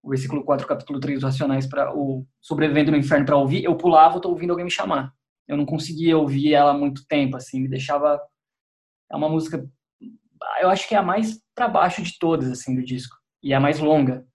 o 0.00 0.10
versículo 0.10 0.44
4, 0.44 0.66
capítulo 0.66 1.00
3 1.00 1.20
dos 1.20 1.24
Racionais 1.24 1.66
para 1.66 1.92
o 1.92 2.24
Sobrevivendo 2.40 2.92
no 2.92 2.96
Inferno 2.96 3.26
para 3.26 3.36
ouvir, 3.36 3.64
eu 3.64 3.76
pulava, 3.76 4.20
tô 4.20 4.28
ouvindo 4.28 4.50
alguém 4.50 4.64
me 4.64 4.70
chamar. 4.70 5.12
Eu 5.48 5.56
não 5.56 5.66
conseguia 5.66 6.16
ouvir 6.16 6.54
ela 6.54 6.72
muito 6.72 7.04
tempo, 7.06 7.36
assim, 7.36 7.60
me 7.60 7.68
deixava 7.68 8.20
é 9.10 9.16
uma 9.16 9.28
música 9.28 9.68
eu 10.60 10.68
acho 10.68 10.86
que 10.86 10.94
é 10.94 10.98
a 10.98 11.02
mais 11.02 11.40
para 11.54 11.68
baixo 11.68 12.02
de 12.02 12.18
todas 12.18 12.50
assim 12.50 12.74
do 12.74 12.84
disco 12.84 13.16
e 13.42 13.52
é 13.52 13.56
a 13.56 13.60
mais 13.60 13.78
longa. 13.78 14.26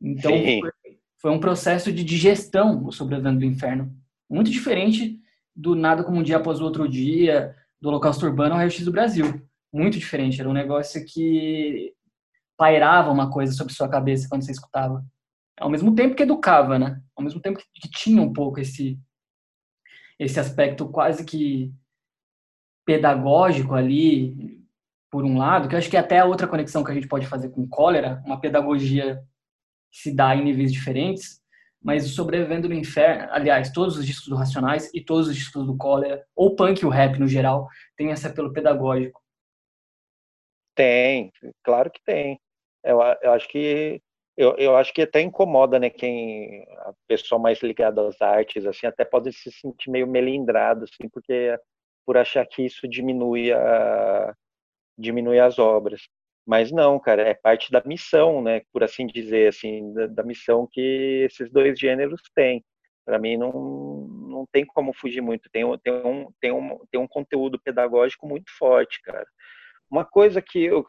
Então 0.00 0.30
foi, 0.30 0.72
foi 1.20 1.30
um 1.30 1.40
processo 1.40 1.92
de 1.92 2.04
digestão 2.04 2.84
o 2.84 2.92
Sobrevivendo 2.92 3.40
do 3.40 3.44
Inferno, 3.44 3.92
muito 4.30 4.50
diferente 4.50 5.18
do 5.54 5.74
Nada 5.74 6.04
como 6.04 6.18
um 6.18 6.22
dia 6.22 6.36
após 6.36 6.60
o 6.60 6.64
outro 6.64 6.88
dia, 6.88 7.54
do 7.80 7.88
Holocausto 7.88 8.24
Urbano 8.24 8.52
ao 8.52 8.58
Raio-X 8.58 8.84
do 8.84 8.92
Brasil 8.92 9.47
muito 9.72 9.98
diferente. 9.98 10.40
Era 10.40 10.48
um 10.48 10.54
negócio 10.54 11.04
que 11.04 11.94
pairava 12.56 13.10
uma 13.10 13.30
coisa 13.30 13.52
sobre 13.52 13.72
sua 13.72 13.88
cabeça 13.88 14.28
quando 14.28 14.42
você 14.42 14.52
escutava. 14.52 15.04
Ao 15.58 15.70
mesmo 15.70 15.94
tempo 15.94 16.14
que 16.14 16.22
educava, 16.22 16.78
né? 16.78 17.00
Ao 17.16 17.22
mesmo 17.22 17.40
tempo 17.40 17.58
que 17.58 17.90
tinha 17.90 18.22
um 18.22 18.32
pouco 18.32 18.60
esse 18.60 18.98
esse 20.18 20.40
aspecto 20.40 20.88
quase 20.88 21.24
que 21.24 21.72
pedagógico 22.84 23.74
ali, 23.74 24.58
por 25.10 25.24
um 25.24 25.38
lado, 25.38 25.68
que 25.68 25.74
eu 25.74 25.78
acho 25.78 25.88
que 25.88 25.96
é 25.96 26.00
até 26.00 26.18
a 26.18 26.24
outra 26.24 26.48
conexão 26.48 26.82
que 26.82 26.90
a 26.90 26.94
gente 26.94 27.06
pode 27.06 27.26
fazer 27.26 27.50
com 27.50 27.68
cólera, 27.68 28.22
uma 28.24 28.40
pedagogia 28.40 29.22
que 29.92 29.98
se 30.00 30.14
dá 30.14 30.34
em 30.34 30.42
níveis 30.42 30.72
diferentes, 30.72 31.40
mas 31.82 32.04
o 32.04 32.08
Sobrevivendo 32.08 32.68
no 32.68 32.74
Inferno, 32.74 33.28
aliás, 33.30 33.70
todos 33.70 33.96
os 33.96 34.04
discos 34.04 34.28
do 34.28 34.34
Racionais 34.34 34.90
e 34.92 35.00
todos 35.00 35.28
os 35.28 35.36
discos 35.36 35.64
do 35.64 35.76
cólera, 35.76 36.24
ou 36.34 36.56
punk 36.56 36.80
e 36.80 36.86
o 36.86 36.90
rap 36.90 37.18
no 37.18 37.28
geral, 37.28 37.68
tem 37.96 38.10
esse 38.10 38.26
apelo 38.26 38.52
pedagógico. 38.52 39.20
Tem, 40.78 41.32
claro 41.64 41.90
que 41.90 42.00
tem. 42.04 42.40
Eu, 42.84 43.00
eu 43.20 43.32
acho 43.32 43.48
que 43.48 44.00
eu, 44.36 44.54
eu 44.56 44.76
acho 44.76 44.94
que 44.94 45.02
até 45.02 45.20
incomoda, 45.20 45.76
né, 45.80 45.90
quem 45.90 46.62
a 46.78 46.92
pessoa 47.08 47.40
mais 47.40 47.60
ligada 47.60 48.06
às 48.06 48.22
artes, 48.22 48.64
assim, 48.64 48.86
até 48.86 49.04
pode 49.04 49.32
se 49.32 49.50
sentir 49.50 49.90
meio 49.90 50.06
melindrado, 50.06 50.84
assim, 50.84 51.08
porque 51.12 51.58
por 52.06 52.16
achar 52.16 52.46
que 52.46 52.62
isso 52.64 52.86
diminui 52.88 53.52
a 53.52 54.32
diminui 54.98 55.40
as 55.40 55.58
obras. 55.58 56.02
Mas 56.46 56.72
não, 56.72 57.00
cara, 57.00 57.22
é 57.22 57.34
parte 57.34 57.72
da 57.72 57.82
missão, 57.84 58.42
né, 58.42 58.62
por 58.72 58.84
assim 58.84 59.06
dizer, 59.06 59.48
assim, 59.48 59.92
da, 59.94 60.06
da 60.08 60.22
missão 60.24 60.68
que 60.70 61.26
esses 61.30 61.50
dois 61.50 61.78
gêneros 61.78 62.22
têm. 62.36 62.64
Para 63.04 63.18
mim 63.18 63.36
não, 63.36 63.52
não 63.52 64.46
tem 64.52 64.64
como 64.66 64.92
fugir 64.94 65.22
muito. 65.22 65.50
Tem, 65.50 65.64
tem, 65.80 65.92
um, 66.06 66.32
tem, 66.40 66.52
um, 66.52 66.78
tem 66.92 67.00
um 67.00 67.08
conteúdo 67.08 67.60
pedagógico 67.60 68.28
muito 68.28 68.50
forte, 68.58 69.02
cara. 69.02 69.26
Uma 69.90 70.04
coisa 70.04 70.42
que 70.42 70.64
eu, 70.64 70.86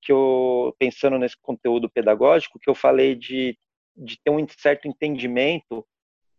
que 0.00 0.12
eu 0.12 0.74
pensando 0.78 1.18
nesse 1.18 1.36
conteúdo 1.40 1.88
pedagógico, 1.90 2.58
que 2.58 2.68
eu 2.68 2.74
falei 2.74 3.14
de, 3.14 3.56
de 3.96 4.18
ter 4.22 4.30
um 4.30 4.44
certo 4.48 4.88
entendimento 4.88 5.86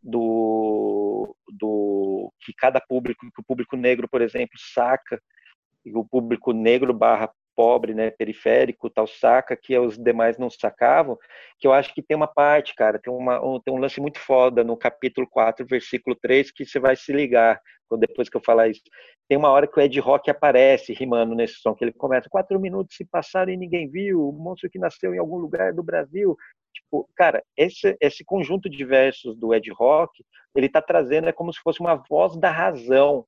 do, 0.02 1.36
do 1.48 2.32
que 2.42 2.54
cada 2.54 2.82
público, 2.82 3.26
que 3.34 3.42
o 3.42 3.46
público 3.46 3.78
negro, 3.78 4.08
por 4.10 4.22
exemplo, 4.22 4.56
saca, 4.58 5.22
e 5.86 5.94
o 5.96 6.06
público 6.06 6.52
negro 6.52 6.94
barra 6.94 7.32
pobre, 7.56 7.94
né, 7.94 8.12
periférico, 8.12 8.90
tal 8.90 9.08
saca 9.08 9.56
que 9.56 9.78
os 9.78 9.98
demais 9.98 10.38
não 10.38 10.50
sacavam, 10.50 11.18
que 11.60 11.68
eu 11.68 11.74
acho 11.74 11.94
que 11.94 12.02
tem 12.02 12.16
uma 12.16 12.28
parte, 12.28 12.76
cara, 12.76 13.00
tem, 13.00 13.14
uma, 13.14 13.44
um, 13.44 13.60
tem 13.60 13.74
um 13.74 13.78
lance 13.78 14.00
muito 14.02 14.20
foda 14.20 14.64
no 14.64 14.76
capítulo 14.78 15.28
4, 15.30 15.66
versículo 15.66 16.16
3, 16.16 16.52
que 16.52 16.66
você 16.66 16.80
vai 16.80 16.96
se 16.96 17.12
ligar 17.14 17.60
depois 17.98 18.30
que 18.30 18.38
eu 18.38 18.42
falar 18.44 18.68
isso. 18.70 18.82
Tem 19.28 19.38
uma 19.38 19.50
hora 19.50 19.68
que 19.68 19.78
o 19.78 19.82
Ed 19.82 20.00
Rock 20.00 20.30
aparece 20.30 20.94
rimando 20.94 21.36
nesse 21.36 21.56
som, 21.56 21.74
que 21.74 21.84
ele 21.84 21.94
começa, 21.94 22.30
quatro 22.30 22.60
minutos 22.60 22.96
se 22.96 23.06
passaram 23.06 23.52
e 23.52 23.58
ninguém 23.58 23.90
viu, 23.90 24.28
o 24.28 24.32
monstro 24.32 24.70
que 24.70 24.80
nasceu 24.80 25.14
em 25.14 25.20
algum 25.20 25.38
lugar 25.38 25.74
do 25.74 25.84
Brasil. 25.84 26.36
Tipo, 26.74 27.08
cara, 27.16 27.44
esse, 27.56 27.96
esse 28.02 28.24
conjunto 28.26 28.70
de 28.70 28.84
versos 28.84 29.38
do 29.38 29.54
Ed 29.54 29.70
Rock, 29.72 30.24
ele 30.56 30.70
tá 30.70 30.82
trazendo, 30.82 31.30
é 31.30 31.32
como 31.32 31.54
se 31.54 31.60
fosse 31.62 31.80
uma 31.80 31.96
voz 31.96 32.36
da 32.38 32.50
razão, 32.50 33.26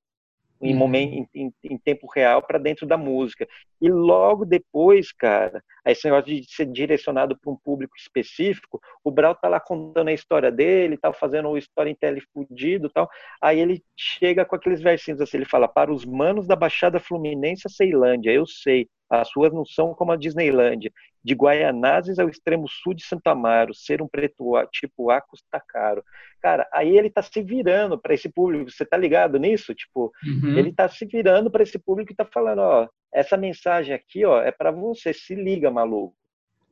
em, 0.60 0.72
uhum. 0.72 0.78
momento, 0.78 1.28
em, 1.34 1.52
em, 1.64 1.78
tempo 1.78 2.06
real 2.14 2.42
para 2.42 2.58
dentro 2.58 2.86
da 2.86 2.96
música. 2.96 3.46
E 3.80 3.90
logo 3.90 4.44
depois, 4.44 5.12
cara, 5.12 5.62
esse 5.86 6.04
negócio 6.04 6.26
de 6.26 6.44
ser 6.48 6.66
direcionado 6.66 7.38
para 7.38 7.52
um 7.52 7.56
público 7.56 7.94
específico, 7.96 8.80
o 9.04 9.10
Brau 9.10 9.34
tá 9.34 9.48
lá 9.48 9.60
contando 9.60 10.08
a 10.08 10.12
história 10.12 10.50
dele, 10.50 10.96
tá 10.96 11.12
fazendo 11.12 11.48
o 11.48 11.58
storytelling 11.58 12.22
fudido 12.32 12.90
tal. 12.90 13.08
Aí 13.40 13.60
ele 13.60 13.82
chega 13.96 14.44
com 14.44 14.56
aqueles 14.56 14.80
versinhos 14.80 15.20
assim, 15.20 15.36
ele 15.36 15.44
fala, 15.46 15.68
para 15.68 15.92
os 15.92 16.04
manos 16.04 16.46
da 16.46 16.56
Baixada 16.56 16.98
Fluminense 16.98 17.66
a 17.66 17.70
Ceilândia, 17.70 18.30
eu 18.30 18.46
sei, 18.46 18.88
as 19.08 19.30
ruas 19.34 19.52
não 19.52 19.64
são 19.64 19.94
como 19.94 20.12
a 20.12 20.16
Disneylândia. 20.16 20.92
De 21.22 21.34
Guaianazes 21.34 22.18
ao 22.18 22.28
extremo 22.28 22.68
sul 22.68 22.94
de 22.94 23.04
Santo 23.04 23.26
Amaro, 23.28 23.74
ser 23.74 24.00
um 24.00 24.08
preto 24.08 24.54
tipo 24.72 25.10
A 25.10 25.20
custa 25.20 25.60
caro. 25.66 26.04
Cara, 26.40 26.68
aí 26.72 26.96
ele 26.96 27.10
tá 27.10 27.22
se 27.22 27.42
virando 27.42 27.98
para 27.98 28.14
esse 28.14 28.28
público. 28.28 28.70
Você 28.70 28.84
tá 28.84 28.96
ligado 28.96 29.38
nisso? 29.38 29.74
Tipo, 29.74 30.12
uhum. 30.24 30.56
ele 30.56 30.72
tá 30.72 30.88
se 30.88 31.04
virando 31.04 31.50
para 31.50 31.62
esse 31.62 31.78
público 31.78 32.12
e 32.12 32.16
tá 32.16 32.24
falando, 32.24 32.60
ó, 32.60 32.88
essa 33.12 33.36
mensagem 33.36 33.94
aqui, 33.94 34.24
ó, 34.24 34.40
é 34.40 34.52
para 34.52 34.70
você, 34.70 35.12
se 35.12 35.34
liga, 35.34 35.70
maluco. 35.70 36.14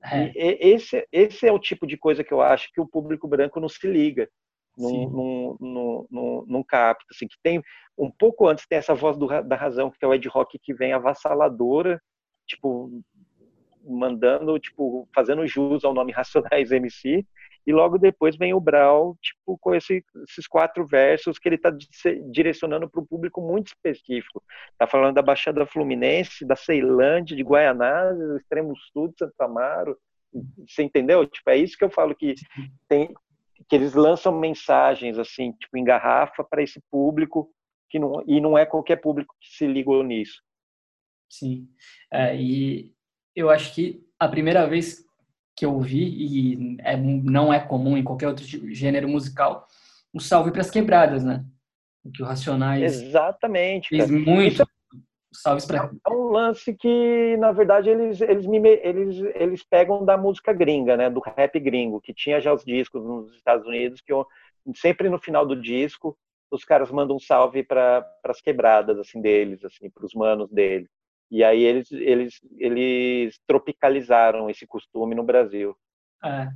É. 0.05 0.30
E, 0.35 0.59
esse, 0.74 1.07
esse 1.11 1.47
é 1.47 1.53
o 1.53 1.59
tipo 1.59 1.87
de 1.87 1.97
coisa 1.97 2.22
que 2.22 2.32
eu 2.32 2.41
acho 2.41 2.72
que 2.72 2.80
o 2.80 2.87
público 2.87 3.26
branco 3.26 3.59
não 3.59 3.68
se 3.68 3.87
liga 3.89 4.28
não, 4.76 5.57
não, 5.61 6.07
não, 6.11 6.45
não, 6.47 6.62
capta, 6.64 7.05
assim, 7.11 7.26
que 7.28 7.37
tem 7.43 7.62
um 7.97 8.11
pouco 8.11 8.49
antes 8.49 8.66
tem 8.66 8.78
essa 8.78 8.95
voz 8.95 9.16
do, 9.16 9.26
da 9.43 9.57
razão 9.57 9.91
que 9.91 10.05
é 10.05 10.09
o 10.09 10.14
Ed 10.14 10.28
Rock 10.28 10.59
que 10.59 10.74
vem 10.74 10.93
avassaladora 10.93 12.01
tipo, 12.47 13.03
mandando, 13.84 14.59
tipo, 14.59 15.09
fazendo 15.14 15.47
jus 15.47 15.84
ao 15.84 15.95
nome 15.95 16.12
Racionais 16.12 16.70
MC, 16.70 17.26
e 17.66 17.72
logo 17.72 17.99
depois 17.99 18.36
vem 18.36 18.53
o 18.53 18.61
Brau, 18.61 19.16
tipo, 19.22 19.57
com 19.59 19.74
esse, 19.74 20.05
esses 20.28 20.47
quatro 20.47 20.86
versos 20.86 21.38
que 21.38 21.49
ele 21.49 21.57
está 21.57 21.72
direcionando 22.30 22.88
para 22.88 23.01
um 23.01 23.07
público 23.07 23.40
muito 23.40 23.68
específico. 23.68 24.42
Está 24.72 24.86
falando 24.86 25.14
da 25.14 25.22
Baixada 25.22 25.64
Fluminense, 25.64 26.45
da 26.45 26.57
Ceilândia, 26.57 27.34
de 27.34 27.42
Guaianazes, 27.42 28.28
do 28.28 28.36
extremo 28.36 28.74
sul 28.92 29.09
de 29.09 29.16
Santo 29.18 29.40
Amaro. 29.40 29.97
Você 30.68 30.82
entendeu? 30.82 31.26
Tipo, 31.26 31.51
é 31.51 31.57
isso 31.57 31.78
que 31.78 31.84
eu 31.84 31.90
falo 31.90 32.14
que 32.14 32.34
tem 32.86 33.14
que 33.66 33.76
eles 33.76 33.95
lançam 33.95 34.38
mensagens 34.38 35.18
assim, 35.18 35.53
tipo, 35.53 35.78
em 35.78 35.84
garrafa 35.84 36.45
para 36.45 36.62
esse 36.62 36.82
público 36.90 37.51
que 37.88 37.99
não 37.99 38.22
e 38.26 38.40
não 38.40 38.59
é 38.59 38.66
qualquer 38.66 38.97
público 38.97 39.34
que 39.40 39.57
se 39.57 39.66
ligou 39.66 40.03
nisso. 40.03 40.42
Sim. 41.29 41.68
É, 42.11 42.37
e 42.37 42.93
eu 43.35 43.51
acho 43.51 43.75
que 43.75 44.07
a 44.18 44.29
primeira 44.29 44.66
vez 44.66 45.05
que 45.57 45.64
eu 45.64 45.79
vi, 45.81 46.05
e 46.05 46.77
é, 46.81 46.97
não 46.97 47.53
é 47.53 47.61
comum 47.61 47.97
em 47.97 48.05
qualquer 48.05 48.29
outro 48.29 48.45
gênero 48.75 49.09
musical, 49.09 49.68
um 50.12 50.20
salve 50.20 50.51
para 50.51 50.61
as 50.61 50.70
quebradas, 50.70 51.25
né? 51.25 51.45
O 52.05 52.11
que 52.11 52.22
o 52.22 52.27
Racionais. 52.27 52.83
Exatamente. 52.83 53.89
Fez 53.89 54.07
cara. 54.07 54.18
muito. 54.18 54.62
Isso 54.62 54.64
salves 55.41 55.66
para. 55.66 55.91
É 56.07 56.11
um 56.11 56.29
lance 56.29 56.75
que, 56.75 57.37
na 57.39 57.53
verdade, 57.53 57.91
eles, 57.91 58.20
eles, 58.20 58.47
me, 58.47 58.59
eles, 58.83 59.16
eles 59.35 59.62
pegam 59.64 60.05
da 60.05 60.16
música 60.16 60.53
gringa, 60.53 60.97
né? 60.97 61.11
Do 61.11 61.20
rap 61.20 61.59
gringo, 61.59 62.01
que 62.01 62.14
tinha 62.14 62.41
já 62.41 62.53
os 62.53 62.64
discos 62.64 63.05
nos 63.05 63.35
Estados 63.35 63.66
Unidos, 63.66 64.01
que 64.01 64.12
eu, 64.12 64.27
sempre 64.77 65.09
no 65.09 65.18
final 65.18 65.45
do 65.47 65.61
disco 65.61 66.16
os 66.51 66.64
caras 66.64 66.89
mandam 66.91 67.16
um 67.16 67.18
salve 67.20 67.64
para 67.64 68.07
as 68.22 68.41
quebradas 68.41 68.97
assim 68.99 69.20
deles, 69.20 69.64
assim, 69.64 69.91
para 69.91 70.07
os 70.07 70.14
manos 70.14 70.49
deles. 70.51 70.89
E 71.31 71.43
aí 71.43 71.62
eles, 71.62 71.91
eles, 71.91 72.41
eles 72.59 73.41
tropicalizaram 73.47 74.49
esse 74.49 74.66
costume 74.66 75.14
no 75.14 75.25
Brasil. 75.25 75.77
É, 76.22 76.49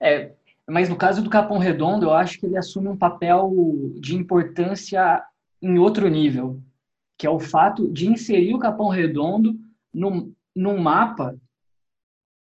é, 0.00 0.32
mas 0.68 0.88
no 0.88 0.96
caso 0.96 1.22
do 1.22 1.30
Capão 1.30 1.58
Redondo, 1.58 2.06
eu 2.06 2.12
acho 2.12 2.38
que 2.40 2.46
ele 2.46 2.56
assume 2.56 2.88
um 2.88 2.96
papel 2.96 3.52
de 4.00 4.16
importância 4.16 5.22
em 5.62 5.78
outro 5.78 6.08
nível, 6.08 6.60
que 7.16 7.26
é 7.26 7.30
o 7.30 7.38
fato 7.38 7.90
de 7.90 8.08
inserir 8.08 8.54
o 8.54 8.58
Capão 8.58 8.88
Redondo 8.88 9.54
num, 9.92 10.34
mapa 10.78 11.36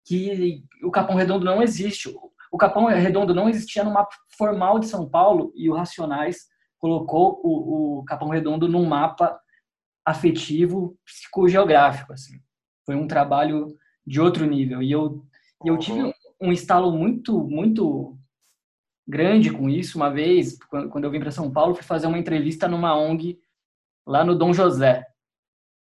que 0.05 0.62
o 0.83 0.91
Capão 0.91 1.16
Redondo 1.16 1.45
não 1.45 1.62
existe. 1.62 2.14
O 2.53 2.59
Capão 2.59 2.87
Redondo 2.87 3.35
não 3.35 3.49
existia 3.49 3.83
no 3.83 3.93
mapa 3.93 4.14
formal 4.37 4.78
de 4.78 4.87
São 4.87 5.09
Paulo 5.09 5.53
e 5.55 5.68
o 5.70 5.74
Racionais 5.74 6.49
colocou 6.78 7.41
o, 7.43 8.01
o 8.01 8.05
Capão 8.05 8.28
Redondo 8.28 8.68
num 8.68 8.85
mapa 8.87 9.39
afetivo, 10.11 10.96
psicogeográfico. 11.04 12.12
Assim. 12.12 12.40
Foi 12.84 12.94
um 12.94 13.06
trabalho 13.06 13.76
de 14.06 14.20
outro 14.20 14.44
nível. 14.44 14.82
E 14.82 14.90
eu, 14.90 15.24
eu 15.64 15.78
tive 15.78 16.02
uhum. 16.02 16.12
um 16.40 16.52
estalo 16.52 16.90
muito, 16.90 17.42
muito 17.44 18.16
grande 19.06 19.50
com 19.50 19.68
isso. 19.68 19.98
Uma 19.98 20.11
vez, 20.11 20.58
quando 20.90 21.04
eu 21.04 21.11
vim 21.11 21.20
para 21.20 21.30
São 21.30 21.50
Paulo, 21.50 21.74
fui 21.74 21.84
fazer 21.84 22.06
uma 22.06 22.18
entrevista 22.18 22.68
numa 22.68 22.96
ONG 22.96 23.38
lá 24.06 24.24
no 24.24 24.36
Dom 24.36 24.52
José. 24.52 25.06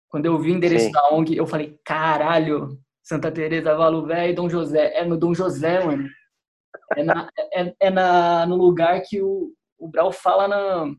Quando 0.10 0.26
eu 0.26 0.40
vi 0.40 0.52
o 0.52 0.56
endereço 0.56 0.86
Sim. 0.86 0.92
da 0.92 1.14
ONG, 1.14 1.36
eu 1.36 1.46
falei, 1.46 1.80
caralho, 1.84 2.80
Santa 3.04 3.32
Teresa 3.32 3.76
Valuvé 3.76 4.30
e 4.30 4.34
Dom 4.34 4.50
José. 4.50 4.94
É 4.96 5.06
no 5.06 5.18
Dom 5.18 5.34
José, 5.34 5.84
mano. 5.84 6.08
É, 6.96 7.04
na, 7.04 7.30
é, 7.54 7.76
é 7.80 7.90
na, 7.90 8.46
no 8.46 8.56
lugar 8.56 9.02
que 9.02 9.22
o, 9.22 9.54
o 9.78 9.88
Brau 9.88 10.12
fala 10.12 10.48
na... 10.48 10.94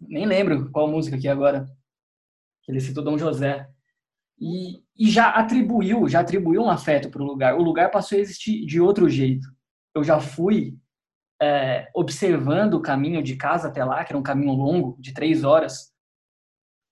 Nem 0.00 0.26
lembro 0.26 0.70
qual 0.70 0.88
música 0.88 1.16
aqui 1.16 1.28
agora. 1.28 1.66
Que 2.68 2.72
ele 2.72 2.80
citou 2.82 3.02
Dom 3.02 3.16
José. 3.16 3.66
E, 4.38 4.84
e 4.94 5.10
já 5.10 5.30
atribuiu, 5.30 6.06
já 6.06 6.20
atribuiu 6.20 6.62
um 6.62 6.68
afeto 6.68 7.08
para 7.08 7.22
o 7.22 7.24
lugar. 7.24 7.54
O 7.56 7.62
lugar 7.62 7.90
passou 7.90 8.18
a 8.18 8.20
existir 8.20 8.66
de 8.66 8.78
outro 8.78 9.08
jeito. 9.08 9.48
Eu 9.94 10.04
já 10.04 10.20
fui 10.20 10.78
é, 11.40 11.90
observando 11.94 12.74
o 12.74 12.82
caminho 12.82 13.22
de 13.22 13.36
casa 13.36 13.68
até 13.68 13.82
lá, 13.82 14.04
que 14.04 14.12
era 14.12 14.18
um 14.18 14.22
caminho 14.22 14.52
longo, 14.52 15.00
de 15.00 15.14
três 15.14 15.44
horas, 15.44 15.94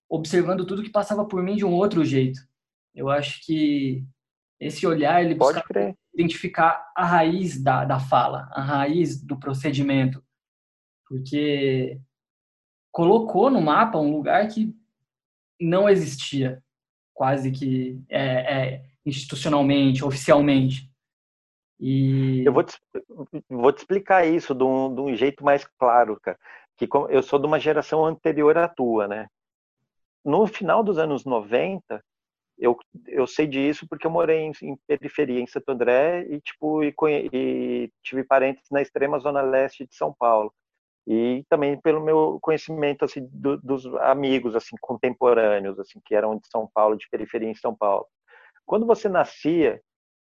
observando 0.09 0.65
tudo 0.65 0.81
que 0.81 0.89
passava 0.89 1.23
por 1.27 1.43
mim 1.43 1.55
de 1.55 1.63
um 1.63 1.75
outro 1.75 2.03
jeito. 2.03 2.39
Eu 2.95 3.07
acho 3.07 3.45
que 3.45 4.03
esse 4.59 4.87
olhar 4.87 5.23
ele 5.23 5.35
busca 5.35 5.63
identificar 6.11 6.91
a 6.95 7.05
raiz 7.05 7.61
da, 7.61 7.85
da 7.85 7.99
fala, 7.99 8.49
a 8.51 8.63
raiz 8.63 9.23
do 9.23 9.37
procedimento, 9.37 10.23
porque 11.07 12.01
colocou 12.91 13.51
no 13.51 13.61
mapa 13.61 13.99
um 13.99 14.11
lugar 14.11 14.47
que 14.47 14.75
não 15.59 15.89
existia, 15.89 16.61
quase 17.13 17.51
que 17.51 17.99
é, 18.09 18.75
é, 18.75 18.85
institucionalmente, 19.05 20.03
oficialmente. 20.03 20.89
E... 21.79 22.43
Eu 22.45 22.53
vou 22.53 22.63
te, 22.63 22.77
vou 23.49 23.71
te 23.71 23.79
explicar 23.79 24.25
isso 24.25 24.53
de 24.53 24.63
um, 24.63 24.93
de 24.93 25.01
um 25.01 25.15
jeito 25.15 25.43
mais 25.43 25.65
claro, 25.77 26.19
cara. 26.21 26.37
Que 26.77 26.87
eu 27.09 27.23
sou 27.23 27.39
de 27.39 27.47
uma 27.47 27.59
geração 27.59 28.05
anterior 28.05 28.57
à 28.57 28.67
tua, 28.67 29.07
né? 29.07 29.27
No 30.23 30.45
final 30.45 30.83
dos 30.83 30.97
anos 30.97 31.25
90, 31.25 32.03
eu, 32.57 32.77
eu 33.07 33.25
sei 33.25 33.47
disso 33.47 33.87
porque 33.87 34.05
eu 34.05 34.11
morei 34.11 34.39
em, 34.41 34.51
em 34.61 34.77
periferia, 34.87 35.39
em 35.39 35.47
Santo 35.47 35.69
André, 35.69 36.27
e, 36.29 36.41
tipo, 36.41 36.83
e, 36.83 36.93
e 37.33 37.91
tive 38.03 38.23
parentes 38.23 38.63
na 38.71 38.81
extrema 38.81 39.19
zona 39.19 39.41
leste 39.41 39.87
de 39.87 39.95
São 39.95 40.13
Paulo 40.13 40.53
e 41.07 41.43
também 41.49 41.79
pelo 41.79 42.03
meu 42.03 42.37
conhecimento 42.41 43.05
assim 43.05 43.27
do, 43.31 43.57
dos 43.57 43.85
amigos 43.95 44.55
assim 44.55 44.75
contemporâneos 44.81 45.79
assim 45.79 45.99
que 46.03 46.13
eram 46.13 46.37
de 46.37 46.47
São 46.47 46.69
Paulo 46.73 46.97
de 46.97 47.07
periferia 47.09 47.49
em 47.49 47.55
São 47.55 47.73
Paulo 47.73 48.05
quando 48.65 48.85
você 48.85 49.07
nascia 49.07 49.81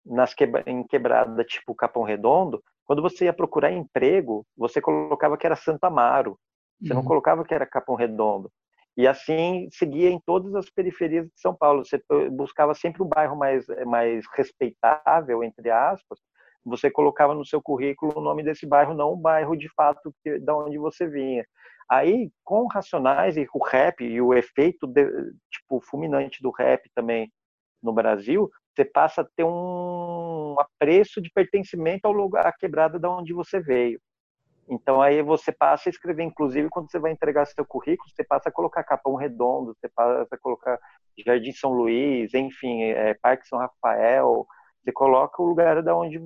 nas 0.06 0.32
quebra, 0.32 0.62
em 0.66 0.82
quebrada 0.86 1.44
tipo 1.44 1.74
Capão 1.74 2.02
Redondo, 2.02 2.62
quando 2.84 3.02
você 3.02 3.26
ia 3.26 3.32
procurar 3.32 3.72
emprego, 3.72 4.46
você 4.56 4.80
colocava 4.80 5.36
que 5.36 5.46
era 5.46 5.56
Santo 5.56 5.84
Amaro. 5.84 6.38
Você 6.80 6.92
uhum. 6.92 7.00
não 7.00 7.04
colocava 7.04 7.44
que 7.44 7.54
era 7.54 7.66
Capão 7.66 7.94
Redondo. 7.94 8.50
E 8.96 9.06
assim 9.06 9.68
seguia 9.70 10.10
em 10.10 10.20
todas 10.20 10.54
as 10.54 10.68
periferias 10.68 11.26
de 11.26 11.32
São 11.36 11.54
Paulo. 11.54 11.84
Você 11.84 12.02
buscava 12.30 12.74
sempre 12.74 13.02
um 13.02 13.06
bairro 13.06 13.36
mais, 13.36 13.66
mais 13.86 14.24
respeitável, 14.34 15.44
entre 15.44 15.70
aspas. 15.70 16.18
Você 16.64 16.90
colocava 16.90 17.34
no 17.34 17.44
seu 17.44 17.60
currículo 17.62 18.12
o 18.16 18.20
nome 18.20 18.42
desse 18.42 18.66
bairro, 18.66 18.94
não 18.94 19.12
o 19.12 19.16
bairro 19.16 19.56
de 19.56 19.68
fato 19.74 20.14
que, 20.22 20.38
da 20.38 20.56
onde 20.56 20.78
você 20.78 21.06
vinha. 21.06 21.44
Aí, 21.88 22.30
com 22.44 22.66
Racionais 22.66 23.36
e 23.36 23.46
o 23.52 23.64
rap 23.64 24.04
e 24.04 24.20
o 24.20 24.32
efeito 24.34 24.86
de, 24.86 25.04
tipo 25.50 25.80
fulminante 25.80 26.42
do 26.42 26.50
rap 26.50 26.88
também 26.94 27.32
no 27.82 27.92
Brasil, 27.92 28.50
você 28.74 28.84
passa 28.84 29.22
a 29.22 29.28
ter 29.36 29.44
um 29.44 30.54
apreço 30.58 31.20
de 31.20 31.30
pertencimento 31.30 32.06
ao 32.06 32.12
lugar, 32.12 32.46
à 32.46 32.52
quebrada 32.52 32.98
da 32.98 33.10
onde 33.10 33.32
você 33.32 33.58
veio. 33.58 34.00
Então 34.68 35.02
aí 35.02 35.20
você 35.20 35.50
passa 35.50 35.88
a 35.88 35.90
escrever, 35.90 36.22
inclusive 36.22 36.68
quando 36.68 36.88
você 36.88 36.98
vai 36.98 37.10
entregar 37.10 37.44
seu 37.44 37.64
currículo, 37.64 38.08
você 38.08 38.22
passa 38.22 38.50
a 38.50 38.52
colocar 38.52 38.84
Capão 38.84 39.16
Redondo, 39.16 39.74
você 39.74 39.88
passa 39.88 40.28
a 40.30 40.38
colocar 40.38 40.78
Jardim 41.26 41.50
São 41.52 41.72
Luís, 41.72 42.32
enfim, 42.34 42.82
é, 42.84 43.14
Parque 43.14 43.48
São 43.48 43.58
Rafael, 43.58 44.46
você 44.82 44.92
coloca 44.92 45.42
o 45.42 45.46
lugar 45.46 45.82
da 45.82 45.96
onde, 45.96 46.18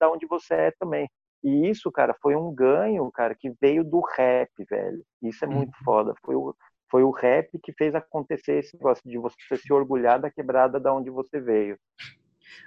da 0.00 0.10
onde 0.10 0.26
você 0.26 0.54
é 0.54 0.70
também. 0.78 1.08
E 1.44 1.68
isso, 1.68 1.90
cara, 1.90 2.14
foi 2.22 2.36
um 2.36 2.54
ganho, 2.54 3.10
cara, 3.10 3.34
que 3.34 3.52
veio 3.60 3.82
do 3.82 4.00
rap, 4.16 4.50
velho. 4.70 5.02
Isso 5.22 5.44
é 5.44 5.48
muito 5.48 5.74
uhum. 5.78 5.84
foda. 5.84 6.14
Foi 6.24 6.34
o, 6.36 6.54
foi 6.90 7.02
o 7.02 7.10
rap 7.10 7.58
que 7.62 7.72
fez 7.72 7.94
acontecer 7.94 8.58
esse 8.58 8.76
negócio 8.76 9.02
de 9.08 9.18
você 9.18 9.36
se 9.56 9.72
orgulhar 9.72 10.20
da 10.20 10.30
quebrada 10.30 10.78
da 10.78 10.94
onde 10.94 11.10
você 11.10 11.40
veio. 11.40 11.76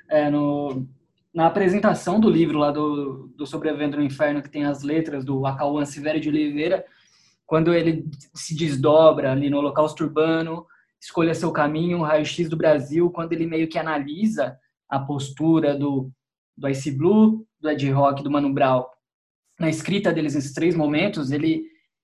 É, 0.10 0.30
no, 0.30 0.86
na 1.34 1.48
apresentação 1.48 2.20
do 2.20 2.30
livro 2.30 2.58
lá 2.58 2.72
do, 2.72 3.28
do 3.36 3.46
Sobrevivendo 3.46 3.98
no 3.98 4.04
Inferno, 4.04 4.42
que 4.42 4.50
tem 4.50 4.66
as 4.66 4.84
letras 4.84 5.24
do 5.24 5.46
Acauan 5.46 5.86
Severo 5.86 6.20
de 6.20 6.28
Oliveira, 6.28 6.86
quando 7.46 7.74
ele 7.74 8.06
se 8.34 8.56
desdobra 8.56 9.32
ali 9.32 9.50
no 9.50 9.58
Holocausto 9.60 10.04
Urbano, 10.04 10.66
escolha 11.00 11.34
seu 11.34 11.52
caminho, 11.52 12.02
raio-x 12.02 12.50
do 12.50 12.58
Brasil, 12.58 13.10
quando 13.12 13.34
ele 13.34 13.46
meio 13.46 13.68
que 13.68 13.78
analisa 13.78 14.58
a 14.90 15.00
postura 15.00 15.78
do, 15.78 16.12
do 16.58 16.68
Ice 16.70 16.92
Blue, 16.92 17.46
do 17.60 17.70
Ed 17.70 17.90
Rock, 17.92 18.24
do 18.24 18.32
Mano 18.32 18.54
Brown, 18.54 18.86
na 19.60 19.70
escrita 19.70 20.12
deles 20.12 20.36
nesses 20.36 20.54
três 20.54 20.76
momentos, 20.76 21.32
ele 21.32 21.64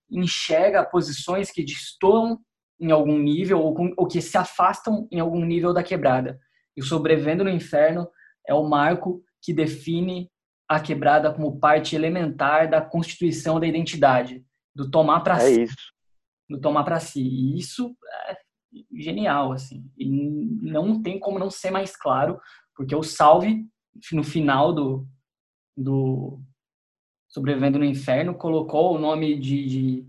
enxerga 0.10 0.86
posições 0.86 1.52
que 1.52 1.64
destoam 1.64 2.40
em 2.80 2.92
algum 2.92 3.18
nível 3.18 3.60
ou, 3.60 3.74
com, 3.74 3.94
ou, 3.96 4.08
que 4.08 4.22
se 4.22 4.38
afastam 4.38 5.08
em 5.12 5.20
algum 5.20 5.46
nível 5.46 5.74
da 5.74 5.84
quebrada. 5.84 6.40
E 6.76 6.82
o 6.82 6.86
Sobrevivendo 6.86 7.44
no 7.44 7.50
Inferno 7.50 8.10
é 8.48 8.54
o 8.54 8.68
marco 8.68 9.24
que 9.42 9.54
define 9.54 10.30
a 10.68 10.80
quebrada 10.80 11.34
como 11.34 11.60
parte 11.60 11.96
elementar 11.96 12.70
da 12.70 12.82
constituição 12.82 13.60
da 13.60 13.68
identidade, 13.68 14.44
do 14.74 14.90
tomar 14.90 15.20
para 15.20 15.36
é 15.36 15.40
si. 15.40 15.64
Isso. 15.64 15.94
Do 16.50 16.60
tomar 16.60 16.84
para 16.84 17.00
si. 17.00 17.22
E 17.22 17.58
isso 17.58 17.96
é 18.30 18.38
genial, 18.94 19.52
assim. 19.52 19.86
E 19.98 20.06
não 20.06 21.02
tem 21.02 21.20
como 21.20 21.38
não 21.38 21.50
ser 21.50 21.72
mais 21.72 21.96
claro, 21.96 22.40
porque 22.82 22.96
o 22.96 23.04
salve 23.04 23.68
no 24.12 24.24
final 24.24 24.74
do, 24.74 25.08
do 25.78 26.42
sobrevivendo 27.30 27.78
no 27.78 27.86
inferno, 27.86 28.34
colocou 28.34 28.96
o 28.96 29.00
nome 29.00 29.38
de, 29.40 29.68
de, 29.68 30.06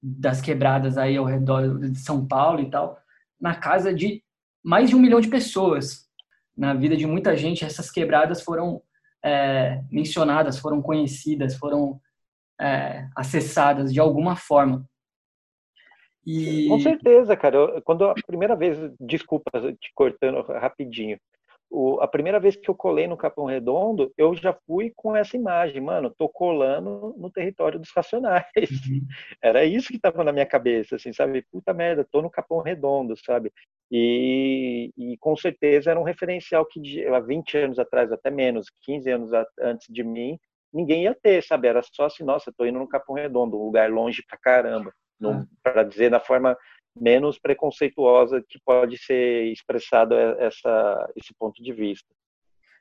das 0.00 0.40
quebradas 0.40 0.96
aí 0.96 1.16
ao 1.16 1.24
redor 1.24 1.80
de 1.80 1.98
São 1.98 2.24
Paulo 2.24 2.60
e 2.60 2.70
tal, 2.70 3.02
na 3.40 3.56
casa 3.56 3.92
de 3.92 4.22
mais 4.62 4.88
de 4.88 4.94
um 4.94 5.00
milhão 5.00 5.20
de 5.20 5.28
pessoas. 5.28 6.08
Na 6.56 6.72
vida 6.72 6.96
de 6.96 7.04
muita 7.04 7.36
gente, 7.36 7.64
essas 7.64 7.90
quebradas 7.90 8.40
foram 8.40 8.80
é, 9.24 9.82
mencionadas, 9.90 10.56
foram 10.56 10.80
conhecidas, 10.80 11.56
foram 11.56 12.00
é, 12.60 13.08
acessadas 13.16 13.92
de 13.92 13.98
alguma 13.98 14.36
forma. 14.36 14.88
E... 16.24 16.68
Com 16.68 16.78
certeza, 16.78 17.36
cara. 17.36 17.56
Eu, 17.56 17.82
quando 17.82 18.04
a 18.04 18.14
primeira 18.14 18.54
vez, 18.54 18.78
desculpa 19.00 19.50
te 19.80 19.90
cortando 19.94 20.42
rapidinho, 20.42 21.18
o, 21.70 22.00
a 22.00 22.08
primeira 22.08 22.40
vez 22.40 22.56
que 22.56 22.68
eu 22.68 22.74
colei 22.74 23.06
no 23.06 23.16
Capão 23.16 23.44
Redondo, 23.44 24.12
eu 24.16 24.34
já 24.34 24.52
fui 24.66 24.92
com 24.96 25.14
essa 25.14 25.36
imagem, 25.36 25.80
mano, 25.80 26.14
tô 26.16 26.28
colando 26.28 27.14
no 27.18 27.30
território 27.30 27.78
dos 27.78 27.90
racionais. 27.94 28.44
Uhum. 28.56 29.06
Era 29.42 29.64
isso 29.64 29.88
que 29.88 29.96
estava 29.96 30.24
na 30.24 30.32
minha 30.32 30.46
cabeça, 30.46 30.96
assim, 30.96 31.12
sabe? 31.12 31.44
Puta 31.50 31.74
merda, 31.74 32.06
tô 32.10 32.22
no 32.22 32.30
Capão 32.30 32.60
Redondo, 32.60 33.14
sabe? 33.16 33.52
E, 33.90 34.92
e 34.96 35.16
com 35.18 35.34
certeza 35.34 35.90
era 35.90 35.98
um 35.98 36.02
referencial 36.02 36.66
que 36.66 37.06
há 37.06 37.20
20 37.20 37.56
anos 37.56 37.78
atrás, 37.78 38.12
até 38.12 38.30
menos, 38.30 38.66
15 38.82 39.10
anos 39.10 39.30
antes 39.58 39.86
de 39.88 40.04
mim, 40.04 40.38
ninguém 40.72 41.04
ia 41.04 41.14
ter, 41.14 41.42
sabe? 41.42 41.68
Era 41.68 41.80
só 41.82 42.04
assim, 42.04 42.22
nossa, 42.22 42.52
tô 42.54 42.66
indo 42.66 42.78
no 42.78 42.88
Capão 42.88 43.14
Redondo, 43.14 43.58
um 43.58 43.64
lugar 43.64 43.90
longe 43.90 44.22
pra 44.28 44.38
caramba. 44.38 44.92
Ah. 45.24 45.44
Para 45.62 45.82
dizer 45.82 46.10
da 46.10 46.20
forma 46.20 46.56
menos 47.00 47.38
preconceituosa 47.38 48.42
que 48.48 48.58
pode 48.64 48.98
ser 48.98 49.52
expressado 49.52 50.14
essa, 50.14 51.12
esse 51.16 51.34
ponto 51.38 51.62
de 51.62 51.72
vista. 51.72 52.08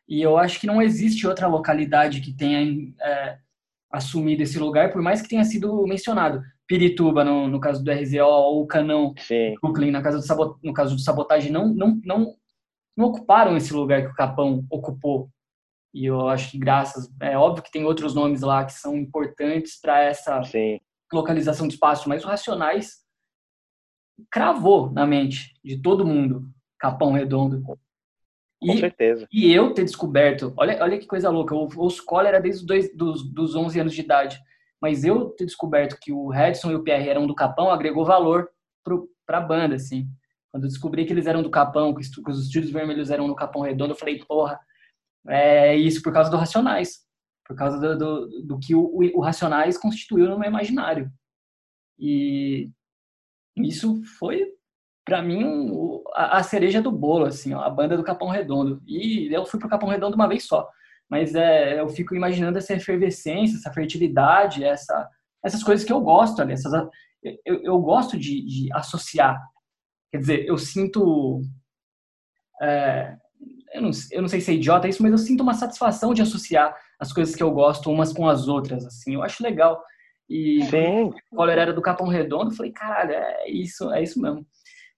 E 0.08 0.22
eu 0.22 0.38
acho 0.38 0.60
que 0.60 0.68
não 0.68 0.82
existe 0.82 1.28
outra 1.28 1.48
localidade 1.48 2.22
que 2.22 2.34
tenha 2.34 2.94
é, 3.02 3.38
assumido 3.92 4.44
esse 4.44 4.58
lugar, 4.58 4.92
por 4.92 5.02
mais 5.02 5.22
que 5.22 5.28
tenha 5.28 5.44
sido 5.44 5.86
mencionado. 5.86 6.42
Pirituba, 6.66 7.24
no, 7.24 7.48
no 7.48 7.60
caso 7.60 7.84
do 7.84 7.92
RZO, 7.92 8.26
ou 8.26 8.68
Canão, 8.68 9.14
Sim. 9.18 9.56
Brooklyn, 9.62 9.92
na 9.92 10.02
casa 10.02 10.18
do 10.18 10.26
sabot, 10.26 10.58
no 10.64 10.74
caso 10.74 10.96
do 10.96 11.02
Sabotagem, 11.02 11.52
não, 11.52 11.68
não, 11.74 12.00
não, 12.04 12.36
não 12.96 13.06
ocuparam 13.08 13.56
esse 13.56 13.74
lugar 13.74 14.02
que 14.02 14.12
o 14.12 14.16
Capão 14.16 14.66
ocupou. 14.70 15.30
E 15.94 16.06
eu 16.06 16.28
acho 16.28 16.52
que 16.52 16.58
graças... 16.58 17.10
É 17.22 17.38
óbvio 17.38 17.64
que 17.64 17.72
tem 17.72 17.86
outros 17.86 18.14
nomes 18.14 18.42
lá 18.42 18.66
que 18.66 18.74
são 18.74 18.96
importantes 18.96 19.80
para 19.80 20.02
essa 20.02 20.44
Sim. 20.44 20.80
localização 21.12 21.68
de 21.68 21.74
espaço, 21.74 22.08
mas 22.08 22.24
os 22.24 22.30
Racionais 22.30 23.07
cravou 24.32 24.92
na 24.92 25.06
mente 25.06 25.54
de 25.64 25.82
todo 25.82 26.06
mundo 26.06 26.50
Capão 26.80 27.12
Redondo. 27.12 27.62
Com 27.62 28.74
e, 28.74 28.80
certeza. 28.80 29.28
E 29.32 29.52
eu 29.54 29.74
ter 29.74 29.84
descoberto, 29.84 30.54
olha, 30.58 30.82
olha 30.82 30.98
que 30.98 31.06
coisa 31.06 31.30
louca, 31.30 31.54
eu 31.54 31.68
ouço 31.76 32.04
cólera 32.06 32.42
desde 32.42 32.62
os 32.62 32.68
dois, 32.68 32.96
dos, 32.96 33.24
dos 33.32 33.56
11 33.56 33.80
anos 33.80 33.94
de 33.94 34.02
idade, 34.02 34.40
mas 34.82 35.04
eu 35.04 35.30
ter 35.30 35.46
descoberto 35.46 35.98
que 36.00 36.12
o 36.12 36.30
Redson 36.30 36.72
e 36.72 36.76
o 36.76 36.84
Pierre 36.84 37.10
eram 37.10 37.28
do 37.28 37.36
Capão 37.36 37.70
agregou 37.70 38.06
valor 38.06 38.50
para 39.26 39.38
a 39.38 39.42
banda, 39.42 39.76
assim. 39.76 40.08
Quando 40.52 40.64
eu 40.64 40.70
descobri 40.70 41.06
que 41.06 41.14
eles 41.14 41.28
eram 41.28 41.44
do 41.44 41.52
Capão, 41.52 41.94
que 41.94 42.02
os 42.02 42.46
Estúdios 42.46 42.72
Vermelhos 42.72 43.12
eram 43.12 43.28
no 43.28 43.36
Capão 43.36 43.62
Redondo, 43.62 43.94
eu 43.94 43.98
falei, 43.98 44.24
porra, 44.24 44.60
é 45.28 45.76
isso 45.76 46.02
por 46.02 46.14
causa 46.14 46.32
do 46.32 46.38
Racionais. 46.38 47.06
Por 47.46 47.56
causa 47.56 47.80
do, 47.80 47.98
do, 47.98 48.44
do 48.44 48.60
que 48.60 48.74
o, 48.74 48.90
o, 49.16 49.22
Racionais 49.22 49.78
constituiu 49.78 50.28
no 50.30 50.40
meu 50.40 50.50
imaginário. 50.50 51.12
E 52.00 52.70
isso 53.64 54.02
foi, 54.20 54.46
para 55.06 55.22
mim, 55.22 55.44
a, 56.14 56.44
cereja 56.44 56.82
do 56.82 56.92
bolo, 56.92 57.26
assim, 57.26 57.54
ó, 57.54 57.62
a 57.62 57.70
banda 57.70 57.98
do 57.98 58.04
Capão 58.04 58.30
Redondo. 58.30 58.82
E 58.86 59.34
eu 59.34 59.46
fui 59.46 59.60
pro 59.60 59.70
Capão 59.70 59.90
Redondo 59.90 60.16
uma 60.16 60.28
vez 60.28 60.46
só. 60.46 60.68
Mas 61.10 61.36
é, 61.36 61.80
eu 61.80 61.88
fico 61.90 62.16
imaginando 62.16 62.58
essa 62.58 62.74
efervescência, 62.74 63.58
essa 63.58 63.72
fertilidade, 63.72 64.64
essa, 64.64 65.10
essas 65.44 65.64
coisas 65.64 65.86
que 65.86 65.94
eu 65.94 66.02
gosto 66.02 66.42
ali. 66.42 66.54
Essas, 66.54 66.74
eu, 67.24 67.62
eu 67.64 67.80
gosto 67.80 68.18
de, 68.18 68.46
de 68.46 68.74
associar 68.74 69.42
Quer 70.12 70.18
dizer, 70.20 70.46
eu 70.46 70.58
sinto. 70.58 71.42
É, 72.62 73.16
eu, 73.74 73.82
não, 73.82 73.92
eu 74.12 74.22
não 74.22 74.30
sei 74.30 74.42
se 74.42 74.52
é 74.52 74.56
idiota 74.56 74.88
isso, 74.88 75.04
mas 75.04 75.12
eu 75.12 75.18
sinto 75.18 75.42
uma 75.42 75.54
satisfação 75.54 76.14
de 76.14 76.22
associar 76.22 76.76
as 77.00 77.12
coisas 77.12 77.36
que 77.36 77.44
eu 77.44 77.52
gosto 77.52 77.92
umas 77.92 78.14
com 78.14 78.28
as 78.28 78.48
outras. 78.48 78.86
Assim, 78.86 79.16
eu 79.16 79.24
acho 79.24 79.44
legal. 79.44 79.82
E 80.30 80.64
Sim. 80.66 81.14
o 81.32 81.46
era 81.46 81.74
do 81.74 81.82
Capão 81.82 82.08
Redondo, 82.08 82.56
falei, 82.56 82.72
caralho, 82.72 83.14
é 83.14 83.50
isso, 83.50 83.92
é 83.94 84.04
isso 84.04 84.22
mesmo. 84.22 84.46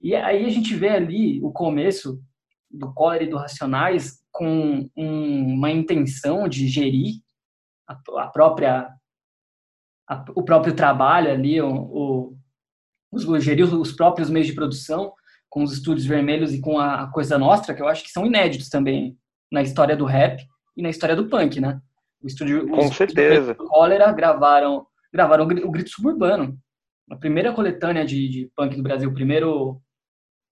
E 0.01 0.15
aí 0.15 0.45
a 0.45 0.49
gente 0.49 0.73
vê 0.75 0.89
ali 0.89 1.39
o 1.43 1.51
começo 1.51 2.19
do 2.69 2.93
Collor 2.93 3.21
e 3.21 3.27
do 3.27 3.37
Racionais 3.37 4.19
com 4.31 4.89
um, 4.95 5.53
uma 5.55 5.71
intenção 5.71 6.47
de 6.47 6.67
gerir 6.67 7.15
a, 7.87 7.99
a 8.17 8.27
própria 8.27 8.89
a, 10.07 10.25
o 10.35 10.43
próprio 10.43 10.75
trabalho 10.75 11.31
ali, 11.31 11.61
o, 11.61 11.69
o, 11.69 12.37
os, 13.11 13.43
gerir 13.43 13.63
os 13.63 13.91
próprios 13.91 14.29
meios 14.29 14.47
de 14.47 14.53
produção, 14.53 15.13
com 15.49 15.63
os 15.63 15.73
estúdios 15.73 16.05
vermelhos 16.05 16.53
e 16.53 16.61
com 16.61 16.79
a 16.79 17.07
Coisa 17.11 17.37
Nostra, 17.37 17.73
que 17.73 17.81
eu 17.81 17.87
acho 17.87 18.03
que 18.03 18.11
são 18.11 18.25
inéditos 18.25 18.69
também 18.69 19.17
na 19.51 19.61
história 19.61 19.97
do 19.97 20.05
rap 20.05 20.43
e 20.77 20.81
na 20.81 20.89
história 20.89 21.15
do 21.15 21.27
punk, 21.27 21.59
né? 21.59 21.79
O 22.21 22.27
estúdio, 22.27 22.67
com 22.69 22.91
certeza. 22.91 23.55
Cólera 23.55 24.11
gravaram, 24.11 24.85
gravaram 25.11 25.45
o 25.45 25.71
Grito 25.71 25.89
Suburbano, 25.89 26.57
a 27.09 27.15
primeira 27.15 27.53
coletânea 27.53 28.05
de, 28.05 28.27
de 28.29 28.51
punk 28.55 28.75
do 28.75 28.83
Brasil, 28.83 29.09
o 29.09 29.13
primeiro 29.13 29.81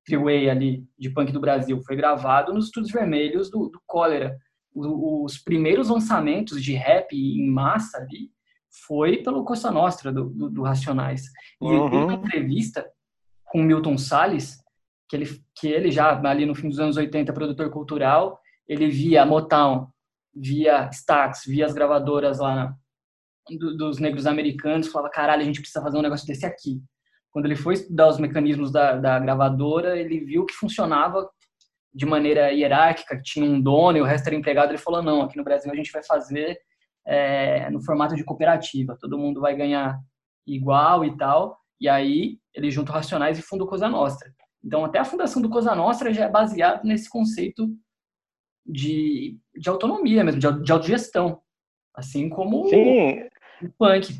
freeway 0.06 0.50
ali 0.50 0.84
de 0.98 1.10
punk 1.10 1.32
do 1.32 1.40
Brasil, 1.40 1.80
foi 1.86 1.96
gravado 1.96 2.54
nos 2.54 2.66
estúdios 2.66 2.92
vermelhos 2.92 3.52
do, 3.52 3.70
do 3.70 3.82
Cólera. 3.86 4.38
Os 4.74 5.38
primeiros 5.38 5.90
lançamentos 5.90 6.64
de 6.64 6.74
rap 6.74 7.14
em 7.14 7.50
massa 7.50 7.98
ali 7.98 8.32
foi 8.86 9.18
pelo 9.24 9.44
Costa 9.44 9.72
Nostra, 9.72 10.12
do, 10.12 10.30
do, 10.30 10.50
do 10.50 10.62
Racionais. 10.62 11.24
E 11.62 11.66
uhum. 11.66 11.88
em 11.88 12.04
uma 12.04 12.14
entrevista 12.14 12.88
com 13.46 13.64
Milton 13.64 13.98
Salles, 13.98 14.58
que 15.10 15.16
ele, 15.16 15.26
que 15.56 15.68
ele 15.68 15.92
já, 15.92 16.20
ali 16.28 16.46
no 16.46 16.56
fim 16.56 16.70
dos 16.70 16.80
anos 16.80 16.98
80, 16.98 17.34
produtor 17.34 17.70
cultural, 17.70 18.40
ele 18.68 18.88
via 18.88 19.26
Motown, 19.26 19.88
via 20.36 20.90
Stax, 20.92 21.44
via 21.46 21.66
as 21.66 21.74
gravadoras 21.74 22.40
lá 22.40 22.56
na, 22.56 22.76
do, 23.58 23.78
dos 23.78 24.00
negros 24.00 24.26
americanos, 24.26 24.88
falava, 24.88 25.12
caralho, 25.12 25.42
a 25.42 25.46
gente 25.46 25.62
precisa 25.62 25.84
fazer 25.84 25.98
um 25.98 26.02
negócio 26.02 26.26
desse 26.26 26.46
aqui. 26.46 26.82
Quando 27.32 27.46
ele 27.46 27.56
foi 27.56 27.76
estudar 27.76 28.08
os 28.08 28.20
mecanismos 28.20 28.72
da, 28.72 28.96
da 28.96 29.20
gravadora, 29.20 29.98
ele 30.00 30.20
viu 30.22 30.46
que 30.46 30.54
funcionava 30.54 31.30
de 31.94 32.06
maneira 32.06 32.52
hierárquica, 32.52 33.22
tinha 33.24 33.46
um 33.46 33.62
dono 33.62 33.98
e 33.98 34.02
o 34.02 34.06
resto 34.06 34.28
era 34.28 34.36
empregado, 34.36 34.72
ele 34.72 34.78
falou, 34.78 35.02
não, 35.02 35.22
aqui 35.22 35.38
no 35.38 35.44
Brasil 35.44 35.72
a 35.72 35.76
gente 35.76 35.92
vai 35.92 36.04
fazer 36.04 36.60
é, 37.06 37.70
no 37.70 37.82
formato 37.82 38.16
de 38.16 38.24
cooperativa. 38.24 38.98
Todo 39.00 39.18
mundo 39.18 39.40
vai 39.42 39.56
ganhar 39.56 40.00
igual 40.46 41.06
e 41.06 41.16
tal. 41.18 41.58
E 41.80 41.88
aí 41.88 42.38
ele 42.54 42.70
junta 42.70 42.92
Racionais 42.92 43.40
e 43.40 43.42
funda 43.42 43.64
o 43.64 43.68
Cosa 43.68 43.88
Nostra. 43.88 44.32
Então, 44.64 44.84
até 44.84 45.00
a 45.00 45.06
fundação 45.06 45.42
do 45.42 45.50
Cosa 45.50 45.74
Nostra 45.74 46.14
já 46.14 46.26
é 46.26 46.30
baseado 46.30 46.84
nesse 46.84 47.10
conceito 47.10 47.68
de, 48.66 49.38
de 49.56 49.70
autonomia 49.70 50.24
mesmo, 50.24 50.40
de, 50.40 50.64
de 50.64 50.72
autogestão. 50.72 51.40
Assim 51.96 52.30
como 52.30 52.68
Sim. 52.70 53.22
Punk. 53.78 54.14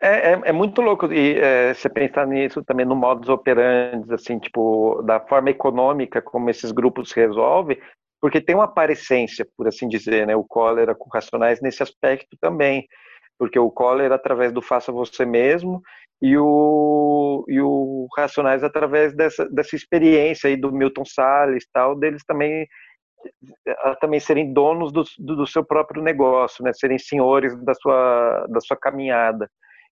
É, 0.00 0.32
é, 0.32 0.40
é, 0.44 0.52
muito 0.52 0.82
louco 0.82 1.10
e 1.10 1.38
é, 1.38 1.72
você 1.72 1.88
pensar 1.88 2.26
nisso 2.26 2.62
também 2.62 2.84
no 2.84 2.94
modus 2.94 3.30
operandi, 3.30 4.12
assim, 4.12 4.38
tipo, 4.38 5.02
da 5.02 5.18
forma 5.18 5.48
econômica 5.48 6.20
como 6.20 6.50
esses 6.50 6.70
grupos 6.70 7.12
resolvem, 7.12 7.78
porque 8.20 8.40
tem 8.40 8.54
uma 8.54 8.64
aparência, 8.64 9.46
por 9.56 9.66
assim 9.66 9.88
dizer, 9.88 10.26
né, 10.26 10.36
o 10.36 10.44
cólera 10.44 10.94
com 10.94 11.08
racionais 11.08 11.62
nesse 11.62 11.82
aspecto 11.82 12.36
também, 12.38 12.86
porque 13.38 13.58
o 13.58 13.70
cólera 13.70 14.14
através 14.14 14.52
do 14.52 14.60
faça 14.60 14.92
você 14.92 15.24
mesmo 15.24 15.80
e 16.20 16.36
o, 16.36 17.44
e 17.48 17.60
o 17.60 18.06
racionais 18.16 18.62
através 18.62 19.14
dessa, 19.14 19.48
dessa 19.48 19.76
experiência 19.76 20.48
aí 20.48 20.56
do 20.56 20.72
Milton 20.72 21.04
Salles 21.04 21.66
tal, 21.72 21.96
deles 21.96 22.22
também 22.26 22.66
também 24.00 24.20
serem 24.20 24.52
donos 24.52 24.92
do, 24.92 25.04
do, 25.18 25.46
seu 25.46 25.64
próprio 25.64 26.02
negócio, 26.02 26.64
né, 26.64 26.72
serem 26.72 26.98
senhores 26.98 27.56
da 27.64 27.74
sua, 27.74 28.46
da 28.48 28.60
sua 28.60 28.76
caminhada. 28.76 29.50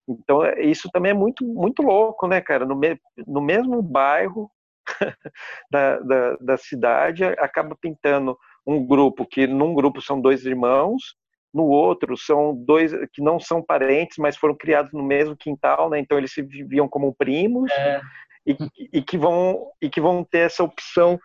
Então, 0.07 0.43
isso 0.57 0.89
também 0.91 1.11
é 1.11 1.15
muito, 1.15 1.45
muito 1.45 1.81
louco, 1.81 2.27
né, 2.27 2.41
cara? 2.41 2.65
No, 2.65 2.75
me, 2.75 2.99
no 3.25 3.41
mesmo 3.41 3.81
bairro, 3.81 4.49
da, 5.71 5.99
da, 5.99 6.35
da, 6.41 6.57
cidade 6.57 7.23
acaba 7.23 7.75
pintando 7.79 8.37
um 8.65 8.85
grupo 8.85 9.25
que 9.25 9.47
num 9.47 9.73
grupo 9.73 10.01
são 10.01 10.19
dois 10.19 10.45
irmãos, 10.45 11.15
no 11.53 11.65
outro 11.65 12.17
são 12.17 12.55
dois 12.55 12.91
que 13.13 13.21
não 13.21 13.39
são 13.39 13.61
parentes, 13.61 14.17
mas 14.17 14.35
foram 14.35 14.55
criados 14.55 14.91
no 14.91 15.03
mesmo 15.03 15.37
quintal, 15.37 15.89
né? 15.89 15.99
Então 15.99 16.17
eles 16.17 16.33
se 16.33 16.41
viviam 16.41 16.87
como 16.87 17.13
primos 17.13 17.71
é. 17.71 18.01
e, 18.45 18.57
e, 18.93 19.01
que 19.01 19.17
vão 19.17 19.71
e 19.81 19.89
que 19.89 20.01
vão 20.01 20.23
ter 20.23 20.39
essa 20.39 20.63
opção 20.63 21.19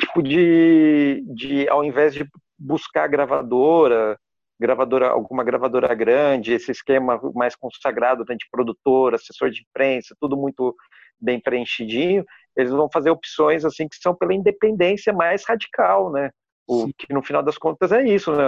tipo 0.00 0.22
de, 0.22 1.24
de 1.34 1.68
ao 1.68 1.84
invés 1.84 2.14
de 2.14 2.26
buscar 2.58 3.06
gravadora, 3.08 4.18
gravadora 4.58 5.08
alguma 5.08 5.44
gravadora 5.44 5.94
grande, 5.94 6.52
esse 6.52 6.70
esquema 6.70 7.20
mais 7.34 7.54
consagrado 7.56 8.24
né, 8.28 8.34
de 8.34 8.46
produtor, 8.50 9.14
assessor 9.14 9.50
de 9.50 9.62
imprensa, 9.62 10.16
tudo 10.20 10.36
muito 10.36 10.74
bem 11.20 11.40
preenchidinho, 11.40 12.24
eles 12.56 12.70
vão 12.70 12.88
fazer 12.92 13.10
opções 13.10 13.64
assim 13.64 13.88
que 13.88 13.96
são 13.96 14.14
pela 14.14 14.34
independência 14.34 15.12
mais 15.12 15.44
radical, 15.46 16.10
né? 16.10 16.30
O 16.66 16.88
que 16.96 17.12
no 17.12 17.22
final 17.22 17.42
das 17.42 17.58
contas 17.58 17.92
é 17.92 18.02
isso, 18.02 18.32
né? 18.32 18.42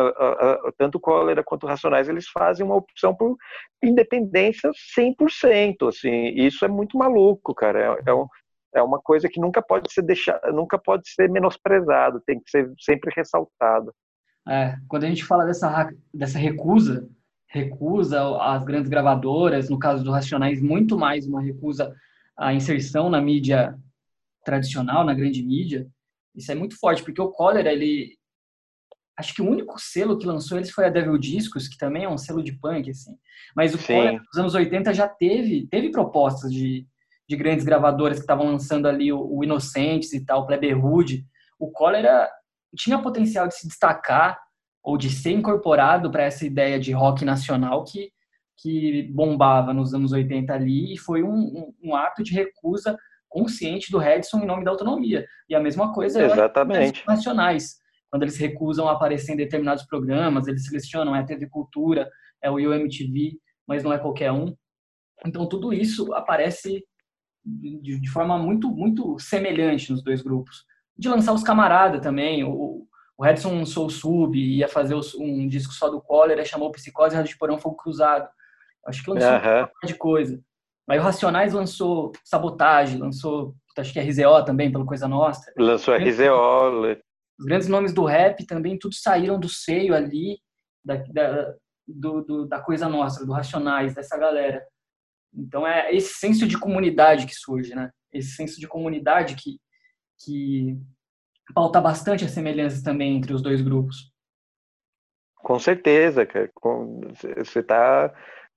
Tanto 0.79 0.97
o 0.97 1.01
Cólera 1.01 1.45
quanto 1.45 1.65
o 1.65 1.67
Racionais 1.67 2.09
eles 2.09 2.27
fazem 2.29 2.65
uma 2.65 2.75
opção 2.75 3.15
por 3.15 3.37
independência 3.83 4.71
100%, 4.99 5.89
assim. 5.89 6.29
Isso 6.29 6.65
é 6.65 6.69
muito 6.69 6.97
maluco, 6.97 7.55
cara. 7.55 8.01
É, 8.07 8.11
é, 8.11 8.15
um, 8.15 8.27
é 8.77 8.83
uma 8.83 9.01
coisa 9.01 9.29
que 9.29 9.41
nunca 9.41 9.63
pode 9.63 9.93
ser 9.93 10.03
deixada, 10.03 10.53
nunca 10.53 10.79
pode 10.79 11.09
ser 11.09 11.31
menosprezado, 11.31 12.23
tem 12.27 12.39
que 12.39 12.51
ser 12.51 12.71
sempre 12.79 13.13
ressaltado. 13.15 13.93
É, 14.49 14.77
quando 14.89 15.05
a 15.05 15.09
gente 15.09 15.25
fala 15.25 15.45
dessa 15.45 15.91
dessa 16.13 16.39
recusa, 16.39 17.09
recusa 17.49 18.21
às 18.41 18.65
grandes 18.65 18.89
gravadoras, 18.89 19.71
no 19.71 19.79
caso 19.79 20.05
do 20.05 20.11
Racionais, 20.11 20.61
muito 20.61 20.99
mais 20.99 21.27
uma 21.27 21.41
recusa 21.41 21.95
à 22.37 22.53
inserção 22.53 23.09
na 23.09 23.21
mídia 23.21 23.75
tradicional, 24.45 25.05
na 25.05 25.15
grande 25.15 25.43
mídia, 25.43 25.89
isso 26.35 26.53
é 26.53 26.55
muito 26.55 26.79
forte, 26.79 27.03
porque 27.03 27.21
o 27.21 27.31
Cólera, 27.31 27.73
ele... 27.73 28.17
Acho 29.19 29.35
que 29.35 29.41
o 29.41 29.49
único 29.49 29.81
selo 29.81 30.19
que 30.19 30.27
lançou 30.27 30.59
eles 30.59 30.71
foi 30.71 30.85
a 30.85 30.91
Devil 30.91 31.17
Discos, 31.17 31.67
que 31.67 31.79
também 31.79 32.05
é 32.05 32.09
um 32.09 32.19
selo 32.19 32.45
de 32.45 32.53
punk, 32.53 32.91
assim. 32.91 33.17
Mas 33.57 33.75
o 33.75 33.79
Cólera, 33.79 34.19
nos 34.19 34.37
anos 34.39 34.55
80, 34.55 34.93
já 34.93 35.09
teve, 35.09 35.67
teve 35.69 35.91
propostas 35.91 36.53
de, 36.53 36.87
de 37.29 37.37
grandes 37.37 37.65
gravadoras 37.65 38.19
que 38.19 38.23
estavam 38.23 38.47
lançando 38.47 38.87
ali 38.87 39.13
o, 39.13 39.43
Inocentes 39.43 40.13
e 40.13 40.25
tal, 40.25 40.43
o 40.43 40.47
Pleberhood. 40.47 41.25
O 41.59 41.71
Cólera 41.71 42.31
tinha 42.77 43.01
potencial 43.01 43.49
de 43.49 43.55
se 43.55 43.67
destacar 43.67 44.39
ou 44.83 44.97
de 44.97 45.11
ser 45.11 45.33
incorporado 45.33 46.11
para 46.11 46.23
essa 46.23 46.47
ideia 46.47 46.79
de 46.79 46.93
rock 46.93 47.25
nacional 47.25 47.83
que, 47.85 48.11
que 48.59 49.11
bombava 49.13 49.73
nos 49.75 49.93
anos 49.93 50.13
80 50.13 50.53
ali 50.53 50.95
e 50.95 50.99
foi 50.99 51.23
um, 51.23 51.35
um, 51.35 51.75
um 51.83 51.97
ato 51.97 52.23
de 52.23 52.33
recusa 52.33 52.97
consciente 53.29 53.91
do 53.91 53.99
Redson 53.99 54.39
em 54.39 54.47
nome 54.47 54.65
da 54.65 54.71
autonomia. 54.71 55.27
E 55.49 55.55
a 55.55 55.61
mesma 55.61 55.93
coisa 55.93 56.25
Exatamente. 56.25 57.01
os 57.01 57.07
nacionais. 57.07 57.77
Quando 58.09 58.23
eles 58.23 58.37
recusam 58.37 58.89
aparecer 58.89 59.33
em 59.33 59.37
determinados 59.37 59.85
programas, 59.85 60.47
eles 60.47 60.65
selecionam, 60.65 61.15
é 61.15 61.21
a 61.21 61.25
TV 61.25 61.49
Cultura, 61.49 62.09
é 62.41 62.51
o 62.51 62.55
UMTV, 62.55 63.33
mas 63.67 63.83
não 63.83 63.93
é 63.93 63.99
qualquer 63.99 64.31
um. 64.31 64.55
Então, 65.27 65.49
tudo 65.49 65.73
isso 65.73 66.15
aparece 66.15 66.85
de, 67.47 68.01
de 68.01 68.11
forma 68.11 68.37
muito, 68.37 68.69
muito 68.69 69.19
semelhante 69.19 69.93
nos 69.93 70.03
dois 70.03 70.21
grupos. 70.21 70.65
De 70.99 71.09
lançar 71.09 71.33
os 71.33 71.43
camaradas 71.43 72.01
também, 72.01 72.43
o, 72.43 72.87
o 73.17 73.25
Redson 73.25 73.65
Soul 73.65 73.91
Sub, 73.91 74.37
ia 74.37 74.69
fazer 74.69 74.97
um 75.19 75.47
disco 75.47 75.73
só 75.73 75.89
do 75.89 76.01
Cólera, 76.01 76.45
chamou 76.45 76.73
Psicose 76.73 77.15
e 77.15 77.17
Rádio 77.17 77.33
de 77.33 77.39
Porão 77.39 77.59
Fogo 77.59 77.77
Cruzado. 77.77 78.29
Acho 78.87 79.03
que 79.03 79.11
lançou 79.11 79.31
uhum. 79.31 79.61
uma 79.61 79.87
de 79.87 79.95
coisa. 79.95 80.41
Aí 80.89 80.99
o 80.99 81.03
Racionais 81.03 81.53
lançou 81.53 82.13
Sabotagem, 82.25 82.99
lançou 82.99 83.55
acho 83.79 83.93
que 83.93 83.99
é 83.99 84.03
RZO 84.03 84.45
também, 84.45 84.73
pelo 84.73 84.87
Coisa 84.87 85.07
Nostra. 85.07 85.53
Lançou 85.59 85.95
a 85.95 85.99
RZO. 85.99 87.03
Os 87.39 87.45
grandes 87.45 87.69
nomes 87.69 87.93
do 87.93 88.05
rap 88.05 88.47
também, 88.47 88.79
tudo 88.79 88.95
saíram 88.95 89.39
do 89.39 89.49
seio 89.49 89.95
ali 89.95 90.39
da, 90.83 90.97
da, 91.13 91.55
do, 91.87 92.23
do, 92.23 92.47
da 92.47 92.61
Coisa 92.61 92.89
Nostra, 92.89 93.27
do 93.27 93.33
Racionais, 93.33 93.95
dessa 93.95 94.17
galera. 94.17 94.63
Então 95.37 95.67
é 95.67 95.95
esse 95.95 96.15
senso 96.15 96.47
de 96.47 96.59
comunidade 96.59 97.27
que 97.27 97.35
surge, 97.35 97.75
né? 97.75 97.91
Esse 98.13 98.31
senso 98.31 98.59
de 98.59 98.67
comunidade 98.67 99.37
que, 99.37 99.59
que 100.25 100.79
pauta 101.55 101.81
bastante 101.81 102.25
as 102.25 102.31
semelhanças 102.31 102.83
também 102.83 103.17
entre 103.17 103.33
os 103.35 103.43
dois 103.43 103.61
grupos. 103.61 104.11
Com 105.37 105.59
certeza, 105.59 106.27
cara. 106.27 106.51
você 107.37 107.61
está 107.61 108.13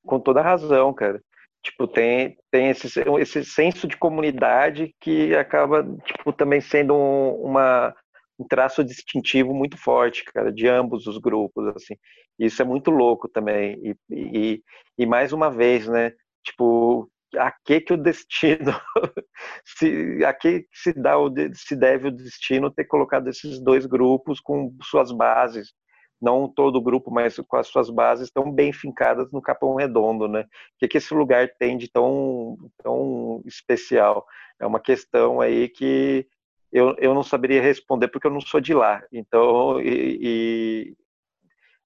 com 0.06 0.20
toda 0.20 0.40
a 0.40 0.44
razão, 0.44 0.94
cara. 0.94 1.22
Tipo, 1.62 1.88
tem, 1.88 2.38
tem 2.50 2.70
esse, 2.70 2.88
esse 3.20 3.44
senso 3.44 3.88
de 3.88 3.98
comunidade 3.98 4.96
que 5.00 5.36
acaba, 5.36 5.84
tipo, 6.06 6.32
também 6.32 6.62
sendo 6.62 6.96
um, 6.96 7.34
uma, 7.44 7.94
um 8.40 8.48
traço 8.48 8.84
distintivo 8.84 9.54
muito 9.54 9.78
forte, 9.78 10.24
cara, 10.24 10.54
de 10.54 10.68
ambos 10.68 11.06
os 11.06 11.18
grupos, 11.18 11.68
assim. 11.76 11.96
Isso 12.40 12.62
é 12.62 12.66
muito 12.66 12.90
louco 12.90 13.28
também. 13.28 13.78
E, 13.84 13.96
e, 14.10 14.64
e 14.98 15.06
mais 15.06 15.34
uma 15.34 15.52
vez, 15.52 15.86
né, 15.88 16.14
tipo, 16.44 17.10
a 17.38 17.52
que 17.52 17.82
que 17.82 17.94
o 17.94 17.98
destino 17.98 18.74
se 19.66 20.24
a 20.26 20.34
que 20.34 20.66
se 20.74 20.94
dá 20.94 21.18
o 21.18 21.32
se 21.54 21.76
deve 21.76 22.08
o 22.08 22.12
destino 22.12 22.72
ter 22.72 22.86
colocado 22.86 23.28
esses 23.30 23.60
dois 23.60 23.86
grupos 23.86 24.40
com 24.40 24.76
suas 24.84 25.12
bases? 25.12 25.74
Não 26.22 26.50
todo 26.50 26.78
o 26.78 26.82
grupo 26.82 27.12
mas 27.12 27.38
com 27.38 27.58
as 27.58 27.68
suas 27.68 27.90
bases 27.90 28.32
tão 28.32 28.52
bem 28.52 28.74
fincadas 28.74 29.32
no 29.32 29.42
Capão 29.42 29.76
Redondo 29.76 30.28
né? 30.28 30.42
O 30.42 30.46
que 30.80 30.88
que 30.88 30.98
esse 30.98 31.14
lugar 31.14 31.50
tem 31.60 31.78
de 31.78 31.90
tão 31.90 32.58
tão 32.84 33.42
especial? 33.46 34.26
É 34.60 34.66
uma 34.66 34.80
questão 34.80 35.40
aí 35.42 35.70
que 35.70 36.28
eu, 36.72 36.96
eu 37.00 37.14
não 37.14 37.24
saberia 37.24 37.62
responder 37.62 38.10
porque 38.10 38.28
eu 38.28 38.32
não 38.32 38.42
sou 38.42 38.60
de 38.60 38.74
lá. 38.74 39.04
Então 39.12 39.80
e, 39.82 40.20
e 40.22 40.98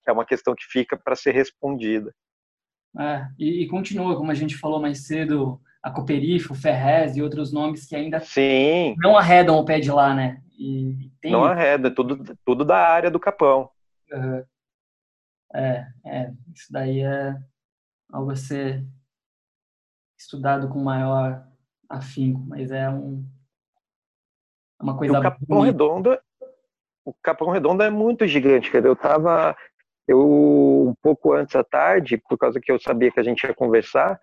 é 0.08 0.12
uma 0.12 0.26
questão 0.26 0.56
que 0.56 0.66
fica 0.66 0.98
para 0.98 1.16
ser 1.16 1.32
respondida 1.32 2.14
é, 3.00 3.28
e, 3.40 3.64
e, 3.64 3.68
continua, 3.68 4.16
como 4.16 4.32
a 4.32 4.36
gente 4.36 4.56
falou 4.56 4.80
mais 4.80 5.08
cedo, 5.08 5.60
a 5.82 5.90
Cooperifo, 5.90 6.54
o 6.54 6.56
Ferrez 6.56 7.18
e 7.18 7.22
outros 7.22 7.52
nomes 7.52 7.88
que 7.88 7.96
ainda 7.96 8.20
Sim. 8.20 8.96
não 9.00 9.18
arredam 9.18 9.58
o 9.58 9.66
pé 9.66 9.80
de 9.80 9.92
lá, 9.92 10.14
né? 10.14 10.42
E 10.58 11.12
tem... 11.20 11.32
Não 11.32 11.44
arreda, 11.44 11.88
é 11.88 11.92
tudo, 11.92 12.38
tudo 12.46 12.64
da 12.64 12.78
área 12.78 13.10
do 13.10 13.20
Capão. 13.20 13.70
Uhum. 14.12 14.44
É, 15.56 15.88
é, 16.06 16.32
isso 16.54 16.72
daí 16.72 17.02
é 17.02 17.36
algo 18.12 18.32
a 18.32 18.36
ser 18.36 18.86
estudado 20.18 20.70
com 20.70 20.80
maior 20.80 21.46
afinco, 21.90 22.40
mas 22.48 22.72
é 22.72 22.90
um, 22.90 23.26
uma 24.80 24.98
coisa. 24.98 25.16
E 25.16 25.18
o 25.18 25.22
Capão 25.22 25.62
Redondo, 25.62 26.20
o 27.06 27.14
Capão 27.22 27.50
Redondo 27.50 27.84
é 27.84 27.90
muito 27.90 28.26
gigante, 28.28 28.72
cara. 28.72 28.88
Eu 28.88 28.96
tava 28.96 29.56
eu 30.08 30.20
pouco 31.04 31.34
antes 31.34 31.56
à 31.56 31.64
tarde, 31.64 32.18
por 32.30 32.38
causa 32.38 32.60
que 32.60 32.72
eu 32.72 32.80
sabia 32.80 33.12
que 33.12 33.20
a 33.20 33.24
gente 33.24 33.44
ia 33.44 33.54
conversar, 33.54 34.18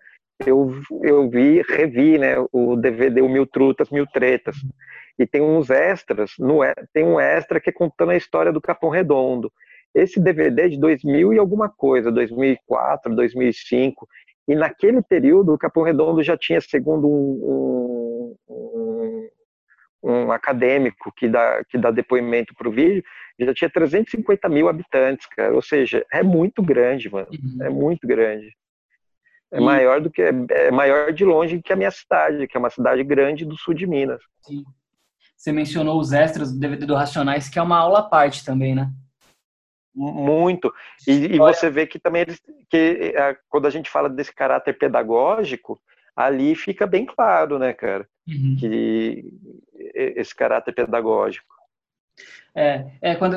eu, 0.45 0.73
eu 1.03 1.29
vi, 1.29 1.61
revi, 1.61 2.17
né, 2.17 2.35
o 2.51 2.75
DVD 2.75 3.21
o 3.21 3.29
Mil 3.29 3.45
Trutas, 3.45 3.91
Mil 3.91 4.07
Tretas. 4.07 4.55
E 5.19 5.27
tem 5.27 5.41
uns 5.41 5.69
extras, 5.69 6.31
no, 6.39 6.61
tem 6.91 7.05
um 7.05 7.19
extra 7.19 7.59
que 7.59 7.69
é 7.69 7.73
contando 7.73 8.11
a 8.11 8.17
história 8.17 8.51
do 8.51 8.59
Capão 8.59 8.89
Redondo. 8.89 9.51
Esse 9.93 10.19
DVD 10.19 10.63
é 10.63 10.69
de 10.69 10.79
2000 10.79 11.33
e 11.33 11.37
alguma 11.37 11.69
coisa, 11.69 12.11
2004, 12.11 13.13
2005. 13.13 14.07
E 14.47 14.55
naquele 14.55 15.01
período, 15.01 15.53
o 15.53 15.57
Capão 15.57 15.83
Redondo 15.83 16.23
já 16.23 16.35
tinha, 16.37 16.59
segundo 16.59 17.07
um, 17.07 18.35
um, 18.49 19.29
um, 20.03 20.31
acadêmico 20.31 21.11
que 21.15 21.27
dá, 21.27 21.63
que 21.69 21.77
dá 21.77 21.91
depoimento 21.91 22.55
para 22.55 22.67
o 22.67 22.71
vídeo, 22.71 23.03
já 23.45 23.53
tinha 23.53 23.69
350 23.69 24.49
mil 24.49 24.67
habitantes, 24.67 25.27
cara. 25.27 25.53
Ou 25.53 25.61
seja, 25.61 26.05
é 26.11 26.23
muito 26.23 26.61
grande, 26.61 27.09
mano. 27.09 27.27
Uhum. 27.31 27.63
É 27.63 27.69
muito 27.69 28.07
grande. 28.07 28.55
É 29.51 29.59
e... 29.59 29.61
maior 29.61 29.99
do 29.99 30.09
que 30.09 30.21
é 30.21 30.71
maior 30.71 31.11
de 31.11 31.25
longe 31.25 31.61
que 31.61 31.73
a 31.73 31.75
minha 31.75 31.91
cidade, 31.91 32.47
que 32.47 32.55
é 32.55 32.59
uma 32.59 32.69
cidade 32.69 33.03
grande 33.03 33.45
do 33.45 33.57
sul 33.57 33.73
de 33.73 33.85
Minas. 33.85 34.21
Sim. 34.41 34.63
Você 35.35 35.51
mencionou 35.51 35.99
os 35.99 36.13
extras 36.13 36.53
do 36.53 36.59
DVD 36.59 36.85
do 36.85 36.95
Racionais, 36.95 37.49
que 37.49 37.57
é 37.57 37.61
uma 37.61 37.77
aula 37.77 37.99
à 37.99 38.03
parte 38.03 38.45
também, 38.45 38.75
né? 38.75 38.91
Muito. 39.93 40.71
E, 41.07 41.35
e 41.35 41.37
você 41.37 41.69
vê 41.69 41.85
que 41.85 41.99
também 41.99 42.21
eles, 42.21 42.39
que 42.69 43.13
quando 43.49 43.65
a 43.65 43.69
gente 43.69 43.89
fala 43.89 44.07
desse 44.07 44.33
caráter 44.33 44.77
pedagógico, 44.77 45.81
ali 46.15 46.55
fica 46.55 46.85
bem 46.85 47.05
claro, 47.05 47.57
né, 47.57 47.73
cara, 47.73 48.07
uhum. 48.27 48.55
que 48.57 49.33
esse 49.93 50.33
caráter 50.35 50.73
pedagógico. 50.73 51.53
É, 52.53 52.91
é 53.01 53.15
quando 53.15 53.35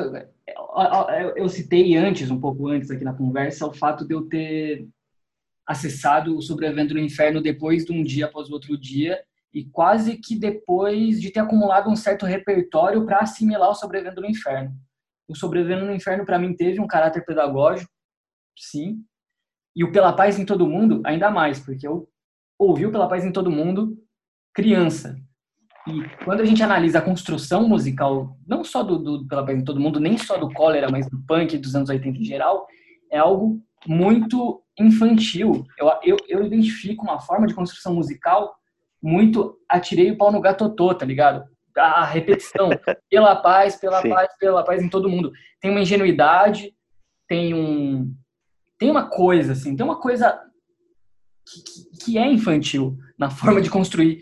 eu 1.35 1.47
citei 1.49 1.95
antes, 1.95 2.29
um 2.29 2.39
pouco 2.39 2.67
antes 2.67 2.91
aqui 2.91 3.03
na 3.03 3.13
conversa, 3.13 3.65
o 3.65 3.73
fato 3.73 4.05
de 4.05 4.13
eu 4.13 4.27
ter 4.27 4.87
acessado 5.65 6.37
o 6.37 6.41
Sobrevivendo 6.41 6.93
no 6.93 6.99
Inferno 6.99 7.41
depois 7.41 7.85
de 7.85 7.91
um 7.91 8.03
dia 8.03 8.25
após 8.25 8.49
o 8.49 8.53
outro 8.53 8.77
dia 8.77 9.19
e 9.53 9.65
quase 9.65 10.17
que 10.17 10.37
depois 10.37 11.19
de 11.19 11.31
ter 11.31 11.39
acumulado 11.39 11.89
um 11.89 11.95
certo 11.95 12.25
repertório 12.25 13.05
para 13.05 13.19
assimilar 13.19 13.69
o 13.69 13.75
Sobrevivendo 13.75 14.21
no 14.21 14.27
Inferno. 14.27 14.75
O 15.27 15.35
Sobrevivendo 15.35 15.85
no 15.85 15.95
Inferno 15.95 16.25
para 16.25 16.37
mim 16.37 16.53
teve 16.53 16.79
um 16.79 16.85
caráter 16.85 17.25
pedagógico, 17.25 17.89
sim, 18.55 19.03
e 19.75 19.83
o 19.83 19.91
Pela 19.91 20.13
Paz 20.13 20.37
em 20.37 20.45
Todo 20.45 20.67
Mundo 20.67 21.01
ainda 21.05 21.31
mais, 21.31 21.59
porque 21.59 21.87
eu 21.87 22.07
ouvi 22.59 22.85
o 22.85 22.91
Pela 22.91 23.07
Paz 23.07 23.25
em 23.25 23.31
Todo 23.31 23.49
Mundo 23.49 23.97
criança. 24.53 25.19
E 25.87 26.23
quando 26.23 26.41
a 26.41 26.45
gente 26.45 26.63
analisa 26.63 26.99
a 26.99 27.01
construção 27.01 27.67
musical, 27.67 28.35
não 28.47 28.63
só 28.63 28.81
do, 28.81 28.97
do 28.97 29.27
pela 29.27 29.43
de 29.43 29.63
todo 29.63 29.79
mundo, 29.79 29.99
nem 29.99 30.17
só 30.17 30.37
do 30.37 30.51
cólera, 30.51 30.89
mas 30.89 31.07
do 31.09 31.21
punk 31.27 31.57
dos 31.57 31.75
anos 31.75 31.89
80 31.89 32.17
em 32.17 32.23
geral, 32.23 32.65
é 33.11 33.17
algo 33.17 33.61
muito 33.87 34.63
infantil. 34.79 35.65
Eu, 35.77 35.91
eu, 36.03 36.17
eu 36.27 36.45
identifico 36.45 37.03
uma 37.03 37.19
forma 37.19 37.45
de 37.45 37.53
construção 37.53 37.93
musical 37.93 38.55
muito 39.01 39.59
atirei 39.69 40.09
o 40.11 40.17
pau 40.17 40.31
no 40.31 40.41
gatotô, 40.41 40.93
tá 40.95 41.05
ligado? 41.05 41.45
A 41.77 42.03
repetição, 42.03 42.69
pela 43.09 43.35
paz, 43.35 43.75
pela 43.75 44.01
Sim. 44.01 44.09
paz, 44.09 44.35
pela 44.39 44.63
paz 44.63 44.81
em 44.81 44.89
todo 44.89 45.09
mundo. 45.09 45.31
Tem 45.61 45.69
uma 45.69 45.81
ingenuidade, 45.81 46.73
tem 47.27 47.53
um 47.53 48.11
tem 48.77 48.89
uma 48.89 49.07
coisa 49.09 49.53
assim, 49.53 49.75
tem 49.75 49.85
uma 49.85 50.01
coisa 50.01 50.41
que, 51.45 52.03
que 52.03 52.17
é 52.17 52.27
infantil 52.27 52.97
na 53.17 53.29
forma 53.29 53.61
de 53.61 53.69
construir 53.69 54.19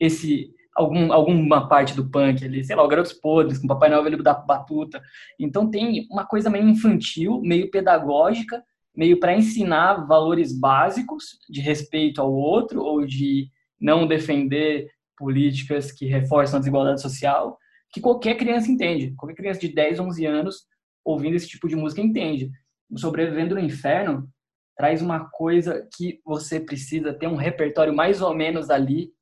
esse 0.00 0.51
algum, 0.74 1.12
alguma 1.12 1.68
parte 1.68 1.94
do 1.94 2.08
punk 2.08 2.44
ali, 2.44 2.64
sei 2.64 2.74
lá, 2.74 2.82
o 2.82 2.88
Garotos 2.88 3.12
Podres, 3.12 3.58
com 3.58 3.66
o 3.66 3.68
Papai 3.68 3.88
Noel 3.88 4.04
Velho 4.04 4.22
da 4.22 4.34
Batuta. 4.34 5.02
Então 5.38 5.70
tem 5.70 6.06
uma 6.10 6.24
coisa 6.24 6.50
meio 6.50 6.68
infantil, 6.68 7.40
meio 7.42 7.70
pedagógica, 7.70 8.62
meio 8.94 9.18
para 9.18 9.36
ensinar 9.36 10.06
valores 10.06 10.58
básicos 10.58 11.38
de 11.48 11.60
respeito 11.60 12.20
ao 12.20 12.32
outro 12.32 12.82
ou 12.82 13.04
de 13.06 13.48
não 13.80 14.06
defender 14.06 14.90
políticas 15.16 15.92
que 15.92 16.06
reforçam 16.06 16.56
a 16.56 16.60
desigualdade 16.60 17.00
social, 17.00 17.58
que 17.92 18.00
qualquer 18.00 18.36
criança 18.36 18.70
entende. 18.70 19.12
Qualquer 19.16 19.34
criança 19.34 19.60
de 19.60 19.68
10, 19.68 20.00
11 20.00 20.26
anos 20.26 20.66
ouvindo 21.04 21.34
esse 21.34 21.48
tipo 21.48 21.68
de 21.68 21.76
música 21.76 22.00
entende. 22.00 22.50
O 22.90 22.98
Sobrevivendo 22.98 23.54
no 23.54 23.60
Inferno 23.60 24.28
traz 24.76 25.02
uma 25.02 25.28
coisa 25.30 25.86
que 25.96 26.20
você 26.24 26.58
precisa 26.60 27.12
ter 27.12 27.26
um 27.26 27.36
repertório 27.36 27.94
mais 27.94 28.22
ou 28.22 28.34
menos 28.34 28.70
ali 28.70 29.12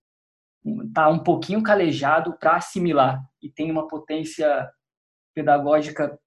tá 0.93 1.09
um 1.09 1.19
pouquinho 1.19 1.63
calejado 1.63 2.37
para 2.39 2.57
assimilar 2.57 3.23
e 3.43 3.49
tem 3.49 3.71
uma 3.71 3.89
potência 3.89 4.71
pedagógica 5.35 6.19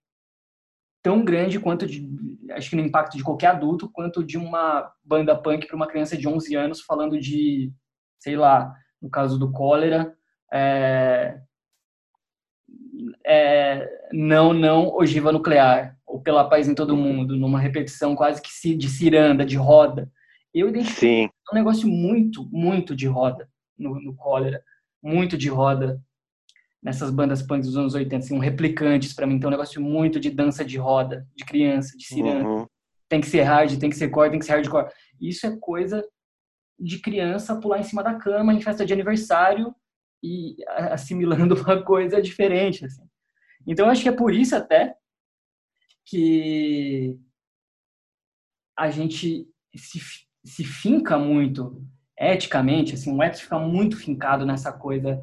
tão 1.01 1.23
grande 1.23 1.59
quanto 1.59 1.85
de, 1.85 2.09
acho 2.51 2.69
que 2.69 2.75
no 2.75 2.81
impacto 2.81 3.17
de 3.17 3.23
qualquer 3.23 3.47
adulto, 3.47 3.89
quanto 3.91 4.23
de 4.23 4.37
uma 4.37 4.91
banda 5.03 5.35
punk 5.35 5.67
para 5.67 5.75
uma 5.75 5.87
criança 5.87 6.17
de 6.17 6.27
11 6.27 6.55
anos 6.55 6.81
falando 6.81 7.19
de, 7.19 7.71
sei 8.19 8.37
lá, 8.37 8.73
no 9.01 9.09
caso 9.09 9.37
do 9.37 9.51
cólera, 9.51 10.15
é, 10.51 11.37
é, 13.25 13.89
não, 14.13 14.53
não 14.53 14.87
ogiva 14.95 15.31
nuclear, 15.31 15.97
ou 16.05 16.21
pela 16.21 16.47
paz 16.47 16.69
em 16.69 16.75
todo 16.75 16.95
mundo, 16.95 17.35
numa 17.35 17.59
repetição 17.59 18.15
quase 18.15 18.41
que 18.41 18.75
de 18.75 18.87
ciranda, 18.87 19.45
de 19.45 19.57
roda. 19.57 20.09
Eu 20.53 20.69
identifico 20.69 20.99
Sim. 20.99 21.29
um 21.51 21.55
negócio 21.55 21.87
muito, 21.87 22.47
muito 22.49 22.95
de 22.95 23.07
roda 23.07 23.49
no, 23.77 23.99
no 24.01 24.15
Cólera, 24.15 24.63
muito 25.01 25.37
de 25.37 25.49
roda 25.49 26.01
nessas 26.83 27.09
bandas 27.09 27.41
punk 27.41 27.63
dos 27.63 27.77
anos 27.77 27.93
80, 27.93 28.17
assim, 28.17 28.35
um 28.35 28.39
replicantes 28.39 29.13
para 29.13 29.25
mim, 29.25 29.35
então 29.35 29.47
um 29.47 29.51
negócio 29.51 29.81
muito 29.81 30.19
de 30.19 30.29
dança 30.29 30.65
de 30.65 30.77
roda, 30.77 31.25
de 31.33 31.45
criança, 31.45 31.97
de 31.97 32.05
ciranda. 32.05 32.47
Uhum. 32.47 32.67
Tem 33.07 33.21
que 33.21 33.27
ser 33.27 33.43
hard, 33.43 33.79
tem 33.79 33.89
que 33.89 33.95
ser 33.95 34.09
core, 34.09 34.31
tem 34.31 34.39
que 34.39 34.45
ser 34.45 34.53
hardcore. 34.53 34.91
Isso 35.21 35.47
é 35.47 35.57
coisa 35.57 36.05
de 36.77 36.99
criança 36.99 37.59
pular 37.59 37.79
em 37.79 37.83
cima 37.83 38.03
da 38.03 38.15
cama 38.15 38.53
em 38.53 38.59
festa 38.59 38.85
de 38.85 38.91
aniversário 38.91 39.73
e 40.21 40.57
assimilando 40.67 41.55
uma 41.63 41.81
coisa 41.83 42.21
diferente, 42.21 42.85
assim. 42.85 43.03
Então 43.65 43.89
acho 43.89 44.03
que 44.03 44.09
é 44.09 44.13
por 44.13 44.33
isso 44.33 44.55
até 44.55 44.93
que 46.05 47.17
a 48.77 48.89
gente 48.89 49.47
se, 49.73 49.99
se 50.43 50.63
finca 50.65 51.17
muito 51.17 51.81
eticamente, 52.17 52.93
assim, 52.93 53.15
o 53.15 53.21
ethos 53.21 53.41
fica 53.41 53.57
muito 53.59 53.97
fincado 53.97 54.45
nessa 54.45 54.71
coisa 54.71 55.21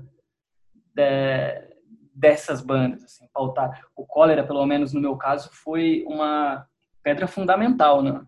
de, 0.95 1.71
dessas 2.15 2.61
bandas, 2.61 3.05
assim, 3.05 3.27
pautar. 3.33 3.83
O 3.97 4.05
Cólera, 4.05 4.47
pelo 4.47 4.65
menos 4.67 4.93
no 4.93 5.01
meu 5.01 5.17
caso, 5.17 5.51
foi 5.53 6.05
uma 6.07 6.67
pedra 7.03 7.27
fundamental 7.27 8.03
né? 8.03 8.23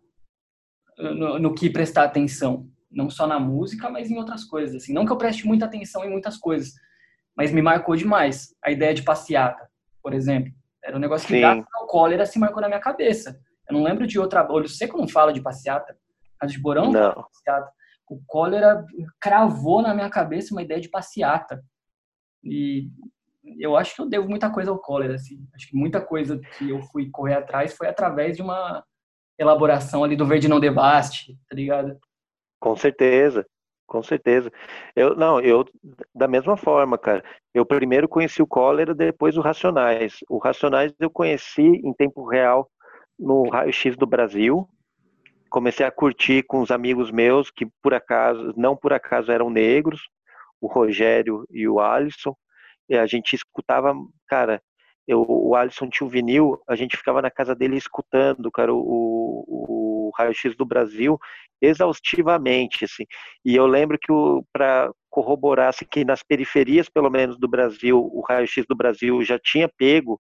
no, 0.97 1.39
no 1.39 1.55
que 1.55 1.71
prestar 1.71 2.05
atenção, 2.05 2.69
não 2.91 3.11
só 3.11 3.27
na 3.27 3.39
música, 3.39 3.91
mas 3.91 4.11
em 4.11 4.17
outras 4.17 4.45
coisas. 4.45 4.83
Assim. 4.83 4.93
Não 4.93 5.05
que 5.05 5.13
eu 5.13 5.19
preste 5.19 5.47
muita 5.47 5.65
atenção 5.65 6.05
em 6.05 6.11
muitas 6.11 6.37
coisas, 6.37 6.73
mas 7.37 7.53
me 7.53 7.63
marcou 7.63 7.97
demais 7.97 8.55
a 8.63 8.71
ideia 8.71 8.95
de 8.95 9.03
passeata, 9.03 9.69
por 10.03 10.15
exemplo. 10.15 10.53
Era 10.85 10.97
um 10.97 11.01
negócio 11.01 11.27
que, 11.27 11.35
Sim. 11.35 11.41
graças 11.41 11.65
ao 11.75 11.87
cólera, 11.87 12.27
se 12.27 12.39
marcou 12.39 12.61
na 12.61 12.69
minha 12.69 12.81
cabeça. 12.81 13.41
Eu 13.69 13.75
não 13.75 13.85
lembro 13.85 14.07
de 14.07 14.19
outra. 14.19 14.47
Olho 14.51 14.69
seco 14.69 14.99
não 14.99 15.07
fala 15.07 15.33
de 15.33 15.41
passeata. 15.41 15.97
A 16.41 16.47
de 16.47 16.59
Borão 16.59 16.91
não. 16.91 16.93
fala 16.93 17.15
de 17.15 17.23
passeata. 17.23 17.73
O 18.13 18.23
cólera 18.27 18.85
cravou 19.21 19.81
na 19.81 19.95
minha 19.95 20.11
cabeça 20.11 20.55
uma 20.55 20.63
ideia 20.63 20.81
de 20.81 20.89
passeata. 20.89 21.65
E 22.45 22.91
eu 23.59 23.77
acho 23.77 23.95
que 23.95 24.03
eu 24.03 24.09
devo 24.09 24.29
muita 24.29 24.51
coisa 24.51 24.71
ao 24.71 24.79
cólera. 24.79 25.15
Assim. 25.15 25.47
Acho 25.55 25.69
que 25.69 25.77
muita 25.77 26.01
coisa 26.01 26.39
que 26.59 26.69
eu 26.69 26.83
fui 26.83 27.09
correr 27.11 27.35
atrás 27.35 27.75
foi 27.75 27.89
através 27.89 28.37
de 28.37 28.43
uma 28.43 28.85
elaboração 29.39 30.05
ali 30.05 30.17
do 30.17 30.27
Verde 30.27 30.49
Não 30.49 30.61
Debaste, 30.61 31.39
tá 31.49 31.57
ligado? 31.57 31.99
Com 32.61 32.77
certeza, 32.77 33.47
com 33.87 34.03
certeza. 34.03 34.53
Eu 34.95 35.17
não, 35.17 35.41
eu 35.41 35.65
da 36.15 36.29
mesma 36.29 36.57
forma, 36.57 36.99
cara. 36.99 37.25
Eu 37.55 37.65
primeiro 37.65 38.09
conheci 38.09 38.43
o 38.43 38.47
Cólera, 38.47 38.95
depois 38.95 39.37
o 39.37 39.41
Racionais. 39.41 40.19
O 40.29 40.39
Racionais 40.39 40.95
eu 41.01 41.11
conheci 41.11 41.63
em 41.63 41.93
tempo 41.93 42.25
real 42.29 42.71
no 43.19 43.49
Raio 43.49 43.73
X 43.73 43.97
do 43.97 44.07
Brasil. 44.07 44.69
Comecei 45.53 45.85
a 45.85 45.91
curtir 45.91 46.43
com 46.45 46.63
os 46.63 46.71
amigos 46.71 47.11
meus 47.11 47.51
que 47.51 47.67
por 47.83 47.93
acaso, 47.93 48.55
não 48.57 48.75
por 48.75 48.91
acaso 48.91 49.31
eram 49.31 49.51
negros, 49.51 50.01
o 50.59 50.67
Rogério 50.67 51.47
e 51.51 51.69
o 51.69 51.79
Alisson. 51.79 52.35
E 52.89 52.97
a 52.97 53.07
gente 53.07 53.37
escutava, 53.37 53.95
cara, 54.27 54.63
eu, 55.07 55.23
o 55.29 55.55
Alisson 55.55 55.91
tinha 55.91 56.07
o 56.07 56.11
vinil, 56.11 56.59
a 56.67 56.75
gente 56.75 56.97
ficava 56.97 57.21
na 57.21 57.31
casa 57.31 57.55
dele 57.55 57.77
escutando, 57.77 58.51
cara, 58.51 58.73
o, 58.73 58.79
o, 58.79 60.09
o 60.09 60.11
raio-x 60.17 60.57
do 60.57 60.65
Brasil 60.65 61.19
exaustivamente, 61.61 62.87
assim. 62.87 63.05
E 63.45 63.55
eu 63.55 63.67
lembro 63.67 63.99
que 63.99 64.11
para 64.51 64.91
corroborar 65.11 65.69
assim, 65.69 65.85
que 65.85 66.03
nas 66.03 66.23
periferias, 66.23 66.89
pelo 66.89 67.11
menos 67.11 67.39
do 67.39 67.47
Brasil, 67.47 67.99
o 67.99 68.23
raio-x 68.27 68.65
do 68.67 68.75
Brasil 68.75 69.23
já 69.23 69.39
tinha 69.39 69.69
pego 69.69 70.19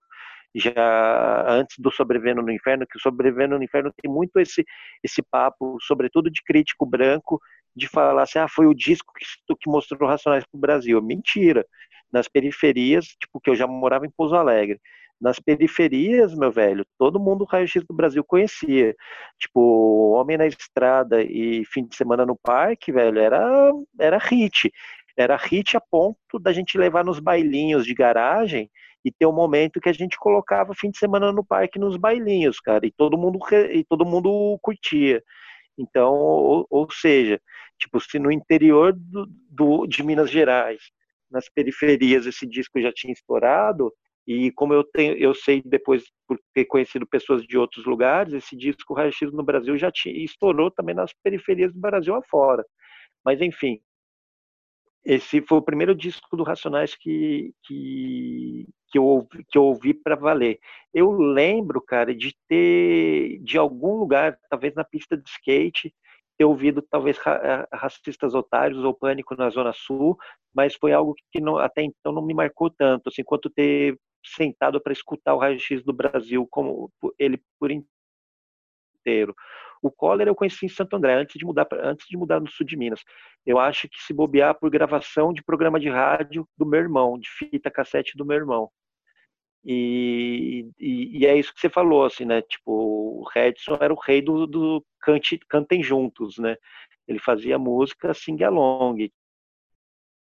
já 0.54 1.44
antes 1.48 1.76
do 1.78 1.90
Sobrevivendo 1.90 2.42
no 2.42 2.52
Inferno, 2.52 2.86
que 2.86 2.98
o 2.98 3.00
Sobrevivendo 3.00 3.56
no 3.58 3.64
Inferno 3.64 3.92
tem 4.00 4.10
muito 4.10 4.38
esse 4.38 4.64
esse 5.02 5.22
papo, 5.22 5.76
sobretudo 5.80 6.30
de 6.30 6.42
crítico 6.42 6.86
branco, 6.86 7.40
de 7.74 7.88
falar 7.88 8.22
assim, 8.22 8.38
ah, 8.38 8.48
foi 8.48 8.66
o 8.66 8.74
disco 8.74 9.12
que, 9.14 9.24
que 9.56 9.70
mostrou 9.70 10.08
Racionais 10.08 10.44
para 10.44 10.58
o 10.58 10.60
Brasil. 10.60 11.00
Mentira 11.02 11.66
nas 12.12 12.28
periferias, 12.28 13.06
tipo, 13.06 13.40
que 13.40 13.50
eu 13.50 13.56
já 13.56 13.66
morava 13.66 14.06
em 14.06 14.10
Pouso 14.10 14.34
Alegre. 14.36 14.78
Nas 15.20 15.38
periferias, 15.38 16.34
meu 16.34 16.50
velho, 16.50 16.84
todo 16.98 17.20
mundo 17.20 17.44
raio-x 17.44 17.84
do 17.84 17.94
Brasil 17.94 18.22
conhecia. 18.24 18.94
Tipo, 19.38 20.12
Homem 20.14 20.36
na 20.36 20.46
Estrada 20.46 21.22
e 21.22 21.64
Fim 21.66 21.86
de 21.86 21.96
Semana 21.96 22.26
no 22.26 22.36
Parque, 22.36 22.92
velho, 22.92 23.18
era, 23.18 23.70
era 23.98 24.18
hit. 24.18 24.70
Era 25.16 25.36
hit 25.36 25.76
a 25.76 25.80
ponto 25.80 26.38
da 26.40 26.52
gente 26.52 26.76
levar 26.76 27.04
nos 27.04 27.20
bailinhos 27.20 27.86
de 27.86 27.94
garagem 27.94 28.70
e 29.04 29.10
ter 29.10 29.26
um 29.26 29.32
momento 29.32 29.80
que 29.80 29.88
a 29.88 29.92
gente 29.92 30.16
colocava 30.16 30.74
fim 30.74 30.90
de 30.90 30.98
semana 30.98 31.32
no 31.32 31.44
parque 31.44 31.78
nos 31.78 31.96
bailinhos, 31.96 32.60
cara, 32.60 32.86
e 32.86 32.92
todo 32.92 33.18
mundo, 33.18 33.38
e 33.70 33.84
todo 33.84 34.04
mundo 34.04 34.58
curtia. 34.62 35.22
Então, 35.76 36.14
ou, 36.14 36.66
ou 36.70 36.90
seja, 36.90 37.40
tipo, 37.78 38.00
se 38.00 38.18
no 38.18 38.30
interior 38.30 38.92
do, 38.92 39.26
do, 39.50 39.86
de 39.86 40.02
Minas 40.02 40.30
Gerais 40.30 40.82
nas 41.30 41.48
periferias 41.48 42.26
esse 42.26 42.46
disco 42.46 42.80
já 42.80 42.92
tinha 42.92 43.12
estourado 43.12 43.92
e 44.26 44.52
como 44.52 44.72
eu 44.72 44.84
tenho, 44.84 45.16
eu 45.16 45.34
sei 45.34 45.62
depois 45.64 46.04
por 46.28 46.38
ter 46.54 46.64
conhecido 46.66 47.06
pessoas 47.06 47.42
de 47.42 47.58
outros 47.58 47.84
lugares, 47.84 48.32
esse 48.32 48.56
disco 48.56 48.94
Raio 48.94 49.12
X 49.12 49.32
no 49.32 49.42
Brasil 49.42 49.76
já 49.76 49.90
tinha, 49.90 50.14
estourou 50.24 50.70
também 50.70 50.94
nas 50.94 51.12
periferias 51.24 51.72
do 51.72 51.80
Brasil 51.80 52.14
afora. 52.14 52.64
Mas 53.24 53.40
enfim, 53.40 53.80
esse 55.04 55.42
foi 55.42 55.58
o 55.58 55.62
primeiro 55.62 55.94
disco 55.94 56.36
do 56.36 56.44
Racionais 56.44 56.94
que, 56.94 57.52
que, 57.64 58.68
que 58.92 58.98
eu 58.98 59.04
ouvi, 59.04 59.44
que 59.50 59.58
eu 59.58 59.64
ouvi 59.64 59.94
para 59.94 60.14
valer. 60.14 60.60
Eu 60.92 61.10
lembro, 61.12 61.80
cara, 61.80 62.14
de 62.14 62.36
ter 62.46 63.38
de 63.42 63.56
algum 63.56 63.96
lugar, 63.96 64.38
talvez 64.50 64.74
na 64.74 64.84
pista 64.84 65.16
de 65.16 65.28
skate, 65.28 65.94
ter 66.38 66.44
ouvido 66.44 66.82
talvez 66.82 67.16
eh, 67.26 67.68
racistas 67.72 68.34
otários 68.34 68.84
ou 68.84 68.94
pânico 68.94 69.34
na 69.34 69.48
zona 69.50 69.72
sul, 69.72 70.18
mas 70.54 70.74
foi 70.74 70.92
algo 70.92 71.14
que 71.32 71.40
não, 71.40 71.56
até 71.58 71.82
então 71.82 72.12
não 72.12 72.22
me 72.24 72.34
marcou 72.34 72.70
tanto, 72.70 73.08
assim, 73.08 73.24
quanto 73.24 73.48
ter 73.50 73.98
sentado 74.24 74.80
para 74.80 74.92
escutar 74.92 75.34
o 75.34 75.38
raio-x 75.38 75.82
do 75.82 75.92
Brasil 75.92 76.46
como 76.50 76.92
ele 77.18 77.42
por 77.58 77.70
inteiro. 77.70 79.34
O 79.82 79.90
Collor 79.90 80.28
eu 80.28 80.34
conheci 80.34 80.66
em 80.66 80.68
Santo 80.68 80.94
André 80.96 81.14
antes 81.14 81.36
de 81.36 81.44
mudar 81.44 81.66
antes 81.72 82.06
de 82.08 82.16
mudar 82.16 82.40
no 82.40 82.48
sul 82.48 82.64
de 82.64 82.76
Minas. 82.76 83.00
Eu 83.44 83.58
acho 83.58 83.88
que 83.88 84.00
se 84.00 84.12
bobear 84.14 84.54
por 84.54 84.70
gravação 84.70 85.32
de 85.32 85.42
programa 85.42 85.80
de 85.80 85.88
rádio 85.88 86.46
do 86.56 86.64
meu 86.64 86.80
irmão, 86.80 87.18
de 87.18 87.28
fita 87.28 87.70
cassete 87.70 88.16
do 88.16 88.24
meu 88.24 88.36
irmão. 88.36 88.70
E, 89.64 90.68
e, 90.78 91.20
e, 91.20 91.26
é 91.26 91.36
isso 91.36 91.54
que 91.54 91.60
você 91.60 91.68
falou, 91.68 92.04
assim, 92.04 92.24
né? 92.24 92.42
Tipo, 92.42 92.72
o 93.20 93.28
Redson 93.32 93.78
era 93.80 93.92
o 93.92 94.00
rei 94.00 94.20
do, 94.20 94.46
do 94.46 94.84
cante, 95.00 95.38
cantem 95.48 95.82
juntos, 95.82 96.38
né? 96.38 96.56
Ele 97.06 97.18
fazia 97.18 97.58
música 97.58 98.12
sing-along. 98.12 99.10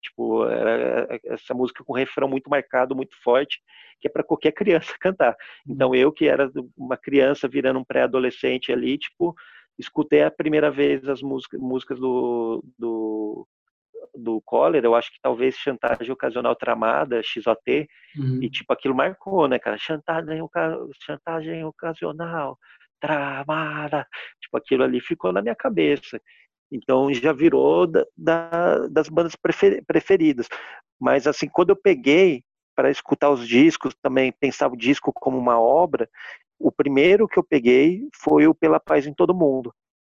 Tipo, 0.02 0.44
era 0.46 1.18
essa 1.24 1.54
música 1.54 1.82
com 1.82 1.92
refrão 1.92 2.28
muito 2.28 2.48
marcado, 2.50 2.94
muito 2.94 3.16
forte, 3.22 3.60
que 4.00 4.06
é 4.06 4.10
para 4.10 4.22
qualquer 4.22 4.52
criança 4.92 4.94
cantar. 5.00 5.36
Então, 5.68 5.88
uhum. 5.90 5.94
eu 5.94 6.12
que 6.12 6.26
era 6.28 6.50
uma 6.76 6.96
criança 6.96 7.48
virando 7.48 7.78
um 7.80 7.84
pré-adolescente 7.84 8.72
ali, 8.72 8.98
tipo, 8.98 9.34
escutei 9.78 10.22
a 10.22 10.30
primeira 10.30 10.70
vez 10.70 11.08
as 11.08 11.22
músicas, 11.22 11.60
músicas 11.60 11.98
do, 11.98 12.62
do 12.78 13.48
do 14.14 14.40
Collor, 14.42 14.76
eu 14.76 14.94
acho 14.94 15.12
que 15.12 15.18
talvez 15.20 15.56
chantagem 15.56 16.10
ocasional 16.10 16.54
tramada, 16.54 17.22
XOT, 17.22 17.88
uhum. 18.16 18.42
e 18.42 18.50
tipo, 18.50 18.72
aquilo 18.72 18.94
marcou, 18.94 19.48
né, 19.48 19.58
cara? 19.58 19.76
Chantagem, 19.78 20.40
chantagem 21.00 21.64
ocasional, 21.64 22.58
tramada, 23.00 24.06
tipo, 24.40 24.56
aquilo 24.56 24.84
ali 24.84 25.00
ficou 25.00 25.32
na 25.32 25.42
minha 25.42 25.54
cabeça. 25.54 26.20
Então 26.70 27.12
já 27.12 27.32
virou 27.32 27.86
da, 27.86 28.04
da, 28.16 28.86
das 28.88 29.08
bandas 29.08 29.36
preferidas. 29.86 30.48
Mas 31.00 31.26
assim, 31.26 31.48
quando 31.48 31.70
eu 31.70 31.76
peguei 31.76 32.42
para 32.74 32.90
escutar 32.90 33.30
os 33.30 33.46
discos, 33.46 33.94
também 34.02 34.32
pensava 34.32 34.74
o 34.74 34.78
disco 34.78 35.12
como 35.12 35.38
uma 35.38 35.60
obra, 35.60 36.08
o 36.58 36.72
primeiro 36.72 37.28
que 37.28 37.38
eu 37.38 37.44
peguei 37.44 38.08
foi 38.14 38.46
o 38.46 38.54
Pela 38.54 38.80
Paz 38.80 39.06
em 39.06 39.14
Todo 39.14 39.34
Mundo. 39.34 39.72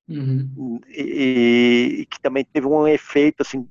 Uhum. 0.09 0.79
E, 0.89 1.99
e, 1.99 2.05
que 2.07 2.19
também 2.19 2.43
teve 2.43 2.65
um 2.65 2.87
efeito 2.87 3.41
assim 3.41 3.69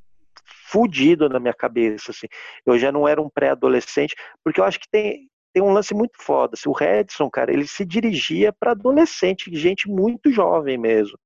fudido 0.71 1.29
na 1.29 1.41
minha 1.41 1.55
cabeça, 1.55 2.11
assim. 2.11 2.27
Eu 2.66 2.79
já 2.79 2.93
não 2.93 3.09
era 3.09 3.21
um 3.21 3.29
pré-adolescente, 3.29 4.14
porque 4.45 4.61
eu 4.61 4.64
acho 4.64 4.79
que 4.79 4.89
tem, 4.91 5.29
tem 5.53 5.62
um 5.62 5.73
lance 5.73 5.95
muito 5.95 6.23
foda. 6.23 6.55
Assim, 6.55 6.69
o 6.69 6.73
Redson, 6.73 7.31
cara, 7.31 7.53
ele 7.53 7.66
se 7.66 7.85
dirigia 7.85 8.53
para 8.53 8.73
adolescente, 8.73 9.55
gente 9.55 9.89
muito 9.89 10.31
jovem 10.31 10.79
mesmo. 10.79 11.19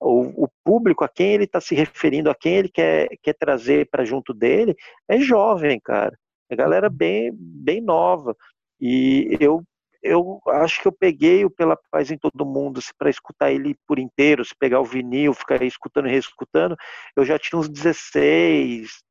O, 0.00 0.44
o 0.44 0.48
público 0.64 1.04
a 1.04 1.08
quem 1.08 1.34
ele 1.34 1.44
está 1.44 1.60
se 1.60 1.74
referindo, 1.74 2.30
a 2.30 2.34
quem 2.34 2.56
ele 2.56 2.68
quer, 2.68 3.08
quer 3.22 3.34
trazer 3.34 3.88
para 3.90 4.04
junto 4.04 4.34
dele, 4.34 4.74
é 5.08 5.18
jovem, 5.18 5.80
cara. 5.80 6.18
É 6.50 6.56
galera 6.56 6.90
bem, 6.90 7.30
bem 7.32 7.80
nova. 7.80 8.36
E 8.80 9.36
eu 9.40 9.62
eu 10.04 10.40
acho 10.48 10.82
que 10.82 10.86
eu 10.86 10.92
peguei 10.92 11.44
o 11.44 11.50
Pela 11.50 11.78
Paz 11.90 12.10
em 12.10 12.18
Todo 12.18 12.44
Mundo 12.44 12.78
assim, 12.78 12.92
para 12.98 13.08
escutar 13.08 13.50
ele 13.50 13.74
por 13.86 13.98
inteiro, 13.98 14.44
se 14.44 14.54
pegar 14.54 14.80
o 14.80 14.84
vinil, 14.84 15.32
ficar 15.32 15.62
escutando 15.62 16.06
e 16.06 16.10
reescutando, 16.10 16.76
eu 17.16 17.24
já 17.24 17.38
tinha 17.38 17.58
uns 17.58 17.70
16, 17.70 19.02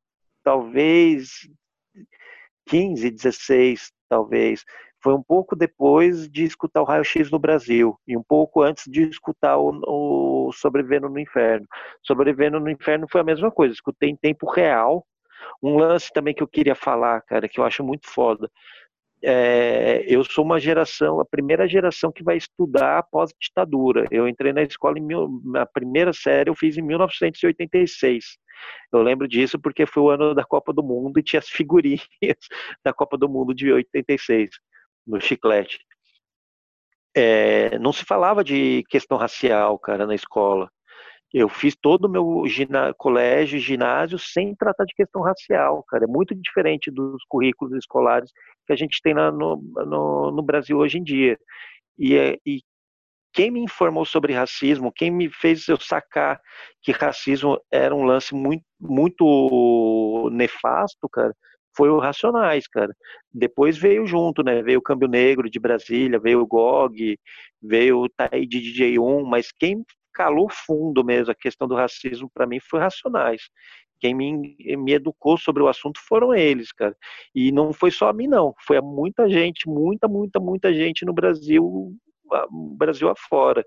talvez 0.43 1.49
15, 2.67 3.09
16, 3.09 3.91
talvez. 4.07 4.63
Foi 5.01 5.13
um 5.13 5.23
pouco 5.23 5.55
depois 5.55 6.29
de 6.29 6.45
escutar 6.45 6.81
o 6.81 6.85
Raio 6.85 7.03
X 7.03 7.29
no 7.31 7.39
Brasil 7.39 7.99
e 8.07 8.15
um 8.15 8.23
pouco 8.23 8.61
antes 8.61 8.85
de 8.87 9.03
escutar 9.09 9.57
o, 9.57 10.47
o 10.47 10.51
Sobrevivendo 10.53 11.09
no 11.09 11.19
Inferno. 11.19 11.67
Sobrevivendo 12.03 12.59
no 12.59 12.69
Inferno 12.69 13.07
foi 13.09 13.21
a 13.21 13.25
mesma 13.25 13.51
coisa, 13.51 13.73
escutei 13.73 14.09
em 14.09 14.15
tempo 14.15 14.49
real. 14.49 15.05
Um 15.61 15.77
lance 15.77 16.09
também 16.13 16.33
que 16.33 16.41
eu 16.41 16.47
queria 16.47 16.75
falar, 16.75 17.21
cara, 17.23 17.49
que 17.49 17.59
eu 17.59 17.65
acho 17.65 17.83
muito 17.83 18.07
foda 18.07 18.49
é, 19.23 20.03
eu 20.05 20.23
sou 20.25 20.43
uma 20.43 20.59
geração, 20.59 21.19
a 21.21 21.25
primeira 21.25 21.65
geração 21.67 22.11
que 22.11 22.23
vai 22.23 22.35
estudar 22.35 22.97
após 22.99 23.31
a 23.31 23.35
ditadura. 23.39 24.05
Eu 24.11 24.27
entrei 24.27 24.51
na 24.51 24.63
escola 24.63 24.99
em 24.99 25.01
mil, 25.01 25.41
na 25.45 25.65
primeira 25.65 26.11
série 26.11 26.49
eu 26.49 26.55
fiz 26.55 26.77
em 26.77 26.81
1986. 26.81 28.37
Eu 28.91 29.01
lembro 29.01 29.27
disso 29.27 29.57
porque 29.59 29.85
foi 29.85 30.03
o 30.03 30.09
ano 30.09 30.35
da 30.35 30.43
Copa 30.43 30.73
do 30.73 30.83
Mundo 30.83 31.19
e 31.19 31.23
tinha 31.23 31.39
as 31.39 31.49
figurinhas 31.49 32.01
da 32.83 32.93
Copa 32.93 33.17
do 33.17 33.29
Mundo 33.29 33.53
de 33.53 33.71
86 33.71 34.49
no 35.07 35.21
chiclete. 35.21 35.79
É, 37.15 37.77
não 37.79 37.93
se 37.93 38.03
falava 38.03 38.43
de 38.43 38.83
questão 38.89 39.17
racial, 39.17 39.77
cara, 39.79 40.05
na 40.05 40.15
escola. 40.15 40.69
Eu 41.33 41.49
fiz 41.49 41.75
todo 41.75 42.05
o 42.05 42.09
meu 42.09 42.43
gina, 42.47 42.93
colégio, 42.95 43.59
ginásio, 43.59 44.19
sem 44.19 44.55
tratar 44.55 44.85
de 44.85 44.93
questão 44.93 45.21
racial, 45.23 45.83
cara. 45.87 46.03
É 46.05 46.07
muito 46.07 46.35
diferente 46.35 46.91
dos 46.91 47.23
currículos 47.27 47.73
escolares 47.75 48.31
que 48.67 48.73
a 48.73 48.75
gente 48.75 48.99
tem 49.01 49.15
no, 49.15 49.31
no, 49.31 50.31
no, 50.31 50.43
Brasil 50.43 50.77
hoje 50.77 50.99
em 50.99 51.03
dia. 51.03 51.37
E, 51.97 52.15
é, 52.15 52.37
e 52.45 52.61
quem 53.33 53.49
me 53.49 53.59
informou 53.61 54.05
sobre 54.05 54.33
racismo, 54.33 54.93
quem 54.95 55.09
me 55.09 55.29
fez 55.29 55.67
eu 55.67 55.79
sacar 55.79 56.39
que 56.83 56.91
racismo 56.91 57.59
era 57.71 57.95
um 57.95 58.03
lance 58.03 58.35
muito, 58.35 58.63
muito 58.79 60.29
nefasto, 60.31 61.09
cara, 61.09 61.33
foi 61.75 61.89
o 61.89 61.99
Racionais, 61.99 62.67
cara. 62.67 62.93
Depois 63.33 63.77
veio 63.77 64.05
junto, 64.05 64.43
né? 64.43 64.61
Veio 64.61 64.79
o 64.79 64.81
Câmbio 64.81 65.07
Negro 65.07 65.49
de 65.49 65.59
Brasília, 65.59 66.19
veio 66.19 66.41
o 66.41 66.47
GOG, 66.47 67.17
veio 67.61 68.01
o 68.01 68.09
Taí 68.09 68.45
de 68.45 68.59
DJ1, 68.59 69.23
mas 69.25 69.51
quem 69.51 69.83
calou 70.13 70.47
fundo 70.49 71.03
mesmo 71.03 71.31
a 71.31 71.35
questão 71.35 71.67
do 71.67 71.75
racismo 71.75 72.29
para 72.33 72.45
mim 72.45 72.59
foi 72.59 72.79
Racionais. 72.79 73.49
Quem 73.99 74.13
me, 74.13 74.57
me 74.77 74.93
educou 74.93 75.37
sobre 75.37 75.63
o 75.63 75.67
assunto 75.67 75.99
foram 76.05 76.33
eles, 76.33 76.73
cara. 76.73 76.95
E 77.33 77.51
não 77.51 77.71
foi 77.71 77.89
só 77.89 78.09
a 78.09 78.13
mim, 78.13 78.27
não. 78.27 78.53
Foi 78.67 78.77
a 78.77 78.81
muita 78.81 79.29
gente, 79.29 79.67
muita, 79.67 80.09
muita, 80.09 80.39
muita 80.41 80.73
gente 80.73 81.05
no 81.05 81.13
Brasil, 81.13 81.95
Brasil 82.77 83.09
afora. 83.09 83.63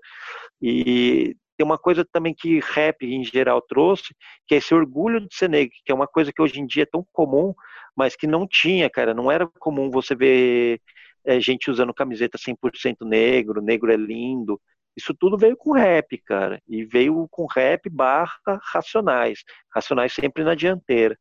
E 0.61 1.35
tem 1.57 1.65
uma 1.65 1.77
coisa 1.77 2.05
também 2.05 2.35
que 2.35 2.59
rap 2.59 3.03
em 3.03 3.23
geral 3.23 3.59
trouxe, 3.61 4.13
que 4.45 4.53
é 4.53 4.59
esse 4.59 4.75
orgulho 4.75 5.19
de 5.21 5.35
ser 5.35 5.49
negro, 5.49 5.73
que 5.83 5.91
é 5.91 5.95
uma 5.95 6.07
coisa 6.07 6.31
que 6.31 6.41
hoje 6.41 6.59
em 6.61 6.67
dia 6.67 6.83
é 6.83 6.85
tão 6.85 7.03
comum, 7.11 7.53
mas 7.95 8.15
que 8.15 8.27
não 8.27 8.47
tinha, 8.47 8.89
cara. 8.91 9.15
Não 9.15 9.31
era 9.31 9.47
comum 9.59 9.89
você 9.89 10.15
ver 10.15 10.79
é, 11.25 11.41
gente 11.41 11.71
usando 11.71 11.93
camiseta 11.93 12.37
100% 12.37 12.97
negro, 13.01 13.61
negro 13.61 13.91
é 13.91 13.97
lindo. 13.97 14.61
Isso 14.97 15.13
tudo 15.13 15.37
veio 15.37 15.55
com 15.55 15.73
rap, 15.73 16.17
cara. 16.25 16.59
E 16.67 16.83
veio 16.83 17.27
com 17.29 17.45
rap 17.45 17.87
barra 17.87 18.59
racionais. 18.73 19.43
Racionais 19.73 20.11
sempre 20.11 20.43
na 20.43 20.55
dianteira. 20.55 21.15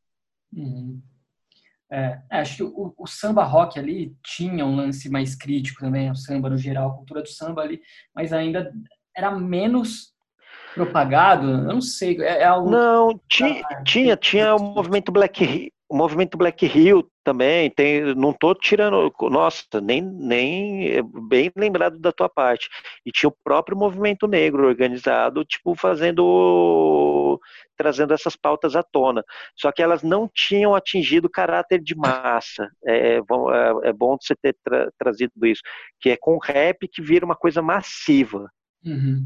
Uhum. 0.51 1.03
É, 1.91 2.19
é 2.31 2.41
acho 2.41 2.57
que 2.57 2.63
o, 2.63 2.95
o, 2.97 3.07
samba 3.07 3.45
rock 3.45 3.79
ali 3.79 4.17
tinha 4.25 4.65
um 4.65 4.75
lance 4.75 5.09
mais 5.09 5.35
crítico 5.37 5.81
também, 5.81 6.11
o 6.11 6.17
samba 6.17 6.51
no 6.51 6.59
geral, 6.59 6.91
a 6.91 6.95
cultura 6.95 7.23
do 7.23 7.29
samba 7.29 7.63
ali, 7.63 7.81
mas 8.15 8.33
ainda 8.33 8.73
era 9.15 9.31
menos 9.31 10.13
propagado, 10.75 11.47
eu 11.47 11.63
não 11.63 11.81
sei, 11.81 12.21
é, 12.21 12.41
é 12.41 12.45
algo... 12.45 12.71
Não, 12.71 13.21
tinha, 13.29 13.63
tinha, 13.85 14.17
tinha 14.17 14.55
o 14.57 14.59
movimento 14.59 15.13
Black, 15.13 15.73
o 15.89 15.97
movimento 15.97 16.37
Black 16.37 16.67
Hill 16.67 17.09
também 17.23 17.71
tem, 17.71 18.15
não 18.15 18.33
tô 18.33 18.55
tirando, 18.55 19.13
nossa, 19.31 19.81
nem 19.81 20.03
nem 20.03 20.91
é 20.91 21.03
bem 21.03 21.51
lembrado 21.57 21.99
da 21.99 22.13
tua 22.13 22.29
parte. 22.29 22.69
E 23.05 23.13
tinha 23.13 23.29
o 23.29 23.37
próprio 23.45 23.77
movimento 23.77 24.27
negro 24.27 24.67
organizado, 24.67 25.45
tipo 25.45 25.75
fazendo 25.75 27.41
trazendo 27.77 28.15
essas 28.15 28.35
pautas 28.37 28.75
à 28.75 28.83
tona. 28.83 29.25
Só 29.55 29.71
que 29.71 29.83
elas 29.83 30.03
não 30.03 30.29
tinham 30.33 30.75
atingido 30.75 31.27
o 31.27 31.31
caráter 31.31 31.81
de 31.81 31.95
massa. 31.95 32.69
É, 32.85 33.17
é, 33.17 33.21
é 33.85 33.93
bom 33.93 34.17
você 34.21 34.35
ter 34.35 34.57
tra 34.65 34.91
trazido 34.99 35.47
isso, 35.47 35.63
que 36.01 36.11
é 36.11 36.17
com 36.17 36.39
rap 36.39 36.89
que 36.89 37.03
vira 37.03 37.25
uma 37.25 37.37
coisa 37.37 37.63
massiva. 37.63 38.51
Uhum. 38.85 39.25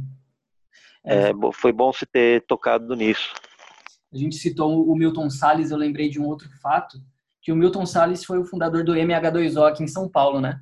É, 1.04 1.30
foi 1.54 1.72
bom 1.72 1.92
você 1.92 2.04
ter 2.04 2.44
tocado 2.46 2.94
nisso. 2.94 3.32
A 4.12 4.16
gente 4.16 4.36
citou 4.36 4.86
o 4.86 4.96
Milton 4.96 5.30
Salles, 5.30 5.70
eu 5.70 5.76
lembrei 5.76 6.08
de 6.08 6.20
um 6.20 6.26
outro 6.26 6.48
fato, 6.60 6.98
que 7.40 7.52
o 7.52 7.56
Milton 7.56 7.86
Salles 7.86 8.24
foi 8.24 8.38
o 8.38 8.44
fundador 8.44 8.84
do 8.84 8.92
MH2O 8.92 9.68
aqui 9.68 9.82
em 9.82 9.88
São 9.88 10.08
Paulo, 10.08 10.40
né? 10.40 10.60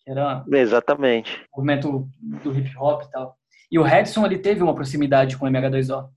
Que 0.00 0.10
era 0.10 0.44
Exatamente. 0.52 1.44
o 1.52 1.56
movimento 1.56 2.08
do 2.18 2.56
hip 2.56 2.76
hop 2.78 3.02
e 3.02 3.10
tal. 3.10 3.36
E 3.70 3.78
o 3.78 3.82
Redson, 3.82 4.24
ele 4.24 4.38
teve 4.38 4.62
uma 4.62 4.74
proximidade 4.74 5.36
com 5.36 5.46
o 5.46 5.48
MH2O. 5.48 6.08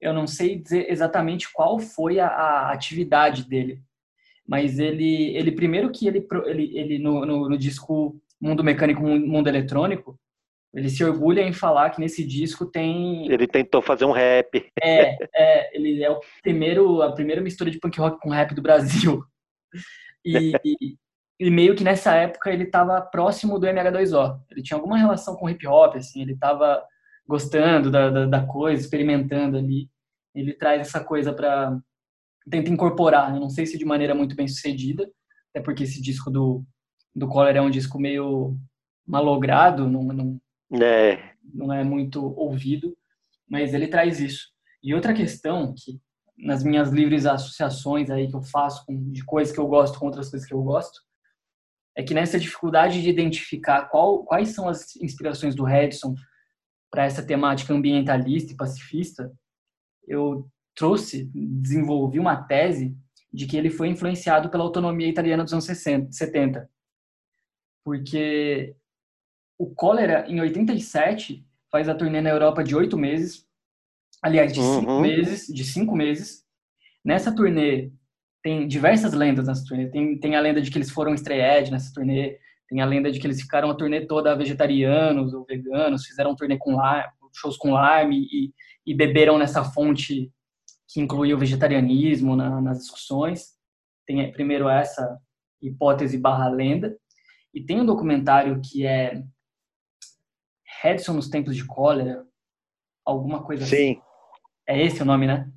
Eu 0.00 0.12
não 0.12 0.26
sei 0.26 0.58
dizer 0.58 0.90
exatamente 0.90 1.50
qual 1.52 1.78
foi 1.78 2.18
a, 2.18 2.26
a 2.26 2.72
atividade 2.72 3.48
dele, 3.48 3.80
mas 4.46 4.78
ele, 4.80 5.34
ele 5.36 5.52
primeiro 5.52 5.90
que 5.92 6.08
ele, 6.08 6.26
ele, 6.46 6.76
ele 6.76 6.98
no, 6.98 7.24
no, 7.24 7.48
no 7.48 7.56
disco 7.56 8.20
Mundo 8.40 8.64
Mecânico, 8.64 9.00
Mundo 9.00 9.48
Eletrônico, 9.48 10.18
ele 10.74 10.88
se 10.88 11.04
orgulha 11.04 11.42
em 11.42 11.52
falar 11.52 11.90
que 11.90 12.00
nesse 12.00 12.26
disco 12.26 12.64
tem. 12.64 13.30
Ele 13.30 13.46
tentou 13.46 13.82
fazer 13.82 14.04
um 14.04 14.12
rap. 14.12 14.66
É, 14.82 15.16
é 15.34 15.76
ele 15.76 16.02
é 16.02 16.10
o 16.10 16.20
primeiro, 16.42 17.02
a 17.02 17.12
primeira 17.12 17.42
mistura 17.42 17.70
de 17.70 17.78
punk 17.78 17.98
rock 18.00 18.18
com 18.20 18.30
rap 18.30 18.54
do 18.54 18.62
Brasil. 18.62 19.22
E, 20.24 20.52
e 21.40 21.50
meio 21.50 21.74
que 21.74 21.82
nessa 21.82 22.14
época 22.14 22.50
ele 22.50 22.64
estava 22.64 23.00
próximo 23.00 23.58
do 23.58 23.66
MH2O. 23.66 24.40
Ele 24.50 24.62
tinha 24.62 24.76
alguma 24.76 24.96
relação 24.96 25.34
com 25.34 25.50
hip 25.50 25.66
hop, 25.66 25.96
assim, 25.96 26.22
ele 26.22 26.32
estava 26.32 26.82
gostando 27.26 27.90
da, 27.90 28.08
da, 28.08 28.26
da, 28.26 28.46
coisa, 28.46 28.80
experimentando 28.80 29.58
ali. 29.58 29.90
Ele 30.34 30.54
traz 30.54 30.80
essa 30.80 31.02
coisa 31.02 31.32
para 31.32 31.76
tenta 32.48 32.70
incorporar, 32.70 33.32
né? 33.32 33.38
não 33.38 33.50
sei 33.50 33.66
se 33.66 33.78
de 33.78 33.84
maneira 33.84 34.14
muito 34.14 34.34
bem 34.34 34.48
sucedida, 34.48 35.08
até 35.50 35.62
porque 35.62 35.84
esse 35.84 36.00
disco 36.00 36.30
do 36.30 36.64
do 37.14 37.28
Collor 37.28 37.54
é 37.54 37.60
um 37.60 37.70
disco 37.70 37.98
meio 38.00 38.56
malogrado, 39.06 39.86
não, 39.86 40.02
não 40.04 40.40
é. 40.80 41.34
Não 41.52 41.72
é 41.72 41.82
muito 41.82 42.24
ouvido, 42.38 42.96
mas 43.48 43.74
ele 43.74 43.88
traz 43.88 44.20
isso. 44.20 44.48
E 44.82 44.94
outra 44.94 45.12
questão 45.12 45.74
que 45.76 46.00
nas 46.36 46.64
minhas 46.64 46.90
livres 46.90 47.26
associações 47.26 48.10
aí 48.10 48.28
que 48.28 48.34
eu 48.34 48.42
faço 48.42 48.84
com, 48.86 49.10
de 49.12 49.24
coisas 49.24 49.54
que 49.54 49.60
eu 49.60 49.66
gosto 49.66 49.98
com 49.98 50.06
outras 50.06 50.30
coisas 50.30 50.48
que 50.48 50.54
eu 50.54 50.62
gosto, 50.62 51.00
é 51.96 52.02
que 52.02 52.14
nessa 52.14 52.38
dificuldade 52.38 53.02
de 53.02 53.08
identificar 53.08 53.88
qual, 53.88 54.24
quais 54.24 54.50
são 54.50 54.68
as 54.68 54.96
inspirações 54.96 55.54
do 55.54 55.64
Redson 55.64 56.14
para 56.90 57.04
essa 57.04 57.24
temática 57.24 57.72
ambientalista 57.72 58.52
e 58.52 58.56
pacifista, 58.56 59.32
eu 60.06 60.48
trouxe, 60.74 61.30
desenvolvi 61.34 62.18
uma 62.18 62.42
tese 62.42 62.96
de 63.32 63.46
que 63.46 63.56
ele 63.56 63.70
foi 63.70 63.88
influenciado 63.88 64.50
pela 64.50 64.64
autonomia 64.64 65.08
italiana 65.08 65.44
dos 65.44 65.52
anos 65.52 65.64
60, 65.64 66.12
70. 66.12 66.70
Porque 67.84 68.74
o 69.58 69.74
Cólera, 69.74 70.24
em 70.28 70.40
87, 70.40 71.44
faz 71.70 71.88
a 71.88 71.94
turnê 71.94 72.20
na 72.20 72.30
Europa 72.30 72.62
de 72.62 72.76
oito 72.76 72.98
meses. 72.98 73.46
Aliás, 74.22 74.52
de 74.52 74.60
uhum. 74.60 74.80
cinco 74.80 75.00
meses. 75.00 75.46
De 75.46 75.64
cinco 75.64 75.96
meses. 75.96 76.44
Nessa 77.04 77.34
turnê, 77.34 77.90
tem 78.42 78.66
diversas 78.66 79.12
lendas 79.12 79.46
nessa 79.46 79.64
turnê. 79.64 79.88
Tem, 79.88 80.18
tem 80.18 80.36
a 80.36 80.40
lenda 80.40 80.60
de 80.60 80.70
que 80.70 80.78
eles 80.78 80.90
foram 80.90 81.14
estreed 81.14 81.70
nessa 81.70 81.92
turnê. 81.92 82.38
Tem 82.68 82.80
a 82.80 82.86
lenda 82.86 83.10
de 83.10 83.18
que 83.18 83.26
eles 83.26 83.40
ficaram 83.40 83.70
a 83.70 83.74
turnê 83.74 84.06
toda 84.06 84.36
vegetarianos 84.36 85.32
ou 85.32 85.44
veganos. 85.44 86.04
Fizeram 86.04 86.32
um 86.32 86.36
turnê 86.36 86.58
com 86.58 86.76
larme, 86.76 87.12
shows 87.34 87.56
com 87.56 87.72
larme 87.72 88.26
e, 88.30 88.52
e 88.86 88.94
beberam 88.94 89.38
nessa 89.38 89.64
fonte 89.64 90.30
que 90.88 91.00
incluía 91.00 91.34
o 91.34 91.38
vegetarianismo 91.38 92.36
na, 92.36 92.60
nas 92.60 92.78
discussões. 92.78 93.52
Tem 94.06 94.30
primeiro 94.32 94.68
essa 94.68 95.18
hipótese 95.60 96.18
barra 96.18 96.48
lenda. 96.48 96.96
E 97.54 97.62
tem 97.62 97.80
um 97.80 97.86
documentário 97.86 98.60
que 98.60 98.86
é 98.86 99.22
Redson 100.82 101.12
nos 101.12 101.28
Tempos 101.28 101.54
de 101.54 101.64
Cólera, 101.64 102.26
alguma 103.04 103.44
coisa 103.44 103.64
Sim. 103.64 103.92
assim. 103.92 104.02
É 104.68 104.82
esse 104.82 105.00
o 105.02 105.04
nome, 105.04 105.28
né? 105.28 105.48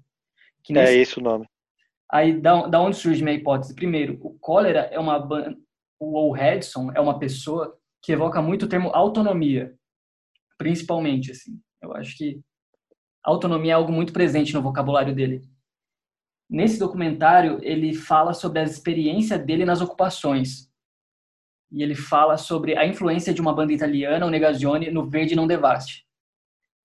É 0.69 0.73
nesse... 0.73 0.93
É 0.93 0.97
esse 0.97 1.19
o 1.19 1.23
nome. 1.23 1.47
Aí, 2.11 2.39
da, 2.39 2.67
da 2.67 2.79
onde 2.79 2.95
surge 2.95 3.23
minha 3.23 3.35
hipótese? 3.35 3.73
Primeiro, 3.73 4.19
o 4.21 4.37
Cólera 4.39 4.81
é 4.91 4.99
uma 4.99 5.27
o 5.99 6.31
Redson 6.31 6.91
é 6.93 6.99
uma 6.99 7.17
pessoa 7.17 7.75
que 8.03 8.11
evoca 8.11 8.41
muito 8.41 8.65
o 8.65 8.69
termo 8.69 8.89
autonomia, 8.89 9.73
principalmente, 10.57 11.31
assim. 11.31 11.59
Eu 11.81 11.93
acho 11.93 12.15
que 12.15 12.41
autonomia 13.23 13.71
é 13.71 13.75
algo 13.75 13.91
muito 13.91 14.13
presente 14.13 14.53
no 14.53 14.61
vocabulário 14.61 15.15
dele. 15.15 15.41
Nesse 16.47 16.77
documentário, 16.77 17.59
ele 17.63 17.95
fala 17.95 18.33
sobre 18.33 18.59
a 18.59 18.63
experiência 18.63 19.39
dele 19.39 19.65
nas 19.65 19.81
ocupações 19.81 20.69
e 21.71 21.83
ele 21.83 21.95
fala 21.95 22.37
sobre 22.37 22.77
a 22.77 22.85
influência 22.85 23.33
de 23.33 23.41
uma 23.41 23.53
banda 23.53 23.73
italiana, 23.73 24.25
o 24.25 24.29
Negazione, 24.29 24.91
no 24.91 25.09
Verde 25.09 25.35
Não 25.35 25.47
Devaste. 25.47 26.05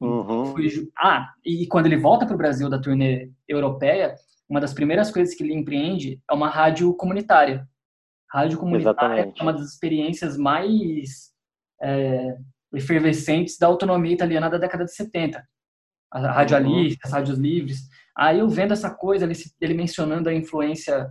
Uhum. 0.01 0.55
Ah, 0.99 1.33
e 1.45 1.67
quando 1.67 1.87
ele 1.87 1.97
volta 1.97 2.25
para 2.25 2.35
o 2.35 2.39
Brasil 2.39 2.71
da 2.71 2.81
turnê 2.81 3.31
europeia, 3.47 4.15
uma 4.49 4.61
das 4.61 4.73
primeiras 4.73 5.11
coisas 5.11 5.35
que 5.35 5.45
ele 5.45 5.55
empreende 5.55 6.21
é 6.29 6.35
uma 6.35 6.49
rádio 6.49 6.95
comunitária. 6.95 7.69
Rádio 8.31 8.59
comunitária 8.59 9.21
Exatamente. 9.21 9.41
é 9.41 9.43
uma 9.43 9.53
das 9.53 9.73
experiências 9.73 10.37
mais 10.37 11.31
é, 11.83 12.37
efervescentes 12.75 13.59
da 13.59 13.67
autonomia 13.67 14.13
italiana 14.13 14.49
da 14.49 14.59
década 14.59 14.85
de 14.85 14.95
70. 14.95 15.45
A 16.11 16.33
rádio 16.33 16.57
uhum. 16.57 16.79
Alice, 16.79 16.99
as 17.05 17.13
rádios 17.13 17.39
livres. 17.39 17.89
Aí 18.17 18.39
eu 18.39 18.49
vendo 18.49 18.73
essa 18.73 18.91
coisa, 18.91 19.25
ele, 19.25 19.35
ele 19.61 19.75
mencionando 19.75 20.29
a 20.29 20.35
influência 20.35 21.11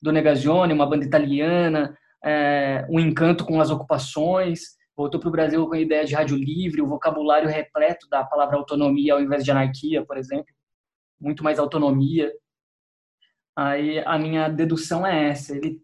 do 0.00 0.12
Negazione, 0.12 0.72
uma 0.72 0.88
banda 0.88 1.04
italiana, 1.04 1.96
é, 2.24 2.86
um 2.90 3.00
encanto 3.00 3.44
com 3.44 3.60
as 3.60 3.70
ocupações, 3.70 4.60
voltou 4.96 5.20
para 5.20 5.28
o 5.28 5.32
Brasil 5.32 5.66
com 5.66 5.74
a 5.74 5.80
ideia 5.80 6.04
de 6.04 6.14
rádio 6.14 6.36
livre, 6.36 6.82
o 6.82 6.86
vocabulário 6.86 7.48
repleto 7.48 8.08
da 8.08 8.24
palavra 8.24 8.56
autonomia 8.56 9.14
ao 9.14 9.20
invés 9.20 9.44
de 9.44 9.50
anarquia, 9.50 10.04
por 10.04 10.16
exemplo, 10.16 10.52
muito 11.20 11.42
mais 11.42 11.58
autonomia. 11.58 12.32
Aí 13.56 13.98
a 14.00 14.18
minha 14.18 14.48
dedução 14.48 15.06
é 15.06 15.28
essa, 15.28 15.56
ele 15.56 15.80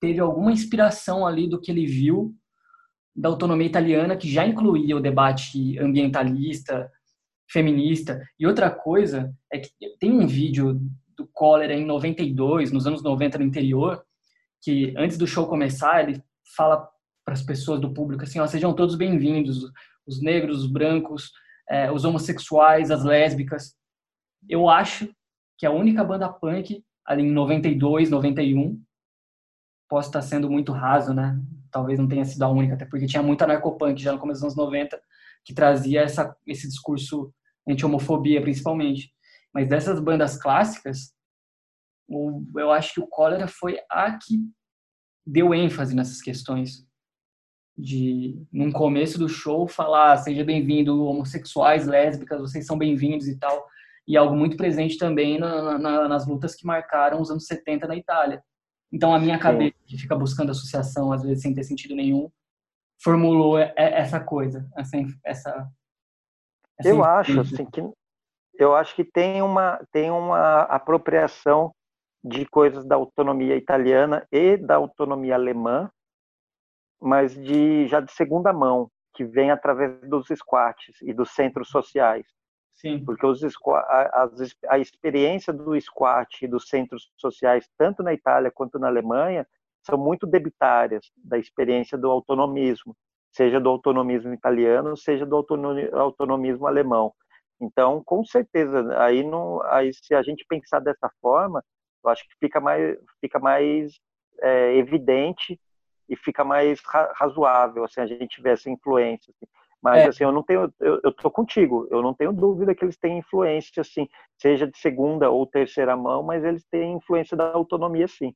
teve 0.00 0.20
alguma 0.20 0.52
inspiração 0.52 1.26
ali 1.26 1.48
do 1.48 1.60
que 1.60 1.70
ele 1.70 1.86
viu 1.86 2.34
da 3.14 3.28
autonomia 3.28 3.66
italiana, 3.66 4.16
que 4.16 4.28
já 4.28 4.44
incluía 4.44 4.96
o 4.96 5.00
debate 5.00 5.78
ambientalista, 5.78 6.90
feminista. 7.48 8.20
E 8.38 8.46
outra 8.46 8.70
coisa 8.70 9.32
é 9.52 9.58
que 9.58 9.70
tem 10.00 10.10
um 10.10 10.26
vídeo 10.26 10.80
do 11.16 11.26
Cólera 11.32 11.74
em 11.74 11.84
92, 11.84 12.72
nos 12.72 12.86
anos 12.86 13.02
90 13.02 13.38
no 13.38 13.44
interior, 13.44 14.04
que 14.64 14.94
antes 14.96 15.18
do 15.18 15.26
show 15.26 15.46
começar, 15.46 16.02
ele 16.02 16.24
fala 16.56 16.88
para 17.22 17.34
as 17.34 17.42
pessoas 17.42 17.78
do 17.80 17.92
público 17.92 18.24
assim, 18.24 18.40
ó, 18.40 18.46
sejam 18.46 18.74
todos 18.74 18.96
bem-vindos, 18.96 19.70
os 20.06 20.22
negros, 20.22 20.64
os 20.64 20.66
brancos, 20.70 21.30
é, 21.68 21.92
os 21.92 22.04
homossexuais, 22.04 22.90
as 22.90 23.04
lésbicas. 23.04 23.74
Eu 24.48 24.68
acho 24.68 25.14
que 25.58 25.66
a 25.66 25.70
única 25.70 26.02
banda 26.02 26.32
punk 26.32 26.82
ali 27.04 27.22
em 27.22 27.30
92, 27.30 28.08
91, 28.08 28.82
posso 29.88 30.08
estar 30.08 30.22
sendo 30.22 30.50
muito 30.50 30.72
raso, 30.72 31.12
né? 31.12 31.38
Talvez 31.70 31.98
não 31.98 32.08
tenha 32.08 32.24
sido 32.24 32.42
a 32.42 32.48
única, 32.48 32.74
até 32.74 32.86
porque 32.86 33.06
tinha 33.06 33.22
muita 33.22 33.46
narcopunk 33.46 34.00
já 34.00 34.12
no 34.12 34.18
começo 34.18 34.40
dos 34.40 34.54
anos 34.54 34.56
90 34.56 34.98
que 35.44 35.52
trazia 35.52 36.00
essa, 36.00 36.34
esse 36.46 36.66
discurso 36.66 37.32
anti-homofobia, 37.68 38.40
principalmente. 38.40 39.12
Mas 39.52 39.68
dessas 39.68 40.00
bandas 40.00 40.38
clássicas, 40.38 41.12
eu 42.08 42.70
acho 42.70 42.94
que 42.94 43.00
o 43.00 43.06
Cólera 43.06 43.46
foi 43.46 43.78
a 43.90 44.16
que 44.16 44.38
deu 45.26 45.54
ênfase 45.54 45.94
nessas 45.94 46.20
questões 46.20 46.86
de 47.76 48.40
num 48.52 48.70
começo 48.70 49.18
do 49.18 49.28
show 49.28 49.66
falar 49.66 50.16
seja 50.18 50.44
bem-vindo 50.44 51.04
homossexuais 51.04 51.86
lésbicas 51.86 52.40
vocês 52.40 52.66
são 52.66 52.78
bem-vindos 52.78 53.26
e 53.26 53.38
tal. 53.38 53.66
E 54.06 54.16
algo 54.16 54.36
muito 54.36 54.56
presente 54.56 54.98
também 54.98 55.38
na, 55.38 55.78
na, 55.78 56.08
nas 56.08 56.26
lutas 56.26 56.54
que 56.54 56.66
marcaram 56.66 57.22
os 57.22 57.30
anos 57.30 57.46
70 57.46 57.88
na 57.88 57.96
Itália. 57.96 58.42
Então 58.92 59.14
a 59.14 59.18
minha 59.18 59.38
cabeça 59.38 59.74
que 59.86 59.98
fica 59.98 60.14
buscando 60.14 60.50
associação 60.50 61.10
às 61.10 61.22
vezes 61.22 61.42
sem 61.42 61.54
ter 61.54 61.64
sentido 61.64 61.96
nenhum 61.96 62.30
formulou 63.02 63.58
essa 63.58 64.20
coisa 64.20 64.68
essa 64.76 64.96
essa, 65.24 65.68
essa 66.78 66.88
eu 66.88 67.02
acho 67.02 67.40
assim 67.40 67.66
que 67.66 67.82
eu 68.56 68.74
acho 68.74 68.94
que 68.94 69.04
tem 69.04 69.42
uma 69.42 69.84
tem 69.90 70.10
uma 70.10 70.60
apropriação 70.62 71.74
de 72.24 72.46
coisas 72.46 72.86
da 72.86 72.96
autonomia 72.96 73.54
italiana 73.54 74.26
e 74.32 74.56
da 74.56 74.76
autonomia 74.76 75.34
alemã, 75.34 75.90
mas 76.98 77.34
de 77.34 77.86
já 77.86 78.00
de 78.00 78.10
segunda 78.10 78.50
mão, 78.50 78.90
que 79.14 79.24
vem 79.24 79.50
através 79.50 80.00
dos 80.08 80.26
squats 80.28 81.00
e 81.02 81.12
dos 81.12 81.32
centros 81.32 81.68
sociais. 81.68 82.26
Sim. 82.74 83.04
Porque 83.04 83.24
os 83.26 83.40
a, 83.68 84.28
a 84.68 84.78
experiência 84.78 85.52
do 85.52 85.78
squat 85.80 86.42
e 86.42 86.48
dos 86.48 86.68
centros 86.68 87.10
sociais, 87.16 87.68
tanto 87.78 88.02
na 88.02 88.14
Itália 88.14 88.50
quanto 88.50 88.78
na 88.78 88.88
Alemanha, 88.88 89.46
são 89.86 89.98
muito 89.98 90.26
debitárias 90.26 91.12
da 91.16 91.38
experiência 91.38 91.96
do 91.98 92.10
autonomismo, 92.10 92.96
seja 93.30 93.60
do 93.60 93.68
autonomismo 93.68 94.32
italiano, 94.32 94.96
seja 94.96 95.26
do 95.26 95.36
autonomismo 95.92 96.66
alemão. 96.66 97.12
Então, 97.60 98.02
com 98.04 98.24
certeza, 98.24 98.98
aí, 98.98 99.22
não, 99.22 99.62
aí 99.64 99.92
se 99.92 100.14
a 100.14 100.22
gente 100.22 100.44
pensar 100.48 100.80
dessa 100.80 101.08
forma, 101.20 101.62
eu 102.04 102.10
acho 102.10 102.22
que 102.28 102.34
fica 102.38 102.60
mais, 102.60 102.96
fica 103.20 103.38
mais 103.38 103.98
é, 104.42 104.76
evidente 104.76 105.58
e 106.08 106.16
fica 106.16 106.44
mais 106.44 106.80
ra 106.84 107.12
razoável, 107.14 107.84
assim, 107.84 108.00
a 108.00 108.06
gente 108.06 108.42
ver 108.42 108.50
essa 108.50 108.70
influência. 108.70 109.32
Assim. 109.34 109.50
Mas, 109.82 110.02
é. 110.02 110.08
assim, 110.08 110.24
eu 110.24 110.32
não 110.32 110.42
tenho, 110.42 110.72
eu, 110.80 111.00
eu 111.02 111.12
tô 111.12 111.30
contigo, 111.30 111.86
eu 111.90 112.02
não 112.02 112.14
tenho 112.14 112.32
dúvida 112.32 112.74
que 112.74 112.84
eles 112.84 112.96
têm 112.96 113.18
influência, 113.18 113.80
assim, 113.80 114.08
seja 114.38 114.66
de 114.66 114.78
segunda 114.78 115.30
ou 115.30 115.46
terceira 115.46 115.96
mão, 115.96 116.22
mas 116.22 116.44
eles 116.44 116.64
têm 116.70 116.94
influência 116.94 117.36
da 117.36 117.52
autonomia, 117.52 118.08
sim. 118.08 118.34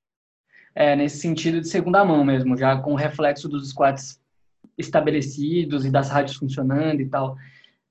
É, 0.75 0.95
nesse 0.95 1.19
sentido 1.19 1.61
de 1.61 1.69
segunda 1.69 2.05
mão 2.05 2.25
mesmo, 2.25 2.57
já 2.57 2.81
com 2.81 2.93
o 2.93 2.97
reflexo 2.97 3.49
dos 3.49 3.71
squats 3.71 4.21
estabelecidos 4.77 5.85
e 5.85 5.91
das 5.91 6.11
rádios 6.11 6.37
funcionando 6.37 7.01
e 7.01 7.09
tal. 7.09 7.37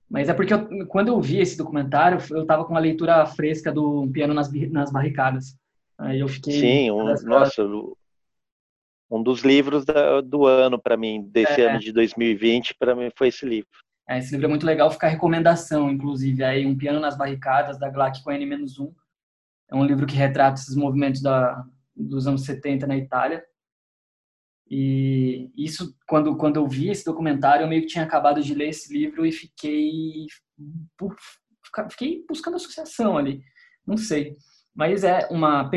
Mas 0.10 0.30
é 0.30 0.34
porque 0.34 0.54
eu, 0.54 0.88
quando 0.88 1.10
eu 1.10 1.20
vi 1.20 1.40
esse 1.40 1.58
documentário, 1.58 2.20
eu 2.32 2.44
estava 2.44 2.64
com 2.64 2.72
uma 2.72 2.80
leitura 2.80 3.26
fresca 3.26 3.72
do 3.72 4.08
Piano 4.14 4.34
nas, 4.34 4.52
nas 4.72 4.92
Barricadas. 4.92 5.58
Aí 5.98 6.20
eu 6.20 6.28
fiquei. 6.28 6.60
Sim, 6.60 6.92
um, 6.92 7.06
nossa, 7.24 7.64
um 9.10 9.24
dos 9.24 9.42
livros 9.42 9.86
da, 9.86 10.22
do 10.22 10.46
ano 10.46 10.80
para 10.80 10.96
mim, 10.96 11.24
desse 11.24 11.62
é. 11.62 11.70
ano 11.70 11.80
de 11.80 11.92
2020, 11.92 12.76
para 12.76 12.96
mim 12.96 13.10
foi 13.16 13.30
esse 13.30 13.46
livro. 13.46 13.70
É, 14.08 14.20
esse 14.20 14.32
livro 14.32 14.46
é 14.46 14.50
muito 14.50 14.66
legal, 14.66 14.92
fica 14.92 15.08
a 15.08 15.10
recomendação, 15.10 15.90
inclusive. 15.90 16.44
Aí, 16.44 16.66
Um 16.66 16.78
Piano 16.78 17.00
nas 17.00 17.18
Barricadas, 17.18 17.80
da 17.80 17.90
Glac 17.90 18.22
com 18.24 18.32
N-1. 18.32 18.94
É 19.70 19.76
um 19.76 19.84
livro 19.84 20.06
que 20.06 20.16
retrata 20.16 20.62
esses 20.62 20.76
movimentos 20.76 21.22
da, 21.22 21.66
dos 21.96 22.28
anos 22.28 22.46
70 22.46 22.86
na 22.88 22.96
Itália. 22.96 23.44
E 24.70 25.52
isso, 25.58 25.96
quando, 26.08 26.38
quando 26.38 26.58
eu 26.58 26.68
vi 26.68 26.90
esse 26.90 27.04
documentário, 27.04 27.64
eu 27.64 27.68
meio 27.68 27.82
que 27.82 27.88
tinha 27.88 28.04
acabado 28.04 28.42
de 28.42 28.54
ler 28.54 28.70
esse 28.70 28.94
livro 28.94 29.26
e 29.26 29.32
fiquei, 29.32 30.26
fiquei 31.90 32.24
buscando 32.28 32.56
associação 32.56 33.18
ali. 33.18 33.42
Não 33.86 33.98
sei 33.98 34.36
mas 34.78 35.04
é 35.04 35.28
uma 35.32 35.72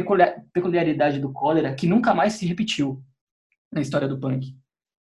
peculiaridade 0.52 1.18
do 1.18 1.32
cólera 1.32 1.74
que 1.74 1.86
nunca 1.86 2.12
mais 2.12 2.34
se 2.34 2.44
repetiu 2.44 3.02
na 3.72 3.80
história 3.80 4.06
do 4.06 4.20
punk. 4.20 4.54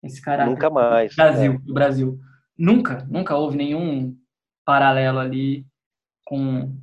Esse 0.01 0.19
cara 0.19 0.47
nunca 0.47 0.67
mais. 0.67 1.15
Brasil, 1.15 1.53
é. 1.53 1.57
do 1.59 1.73
Brasil. 1.75 2.19
Nunca, 2.57 3.05
nunca 3.07 3.35
houve 3.35 3.55
nenhum 3.55 4.17
paralelo 4.65 5.19
ali 5.19 5.63
com 6.25 6.75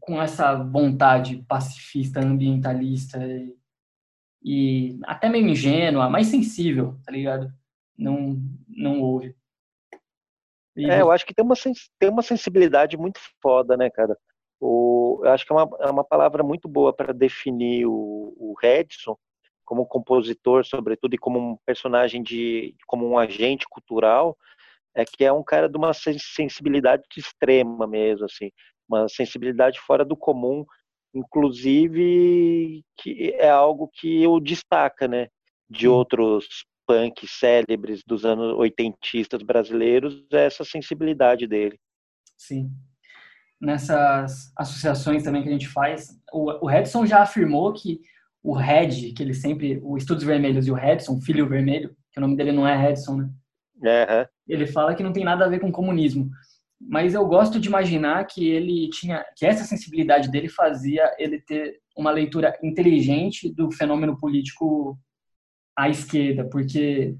com 0.00 0.22
essa 0.22 0.54
vontade 0.54 1.44
pacifista, 1.46 2.20
ambientalista 2.20 3.18
e, 3.22 3.54
e 4.42 4.98
até 5.04 5.28
meio 5.28 5.46
ingênua, 5.46 6.08
mais 6.08 6.28
sensível, 6.28 6.98
tá 7.04 7.12
ligado? 7.12 7.52
Não 7.98 8.40
não 8.66 9.02
houve. 9.02 9.36
E 10.74 10.88
é, 10.88 11.02
eu 11.02 11.10
acho 11.10 11.26
que 11.26 11.34
tem 11.34 11.44
uma, 11.44 11.54
tem 11.98 12.08
uma 12.08 12.22
sensibilidade 12.22 12.96
muito 12.96 13.20
foda, 13.42 13.76
né, 13.76 13.90
cara? 13.90 14.16
O, 14.60 15.22
eu 15.24 15.30
acho 15.30 15.46
que 15.46 15.52
é 15.52 15.56
uma, 15.56 15.76
é 15.80 15.90
uma 15.90 16.04
palavra 16.04 16.42
muito 16.42 16.68
boa 16.68 16.92
para 16.92 17.14
definir 17.14 17.86
o, 17.86 18.34
o 18.36 18.54
Redson 18.60 19.16
como 19.64 19.86
compositor, 19.86 20.66
sobretudo, 20.66 21.14
e 21.14 21.18
como 21.18 21.38
um 21.38 21.56
personagem 21.64 22.22
de, 22.22 22.74
como 22.86 23.08
um 23.08 23.16
agente 23.16 23.66
cultural, 23.68 24.36
é 24.94 25.04
que 25.04 25.24
é 25.24 25.32
um 25.32 25.44
cara 25.44 25.68
de 25.68 25.76
uma 25.76 25.92
sensibilidade 25.94 27.04
extrema 27.16 27.86
mesmo, 27.86 28.24
assim, 28.24 28.50
uma 28.88 29.08
sensibilidade 29.08 29.78
fora 29.78 30.04
do 30.04 30.16
comum, 30.16 30.64
inclusive 31.14 32.84
que 32.96 33.30
é 33.34 33.48
algo 33.48 33.88
que 33.94 34.26
o 34.26 34.40
destaca, 34.40 35.06
né, 35.06 35.28
de 35.68 35.86
outros 35.86 36.66
punk 36.84 37.28
célebres 37.28 38.02
dos 38.04 38.24
anos 38.24 38.58
oitentistas 38.58 39.40
brasileiros, 39.40 40.26
é 40.32 40.46
essa 40.46 40.64
sensibilidade 40.64 41.46
dele. 41.46 41.78
Sim 42.36 42.72
nessas 43.60 44.52
associações 44.56 45.22
também 45.22 45.42
que 45.42 45.48
a 45.48 45.52
gente 45.52 45.68
faz, 45.68 46.08
o, 46.32 46.64
o 46.64 46.68
Redson 46.68 47.04
já 47.04 47.22
afirmou 47.22 47.72
que 47.72 48.00
o 48.42 48.54
Red, 48.54 49.12
que 49.12 49.22
ele 49.22 49.34
sempre, 49.34 49.80
o 49.82 49.96
Estudos 49.96 50.24
Vermelhos 50.24 50.66
e 50.66 50.70
o 50.70 50.74
Redson, 50.74 51.20
Filho 51.20 51.48
Vermelho, 51.48 51.94
que 52.10 52.18
o 52.18 52.22
nome 52.22 52.36
dele 52.36 52.52
não 52.52 52.66
é 52.66 52.74
Redson, 52.74 53.16
né? 53.16 53.30
Uhum. 53.82 54.26
Ele 54.48 54.66
fala 54.66 54.94
que 54.94 55.02
não 55.02 55.12
tem 55.12 55.24
nada 55.24 55.44
a 55.44 55.48
ver 55.48 55.60
com 55.60 55.70
comunismo. 55.70 56.30
Mas 56.80 57.12
eu 57.12 57.26
gosto 57.26 57.60
de 57.60 57.68
imaginar 57.68 58.24
que 58.24 58.48
ele 58.48 58.88
tinha, 58.88 59.24
que 59.36 59.44
essa 59.44 59.64
sensibilidade 59.64 60.30
dele 60.30 60.48
fazia 60.48 61.14
ele 61.18 61.38
ter 61.40 61.78
uma 61.96 62.10
leitura 62.10 62.58
inteligente 62.62 63.52
do 63.54 63.70
fenômeno 63.70 64.18
político 64.18 64.98
à 65.76 65.90
esquerda, 65.90 66.48
porque 66.48 67.14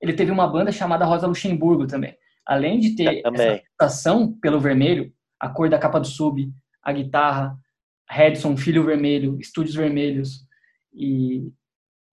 ele 0.00 0.12
teve 0.12 0.30
uma 0.30 0.46
banda 0.46 0.70
chamada 0.70 1.06
Rosa 1.06 1.26
Luxemburgo 1.26 1.86
também. 1.86 2.14
Além 2.46 2.78
de 2.78 2.94
ter 2.94 3.22
essa 3.24 3.62
ação 3.80 4.38
pelo 4.40 4.60
vermelho, 4.60 5.12
a 5.40 5.48
cor 5.48 5.68
da 5.68 5.78
capa 5.78 6.00
do 6.00 6.06
sub, 6.06 6.52
a 6.82 6.92
guitarra, 6.92 7.58
Redson, 8.08 8.56
Filho 8.56 8.84
Vermelho, 8.84 9.38
Estúdios 9.40 9.74
Vermelhos 9.74 10.46
e, 10.94 11.50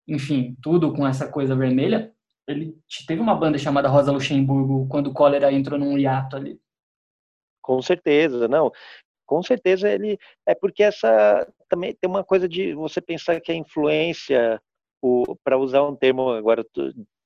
enfim, 0.06 0.56
tudo 0.62 0.92
com 0.92 1.06
essa 1.06 1.30
coisa 1.30 1.54
vermelha. 1.54 2.12
Ele 2.46 2.76
teve 3.06 3.20
uma 3.20 3.34
banda 3.34 3.58
chamada 3.58 3.88
Rosa 3.88 4.12
Luxemburgo 4.12 4.88
quando 4.88 5.08
o 5.08 5.12
Cólera 5.12 5.52
entrou 5.52 5.78
num 5.78 5.98
hiato 5.98 6.36
ali. 6.36 6.60
Com 7.60 7.80
certeza, 7.82 8.48
não. 8.48 8.72
Com 9.26 9.42
certeza 9.42 9.88
ele 9.88 10.18
é 10.46 10.54
porque 10.54 10.82
essa 10.82 11.46
também 11.68 11.94
tem 11.94 12.10
uma 12.10 12.24
coisa 12.24 12.48
de 12.48 12.74
você 12.74 13.00
pensar 13.00 13.40
que 13.40 13.52
a 13.52 13.54
influência, 13.54 14.60
para 15.44 15.56
usar 15.56 15.82
um 15.84 15.94
termo 15.94 16.30
agora 16.30 16.66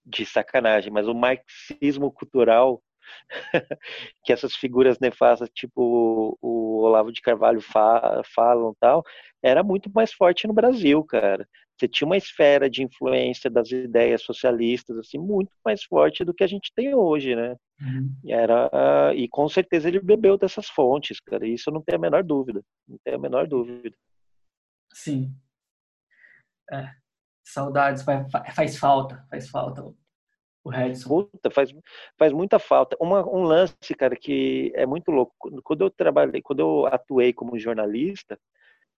de 0.04 0.26
sacanagem, 0.26 0.92
mas 0.92 1.08
o 1.08 1.14
marxismo 1.14 2.12
cultural 2.12 2.82
que 4.24 4.32
essas 4.32 4.55
figuras 4.55 4.98
nefastas, 4.98 5.51
tipo 5.55 6.39
o 6.40 6.82
Olavo 6.82 7.12
de 7.12 7.20
Carvalho 7.20 7.60
fa 7.60 8.22
falam 8.35 8.74
tal, 8.81 9.02
era 9.43 9.62
muito 9.62 9.90
mais 9.94 10.12
forte 10.12 10.47
no 10.47 10.55
Brasil, 10.55 11.02
cara. 11.05 11.47
Você 11.76 11.89
tinha 11.89 12.06
uma 12.06 12.16
esfera 12.16 12.70
de 12.70 12.85
influência 12.85 13.51
das 13.51 13.70
ideias 13.70 14.22
socialistas 14.22 14.97
assim 14.97 15.18
muito 15.18 15.51
mais 15.64 15.82
forte 15.82 16.24
do 16.24 16.32
que 16.32 16.44
a 16.44 16.47
gente 16.47 16.72
tem 16.74 16.94
hoje, 16.94 17.35
né? 17.35 17.56
Uhum. 17.81 18.14
Era 18.28 19.12
e 19.14 19.28
com 19.28 19.48
certeza 19.48 19.89
ele 19.89 20.01
bebeu 20.01 20.39
dessas 20.39 20.68
fontes, 20.68 21.18
cara. 21.20 21.47
Isso 21.47 21.70
eu 21.70 21.74
não 21.74 21.82
tenho 21.82 21.98
a 21.98 22.01
menor 22.01 22.22
dúvida, 22.22 22.62
não 22.89 22.98
tenho 23.05 23.16
a 23.16 23.20
menor 23.20 23.48
dúvida. 23.48 23.97
Sim. 24.93 25.35
É. 26.72 26.90
Saudades, 27.47 28.02
faz 28.55 28.78
falta, 28.78 29.26
faz 29.28 29.51
falta 29.51 29.94
O 30.65 30.70
Redson. 30.70 31.24
Puta, 31.24 31.51
faz, 31.51 31.70
faz 32.19 32.32
muita 32.32 32.59
falta. 32.59 32.97
Uma, 32.99 33.27
um 33.28 33.43
lance, 33.43 33.77
cara, 33.97 34.16
que 34.16 34.73
é 34.74 34.86
muito 34.86 35.11
louco. 35.11 35.35
Quando 35.62 35.85
eu 35.85 35.91
trabalhei, 35.91 36.41
quando 36.41 36.61
eu 36.61 36.86
atuei 36.86 37.32
como 37.32 37.59
jornalista, 37.59 38.39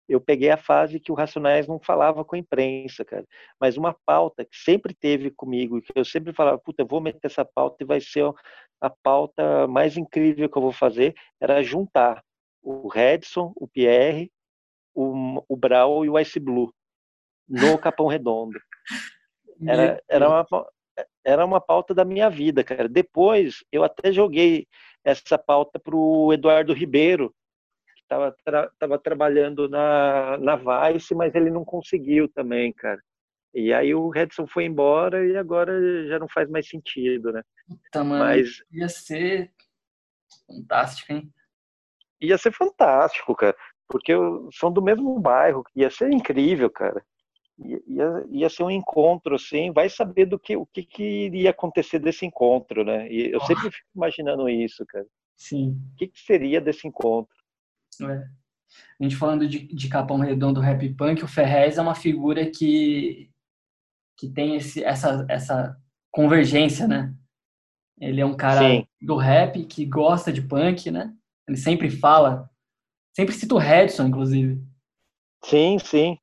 eu 0.09 0.21
peguei 0.21 0.51
a 0.51 0.57
fase 0.57 1.01
que 1.01 1.11
o 1.11 1.15
Racionais 1.15 1.67
não 1.67 1.81
falava 1.81 2.25
com 2.25 2.37
a 2.37 2.39
imprensa, 2.39 3.05
cara. 3.05 3.27
Mas 3.61 3.77
uma 3.77 3.95
pauta 4.07 4.45
que 4.45 4.57
sempre 4.57 4.95
teve 4.95 5.31
comigo, 5.31 5.83
que 5.83 5.93
eu 5.95 6.05
sempre 6.05 6.33
falava, 6.33 6.59
puta, 6.59 6.83
eu 6.83 6.87
vou 6.87 7.01
meter 7.01 7.27
essa 7.27 7.45
pauta 7.45 7.79
e 7.81 7.87
vai 7.87 8.01
ser 8.01 8.25
a 8.81 8.89
pauta 8.89 9.67
mais 9.67 9.97
incrível 9.97 10.49
que 10.49 10.57
eu 10.57 10.63
vou 10.63 10.73
fazer, 10.73 11.15
era 11.41 11.63
juntar 11.63 12.23
o 12.63 12.89
Redson, 12.89 13.53
o 13.57 13.67
Pierre, 13.67 14.31
o, 14.95 15.43
o 15.49 15.57
Brau 15.57 16.05
e 16.05 16.09
o 16.09 16.19
Ice 16.19 16.39
Blue 16.39 16.73
no 17.49 17.79
Capão 17.79 18.07
Redondo. 18.07 18.59
Era, 19.67 20.03
era, 20.07 20.29
uma, 20.29 20.47
era 21.27 21.45
uma 21.45 21.61
pauta 21.61 21.93
da 21.93 22.05
minha 22.05 22.31
vida, 22.31 22.63
cara. 22.63 22.89
Depois, 22.89 23.65
eu 23.73 23.83
até 23.83 24.13
joguei 24.13 24.69
essa 25.05 25.37
pauta 25.37 25.77
para 25.77 25.95
o 25.95 26.33
Eduardo 26.33 26.73
Ribeiro, 26.73 27.35
que 27.95 28.03
estava 28.03 28.37
tra 28.45 28.71
tava 28.79 28.97
trabalhando 28.97 29.69
na, 29.69 30.39
na 30.39 30.55
Vice, 30.57 31.17
mas 31.17 31.35
ele 31.35 31.51
não 31.51 31.65
conseguiu 31.65 32.29
também, 32.29 32.73
cara. 32.73 33.03
E 33.53 33.73
aí 33.73 33.93
o 33.93 34.09
Redson 34.09 34.47
foi 34.47 34.67
embora 34.67 35.27
e 35.27 35.37
agora 35.37 36.07
já 36.07 36.17
não 36.19 36.29
faz 36.29 36.49
mais 36.49 36.69
sentido, 36.69 37.33
né? 37.33 37.43
Puta, 37.67 38.05
mano, 38.05 38.25
mas 38.25 38.63
ia 38.71 38.89
ser 38.89 39.51
fantástico, 40.47 41.13
hein? 41.13 41.33
Ia 42.21 42.39
ser 42.39 42.53
fantástico, 42.53 43.35
cara. 43.35 43.57
Porque 43.89 44.13
são 44.53 44.73
do 44.73 44.83
mesmo 44.83 45.19
bairro, 45.19 45.65
ia 45.75 45.91
ser 45.91 46.13
incrível, 46.13 46.71
cara 46.71 47.05
ia, 47.59 48.25
ia 48.29 48.51
ser 48.51 48.63
um 48.63 48.71
encontro, 48.71 49.35
assim, 49.35 49.73
vai 49.73 49.89
saber 49.89 50.27
do 50.27 50.39
que 50.39 50.57
o 50.57 50.67
que, 50.67 50.83
que 50.85 51.03
iria 51.03 51.51
acontecer 51.51 51.99
desse 51.99 52.27
encontro, 52.27 52.85
né? 52.85 53.11
E 53.11 53.33
eu 53.33 53.39
oh. 53.41 53.47
sempre 53.47 53.71
fico 53.71 53.89
imaginando 53.95 54.49
isso, 54.49 54.85
cara. 54.87 55.07
Sim. 55.37 55.81
O 55.93 55.97
que, 55.97 56.09
que 56.09 56.21
seria 56.21 56.61
desse 56.61 56.87
encontro? 56.87 57.35
É. 58.03 58.25
A 59.01 59.03
gente 59.03 59.17
falando 59.17 59.49
de, 59.49 59.67
de 59.67 59.89
Capão 59.89 60.19
Redondo 60.19 60.61
Rap 60.61 60.89
Punk, 60.95 61.25
o 61.25 61.29
Ferrez 61.29 61.79
é 61.79 61.83
uma 61.83 61.95
figura 61.95 62.51
que, 62.51 63.31
que 64.19 64.29
tem 64.29 64.57
esse, 64.57 64.85
essa, 64.85 65.27
essa 65.29 65.81
convergência, 66.11 66.87
né? 66.87 67.15
Ele 67.99 68.21
é 68.21 68.27
um 68.27 68.37
cara 68.37 68.61
Sim. 68.61 68.87
do 69.01 69.17
rap 69.17 69.65
que 69.65 69.87
gosta 69.87 70.31
de 70.31 70.43
punk, 70.43 70.91
né? 70.91 71.15
Ele 71.49 71.57
sempre 71.57 71.89
fala, 71.91 72.51
sempre 73.15 73.35
cita 73.35 73.55
o 73.55 73.59
Redson, 73.59 74.09
inclusive. 74.09 74.63
Sim, 75.43 75.79
sim 75.79 76.19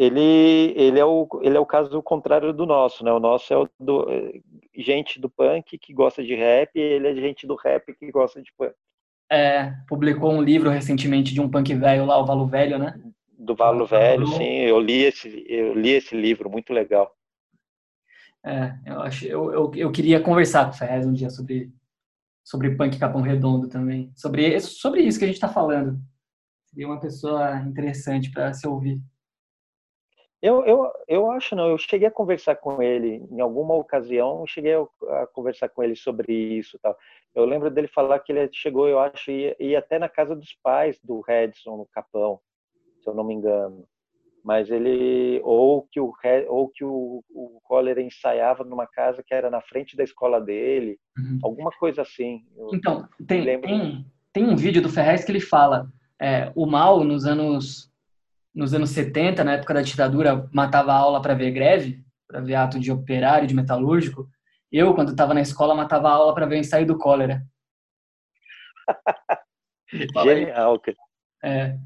ele, 0.00 0.72
ele, 0.76 0.98
é 0.98 1.04
o, 1.04 1.28
ele 1.42 1.58
é 1.58 1.60
o 1.60 1.66
caso 1.66 2.02
contrário 2.02 2.54
do 2.54 2.64
nosso, 2.64 3.04
né? 3.04 3.12
O 3.12 3.20
nosso 3.20 3.52
é 3.52 3.58
o 3.58 3.68
do, 3.78 4.06
gente 4.74 5.20
do 5.20 5.28
punk 5.28 5.76
que 5.76 5.92
gosta 5.92 6.24
de 6.24 6.34
rap, 6.34 6.70
e 6.74 6.80
ele 6.80 7.08
é 7.08 7.14
gente 7.14 7.46
do 7.46 7.54
rap 7.54 7.92
que 7.92 8.10
gosta 8.10 8.40
de 8.40 8.50
punk. 8.56 8.72
É, 9.30 9.74
publicou 9.86 10.32
um 10.32 10.40
livro 10.40 10.70
recentemente 10.70 11.34
de 11.34 11.40
um 11.42 11.50
punk 11.50 11.74
velho 11.74 12.06
lá, 12.06 12.18
o 12.18 12.24
Valo 12.24 12.46
Velho, 12.46 12.78
né? 12.78 12.98
Do 13.38 13.54
Valo 13.54 13.84
Velho, 13.84 14.26
sim. 14.26 14.60
Eu 14.60 14.80
li 14.80 15.02
esse, 15.02 15.44
eu 15.46 15.74
li 15.74 15.90
esse 15.90 16.16
livro, 16.16 16.48
muito 16.48 16.72
legal. 16.72 17.14
É, 18.42 18.72
eu 18.86 19.02
acho, 19.02 19.26
eu, 19.26 19.52
eu, 19.52 19.70
eu 19.76 19.92
queria 19.92 20.18
conversar 20.18 20.64
com 20.64 20.70
o 20.70 20.78
Ferrez 20.78 21.06
um 21.06 21.12
dia 21.12 21.28
sobre 21.28 21.70
sobre 22.42 22.74
punk 22.74 22.98
Capão 22.98 23.20
Redondo 23.20 23.68
também, 23.68 24.10
sobre 24.16 24.58
sobre 24.60 25.02
isso 25.02 25.18
que 25.18 25.26
a 25.26 25.28
gente 25.28 25.36
está 25.36 25.48
falando. 25.50 26.00
Seria 26.70 26.86
uma 26.86 26.98
pessoa 26.98 27.60
interessante 27.60 28.30
para 28.30 28.54
se 28.54 28.66
ouvir. 28.66 28.98
Eu, 30.42 30.64
eu, 30.64 30.90
eu 31.06 31.30
acho 31.30 31.54
não, 31.54 31.68
eu 31.68 31.76
cheguei 31.76 32.08
a 32.08 32.10
conversar 32.10 32.56
com 32.56 32.82
ele 32.82 33.22
em 33.30 33.40
alguma 33.40 33.74
ocasião, 33.74 34.46
cheguei 34.46 34.72
a, 34.74 35.26
conversar 35.34 35.68
com 35.68 35.82
ele 35.82 35.94
sobre 35.94 36.32
isso 36.32 36.78
tal. 36.80 36.96
Eu 37.34 37.44
lembro 37.44 37.70
dele 37.70 37.88
falar 37.88 38.18
que 38.20 38.32
ele 38.32 38.48
chegou, 38.52 38.88
eu 38.88 38.98
acho, 38.98 39.30
ia, 39.30 39.54
ia 39.60 39.78
até 39.78 39.98
na 39.98 40.08
casa 40.08 40.34
dos 40.34 40.56
pais 40.62 40.98
do 41.04 41.20
Redson, 41.20 41.76
no 41.76 41.86
Capão, 41.92 42.40
se 43.02 43.08
eu 43.08 43.14
não 43.14 43.22
me 43.22 43.34
engano. 43.34 43.86
Mas 44.42 44.70
ele, 44.70 45.38
ou 45.44 45.86
que 45.92 46.00
o, 46.00 46.10
ou 46.48 46.68
que 46.70 46.82
o, 46.82 47.22
o 47.28 47.60
Coller 47.62 47.98
ensaiava 47.98 48.64
numa 48.64 48.86
casa 48.86 49.22
que 49.22 49.34
era 49.34 49.50
na 49.50 49.60
frente 49.60 49.94
da 49.94 50.02
escola 50.02 50.40
dele, 50.40 50.98
uhum. 51.18 51.38
alguma 51.42 51.70
coisa 51.72 52.00
assim. 52.00 52.42
então, 52.72 53.06
tem, 53.28 53.60
tem, 53.60 54.06
tem 54.32 54.44
um 54.48 54.56
vídeo 54.56 54.80
do 54.80 54.88
Ferrez 54.88 55.22
que 55.22 55.30
ele 55.30 55.40
fala, 55.40 55.86
é, 56.18 56.50
o 56.54 56.64
mal 56.64 57.04
nos 57.04 57.26
anos 57.26 57.89
nos 58.54 58.74
anos 58.74 58.90
70, 58.90 59.44
na 59.44 59.54
época 59.54 59.74
da 59.74 59.82
ditadura, 59.82 60.48
matava 60.52 60.92
aula 60.92 61.22
para 61.22 61.34
ver 61.34 61.52
greve, 61.52 62.04
para 62.26 62.40
ver 62.40 62.54
ato 62.54 62.78
de 62.78 62.90
operário, 62.90 63.46
de 63.46 63.54
metalúrgico. 63.54 64.28
Eu, 64.70 64.94
quando 64.94 65.10
estava 65.10 65.34
na 65.34 65.40
escola, 65.40 65.74
matava 65.74 66.08
a 66.08 66.12
aula 66.12 66.34
para 66.34 66.46
ver 66.46 66.56
o 66.56 66.58
ensaio 66.58 66.86
do 66.86 66.98
cólera. 66.98 67.44
Genial, 70.24 70.78
cara. 70.78 70.96
É. 71.42 71.78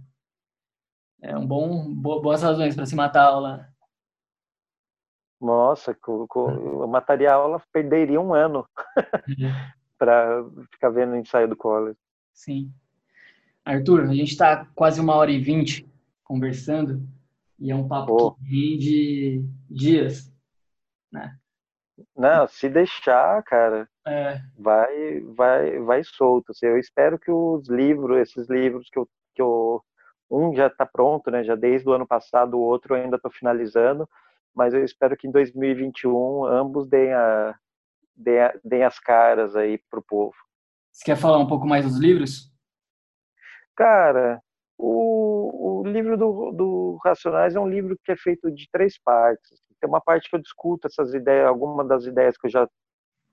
É 1.22 1.36
um 1.36 1.46
bom, 1.46 1.94
boas 1.94 2.42
razões 2.42 2.74
para 2.74 2.84
se 2.84 2.94
matar 2.94 3.22
a 3.22 3.28
aula. 3.28 3.68
Nossa, 5.40 5.96
eu 6.06 6.86
mataria 6.86 7.30
a 7.30 7.34
aula, 7.34 7.62
perderia 7.72 8.20
um 8.20 8.34
ano 8.34 8.66
uhum. 9.28 9.50
para 9.98 10.44
ficar 10.70 10.90
vendo 10.90 11.12
o 11.12 11.16
ensaio 11.16 11.48
do 11.48 11.56
cólera. 11.56 11.96
Sim. 12.32 12.70
Arthur, 13.64 14.02
a 14.02 14.14
gente 14.14 14.32
está 14.32 14.66
quase 14.74 15.00
uma 15.00 15.14
hora 15.14 15.30
e 15.30 15.38
vinte 15.38 15.88
conversando 16.24 17.06
e 17.58 17.70
é 17.70 17.74
um 17.74 17.86
papo 17.86 18.14
oh. 18.14 18.32
que 18.32 18.42
rende 18.42 19.44
dias, 19.70 20.32
né? 21.12 21.36
Não, 22.16 22.48
se 22.48 22.68
deixar, 22.68 23.42
cara, 23.44 23.88
é. 24.06 24.40
vai, 24.58 25.20
vai, 25.20 25.78
vai 25.78 26.02
solto. 26.02 26.50
Assim, 26.50 26.66
eu 26.66 26.78
espero 26.78 27.18
que 27.18 27.30
os 27.30 27.68
livros, 27.68 28.18
esses 28.18 28.48
livros 28.48 28.88
que 28.90 28.98
eu, 28.98 29.08
que 29.34 29.40
eu 29.42 29.80
um 30.30 30.54
já 30.54 30.66
está 30.66 30.84
pronto, 30.84 31.30
né? 31.30 31.44
Já 31.44 31.54
desde 31.54 31.88
o 31.88 31.92
ano 31.92 32.06
passado, 32.06 32.54
o 32.54 32.60
outro 32.60 32.94
ainda 32.94 33.16
estou 33.16 33.30
finalizando, 33.30 34.08
mas 34.54 34.74
eu 34.74 34.84
espero 34.84 35.16
que 35.16 35.28
em 35.28 35.30
2021 35.30 36.44
ambos 36.46 36.88
deem, 36.88 37.12
a, 37.12 37.54
deem, 38.16 38.40
a, 38.40 38.54
deem 38.64 38.82
as 38.82 38.98
caras 38.98 39.54
aí 39.54 39.78
pro 39.88 40.02
povo. 40.02 40.34
Você 40.92 41.04
quer 41.04 41.16
falar 41.16 41.38
um 41.38 41.46
pouco 41.46 41.66
mais 41.66 41.84
dos 41.84 41.98
livros? 41.98 42.52
Cara, 43.76 44.40
o, 44.84 45.80
o 45.80 45.86
livro 45.86 46.16
do, 46.16 46.52
do 46.52 47.00
Racionais 47.04 47.54
é 47.54 47.60
um 47.60 47.68
livro 47.68 47.98
que 48.04 48.12
é 48.12 48.16
feito 48.16 48.50
de 48.50 48.68
três 48.70 48.98
partes. 48.98 49.62
Tem 49.80 49.88
uma 49.88 50.00
parte 50.00 50.28
que 50.28 50.36
eu 50.36 50.40
discuto 50.40 50.86
essas 50.86 51.14
ideias, 51.14 51.46
algumas 51.46 51.86
das 51.88 52.04
ideias 52.04 52.36
que 52.36 52.46
eu 52.46 52.50
já 52.50 52.68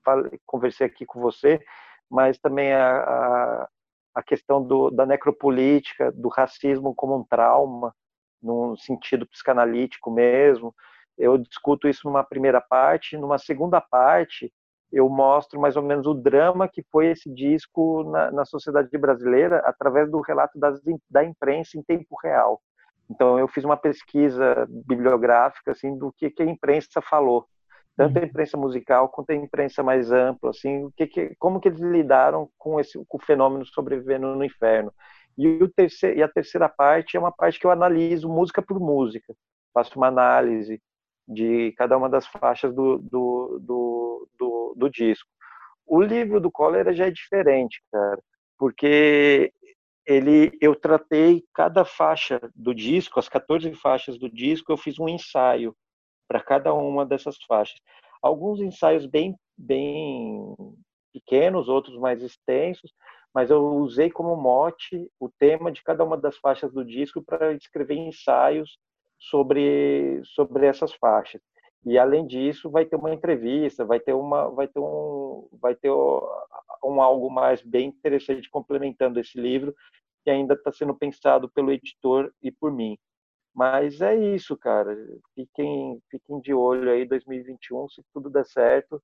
falei, 0.04 0.38
conversei 0.46 0.86
aqui 0.86 1.04
com 1.04 1.20
você, 1.20 1.62
mas 2.10 2.38
também 2.38 2.72
a, 2.72 2.96
a, 2.98 3.68
a 4.14 4.22
questão 4.22 4.62
do, 4.62 4.90
da 4.90 5.06
necropolítica, 5.06 6.10
do 6.12 6.28
racismo 6.28 6.94
como 6.94 7.16
um 7.16 7.24
trauma, 7.24 7.94
num 8.42 8.76
sentido 8.76 9.26
psicanalítico 9.26 10.10
mesmo. 10.10 10.74
Eu 11.16 11.38
discuto 11.38 11.86
isso 11.88 12.06
numa 12.06 12.24
primeira 12.24 12.60
parte. 12.60 13.16
Numa 13.16 13.38
segunda 13.38 13.80
parte, 13.80 14.52
eu 14.92 15.08
mostro 15.08 15.58
mais 15.58 15.76
ou 15.76 15.82
menos 15.82 16.06
o 16.06 16.14
drama 16.14 16.68
que 16.68 16.82
foi 16.90 17.06
esse 17.06 17.32
disco 17.32 18.04
na, 18.10 18.30
na 18.30 18.44
sociedade 18.44 18.96
brasileira 18.98 19.58
através 19.64 20.10
do 20.10 20.20
relato 20.20 20.58
das, 20.58 20.80
da 21.10 21.24
imprensa 21.24 21.78
em 21.78 21.82
tempo 21.82 22.14
real. 22.22 22.60
Então 23.10 23.38
eu 23.38 23.48
fiz 23.48 23.64
uma 23.64 23.76
pesquisa 23.76 24.66
bibliográfica 24.68 25.72
assim 25.72 25.96
do 25.96 26.12
que, 26.12 26.30
que 26.30 26.42
a 26.42 26.46
imprensa 26.46 27.00
falou, 27.00 27.46
tanto 27.96 28.18
a 28.18 28.20
uhum. 28.20 28.26
imprensa 28.26 28.56
musical 28.56 29.08
quanto 29.08 29.30
a 29.30 29.34
imprensa 29.34 29.82
mais 29.82 30.12
ampla, 30.12 30.50
assim, 30.50 30.84
o 30.84 30.92
que, 30.92 31.06
que 31.06 31.34
como 31.38 31.60
que 31.60 31.68
eles 31.68 31.80
lidaram 31.80 32.48
com 32.58 32.78
esse 32.78 33.02
com 33.08 33.18
o 33.18 33.24
fenômeno 33.24 33.64
sobrevivendo 33.66 34.34
no 34.34 34.44
inferno. 34.44 34.92
E, 35.36 35.46
o 35.62 35.68
terceiro, 35.68 36.18
e 36.18 36.22
a 36.22 36.28
terceira 36.28 36.68
parte 36.68 37.16
é 37.16 37.20
uma 37.20 37.32
parte 37.32 37.58
que 37.58 37.66
eu 37.66 37.70
analiso 37.70 38.28
música 38.28 38.60
por 38.60 38.78
música, 38.78 39.34
faço 39.72 39.96
uma 39.96 40.08
análise 40.08 40.80
de 41.26 41.72
cada 41.72 41.96
uma 41.96 42.08
das 42.08 42.26
faixas 42.26 42.74
do, 42.74 42.98
do, 42.98 43.58
do, 43.60 44.28
do, 44.38 44.74
do 44.76 44.90
disco. 44.90 45.28
O 45.86 46.00
livro 46.00 46.40
do 46.40 46.50
Cólera 46.50 46.92
já 46.92 47.06
é 47.06 47.10
diferente, 47.10 47.82
cara, 47.90 48.22
porque 48.58 49.52
ele 50.06 50.50
eu 50.60 50.74
tratei 50.74 51.44
cada 51.54 51.84
faixa 51.84 52.40
do 52.54 52.74
disco, 52.74 53.18
as 53.18 53.28
14 53.28 53.72
faixas 53.74 54.18
do 54.18 54.28
disco, 54.28 54.72
eu 54.72 54.76
fiz 54.76 54.98
um 54.98 55.08
ensaio 55.08 55.74
para 56.28 56.40
cada 56.40 56.72
uma 56.72 57.04
dessas 57.06 57.36
faixas. 57.46 57.78
Alguns 58.20 58.60
ensaios 58.60 59.06
bem 59.06 59.36
bem 59.56 60.54
pequenos, 61.12 61.68
outros 61.68 61.96
mais 61.98 62.22
extensos, 62.22 62.92
mas 63.34 63.50
eu 63.50 63.62
usei 63.76 64.10
como 64.10 64.34
mote 64.36 65.08
o 65.20 65.28
tema 65.38 65.70
de 65.70 65.82
cada 65.82 66.04
uma 66.04 66.16
das 66.16 66.36
faixas 66.38 66.72
do 66.72 66.84
disco 66.84 67.22
para 67.22 67.52
escrever 67.52 67.96
ensaios 67.96 68.78
sobre, 69.22 70.20
sobre 70.24 70.66
essas 70.66 70.92
faixas. 70.94 71.40
E 71.84 71.98
além 71.98 72.26
disso, 72.26 72.70
vai 72.70 72.84
ter 72.84 72.96
uma 72.96 73.12
entrevista, 73.12 73.84
vai 73.84 74.00
ter 74.00 74.12
uma, 74.12 74.48
vai 74.50 74.68
ter 74.68 74.78
um, 74.80 75.48
vai 75.60 75.74
ter 75.74 75.90
um 75.90 77.00
algo 77.00 77.30
mais 77.30 77.62
bem 77.62 77.88
interessante 77.88 78.48
complementando 78.50 79.20
esse 79.20 79.40
livro 79.40 79.74
que 80.24 80.30
ainda 80.30 80.54
está 80.54 80.70
sendo 80.72 80.94
pensado 80.94 81.48
pelo 81.48 81.72
editor 81.72 82.32
e 82.42 82.50
por 82.50 82.72
mim. 82.72 82.96
Mas 83.54 84.00
é 84.00 84.14
isso, 84.14 84.56
cara. 84.56 84.96
Fiquem, 85.34 86.00
fiquem 86.10 86.40
de 86.40 86.54
olho 86.54 86.90
aí 86.90 87.04
2021, 87.04 87.88
se 87.88 88.02
tudo 88.14 88.30
der 88.30 88.46
certo, 88.46 89.02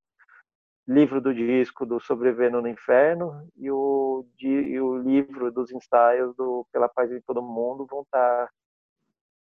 livro 0.87 1.21
do 1.21 1.35
disco 1.35 1.85
do 1.85 2.01
Sobrevivendo 2.01 2.63
no 2.63 2.69
Inferno 2.69 3.47
e 3.57 3.71
o, 3.71 4.25
e 4.41 4.81
o 4.81 4.97
livro 4.99 5.53
dos 5.53 5.71
ensaios 5.71 6.35
do 6.37 6.67
Pela 6.73 6.89
Paz 6.89 7.13
em 7.13 7.21
Todo 7.21 7.43
Mundo 7.43 7.87
vão 7.87 8.03
estar 8.03 8.49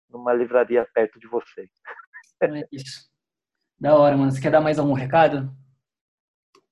numa 0.10 0.34
livraria 0.34 0.88
perto 0.94 1.20
de 1.20 1.28
você. 1.28 1.70
É 2.42 2.68
isso. 2.72 3.10
Da 3.80 3.96
hora, 3.96 4.16
mano. 4.16 4.32
Você 4.32 4.42
quer 4.42 4.52
dar 4.52 4.62
mais 4.62 4.80
algum 4.80 4.94
recado? 4.94 5.54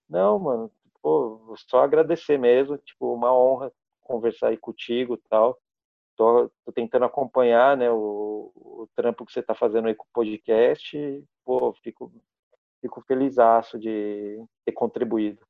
Não, 0.09 0.39
mano. 0.39 0.71
Pô, 1.01 1.55
só 1.67 1.83
agradecer 1.83 2.37
mesmo. 2.37 2.77
Tipo, 2.77 3.13
uma 3.13 3.35
honra 3.35 3.71
conversar 4.01 4.49
aí 4.49 4.57
contigo 4.57 5.15
e 5.15 5.29
tal. 5.29 5.57
Tô, 6.15 6.51
tô, 6.63 6.71
tentando 6.71 7.05
acompanhar, 7.05 7.75
né, 7.75 7.89
o, 7.89 8.51
o 8.55 8.87
trampo 8.95 9.25
que 9.25 9.33
você 9.33 9.41
tá 9.41 9.55
fazendo 9.55 9.87
aí 9.87 9.95
com 9.95 10.03
o 10.03 10.13
podcast. 10.13 10.97
E, 10.97 11.23
pô, 11.43 11.73
fico, 11.83 12.13
fico 12.81 13.01
feliz 13.01 13.35
de 13.79 14.43
ter 14.65 14.71
contribuído. 14.73 15.45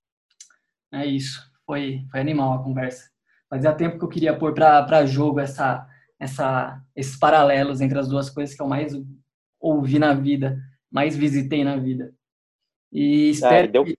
É 0.91 1.05
isso. 1.05 1.41
Foi, 1.65 2.05
foi 2.09 2.19
animal 2.19 2.53
a 2.53 2.63
conversa. 2.63 3.11
Fazia 3.49 3.73
tempo 3.73 3.99
que 3.99 4.05
eu 4.05 4.09
queria 4.09 4.37
pôr 4.37 4.53
para 4.53 5.05
jogo 5.05 5.39
essa, 5.39 5.87
essa, 6.23 6.81
esses 6.95 7.17
paralelos 7.17 7.81
entre 7.81 7.99
as 7.99 8.07
duas 8.07 8.29
coisas 8.29 8.55
que 8.55 8.61
eu 8.61 8.67
mais 8.67 8.93
ouvi 9.59 9.99
na 9.99 10.13
vida, 10.13 10.57
mais 10.89 11.15
visitei 11.15 11.63
na 11.63 11.75
vida. 11.75 12.13
E 12.91 13.29
espero. 13.29 13.67
Ah, 13.67 13.71
deu... 13.71 13.83
que... 13.83 13.97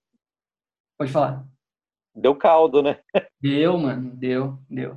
Pode 0.99 1.13
falar. 1.13 1.47
Deu 2.15 2.35
caldo, 2.35 2.83
né? 2.83 2.99
Deu, 3.41 3.77
mano, 3.77 4.17
deu, 4.17 4.59
deu. 4.71 4.97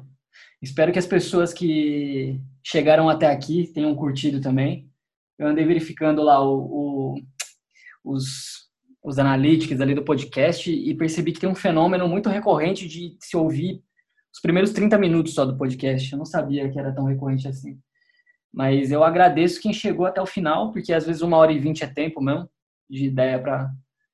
Espero 0.61 0.93
que 0.93 0.99
as 0.99 1.05
pessoas 1.05 1.53
que 1.53 2.39
chegaram 2.63 3.09
até 3.09 3.27
aqui 3.27 3.71
tenham 3.73 3.95
curtido 3.95 4.39
também. 4.39 4.89
Eu 5.37 5.47
andei 5.47 5.65
verificando 5.65 6.23
lá 6.23 6.39
o, 6.41 6.59
o, 6.59 7.15
os, 8.03 8.69
os 9.03 9.19
analytics 9.19 9.81
ali 9.81 9.93
do 9.93 10.03
podcast 10.03 10.71
e 10.71 10.95
percebi 10.95 11.33
que 11.33 11.39
tem 11.39 11.49
um 11.49 11.55
fenômeno 11.55 12.07
muito 12.07 12.29
recorrente 12.29 12.87
de 12.87 13.17
se 13.19 13.35
ouvir 13.35 13.83
os 14.37 14.41
primeiros 14.41 14.71
30 14.71 14.99
minutos 14.99 15.33
só 15.33 15.43
do 15.43 15.57
podcast. 15.57 16.11
Eu 16.11 16.19
não 16.19 16.25
sabia 16.25 16.69
que 16.69 16.79
era 16.79 16.93
tão 16.93 17.05
recorrente 17.05 17.47
assim. 17.47 17.79
Mas 18.53 18.91
eu 18.91 19.03
agradeço 19.03 19.59
quem 19.59 19.73
chegou 19.73 20.05
até 20.05 20.21
o 20.21 20.27
final, 20.27 20.71
porque 20.71 20.93
às 20.93 21.07
vezes 21.07 21.23
uma 21.23 21.37
hora 21.37 21.51
e 21.51 21.59
vinte 21.59 21.83
é 21.83 21.87
tempo 21.87 22.21
mesmo 22.21 22.47
de 22.87 23.05
ideia 23.05 23.41
para 23.41 23.71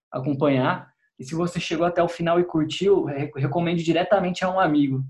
acompanhar. 0.10 0.90
E 1.20 1.26
se 1.26 1.36
você 1.36 1.60
chegou 1.60 1.86
até 1.86 2.02
o 2.02 2.08
final 2.08 2.40
e 2.40 2.46
curtiu, 2.46 3.04
recomende 3.36 3.84
diretamente 3.84 4.46
a 4.46 4.50
um 4.50 4.62
amigo, 4.62 5.04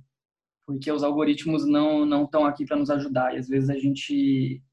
porque 0.65 0.91
os 0.91 1.03
algoritmos 1.03 1.63
não 1.63 2.07
não 2.07 2.23
estão 2.23 2.43
aqui 2.43 2.65
para 2.65 2.77
nos 2.77 2.89
ajudar. 2.89 3.35
E 3.35 3.37
às 3.37 3.47
vezes 3.47 3.69
a 3.69 3.77
gente 3.77 4.63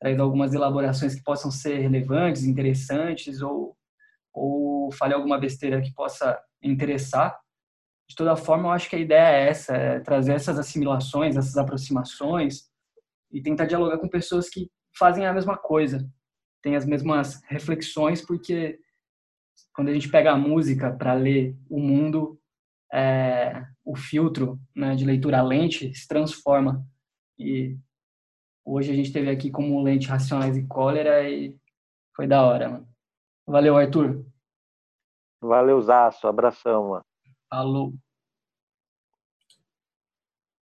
traz 0.00 0.18
algumas 0.18 0.52
elaborações 0.52 1.14
que 1.14 1.22
possam 1.22 1.50
ser 1.50 1.78
relevantes, 1.78 2.42
interessantes 2.42 3.40
ou 3.40 3.76
ou 4.34 4.90
fale 4.92 5.14
alguma 5.14 5.38
besteira 5.38 5.80
que 5.80 5.94
possa 5.94 6.36
interessar. 6.60 7.38
De 8.10 8.16
toda 8.16 8.34
forma, 8.34 8.64
eu 8.64 8.72
acho 8.72 8.90
que 8.90 8.96
a 8.96 8.98
ideia 8.98 9.36
é 9.36 9.48
essa, 9.50 9.76
é 9.76 10.00
trazer 10.00 10.32
essas 10.32 10.58
assimilações, 10.58 11.36
essas 11.36 11.56
aproximações 11.56 12.68
e 13.30 13.40
tentar 13.40 13.66
dialogar 13.66 13.98
com 13.98 14.08
pessoas 14.08 14.48
que 14.48 14.68
fazem 14.98 15.24
a 15.24 15.32
mesma 15.32 15.56
coisa, 15.56 16.04
têm 16.60 16.74
as 16.74 16.84
mesmas 16.84 17.40
reflexões, 17.44 18.20
porque 18.20 18.80
quando 19.72 19.90
a 19.90 19.92
gente 19.92 20.08
pega 20.08 20.32
a 20.32 20.36
música 20.36 20.92
para 20.92 21.14
ler 21.14 21.56
o 21.68 21.78
mundo, 21.78 22.36
é, 22.92 23.64
o 23.84 23.94
filtro 23.94 24.58
né, 24.74 24.96
de 24.96 25.04
leitura 25.04 25.40
lente 25.40 25.94
se 25.94 26.08
transforma. 26.08 26.84
E 27.38 27.78
hoje 28.64 28.90
a 28.90 28.94
gente 28.94 29.12
teve 29.12 29.30
aqui 29.30 29.52
como 29.52 29.80
lente 29.84 30.08
Racionais 30.08 30.56
e 30.56 30.66
Cólera 30.66 31.30
e 31.30 31.56
foi 32.16 32.26
da 32.26 32.44
hora, 32.44 32.70
mano. 32.70 32.88
Valeu, 33.46 33.76
Arthur. 33.76 34.26
Valeu, 35.40 35.80
Zaço. 35.80 36.26
Abração, 36.26 36.88
mano. 36.88 37.09
Falou. 37.50 37.94